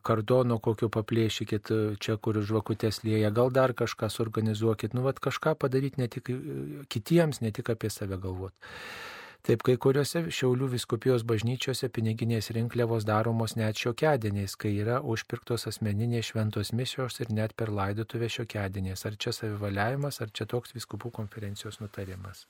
kardono 0.02 0.58
kokio 0.58 0.88
paplėšykit 0.90 1.70
čia, 2.02 2.16
kur 2.18 2.40
žvakutės 2.42 3.02
lėja, 3.04 3.30
gal 3.30 3.50
dar 3.50 3.72
kažką 3.72 4.10
suorganizuokit, 4.10 4.94
nu, 4.94 5.02
vad 5.02 5.20
kažką 5.22 5.54
padaryti 5.54 6.00
ne 6.02 6.08
tik 6.08 6.30
kitiems, 6.88 7.40
ne 7.40 7.52
tik 7.52 7.70
apie 7.70 7.90
save 7.90 8.18
galvoti. 8.18 8.58
Taip, 9.42 9.64
kai 9.66 9.74
kuriuose 9.74 10.20
Šiaulių 10.30 10.68
viskupijos 10.70 11.24
bažnyčiose 11.26 11.88
piniginės 11.90 12.52
rinkliavos 12.54 13.02
daromos 13.08 13.56
net 13.58 13.80
šiokiadieniais, 13.80 14.54
kai 14.54 14.70
yra 14.84 15.00
užpirktos 15.02 15.66
asmeninės 15.66 16.28
šventos 16.28 16.70
misijos 16.78 17.18
ir 17.18 17.32
net 17.34 17.56
per 17.58 17.72
laidotuvę 17.74 18.28
šiokiadieniais. 18.30 19.02
Ar 19.08 19.18
čia 19.18 19.34
savivaliavimas, 19.34 20.20
ar 20.22 20.30
čia 20.30 20.46
toks 20.46 20.76
viskupų 20.76 21.10
konferencijos 21.18 21.80
nutarimas? 21.82 22.44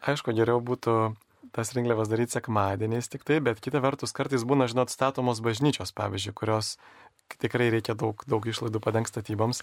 Aišku, 0.00 0.32
geriau 0.32 0.64
būtų 0.64 0.96
tas 1.52 1.74
rinkliavas 1.76 2.08
daryti 2.08 2.38
sekmadieniais 2.38 3.12
tik 3.12 3.28
tai, 3.28 3.42
bet 3.44 3.60
kita 3.60 3.84
vertus 3.84 4.16
kartais 4.16 4.48
būna, 4.48 4.64
žinot, 4.72 4.88
statomos 4.96 5.44
bažnyčios, 5.44 5.92
pavyzdžiui, 5.92 6.32
kurios 6.40 6.78
tikrai 7.40 7.70
reikia 7.74 7.96
daug, 7.98 8.22
daug 8.30 8.46
išlaidų 8.46 8.80
padengti 8.82 9.14
statyboms. 9.14 9.62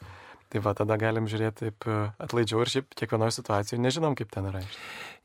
Tai 0.52 0.60
va, 0.60 0.74
tada 0.76 0.98
galim 1.00 1.30
žiūrėti 1.32 1.70
taip 1.70 1.86
e, 1.88 1.98
atlaidžiau 2.20 2.60
ir 2.60 2.72
šiaip 2.74 2.96
kiekvienoje 3.00 3.38
situacijoje 3.38 3.80
nežinom, 3.80 4.18
kaip 4.20 4.34
ten 4.34 4.50
yra. 4.50 4.60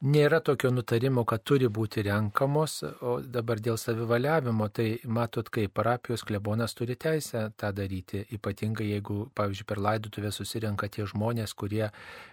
Nėra 0.06 0.38
tokio 0.44 0.70
nutarimo, 0.70 1.24
kad 1.26 1.42
turi 1.42 1.66
būti 1.66 2.04
renkamos, 2.06 2.76
o 3.02 3.16
dabar 3.24 3.58
dėl 3.64 3.78
savivaliavimo, 3.80 4.68
tai 4.70 5.00
matot, 5.10 5.50
kaip 5.50 5.74
parapijos 5.74 6.22
klebonas 6.28 6.78
turi 6.78 6.94
teisę 6.94 7.48
tą 7.58 7.72
daryti, 7.74 8.22
ypatingai 8.38 8.92
jeigu, 8.92 9.24
pavyzdžiui, 9.34 9.66
per 9.66 9.82
laidotuvę 9.82 10.30
susirenka 10.30 10.86
tie 10.86 11.08
žmonės, 11.10 11.56
kurie 11.58 11.88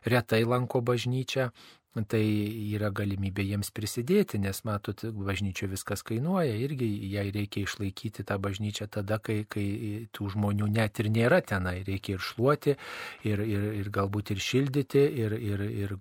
retai 0.06 0.44
lanko 0.46 0.84
bažnyčią, 0.86 1.50
tai 2.10 2.24
yra 2.74 2.90
galimybė 2.90 3.44
jiems 3.45 3.70
prisidėti, 3.74 4.40
nes 4.41 4.64
matot, 4.65 5.03
bažnyčio 5.14 5.68
viskas 5.70 6.02
kainuoja, 6.06 6.56
irgi 6.57 6.88
jai 7.11 7.28
reikia 7.34 7.68
išlaikyti 7.68 8.26
tą 8.26 8.40
bažnyčią 8.41 8.88
tada, 8.90 9.20
kai, 9.22 9.44
kai 9.45 10.07
tų 10.15 10.32
žmonių 10.34 10.72
net 10.74 10.98
ir 11.03 11.11
nėra 11.14 11.44
tenai, 11.45 11.84
reikia 11.86 12.15
ir 12.18 12.24
šluoti, 12.26 12.74
ir, 13.30 13.44
ir, 13.45 13.68
ir 13.84 13.91
galbūt 13.94 14.34
ir 14.34 14.41
šildyti, 14.41 15.03
ir, 15.22 15.36
ir, 15.38 15.61
ir, 15.84 15.94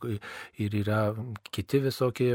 ir 0.64 0.78
yra 0.80 1.02
kiti 1.52 1.82
visokie 1.84 2.30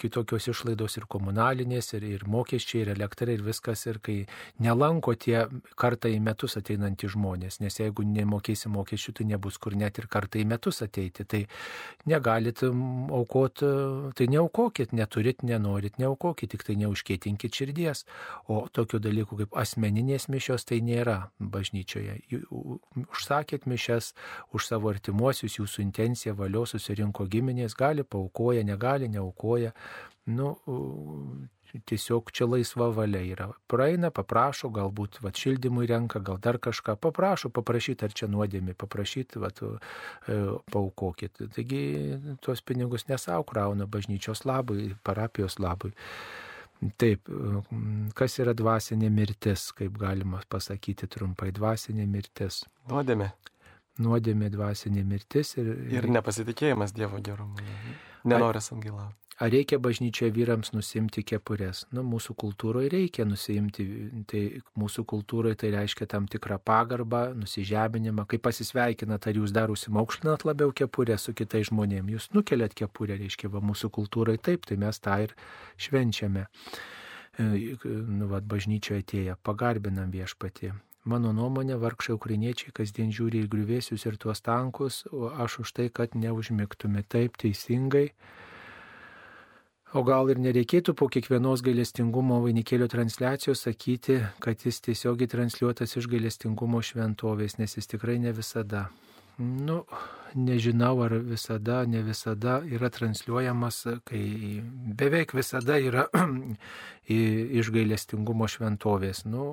kitokios 0.00 0.50
išlaidos 0.52 0.98
ir 1.00 1.08
komunalinės, 1.08 1.94
ir, 1.96 2.04
ir 2.18 2.28
mokesčiai, 2.28 2.84
ir 2.84 2.92
elektra, 2.98 3.32
ir 3.32 3.46
viskas, 3.48 3.86
ir 3.88 4.02
kai 4.04 4.18
nelanko 4.60 5.16
tie 5.16 5.46
kartą 5.80 6.12
į 6.12 6.20
metus 6.20 6.58
ateinantys 6.60 7.16
žmonės, 7.16 7.62
nes 7.64 7.80
jeigu 7.80 8.04
nemokėsi 8.04 8.68
mokesčių, 8.68 9.16
tai 9.16 9.30
nebus 9.32 9.56
kur 9.56 9.72
net 9.78 10.02
ir 10.02 10.10
kartą 10.12 10.42
į 10.42 10.46
metus 10.52 10.84
ateiti, 10.84 11.24
tai 11.24 11.44
negalit 12.10 12.60
aukot, 13.14 13.62
tai 14.18 14.26
neaukokit, 14.30 14.92
neturit, 14.96 15.42
nenorit, 15.46 15.98
neaukokit, 16.00 16.50
tik 16.54 16.64
tai 16.66 16.76
neužkėtinkit 16.80 17.54
širdies. 17.54 18.04
O 18.50 18.64
tokių 18.68 19.00
dalykų 19.04 19.40
kaip 19.42 19.58
asmeninės 19.64 20.28
mišios 20.32 20.66
tai 20.68 20.80
nėra 20.84 21.30
bažnyčioje. 21.38 22.18
Užsakėt 23.04 23.68
mišes 23.70 24.12
už 24.54 24.68
savo 24.68 24.92
artimuosius, 24.92 25.58
jūsų 25.60 25.84
intencija, 25.86 26.36
valio 26.38 26.64
susirinko 26.68 27.28
giminės, 27.30 27.76
gali 27.78 28.04
paukoja, 28.04 28.64
negali, 28.66 29.10
neaukoja. 29.12 29.74
Nu, 30.26 30.54
tiesiog 31.86 32.30
čia 32.34 32.46
laisva 32.46 32.88
valia 32.94 33.22
yra. 33.24 33.48
Praeina, 33.70 34.10
paprašo, 34.14 34.70
galbūt 34.74 35.18
va, 35.24 35.32
šildymui 35.34 35.88
renka, 35.90 36.22
gal 36.24 36.38
dar 36.42 36.58
kažką, 36.62 36.96
paprašo, 37.02 37.50
paprašyti, 37.54 38.06
ar 38.06 38.14
čia 38.16 38.28
nuodėmi, 38.30 38.76
paprašyti, 38.78 39.42
va, 39.42 39.50
e, 39.50 40.38
paukokit. 40.72 41.42
Taigi 41.56 41.82
tuos 42.44 42.62
pinigus 42.62 43.08
nesau 43.10 43.42
krauna 43.48 43.88
bažnyčios 43.90 44.44
labui, 44.48 44.92
parapijos 45.06 45.58
labui. 45.62 45.94
Taip, 47.00 47.30
kas 48.18 48.34
yra 48.42 48.52
dvasinė 48.56 49.08
mirtis, 49.14 49.70
kaip 49.76 49.94
galima 49.98 50.42
pasakyti 50.52 51.08
trumpai, 51.08 51.48
dvasinė 51.54 52.04
mirtis. 52.10 52.64
Nuodėmė. 52.90 53.30
Nuodėmė 54.04 54.50
dvasinė 54.52 55.04
mirtis 55.06 55.54
ir... 55.62 55.70
Ir 55.94 56.10
nepasitikėjimas 56.10 56.92
Dievo 56.92 57.20
gerumu. 57.24 57.62
Nenoras 58.26 58.72
atgailauti. 58.74 59.23
Ar 59.42 59.50
reikia 59.50 59.80
bažnyčioje 59.82 60.30
vyrams 60.30 60.70
nusimti 60.70 61.24
kepurės? 61.26 61.80
Nu, 61.90 62.04
mūsų 62.06 62.36
kultūroje 62.38 62.92
reikia 62.92 63.24
nusimti, 63.26 63.86
tai 64.30 64.42
mūsų 64.78 65.02
kultūroje 65.10 65.58
tai 65.64 65.72
reiškia 65.74 66.06
tam 66.12 66.28
tikrą 66.30 66.60
pagarbą, 66.62 67.24
nusižeminimą. 67.40 68.28
Kai 68.30 68.38
pasisveikinat, 68.38 69.26
ar 69.26 69.40
jūs 69.40 69.54
dar 69.56 69.74
užsimaukšlinat 69.74 70.46
labiau 70.46 70.70
kepurę 70.70 71.18
su 71.18 71.34
kitais 71.34 71.72
žmonėmis, 71.72 72.14
jūs 72.14 72.28
nukeliat 72.36 72.78
kepurę, 72.78 73.18
reiškia, 73.18 73.50
va, 73.50 73.64
mūsų 73.64 73.90
kultūroje 73.98 74.38
taip, 74.38 74.70
tai 74.70 74.78
mes 74.78 75.02
tą 75.02 75.18
ir 75.26 75.34
švenčiame. 75.82 76.46
E, 77.34 77.50
nu, 77.90 78.30
va, 78.30 78.38
bažnyčioje 78.38 79.02
atėję, 79.02 79.36
pagarbinam 79.42 80.14
viešpatį. 80.14 80.76
Mano 81.10 81.34
nuomonė, 81.36 81.74
vargšai 81.82 82.14
ukrainiečiai 82.14 82.70
kasdien 82.72 83.10
žiūri 83.12 83.42
į 83.44 83.50
griuvėsius 83.50 84.06
ir 84.06 84.14
tuos 84.16 84.40
tankus, 84.40 85.02
o 85.10 85.26
aš 85.42 85.58
už 85.66 85.76
tai, 85.76 85.90
kad 85.92 86.14
neužmigtume 86.14 87.02
taip 87.02 87.34
teisingai 87.42 88.12
O 89.94 90.00
gal 90.02 90.26
ir 90.32 90.40
nereikėtų 90.42 90.90
po 90.98 91.06
kiekvienos 91.06 91.60
gailestingumo 91.62 92.40
vainikėlio 92.42 92.88
transliacijos 92.90 93.60
sakyti, 93.68 94.16
kad 94.42 94.64
jis 94.66 94.80
tiesiogiai 94.82 95.30
transliuotas 95.30 95.94
iš 96.00 96.08
gailestingumo 96.10 96.80
šventovės, 96.82 97.60
nes 97.60 97.76
jis 97.78 97.86
tikrai 97.92 98.16
ne 98.18 98.32
visada. 98.34 98.88
Nu, 99.38 99.84
nežinau, 100.34 100.98
ar 101.06 101.14
visada, 101.22 101.84
ne 101.86 102.02
visada 102.02 102.58
yra 102.66 102.90
transliuojamas, 102.90 103.80
kai 104.10 104.24
beveik 104.98 105.36
visada 105.38 105.78
yra 105.78 106.08
iš 107.60 107.70
gailestingumo 107.78 108.50
šventovės. 108.50 109.24
Nu, 109.30 109.46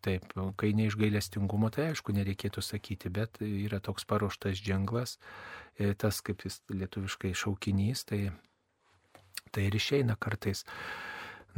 taip, 0.00 0.32
kai 0.56 0.72
ne 0.72 0.88
iš 0.88 0.96
gailestingumo, 1.00 1.68
tai 1.68 1.90
aišku, 1.92 2.16
nereikėtų 2.16 2.64
sakyti, 2.64 3.12
bet 3.12 3.44
yra 3.44 3.84
toks 3.84 4.08
paruoštas 4.08 4.60
ženklas, 4.64 5.18
e, 5.76 5.92
tas 5.92 6.24
kaip 6.24 6.48
jis 6.48 6.62
lietuviškai 6.72 7.36
šaukinys, 7.36 8.08
tai 8.08 8.30
Tai 9.50 9.66
ir 9.66 9.74
išeina 9.74 10.16
kartais. 10.20 10.64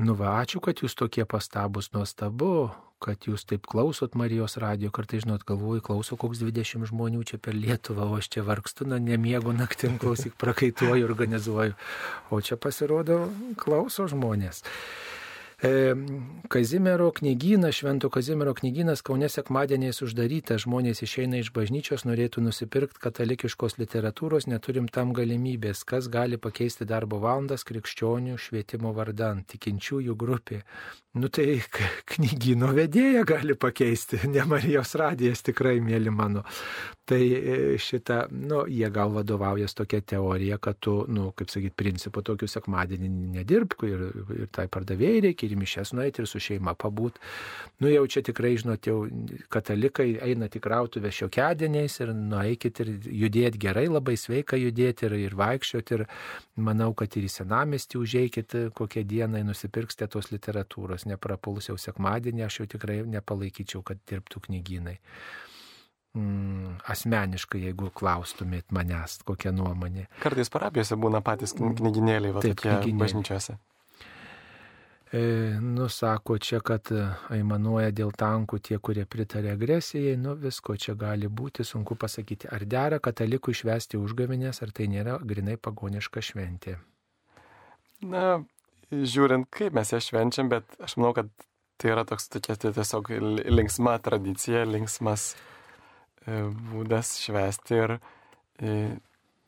Nu 0.00 0.16
va, 0.16 0.38
ačiū, 0.40 0.62
kad 0.64 0.80
jūs 0.80 0.96
tokie 0.96 1.26
pastabus, 1.28 1.90
nuostabu, 1.92 2.70
kad 3.02 3.26
jūs 3.28 3.44
taip 3.48 3.66
klausot 3.68 4.14
Marijos 4.16 4.56
radijo, 4.62 4.92
kartai, 4.94 5.20
žinot, 5.24 5.44
galvoju, 5.48 5.82
klauso 5.84 6.16
koks 6.20 6.40
20 6.40 6.86
žmonių 6.88 7.24
čia 7.28 7.38
per 7.42 7.56
Lietuvą, 7.56 8.06
o 8.08 8.16
aš 8.20 8.30
čia 8.32 8.44
vargstu, 8.46 8.86
na, 8.88 9.00
nemiegu 9.02 9.52
naktim, 9.56 9.98
klausyk, 10.00 10.36
prakaituoju, 10.40 11.04
organizuoju. 11.10 11.76
O 12.32 12.40
čia 12.40 12.56
pasirodo, 12.56 13.26
klauso 13.60 14.08
žmonės. 14.08 14.62
E, 15.62 15.94
Kazimiero 16.48 17.12
knygynas, 17.12 17.74
Švento 17.74 18.10
Kazimiero 18.10 18.50
knygynas 18.54 19.00
Kaune 19.06 19.28
sekmadieniais 19.30 20.02
uždarytas, 20.02 20.64
žmonės 20.64 21.04
išeina 21.06 21.38
iš 21.38 21.52
bažnyčios, 21.54 22.02
norėtų 22.02 22.42
nusipirkti 22.42 22.98
katalikiškos 23.00 23.78
literatūros, 23.78 24.48
neturim 24.50 24.88
tam 24.90 25.14
galimybės, 25.14 25.84
kas 25.86 26.10
gali 26.10 26.36
pakeisti 26.36 26.84
darbo 26.84 27.22
valandas 27.22 27.62
krikščionių 27.68 28.40
švietimo 28.42 28.90
vardan, 28.96 29.44
tikinčiųjų 29.54 30.18
grupė. 30.18 30.64
Nu 31.14 31.28
tai 31.28 31.60
knygyno 32.10 32.72
vedėja 32.74 33.22
gali 33.28 33.54
pakeisti, 33.54 34.18
ne 34.34 34.42
Marijos 34.48 34.96
radijas 34.98 35.46
tikrai, 35.46 35.76
mėly 35.84 36.10
mano. 36.10 36.42
Tai 37.06 37.20
e, 37.22 37.56
šitą, 37.82 38.26
nu, 38.34 38.64
jie 38.70 38.90
gal 38.94 39.14
vadovaujas 39.14 39.76
tokia 39.78 40.02
teorija, 40.02 40.58
kad 40.62 40.82
tu, 40.82 41.02
nu, 41.12 41.30
kaip 41.36 41.54
sakyti, 41.54 41.76
principu 41.76 42.22
tokiu 42.26 42.50
sekmadienį 42.50 43.10
nedirbk 43.38 43.86
ir, 43.88 44.04
ir 44.36 44.52
tai 44.54 44.68
pardavėjai 44.72 45.26
reikia 45.28 45.51
ir 45.52 45.60
mišes 45.60 45.92
nueiti 45.96 46.22
ir 46.22 46.28
su 46.30 46.40
šeima 46.42 46.74
pabūt. 46.78 47.20
Nu 47.82 47.90
jau 47.92 48.04
čia 48.10 48.24
tikrai, 48.26 48.54
žinot, 48.60 48.86
jau 48.88 49.04
katalikai 49.52 50.16
eina 50.24 50.48
tikrautuvę 50.52 51.12
šiokiadieniais 51.14 52.00
ir 52.02 52.14
nueikit 52.16 52.82
ir 52.84 52.92
judėti 53.22 53.62
gerai, 53.62 53.86
labai 53.92 54.16
sveika 54.20 54.58
judėti 54.60 55.08
ir, 55.08 55.16
ir 55.28 55.38
vaikščioti 55.38 55.98
ir 55.98 56.06
manau, 56.56 56.90
kad 56.98 57.14
ir 57.16 57.28
į 57.28 57.32
senamestį 57.36 58.02
užeikit 58.02 58.58
kokią 58.78 59.04
dieną 59.08 59.44
nusipirksite 59.46 60.08
tos 60.12 60.32
literatūros, 60.34 61.06
neprapuls 61.10 61.70
jau 61.70 61.78
sekmadienį, 61.80 62.46
aš 62.48 62.62
jau 62.62 62.68
tikrai 62.76 63.02
nepalaikyčiau, 63.16 63.84
kad 63.86 64.02
dirbtų 64.10 64.46
knygynai. 64.48 64.98
Mm, 66.12 66.74
asmeniškai, 66.92 67.62
jeigu 67.70 67.88
klaustumėt 67.96 68.68
manęs, 68.76 69.22
kokia 69.24 69.48
nuomonė. 69.56 70.10
Kartais 70.20 70.52
parapijose 70.52 70.98
būna 71.00 71.22
patys 71.24 71.54
knyginėliai, 71.56 72.34
va, 72.36 72.42
Taip, 72.44 72.58
tokie 72.58 72.68
knygynėliai. 72.68 73.00
bažnyčiose. 73.00 73.56
E, 75.12 75.58
nu, 75.60 75.88
sako 75.88 76.38
čia, 76.38 76.62
kad 76.64 76.88
e, 76.88 77.02
aimanuoja 77.36 77.90
dėl 77.92 78.14
tankų 78.16 78.62
tie, 78.64 78.78
kurie 78.80 79.04
pritarė 79.04 79.50
agresijai, 79.52 80.14
nu 80.16 80.32
visko 80.40 80.72
čia 80.80 80.94
gali 80.96 81.28
būti, 81.28 81.66
sunku 81.68 81.98
pasakyti, 82.00 82.48
ar 82.48 82.64
dera 82.64 82.96
katalikų 83.02 83.52
išvesti 83.52 84.00
užgavinės, 84.00 84.62
ar 84.64 84.72
tai 84.72 84.88
nėra 84.88 85.18
grinai 85.20 85.58
pagoniška 85.60 86.24
šventė. 86.24 86.78
Na, 88.08 88.40
žiūrint, 88.88 89.50
kaip 89.52 89.76
mes 89.76 89.92
ją 89.92 90.00
švenčiam, 90.00 90.48
bet 90.48 90.80
aš 90.80 90.96
manau, 90.96 91.12
kad 91.20 91.28
tai 91.76 91.92
yra 91.92 92.06
toks 92.08 92.32
tokia 92.32 92.56
tai 92.56 92.72
tiesiog 92.72 93.12
li- 93.12 93.46
linksma 93.52 93.98
tradicija, 94.00 94.64
linksmas 94.64 95.34
e, 96.24 96.40
būdas 96.72 97.18
švesti 97.20 97.82
ir 97.84 97.98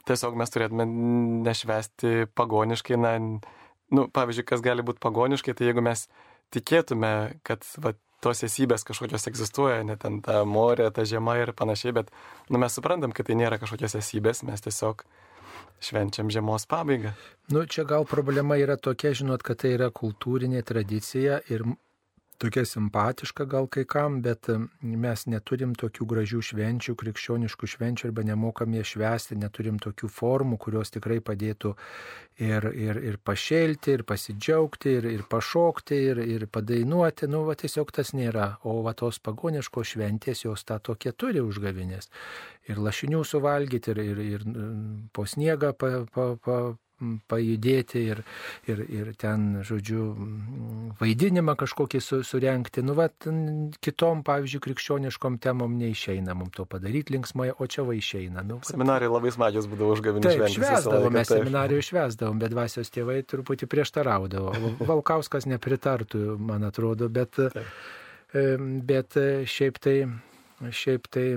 tiesiog 0.04 0.36
mes 0.36 0.52
turėtume 0.52 0.84
nešvesti 1.46 2.26
pagoniškai, 2.36 3.00
na, 3.00 3.16
nu, 3.92 4.06
pavyzdžiui, 4.08 4.46
kas 4.48 4.64
gali 4.64 4.84
būti 4.86 5.02
pagoniškai, 5.04 5.54
tai 5.56 5.68
jeigu 5.68 5.84
mes 5.84 6.06
tikėtume, 6.54 7.12
kad 7.46 7.66
va, 7.82 7.94
tos 8.24 8.40
esybės 8.46 8.86
kažkokios 8.88 9.28
egzistuoja, 9.28 9.82
net 9.84 10.00
ten 10.04 10.20
ta 10.24 10.42
morė, 10.48 10.88
ta 10.94 11.04
žiema 11.08 11.36
ir 11.42 11.52
panašiai, 11.56 11.92
bet 12.00 12.12
nu, 12.48 12.60
mes 12.62 12.72
suprantam, 12.72 13.12
kad 13.12 13.28
tai 13.28 13.36
nėra 13.40 13.60
kažkokios 13.60 13.98
esybės, 14.00 14.44
mes 14.48 14.64
tiesiog 14.64 15.04
švenčiam 15.84 16.30
žiemos 16.32 16.64
pabaigą. 16.70 17.12
Nu, 17.52 17.66
čia 17.68 17.84
gal 17.88 18.06
problema 18.08 18.56
yra 18.60 18.78
tokia, 18.80 19.12
žinot, 19.16 19.44
kad 19.44 19.60
tai 19.60 19.74
yra 19.76 19.90
kultūrinė 19.92 20.62
tradicija 20.64 21.42
ir 21.52 21.66
tokia 22.38 22.64
simpatiška 22.66 23.44
gal 23.50 23.66
kai 23.70 23.84
kam, 23.88 24.20
bet 24.24 24.48
mes 24.82 25.24
neturim 25.30 25.74
tokių 25.78 26.06
gražių 26.10 26.40
švenčių, 26.48 26.94
krikščioniškų 27.00 27.68
švenčių 27.74 28.10
arba 28.10 28.24
nemokam 28.26 28.74
jas 28.76 28.92
švęsti, 28.94 29.38
neturim 29.40 29.78
tokių 29.82 30.10
formų, 30.10 30.58
kurios 30.60 30.92
tikrai 30.94 31.20
padėtų 31.24 31.74
ir, 32.42 32.66
ir, 32.74 33.00
ir 33.10 33.18
pašėlti, 33.22 33.94
ir 33.98 34.04
pasidžiaugti, 34.08 34.96
ir, 34.98 35.08
ir 35.14 35.24
pašokti, 35.30 36.00
ir, 36.10 36.22
ir 36.36 36.46
padainuoti. 36.50 37.28
Nu, 37.30 37.44
va 37.48 37.56
tiesiog 37.58 37.92
tas 37.94 38.14
nėra. 38.16 38.54
O 38.64 38.80
va 38.86 38.94
tos 38.98 39.20
pagoniškos 39.22 39.94
šventės 39.94 40.44
jos 40.46 40.66
tą 40.66 40.80
tokie 40.82 41.12
turi 41.12 41.42
užgavinės. 41.44 42.10
Ir 42.70 42.80
lašinių 42.82 43.22
suvalgyti, 43.28 43.94
ir, 43.94 44.02
ir, 44.04 44.24
ir 44.38 44.48
po 45.14 45.26
sniegą 45.28 45.74
pa, 45.78 46.04
pa, 46.10 46.32
pa, 46.42 46.58
pajudėti 47.28 48.02
ir, 48.12 48.20
ir, 48.70 48.80
ir 48.86 49.10
ten, 49.18 49.60
žodžiu, 49.66 50.04
vaidinimą 51.00 51.56
kažkokį 51.58 52.00
su, 52.02 52.20
surenkti. 52.26 52.84
Nu, 52.86 52.94
va, 52.98 53.08
kitom, 53.84 54.22
pavyzdžiui, 54.26 54.62
krikščioniškom 54.68 55.38
temom 55.42 55.74
neišeina 55.80 56.36
mums 56.38 56.54
to 56.54 56.66
padaryti 56.70 57.16
linksmai, 57.16 57.50
o 57.58 57.68
čia 57.70 57.84
va 57.86 57.96
išeina. 57.98 58.44
Nu, 58.46 58.60
va, 58.62 58.68
Seminarai 58.70 59.10
labai 59.10 59.32
smagios 59.34 59.68
būdavo 59.70 59.96
užgavinių 59.96 60.28
Taip, 60.28 60.38
šventės. 60.38 60.60
švesdavom, 60.60 61.16
mes 61.18 61.30
taip. 61.30 61.42
seminarijų 61.42 61.88
švesdavom, 61.90 62.40
bet 62.42 62.54
dvasios 62.54 62.94
tėvai 62.94 63.18
truputį 63.26 63.68
prieštaraudavo. 63.74 64.54
Valkauskas 64.84 65.48
nepritartų, 65.50 66.38
man 66.38 66.66
atrodo, 66.70 67.10
bet, 67.12 67.42
e, 67.42 68.46
bet 68.86 69.18
e, 69.20 69.28
šiaip 69.50 69.82
tai, 69.82 69.98
šiaip 70.70 71.10
tai, 71.12 71.28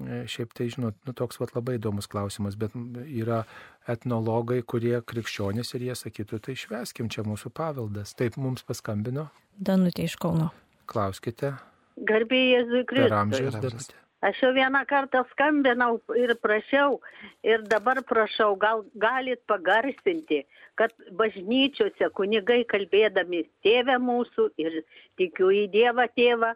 e, 0.00 0.24
šiaip 0.30 0.56
tai, 0.56 0.70
žinot, 0.72 0.98
nu, 1.04 1.16
toks 1.16 1.40
vat, 1.42 1.54
labai 1.56 1.76
įdomus 1.80 2.08
klausimas, 2.10 2.56
bet 2.58 2.74
yra 3.04 3.44
etnologai, 3.88 4.62
kurie 4.62 4.96
krikščionys 5.00 5.74
ir 5.76 5.88
jie 5.90 5.96
sakytų, 5.98 6.40
tai 6.48 6.56
šveskim, 6.58 7.10
čia 7.12 7.26
mūsų 7.26 7.52
paveldas. 7.54 8.14
Taip 8.18 8.38
mums 8.40 8.66
paskambino, 8.66 9.28
Danutė 9.56 10.04
iš 10.08 10.18
Kauno. 10.20 10.50
klauskite, 10.90 11.54
Garbė 11.96 12.42
Jėzui 12.42 12.82
Kristui. 12.88 14.02
Aš 14.24 14.38
jau 14.42 14.50
vieną 14.56 14.80
kartą 14.88 15.22
skambinau 15.30 15.98
ir 16.16 16.32
prašiau, 16.40 17.00
ir 17.44 17.62
dabar 17.68 18.00
prašau, 18.02 18.56
gal 18.56 18.82
galit 18.96 19.42
pagarsinti, 19.46 20.40
kad 20.74 20.92
bažnyčiose 21.20 22.08
kunigai 22.16 22.62
kalbėdami 22.68 23.44
tėvę 23.64 23.98
mūsų 24.00 24.48
ir 24.64 24.80
tikiu 25.20 25.52
į 25.52 25.66
Dievą 25.74 26.08
tėvą, 26.16 26.54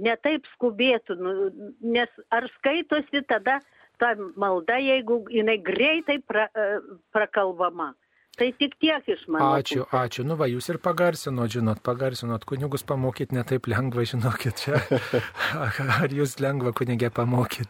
netaip 0.00 0.48
skubėtų, 0.54 1.18
nu, 1.20 1.32
nes 1.84 2.08
ar 2.32 2.48
skaitosi 2.56 3.22
tada 3.28 3.60
ta 4.02 4.14
malda, 4.36 4.78
jeigu 4.82 5.22
jinai 5.30 5.58
greitai 5.62 6.18
pra, 6.26 6.48
e, 6.50 6.70
prakalbama. 7.14 7.92
Tai 8.32 8.46
tik 8.56 8.78
tiek 8.80 9.08
iš 9.12 9.26
mano. 9.28 9.50
Ačiū, 9.60 9.84
ačiū. 9.92 10.22
Nu 10.24 10.38
va, 10.40 10.46
jūs 10.48 10.70
ir 10.72 10.78
pagarsinot, 10.80 11.50
žinot, 11.52 11.82
pagarsinot. 11.84 12.46
Kunigus 12.48 12.80
pamokyti 12.88 13.36
netaip 13.36 13.68
lengva, 13.68 14.06
žinokit, 14.08 14.62
čia. 14.62 14.80
Ar 16.00 16.14
jūs 16.16 16.38
lengva 16.40 16.72
kunigė 16.72 17.10
pamokyti? 17.12 17.68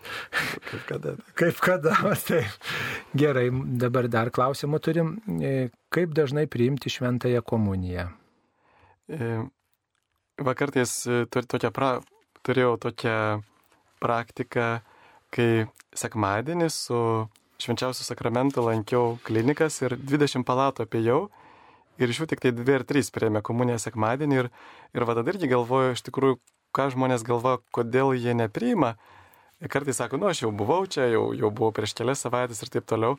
Kaip 0.68 0.84
kada. 0.86 1.16
Kaip 1.40 1.58
kada? 1.66 1.96
Taip. 2.28 2.70
Gerai, 3.18 3.48
dabar 3.82 4.06
dar 4.06 4.30
klausimų 4.30 4.80
turim. 4.86 5.16
E, 5.42 5.72
Kaip 5.92 6.14
dažnai 6.16 6.46
priimti 6.48 6.88
šventąją 6.94 7.42
komuniją? 7.44 8.06
E, 9.10 9.34
Vakartais 10.46 10.94
tur, 11.28 11.44
tokia 11.44 11.68
pra, 11.74 11.90
turėjau 12.46 12.78
tokią 12.86 13.18
praktiką, 14.02 14.70
kai 15.32 15.66
sekmadienį 15.96 16.68
su 16.72 16.98
švenčiausiu 17.62 18.04
sakramentu 18.04 18.64
lankiau 18.66 19.16
klinikas 19.26 19.78
ir 19.84 19.96
20 19.96 20.44
palatų 20.48 20.86
apėjau 20.86 21.20
ir 22.00 22.12
iš 22.12 22.22
jų 22.22 22.28
tik 22.32 22.42
tai 22.42 22.52
2 22.56 22.78
ar 22.80 22.84
3 22.88 23.12
priėmė 23.14 23.42
komuniją 23.46 23.78
sekmadienį 23.82 24.40
ir, 24.42 24.50
ir 24.96 25.06
va 25.08 25.16
tada 25.18 25.34
irgi 25.34 25.50
galvoju 25.52 25.96
iš 25.96 26.04
tikrųjų, 26.08 26.38
ką 26.76 26.88
žmonės 26.94 27.24
galvoja, 27.26 27.60
kodėl 27.74 28.14
jie 28.16 28.34
nepriima. 28.36 28.96
Kartais 29.70 30.00
sako, 30.00 30.18
nu 30.18 30.26
aš 30.26 30.42
jau 30.42 30.50
buvau 30.50 30.82
čia, 30.90 31.06
jau, 31.12 31.30
jau 31.38 31.52
buvau 31.54 31.70
prieš 31.74 31.94
kelias 31.98 32.24
savaitės 32.24 32.64
ir 32.64 32.72
taip 32.72 32.88
toliau, 32.88 33.18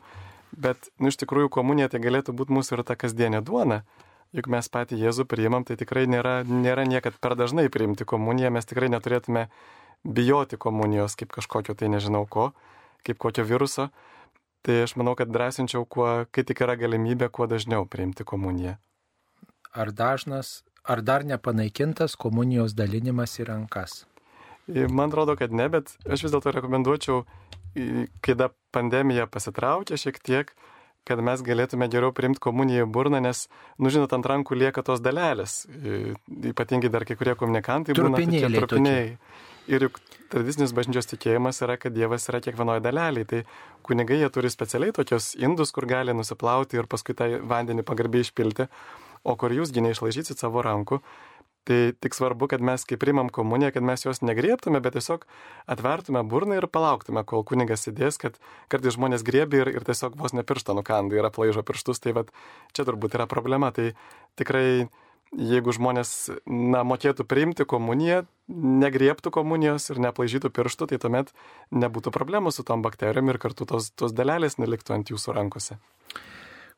bet 0.52 0.90
nu, 0.98 1.08
iš 1.08 1.16
tikrųjų 1.22 1.48
komunija 1.54 1.88
tai 1.92 2.02
galėtų 2.04 2.34
būti 2.36 2.52
mūsų 2.52 2.76
ir 2.76 2.84
ta 2.84 2.98
kasdienė 2.98 3.40
duona. 3.46 3.84
Juk 4.34 4.50
mes 4.50 4.66
patį 4.68 4.98
Jėzų 4.98 5.28
priimam, 5.30 5.62
tai 5.64 5.78
tikrai 5.78 6.08
nėra, 6.10 6.42
nėra 6.42 6.84
niekad 6.90 7.14
per 7.22 7.36
dažnai 7.38 7.68
priimti 7.70 8.04
komuniją, 8.04 8.50
mes 8.50 8.66
tikrai 8.66 8.90
neturėtume 8.90 9.46
bijoti 10.04 10.56
komunijos 10.56 11.16
kaip 11.16 11.32
kažkokio 11.32 11.74
tai 11.74 11.88
nežinau 11.88 12.26
ko, 12.30 12.52
kaip 13.06 13.18
kokio 13.18 13.44
viruso. 13.44 13.88
Tai 14.64 14.78
aš 14.86 14.94
manau, 14.96 15.12
kad 15.12 15.28
drąsinčiau, 15.28 15.84
kuo, 15.84 16.08
kai 16.32 16.44
tik 16.48 16.62
yra 16.64 16.78
galimybė, 16.80 17.28
kuo 17.28 17.44
dažniau 17.48 17.84
priimti 17.84 18.24
komuniją. 18.24 18.78
Ar 19.76 19.90
dažnas, 19.92 20.62
ar 20.88 21.02
dar 21.04 21.24
nepanaikintas 21.28 22.16
komunijos 22.16 22.72
dalinimas 22.72 23.36
į 23.40 23.50
rankas? 23.50 24.04
Man 24.66 25.10
atrodo, 25.10 25.34
kad 25.36 25.52
ne, 25.52 25.66
bet 25.68 25.92
aš 26.08 26.24
vis 26.24 26.32
dėlto 26.32 26.54
rekomenduočiau, 26.56 27.26
kai 28.24 28.36
da 28.40 28.48
pandemija 28.72 29.26
pasitraukė 29.28 29.98
šiek 30.00 30.20
tiek, 30.24 30.54
kad 31.04 31.20
mes 31.20 31.42
galėtume 31.44 31.90
geriau 31.92 32.14
priimti 32.16 32.40
komuniją 32.40 32.86
į 32.86 32.92
burną, 32.94 33.20
nes, 33.20 33.44
nu 33.76 33.92
žinot, 33.92 34.14
ant 34.16 34.24
rankų 34.24 34.56
lieka 34.56 34.84
tos 34.86 35.02
dalelės. 35.04 35.64
Ypatingai 36.54 36.88
dar 36.92 37.04
kai 37.04 37.18
kurie 37.20 37.36
komunikantai 37.36 37.96
būna 37.98 38.14
tokie 38.16 38.24
Trupinėliai 38.24 38.62
trupiniai. 38.64 39.10
Ir 39.70 39.86
juk 39.86 40.00
tradicinis 40.32 40.74
bažnyčios 40.76 41.08
tikėjimas 41.08 41.62
yra, 41.64 41.78
kad 41.80 41.94
Dievas 41.96 42.26
yra 42.28 42.40
kiekvienoje 42.44 42.82
dalelėje. 42.84 43.28
Tai 43.30 43.42
kunigai 43.86 44.20
jie 44.20 44.30
turi 44.32 44.50
specialiai 44.52 44.92
tokios 44.96 45.32
indus, 45.40 45.72
kur 45.72 45.86
gali 45.88 46.16
nusiplauti 46.16 46.80
ir 46.80 46.90
paskui 46.90 47.16
tą 47.16 47.30
vandenį 47.48 47.86
pagarbiai 47.88 48.26
išpilti, 48.26 48.68
o 49.24 49.36
kur 49.40 49.54
jūs 49.56 49.72
gynė 49.72 49.94
išlaižysit 49.94 50.42
savo 50.42 50.64
rankų. 50.64 51.00
Tai 51.64 51.78
tik 51.96 52.12
svarbu, 52.12 52.44
kad 52.52 52.60
mes, 52.60 52.82
kai 52.84 52.98
primam 53.00 53.30
komuniją, 53.32 53.70
kad 53.72 53.84
mes 53.88 54.02
jos 54.04 54.20
negriebtume, 54.20 54.82
bet 54.84 54.98
tiesiog 54.98 55.22
atvertume 55.72 56.20
burną 56.28 56.58
ir 56.58 56.66
palauktume, 56.68 57.22
kol 57.24 57.40
kunigas 57.48 57.88
įdės, 57.88 58.18
kad 58.20 58.36
kartais 58.68 58.98
žmonės 58.98 59.24
griebia 59.24 59.62
ir, 59.62 59.70
ir 59.78 59.86
tiesiog 59.88 60.18
vos 60.20 60.36
nepirštą 60.36 60.76
nukanda 60.76 61.16
ir 61.16 61.24
aplaižo 61.24 61.64
pirštus. 61.64 62.04
Tai 62.04 62.12
vat, 62.20 62.34
čia 62.76 62.84
turbūt 62.84 63.16
yra 63.16 63.24
problema. 63.30 63.72
Tai 63.72 63.94
tikrai, 64.36 64.90
jeigu 65.38 65.72
žmonės 65.74 66.10
na, 66.46 66.84
mokėtų 66.86 67.26
priimti 67.28 67.66
komuniją, 67.68 68.24
negriebtų 68.48 69.32
komunijos 69.34 69.88
ir 69.90 70.00
neaplaižytų 70.04 70.50
pirštų, 70.54 70.88
tai 70.92 70.98
tuomet 71.02 71.32
nebūtų 71.74 72.12
problemų 72.14 72.52
su 72.54 72.64
tom 72.66 72.84
bakterijom 72.84 73.32
ir 73.32 73.40
kartu 73.42 73.66
tos, 73.68 73.90
tos 73.96 74.14
dalelės 74.14 74.58
neliktų 74.60 74.98
ant 74.98 75.12
jūsų 75.12 75.36
rankose. 75.36 75.78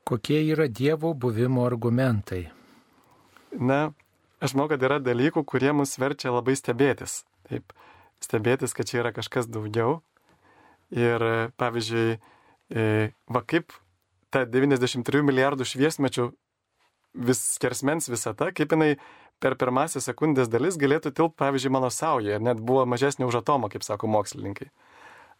Kokie 0.06 0.38
yra 0.46 0.68
Dievo 0.70 1.12
buvimo 1.18 1.64
argumentai? 1.66 2.46
Na, 3.50 3.90
aš 4.38 4.54
manau, 4.54 4.68
kad 4.70 4.84
yra 4.86 5.00
dalykų, 5.02 5.42
kurie 5.48 5.72
mus 5.74 5.96
verčia 5.98 6.30
labai 6.30 6.54
stebėtis. 6.58 7.24
Taip, 7.50 7.74
stebėtis, 8.22 8.74
kad 8.76 8.86
čia 8.86 9.00
yra 9.02 9.12
kažkas 9.16 9.50
daugiau. 9.50 10.00
Ir 10.94 11.50
pavyzdžiui, 11.58 12.20
e, 12.70 13.10
va 13.26 13.42
kaip 13.42 13.74
ta 14.30 14.44
93 14.46 15.24
milijardų 15.26 15.66
šviesmečių 15.66 16.30
vis 17.16 17.40
skersmens 17.56 18.10
visata, 18.12 18.50
kaip 18.52 18.72
jinai 18.74 18.96
per 19.42 19.56
pirmąsią 19.60 20.00
sekundės 20.04 20.48
dalis 20.52 20.78
galėtų 20.80 21.12
tilpti, 21.12 21.36
pavyzdžiui, 21.40 21.72
mano 21.72 21.90
saujoje, 21.92 22.38
net 22.40 22.60
buvo 22.60 22.86
mažesnė 22.88 23.28
už 23.28 23.40
atomą, 23.42 23.70
kaip 23.72 23.84
sako 23.84 24.08
mokslininkai. 24.12 24.70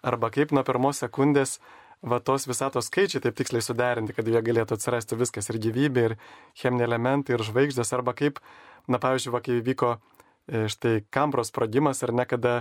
Arba 0.06 0.30
kaip 0.32 0.52
nuo 0.52 0.64
pirmos 0.66 1.00
sekundės 1.00 1.56
va 2.04 2.20
tos 2.20 2.44
visatos 2.48 2.90
skaičiai 2.90 3.22
taip 3.24 3.36
tiksliai 3.38 3.64
suderinti, 3.64 4.14
kad 4.16 4.28
jie 4.28 4.42
galėtų 4.44 4.76
atsirasti 4.76 5.16
viskas 5.18 5.48
ir 5.50 5.60
gyvybė, 5.64 6.04
ir 6.10 6.16
cheminiai 6.60 6.88
elementai, 6.90 7.36
ir 7.36 7.44
žvaigždės, 7.46 7.92
arba 7.96 8.12
kaip, 8.16 8.42
na 8.88 9.00
pavyzdžiui, 9.02 9.32
va 9.32 9.40
kai 9.44 9.62
vyko 9.64 9.94
e, 9.96 10.66
štai 10.72 11.00
Kambros 11.10 11.50
sprogimas, 11.50 12.04
ar 12.04 12.12
ne 12.12 12.28
kada 12.28 12.58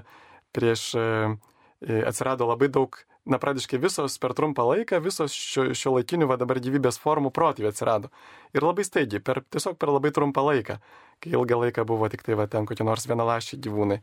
prieš 0.55 0.87
e, 0.95 1.03
e, 1.83 1.99
atsirado 2.07 2.47
labai 2.47 2.71
daug, 2.71 2.95
na, 3.25 3.39
pradiškai 3.41 3.79
visos 3.81 4.17
per 4.21 4.35
trumpą 4.37 4.63
laiką, 4.69 4.99
visos 5.03 5.33
šio, 5.33 5.71
šio 5.77 5.95
laikinių, 5.97 6.27
va 6.29 6.37
dabar 6.41 6.59
gyvybės 6.61 6.99
formų 7.01 7.31
protėviai 7.33 7.71
atsirado. 7.73 8.11
Ir 8.53 8.65
labai 8.65 8.85
staigiai, 8.85 9.21
per, 9.23 9.41
tiesiog 9.53 9.79
per 9.81 9.91
labai 9.93 10.13
trumpą 10.15 10.43
laiką, 10.45 10.77
kai 11.23 11.33
ilgą 11.33 11.59
laiką 11.63 11.85
buvo 11.89 12.09
tik 12.11 12.25
tai 12.25 12.37
va 12.37 12.45
ten 12.51 12.69
kokie 12.69 12.85
nors 12.85 13.07
vienalašiai 13.09 13.61
gyvūnai. 13.65 14.01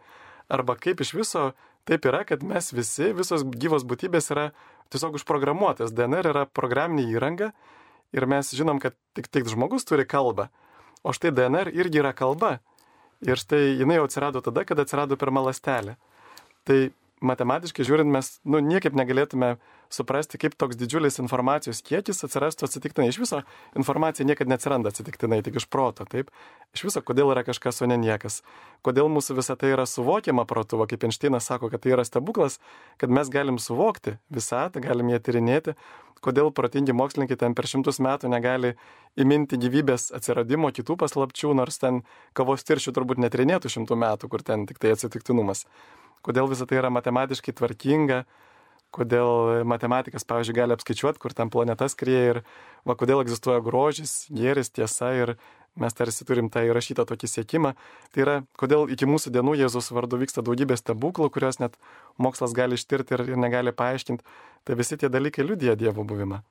Arba 0.52 0.74
kaip 0.76 1.00
iš 1.04 1.14
viso 1.14 1.52
taip 1.88 2.06
yra, 2.10 2.24
kad 2.26 2.42
mes 2.46 2.72
visi, 2.74 3.12
visos 3.16 3.44
gyvos 3.46 3.86
būtybės 3.86 4.30
yra 4.34 4.50
tiesiog 4.92 5.16
užprogramuotas. 5.20 5.94
DNR 5.94 6.32
yra 6.34 6.44
programinė 6.46 7.06
įranga 7.14 7.52
ir 8.12 8.26
mes 8.28 8.52
žinom, 8.54 8.82
kad 8.82 8.96
tik, 9.16 9.30
tik 9.32 9.48
žmogus 9.50 9.86
turi 9.88 10.06
kalbą. 10.08 10.50
O 11.02 11.14
štai 11.14 11.32
DNR 11.34 11.72
irgi 11.74 12.02
yra 12.02 12.12
kalba. 12.14 12.58
Ir 13.22 13.38
štai 13.38 13.78
jinai 13.78 14.00
jau 14.00 14.08
atsirado 14.08 14.42
tada, 14.42 14.66
kada 14.66 14.82
atsirado 14.82 15.14
pirma 15.18 15.44
lastelė. 15.46 15.94
Tai 16.66 16.78
matematiškai 17.22 17.86
žiūrint, 17.86 18.10
mes 18.12 18.28
nu, 18.44 18.60
niekaip 18.62 18.96
negalėtume 18.98 19.54
suprasti, 19.92 20.40
kaip 20.40 20.56
toks 20.58 20.78
didžiulis 20.80 21.20
informacijos 21.22 21.82
kiekis 21.86 22.24
atsirastų 22.26 22.66
atsitiktinai. 22.66 23.08
Iš 23.12 23.20
viso 23.22 23.40
informacija 23.78 24.26
niekada 24.26 24.52
neatsiranda 24.52 24.92
atsitiktinai, 24.92 25.42
tik 25.46 25.60
iš 25.60 25.68
proto, 25.70 26.06
taip? 26.08 26.32
Iš 26.76 26.86
viso, 26.88 27.02
kodėl 27.04 27.32
yra 27.34 27.44
kažkas, 27.46 27.82
o 27.84 27.88
ne 27.90 27.98
niekas. 28.00 28.40
Kodėl 28.86 29.10
mūsų 29.12 29.38
visą 29.38 29.56
tai 29.60 29.72
yra 29.74 29.86
suvokiama 29.88 30.46
protu, 30.48 30.80
va, 30.80 30.88
kaip 30.90 31.04
Einšteinas 31.06 31.48
sako, 31.48 31.70
kad 31.72 31.84
tai 31.84 31.94
yra 31.96 32.06
stebuklas, 32.08 32.58
kad 33.00 33.12
mes 33.12 33.30
galim 33.32 33.60
suvokti 33.62 34.16
visatą, 34.32 34.82
galim 34.82 35.12
ją 35.12 35.20
tyrinėti, 35.22 35.76
kodėl 36.22 36.52
protingi 36.54 36.94
mokslininkai 36.96 37.36
ten 37.38 37.56
per 37.58 37.66
šimtus 37.68 37.98
metų 38.02 38.30
negali 38.30 38.76
įminti 39.18 39.58
gyvybės 39.60 40.12
atsiradimo 40.16 40.70
kitų 40.74 40.96
paslapčių, 41.00 41.50
nors 41.58 41.82
ten 41.82 42.04
kavos 42.38 42.64
tiršių 42.68 42.94
turbūt 42.94 43.20
netrinėtų 43.24 43.72
šimtų 43.74 43.98
metų, 43.98 44.30
kur 44.30 44.46
ten 44.46 44.64
tik 44.70 44.78
tai 44.82 44.94
atsitiktinumas 44.94 45.66
kodėl 46.26 46.50
visą 46.50 46.66
tai 46.68 46.80
yra 46.80 46.90
matematiškai 46.94 47.54
tvarkinga, 47.58 48.22
kodėl 48.92 49.64
matematikas, 49.68 50.26
pavyzdžiui, 50.28 50.56
gali 50.56 50.76
apskaičiuoti, 50.76 51.20
kur 51.22 51.32
ten 51.36 51.50
planeta 51.52 51.88
skrieja 51.88 52.36
ir 52.36 52.40
va, 52.88 52.96
kodėl 52.98 53.22
egzistuoja 53.24 53.62
grožis, 53.64 54.26
gėris, 54.32 54.70
tiesa 54.70 55.12
ir 55.16 55.34
mes 55.80 55.96
tarsi 55.96 56.26
turim 56.28 56.50
tą 56.52 56.66
įrašytą 56.68 57.06
tokį 57.08 57.30
siekimą. 57.32 57.72
Tai 58.12 58.24
yra, 58.24 58.34
kodėl 58.60 58.90
iki 58.92 59.08
mūsų 59.08 59.32
dienų 59.32 59.56
Jėzus 59.62 59.88
vardu 59.96 60.20
vyksta 60.20 60.44
daugybė 60.44 60.76
stebuklų, 60.76 61.30
kuriuos 61.32 61.62
net 61.62 61.78
mokslas 62.20 62.52
gali 62.56 62.76
ištirti 62.76 63.16
ir, 63.16 63.24
ir 63.32 63.40
negali 63.40 63.72
paaiškinti. 63.72 64.26
Tai 64.68 64.76
visi 64.78 65.00
tie 65.00 65.08
dalykai 65.12 65.46
liudija 65.46 65.78
Dievo 65.80 66.04
buvimą. 66.04 66.42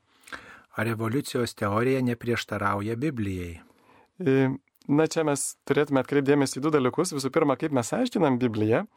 Ar 0.81 0.87
evoliucijos 0.87 1.53
teorija 1.59 2.01
neprieštarauja 2.07 2.95
Biblijai? 2.97 3.59
E, 4.23 4.49
na, 4.87 5.05
čia 5.11 5.27
mes 5.27 5.51
turėtume 5.69 6.01
atkreipdėmėsi 6.01 6.57
į 6.57 6.65
du 6.65 6.73
dalykus. 6.73 7.13
Visų 7.13 7.29
pirma, 7.35 7.59
kaip 7.59 7.75
mes 7.75 7.93
aiškinam 7.93 8.39
Bibliją 8.41 8.87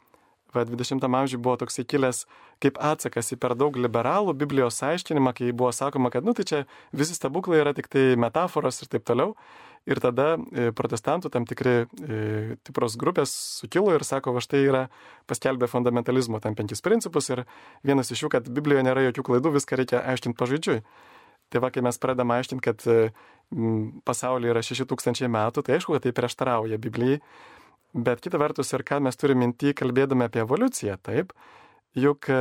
va 0.53 0.65
20 0.67 1.03
amžiuje 1.03 1.41
buvo 1.41 1.57
toksai 1.61 1.85
kilęs 1.87 2.25
kaip 2.63 2.79
atsakas 2.79 3.33
į 3.35 3.39
per 3.41 3.55
daug 3.59 3.75
liberalų 3.77 4.35
Biblijos 4.37 4.81
aiškinimą, 4.85 5.33
kai 5.35 5.51
buvo 5.51 5.71
sakoma, 5.75 6.11
kad, 6.13 6.25
nu, 6.27 6.35
tai 6.37 6.45
čia 6.47 6.63
visi 6.95 7.15
stebuklai 7.17 7.61
yra 7.63 7.75
tik 7.75 7.89
tai 7.91 8.13
metaforos 8.19 8.81
ir 8.83 8.91
taip 8.91 9.07
toliau. 9.07 9.35
Ir 9.85 9.99
tada 10.01 10.31
e, 10.33 10.71
protestantų 10.73 11.29
tam 11.29 11.43
tikri 11.45 11.73
e, 11.85 12.55
tipros 12.65 12.95
grupės 12.97 13.29
sukilo 13.59 13.91
ir 13.93 14.01
sako, 14.01 14.33
va 14.33 14.41
štai 14.41 14.63
yra 14.65 14.81
paskelbę 15.29 15.69
fundamentalizmo 15.69 16.39
tam 16.41 16.55
penkis 16.57 16.81
principus 16.81 17.29
ir 17.29 17.43
vienas 17.85 18.09
iš 18.09 18.23
jų, 18.23 18.31
kad 18.33 18.49
Biblijoje 18.49 18.87
nėra 18.87 19.03
jokių 19.11 19.27
klaidų, 19.29 19.53
viską 19.59 19.77
reikia 19.77 20.01
aiškinti 20.01 20.39
pažodžiui. 20.41 20.79
Tai 21.53 21.61
va, 21.61 21.69
kai 21.69 21.85
mes 21.85 22.01
pradedame 22.01 22.33
aiškinti, 22.39 22.65
kad 22.65 22.87
pasaulyje 24.09 24.55
yra 24.55 24.63
6000 24.65 25.29
metų, 25.29 25.61
tai 25.61 25.77
aišku, 25.77 25.93
kad 25.93 26.07
tai 26.07 26.15
prieštarauja 26.17 26.81
Biblijai. 26.81 27.19
Bet 27.95 28.19
kita 28.19 28.39
vertus 28.41 28.73
ir 28.75 28.83
ką 28.83 28.99
mes 29.05 29.15
turime 29.15 29.45
minti, 29.45 29.71
kalbėdami 29.71 30.27
apie 30.27 30.41
evoliuciją, 30.43 30.97
taip, 31.05 31.31
juk 31.95 32.27
e, 32.27 32.39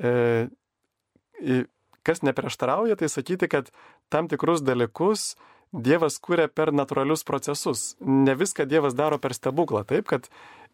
e, 0.00 1.58
kas 2.04 2.22
neprieštarauja, 2.24 2.96
tai 2.96 3.10
sakyti, 3.12 3.48
kad 3.52 3.68
tam 4.08 4.30
tikrus 4.32 4.64
dalykus 4.64 5.34
Dievas 5.74 6.20
kūrė 6.22 6.46
per 6.54 6.70
natūralius 6.70 7.24
procesus. 7.26 7.96
Ne 7.98 8.36
viską 8.38 8.62
Dievas 8.70 8.94
daro 8.94 9.18
per 9.18 9.34
stebuklą, 9.34 9.82
taip, 9.90 10.06
kad, 10.06 10.28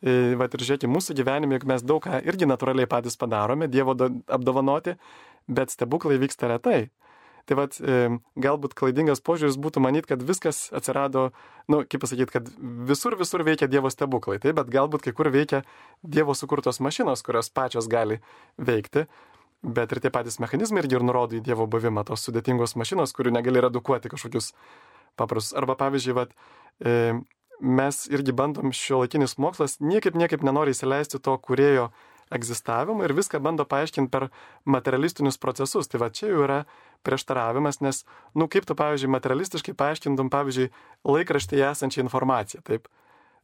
e, 0.05 0.37
va 0.37 0.45
ir 0.45 0.65
žiūrėkime, 0.67 0.93
mūsų 0.93 1.17
gyvenime, 1.17 1.57
juk 1.57 1.65
mes 1.71 1.83
daug 1.83 2.03
ką 2.05 2.21
irgi 2.29 2.47
natūraliai 2.47 2.91
patys 2.91 3.17
padarome, 3.17 3.67
Dievo 3.73 3.97
apdovanoti, 4.29 4.99
bet 5.49 5.73
stebuklai 5.73 6.21
vyksta 6.21 6.53
retai. 6.53 6.91
Tai 7.51 7.57
vad, 7.59 7.75
galbūt 8.39 8.77
klaidingas 8.79 9.19
požiūris 9.27 9.57
būtų 9.59 9.81
manyti, 9.83 10.07
kad 10.13 10.21
viskas 10.23 10.69
atsirado, 10.71 11.33
na, 11.67 11.81
nu, 11.81 11.83
kaip 11.83 12.05
pasakyti, 12.05 12.31
kad 12.37 12.51
visur, 12.87 13.17
visur 13.19 13.43
veikia 13.43 13.67
Dievo 13.67 13.91
stebuklai, 13.91 14.37
taip, 14.39 14.55
bet 14.61 14.71
galbūt 14.71 15.03
kai 15.03 15.13
kur 15.19 15.33
veikia 15.35 15.65
Dievo 16.07 16.37
sukurtos 16.39 16.79
mašinos, 16.79 17.25
kurios 17.27 17.51
pačios 17.51 17.91
gali 17.91 18.21
veikti. 18.55 19.09
Bet 19.67 19.91
ir 19.91 19.99
tie 19.99 20.13
patys 20.15 20.39
mechanizmai 20.39 20.85
irgi 20.85 21.01
ir 21.01 21.03
nurodo 21.09 21.41
į 21.41 21.43
Dievo 21.49 21.67
buvimą, 21.67 22.07
tos 22.07 22.23
sudėtingos 22.29 22.77
mašinos, 22.79 23.11
kurių 23.19 23.35
negali 23.35 23.65
redukuoti 23.67 24.13
kažkokius 24.15 24.53
paprastus. 25.19 25.57
Arba 25.59 25.75
pavyzdžiui, 25.83 26.15
vat, 26.21 26.39
e, 26.87 27.19
mes 27.59 27.99
irgi 28.15 28.31
bandom 28.31 28.71
šio 28.71 29.03
laikinis 29.03 29.35
mokslas 29.43 29.81
niekaip, 29.83 30.15
niekaip 30.15 30.47
nenori 30.47 30.71
įsileisti 30.71 31.19
to 31.19 31.35
kurėjo 31.43 31.91
egzistavimą 32.31 33.05
ir 33.05 33.15
viską 33.19 33.41
bando 33.43 33.67
paaiškinti 33.67 34.11
per 34.11 34.29
materialistinius 34.65 35.39
procesus. 35.43 35.91
Tai 35.91 36.01
va 36.05 36.11
čia 36.15 36.31
jau 36.31 36.45
yra 36.47 36.61
prieštaravimas, 37.07 37.81
nes, 37.85 38.05
nu 38.35 38.49
kaip 38.51 38.67
tu, 38.69 38.77
pavyzdžiui, 38.79 39.13
materialistiškai 39.17 39.75
paaiškintum, 39.79 40.31
pavyzdžiui, 40.33 40.71
laikraštyje 41.09 41.67
esančią 41.71 42.05
informaciją, 42.07 42.65
taip. 42.67 42.89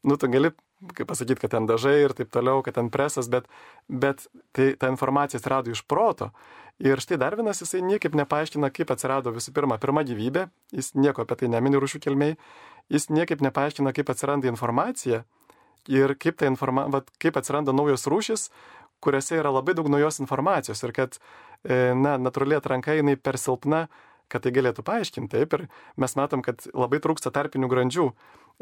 Nu, 0.06 0.18
tu 0.20 0.28
gali, 0.30 0.52
kaip 0.94 1.08
pasakyti, 1.08 1.40
kad 1.42 1.54
ten 1.56 1.66
dažai 1.66 1.96
ir 2.04 2.14
taip 2.14 2.30
toliau, 2.34 2.60
kad 2.62 2.76
ten 2.76 2.92
presas, 2.94 3.30
bet, 3.32 3.48
bet 3.88 4.28
tai 4.54 4.74
ta 4.78 4.92
informacija 4.92 5.40
atsirado 5.40 5.72
iš 5.72 5.82
proto. 5.88 6.30
Ir 6.78 7.00
štai 7.00 7.16
dar 7.16 7.34
vienas 7.38 7.62
jisai 7.64 7.80
niekaip 7.82 8.14
nepaaiškina, 8.18 8.68
kaip 8.76 8.92
atsirado 8.92 9.32
visų 9.32 9.54
pirma 9.56 9.80
pirma 9.80 10.04
gyvybė, 10.04 10.44
jis 10.76 10.92
nieko 10.94 11.24
apie 11.24 11.40
tai 11.40 11.48
nemini 11.48 11.80
rūšių 11.80 12.02
kilmiai, 12.04 12.36
jis 12.92 13.08
niekaip 13.08 13.40
nepaaiškina, 13.42 13.94
kaip 13.96 14.12
atsiranda 14.12 14.52
informacija, 14.52 15.24
ir 15.88 16.14
kaip, 16.20 16.42
informa, 16.46 16.86
vat, 16.92 17.08
kaip 17.22 17.38
atsiranda 17.38 17.74
naujos 17.74 18.06
rūšis, 18.10 18.50
kuriuose 19.04 19.38
yra 19.38 19.52
labai 19.54 19.74
daug 19.76 19.88
naujos 19.92 20.20
informacijos 20.22 20.82
ir 20.84 20.92
kad, 20.96 21.18
na, 21.66 22.16
natūraliai 22.20 22.60
atranka 22.60 22.96
jinai 22.96 23.16
per 23.18 23.38
silpna, 23.40 23.86
kad 24.32 24.42
tai 24.42 24.52
galėtų 24.54 24.82
paaiškinti. 24.86 25.30
Taip, 25.36 25.54
ir 25.54 25.66
mes 26.00 26.16
matom, 26.18 26.42
kad 26.42 26.66
labai 26.74 27.00
trūksta 27.02 27.32
tarpinių 27.34 27.70
grandžių. 27.70 28.10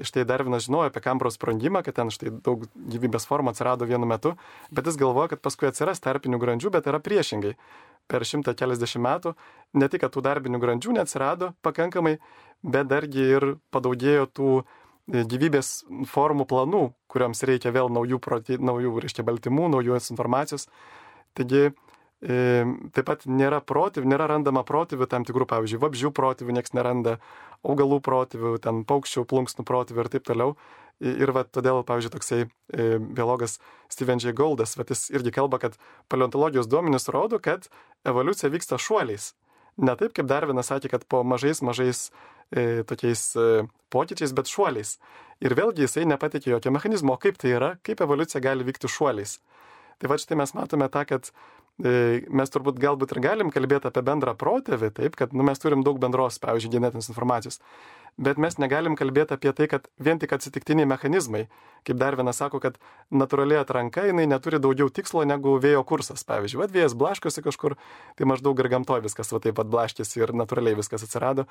Štai 0.05 0.25
Darvinas 0.27 0.67
žinojo 0.67 0.89
apie 0.91 1.01
Kambros 1.05 1.37
sprendimą, 1.39 1.85
kad 1.87 1.95
ten 1.95 2.11
štai 2.11 2.33
daug 2.43 2.65
gyvybės 2.75 3.29
formų 3.31 3.53
atsirado 3.53 3.87
vienu 3.87 4.09
metu, 4.11 4.35
bet 4.75 4.89
jis 4.91 4.99
galvoja, 4.99 5.31
kad 5.33 5.45
paskui 5.45 5.69
atsiras 5.71 6.03
tarpinių 6.03 6.41
grandžių, 6.43 6.73
bet 6.75 6.89
yra 6.91 6.99
priešingai. 6.99 7.55
Per 8.11 8.27
šimtą 8.27 8.57
keliasdešimt 8.59 9.07
metų 9.07 9.37
ne 9.79 9.89
tik, 9.89 10.03
kad 10.03 10.13
tų 10.13 10.25
darbinių 10.27 10.59
grandžių 10.61 10.99
neatsirado 10.99 11.53
pakankamai, 11.65 12.19
bet 12.67 12.91
dargi 12.91 13.23
ir 13.37 13.47
padaugėjo 13.73 14.27
tų 14.35 14.51
E, 15.05 15.21
gyvybės 15.29 15.83
formų 16.09 16.47
planų, 16.49 16.85
kuriams 17.13 17.45
reikia 17.45 17.75
vėl 17.75 17.91
naujų, 17.93 18.19
proti, 18.25 18.57
naujų 18.57 19.03
reiškia, 19.05 19.25
baltymų, 19.27 19.69
naujos 19.77 20.09
informacijos. 20.15 20.65
Taigi 21.37 21.67
e, 21.67 21.73
taip 22.25 23.05
pat 23.05 23.27
nėra 23.29 23.61
protėvių, 23.61 24.09
nėra 24.09 24.29
randama 24.31 24.63
protėvių 24.65 25.09
tam 25.13 25.27
tikrų, 25.29 25.45
pavyzdžiui, 25.51 25.81
vabžių 25.83 26.11
protėvių 26.17 26.57
niekas 26.57 26.73
neranda, 26.77 27.19
augalų 27.65 28.01
protėvių, 28.05 28.57
ten 28.65 28.83
paukščių, 28.89 29.27
plunksnų 29.29 29.65
protėvių 29.69 30.05
ir 30.05 30.11
taip 30.15 30.27
toliau. 30.31 30.55
Ir 31.05 31.33
va, 31.35 31.43
todėl, 31.45 31.83
pavyzdžiui, 31.85 32.13
toksai 32.15 32.39
e, 32.45 32.85
biologas 33.03 33.59
Steven 33.91 34.21
J. 34.23 34.33
Goldas, 34.37 34.77
va, 34.79 34.87
jis 34.89 35.09
irgi 35.11 35.33
kalba, 35.35 35.59
kad 35.61 35.75
paleontologijos 36.09 36.69
duomenys 36.71 37.11
rodo, 37.13 37.41
kad 37.43 37.67
evoliucija 38.07 38.53
vyksta 38.55 38.79
šuoliais. 38.79 39.33
Ne 39.83 39.97
taip, 39.99 40.15
kaip 40.15 40.29
Darvinas 40.31 40.71
sakė, 40.71 40.93
kad 40.93 41.05
po 41.11 41.25
mažais, 41.27 41.61
mažais 41.67 42.07
e, 42.55 42.85
tokiais 42.87 43.27
e, 43.35 43.65
pokyčiais, 43.91 44.33
bet 44.39 44.49
šuoliais. 44.49 44.95
Ir 45.43 45.57
vėlgi 45.59 45.83
jisai 45.83 46.07
nepatikė 46.07 46.55
jokio 46.55 46.71
mechanizmo, 46.73 47.19
kaip 47.19 47.43
tai 47.43 47.57
yra, 47.57 47.75
kaip 47.83 48.05
evoliucija 48.07 48.41
gali 48.45 48.65
vykti 48.65 48.89
šuoliais. 48.89 49.41
Tai 49.99 50.11
va 50.11 50.19
štai 50.21 50.39
mes 50.39 50.55
matome 50.55 50.87
tą, 50.95 51.03
kad 51.11 51.35
mes 51.83 52.53
turbūt 52.55 52.79
galbūt 52.79 53.17
ir 53.17 53.21
galim 53.25 53.51
kalbėti 53.51 53.89
apie 53.91 54.05
bendrą 54.07 54.37
protėvį, 54.39 54.93
taip, 54.95 55.17
kad 55.19 55.35
nu, 55.35 55.43
mes 55.47 55.59
turim 55.59 55.83
daug 55.87 55.99
bendros, 55.99 56.39
pavyzdžiui, 56.43 56.77
genetinės 56.77 57.11
informacijos 57.11 57.59
bet 58.17 58.39
mes 58.39 58.57
negalim 58.63 58.95
kalbėti 58.99 59.35
apie 59.35 59.53
tai, 59.57 59.67
kad 59.71 59.89
vien 59.99 60.21
tik 60.23 60.33
atsitiktiniai 60.37 60.87
mechanizmai, 60.87 61.47
kaip 61.85 61.99
dar 62.01 62.17
vienas 62.17 62.39
sako, 62.41 62.61
kad 62.63 62.77
natūraliai 63.13 63.61
atranka 63.61 64.07
jinai 64.07 64.27
neturi 64.31 64.61
daugiau 64.63 64.91
tikslo 64.93 65.25
negu 65.29 65.57
vėjo 65.63 65.83
kursas. 65.89 66.25
Pavyzdžiui, 66.29 66.61
vad 66.63 66.75
vėjas 66.75 66.97
blaškosi 66.99 67.45
kažkur, 67.45 67.77
tai 68.19 68.29
maždaug 68.31 68.61
ir 68.63 68.71
gamtoje 68.73 69.05
viskas 69.09 69.33
va 69.35 69.41
taip 69.45 69.59
pat 69.59 69.71
blaškėsi 69.73 70.23
ir 70.23 70.35
natūraliai 70.37 70.79
viskas 70.79 71.07
atsirado. 71.07 71.47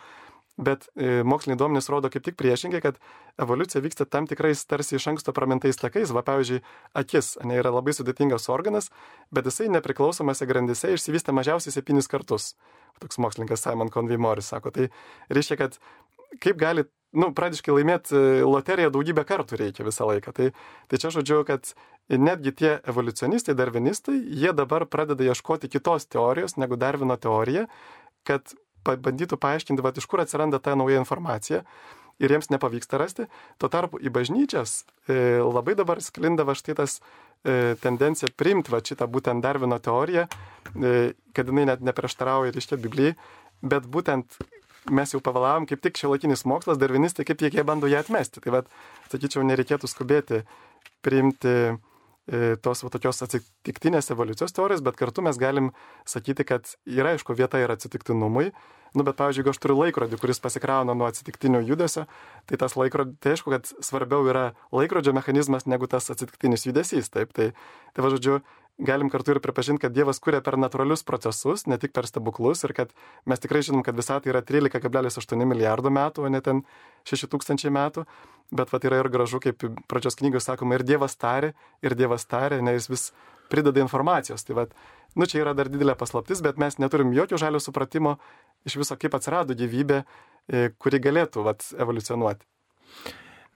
Bet 0.58 0.88
e, 0.96 1.24
moksliniai 1.26 1.60
duomenys 1.60 1.90
rodo 1.90 2.12
kaip 2.14 2.26
tik 2.26 2.38
priešingai, 2.40 2.82
kad 2.84 3.00
evoliucija 3.42 3.82
vyksta 3.84 4.06
tam 4.06 4.28
tikrais 4.30 4.62
tarsi 4.70 5.00
iš 5.00 5.10
anksto 5.14 5.34
pramintais 5.34 5.82
takais. 5.82 6.14
Va, 6.14 6.24
pavyzdžiui, 6.26 6.62
akis 7.00 7.36
ne, 7.44 7.58
yra 7.62 7.74
labai 7.74 7.96
sudėtingas 7.98 8.48
organas, 8.54 8.92
bet 9.34 9.50
jisai 9.50 9.72
nepriklausomose 9.74 10.48
grandise 10.50 10.94
išsivystė 10.94 11.36
mažiausiai 11.36 11.74
septynis 11.74 12.10
kartus. 12.12 12.54
Toks 13.02 13.18
mokslininkas 13.18 13.64
Simon 13.66 13.90
Convey 13.90 14.18
Morris 14.22 14.52
sako. 14.54 14.70
Tai 14.72 14.86
reiškia, 15.34 15.58
kad 15.58 15.80
kaip 16.42 16.60
gali, 16.62 16.86
nu, 17.14 17.30
pradiškai 17.36 17.76
laimėti 17.76 18.16
e, 18.18 18.44
loteriją 18.48 18.92
daugybę 18.94 19.26
kartų 19.30 19.60
reikia 19.62 19.86
visą 19.88 20.08
laiką. 20.10 20.34
Tai, 20.36 20.52
tai 20.90 21.02
čia 21.02 21.14
žodžiu, 21.14 21.44
kad 21.48 21.74
netgi 22.10 22.54
tie 22.60 22.72
evoliucionistai, 22.90 23.56
darvinistai, 23.58 24.18
jie 24.18 24.54
dabar 24.56 24.88
pradeda 24.90 25.26
ieškoti 25.30 25.72
kitos 25.72 26.08
teorijos 26.12 26.58
negu 26.60 26.78
Darvino 26.80 27.18
teorija, 27.18 27.68
kad 28.28 28.56
bandytų 28.84 29.40
paaiškinti, 29.40 29.84
va, 29.84 29.94
iš 29.96 30.08
kur 30.10 30.24
atsiranda 30.24 30.60
ta 30.60 30.76
nauja 30.76 31.00
informacija 31.00 31.64
ir 32.20 32.32
jiems 32.32 32.50
nepavyksta 32.52 33.00
rasti. 33.02 33.28
Tuo 33.58 33.70
tarpu 33.72 34.00
į 34.04 34.12
bažnyčias 34.14 34.84
e, 35.08 35.40
labai 35.42 35.76
dabar 35.80 36.02
sklinda 36.04 36.46
va 36.48 36.56
štai 36.58 36.76
tas 36.78 37.00
e, 37.00 37.76
tendencija 37.82 38.32
priimti 38.38 38.74
va 38.74 38.84
šitą 38.84 39.08
būtent 39.10 39.44
Darvino 39.44 39.80
teoriją, 39.84 40.28
e, 40.28 41.14
kad 41.34 41.50
jinai 41.50 41.68
net 41.72 41.86
neprieštarauja 41.86 42.52
ir 42.52 42.60
iškia 42.60 42.80
Biblijai, 42.84 43.16
bet 43.64 43.88
būtent 43.90 44.38
mes 44.92 45.16
jau 45.16 45.22
pavalavom, 45.24 45.68
kaip 45.70 45.84
tik 45.84 46.00
šiuolaikinis 46.02 46.46
mokslas, 46.50 46.82
darvinistai, 46.82 47.26
kaip 47.28 47.44
jie 47.46 47.64
bando 47.68 47.88
ją 47.92 48.04
atmesti. 48.04 48.44
Tai 48.44 48.58
vad, 48.60 48.70
sakyčiau, 49.14 49.46
nereikėtų 49.48 49.90
skubėti 49.92 50.44
priimti 51.04 51.56
E, 52.24 52.56
tos 52.64 52.80
va, 52.86 52.88
tokios 52.88 53.18
atsitiktinės 53.26 54.08
evoliucijos 54.14 54.56
teorijos, 54.56 54.82
bet 54.86 54.96
kartu 54.96 55.20
mes 55.26 55.36
galim 55.36 55.74
sakyti, 56.08 56.46
kad 56.48 56.70
yra 56.88 57.12
aišku 57.18 57.36
vieta 57.36 57.60
ir 57.60 57.74
atsitiktinumui. 57.74 58.54
Nu, 58.96 59.04
bet, 59.04 59.18
pavyzdžiui, 59.20 59.42
jeigu 59.42 59.52
aš 59.52 59.60
turiu 59.60 59.76
laikrodį, 59.82 60.20
kuris 60.22 60.40
pasikrauna 60.40 60.96
nuo 60.96 61.10
atsitiktinio 61.10 61.60
judesio, 61.66 62.06
tai 62.48 62.60
tas 62.62 62.78
laikrodis, 62.80 63.18
tai 63.20 63.34
aišku, 63.34 63.52
kad 63.52 63.68
svarbiau 63.84 64.30
yra 64.30 64.46
laikrodžio 64.72 65.12
mechanizmas 65.18 65.68
negu 65.68 65.90
tas 65.92 66.08
atsitiktinis 66.14 66.64
judesys. 66.70 67.12
Taip, 67.12 67.34
tai, 67.36 67.50
tai 67.92 68.06
va, 68.06 68.14
žodžiu, 68.14 68.40
galim 68.82 69.10
kartu 69.14 69.36
ir 69.36 69.40
pripažinti, 69.44 69.84
kad 69.86 69.94
Dievas 69.94 70.20
kuria 70.24 70.42
per 70.42 70.58
natūralius 70.58 71.06
procesus, 71.06 71.68
ne 71.70 71.78
tik 71.78 71.94
per 71.94 72.08
stebuklus 72.10 72.64
ir 72.66 72.74
kad 72.74 72.94
mes 73.30 73.42
tikrai 73.42 73.62
žinom, 73.66 73.84
kad 73.86 73.98
visata 73.98 74.32
yra 74.32 74.42
13,8 74.42 75.46
milijardo 75.46 75.94
metų, 75.94 76.26
o 76.26 76.32
ne 76.34 76.42
ten 76.42 76.64
6000 77.10 77.70
metų 77.74 78.08
bet 78.54 78.74
vat 78.74 78.86
yra 78.88 79.02
ir 79.02 79.10
gražu, 79.14 79.42
kaip 79.44 79.64
pradžios 79.90 80.18
knygos 80.20 80.48
sakoma, 80.48 80.78
ir 80.78 80.86
Dievas 80.88 81.16
tarė, 81.20 81.54
ir 81.86 81.96
Dievas 81.98 82.26
tarė, 82.30 82.62
nes 82.66 82.82
jis 82.82 82.90
vis 82.92 83.06
prideda 83.52 83.82
informacijos. 83.84 84.46
Tai 84.46 84.58
vat, 84.62 84.78
nu 85.18 85.28
čia 85.30 85.42
yra 85.44 85.56
dar 85.58 85.72
didelė 85.72 85.98
paslaptis, 86.00 86.44
bet 86.46 86.62
mes 86.62 86.80
neturim 86.82 87.14
jokio 87.16 87.40
žalio 87.42 87.62
supratimo 87.64 88.18
iš 88.68 88.78
viso, 88.82 88.98
kaip 89.00 89.18
atsirado 89.18 89.58
gyvybė, 89.58 90.04
e, 90.04 90.70
kuri 90.78 91.02
galėtų 91.04 91.46
vat, 91.48 91.66
evoliucionuoti. 91.78 92.46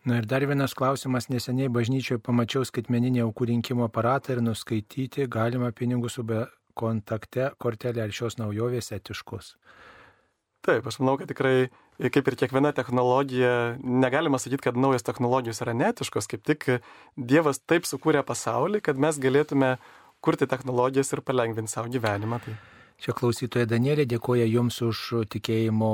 Na 0.07 0.21
ir 0.21 0.25
dar 0.25 0.45
vienas 0.47 0.71
klausimas. 0.71 1.25
Neseniai 1.27 1.67
bažnyčioje 1.67 2.21
pamačiau 2.23 2.63
skaitmeninį 2.63 3.25
aukų 3.25 3.49
rinkimo 3.49 3.83
aparatą 3.89 4.37
ir 4.37 4.39
nuskaityti 4.45 5.25
galima 5.27 5.73
pinigų 5.75 6.07
su 6.13 6.23
be 6.23 6.45
kontakte 6.79 7.49
kortelė 7.59 8.05
ar 8.05 8.13
šios 8.15 8.37
naujovės 8.39 8.93
etiškos. 8.95 9.57
Taip, 10.63 10.87
aš 10.87 10.99
manau, 11.01 11.17
kad 11.19 11.27
tikrai, 11.27 11.67
kaip 11.99 12.31
ir 12.31 12.37
kiekviena 12.39 12.71
technologija, 12.77 13.51
negalima 13.83 14.39
sakyti, 14.39 14.69
kad 14.69 14.79
naujos 14.79 15.03
technologijos 15.03 15.59
yra 15.65 15.75
netiškos, 15.75 16.31
kaip 16.31 16.47
tik 16.47 16.69
Dievas 17.19 17.59
taip 17.59 17.83
sukūrė 17.89 18.23
pasaulį, 18.27 18.85
kad 18.87 18.95
mes 18.95 19.19
galėtume 19.19 19.75
kurti 20.23 20.47
technologijas 20.47 21.11
ir 21.11 21.25
palengvinti 21.27 21.75
savo 21.75 21.91
gyvenimą. 21.91 22.39
Tai... 22.47 22.55
Čia 22.97 23.13
klausytoja 23.13 23.67
Danielė 23.69 24.07
dėkoja 24.09 24.47
Jums 24.49 24.79
už 24.81 24.99
tikėjimo 25.29 25.89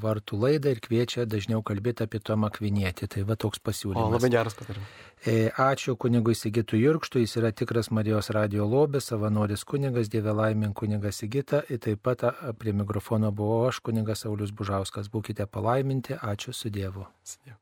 vartų 0.00 0.38
laidą 0.40 0.72
ir 0.72 0.80
kviečia 0.80 1.26
dažniau 1.28 1.60
kalbėti 1.60 2.06
apie 2.06 2.22
Tomą 2.24 2.48
Kvinietį. 2.54 3.08
Tai 3.12 3.24
va 3.28 3.36
toks 3.36 3.60
pasiūlymas. 3.60 4.08
O, 4.08 4.14
labai 4.14 4.30
geras 4.32 4.56
patarimas. 4.56 4.94
E, 5.28 5.52
ačiū 5.52 5.92
kunigui 6.00 6.32
Sigitų 6.34 6.80
Jurkštui, 6.80 7.26
jis 7.26 7.36
yra 7.42 7.52
tikras 7.52 7.92
Marijos 7.92 8.32
radio 8.32 8.64
lobis, 8.64 9.10
savanoris 9.12 9.66
kunigas, 9.68 10.08
Dieve 10.08 10.32
laimin 10.32 10.72
kunigas 10.72 11.20
Sigita. 11.20 11.60
Ir 11.68 11.84
taip 11.84 12.00
pat 12.08 12.24
prie 12.58 12.72
mikrofono 12.72 13.28
buvau 13.30 13.66
aš, 13.68 13.84
kunigas 13.84 14.24
Saulis 14.24 14.56
Bužauskas. 14.56 15.12
Būkite 15.12 15.44
palaiminti, 15.46 16.16
ačiū 16.16 16.56
su 16.56 16.72
Dievu. 16.72 17.04
Su 17.22 17.44
Dievu. 17.44 17.61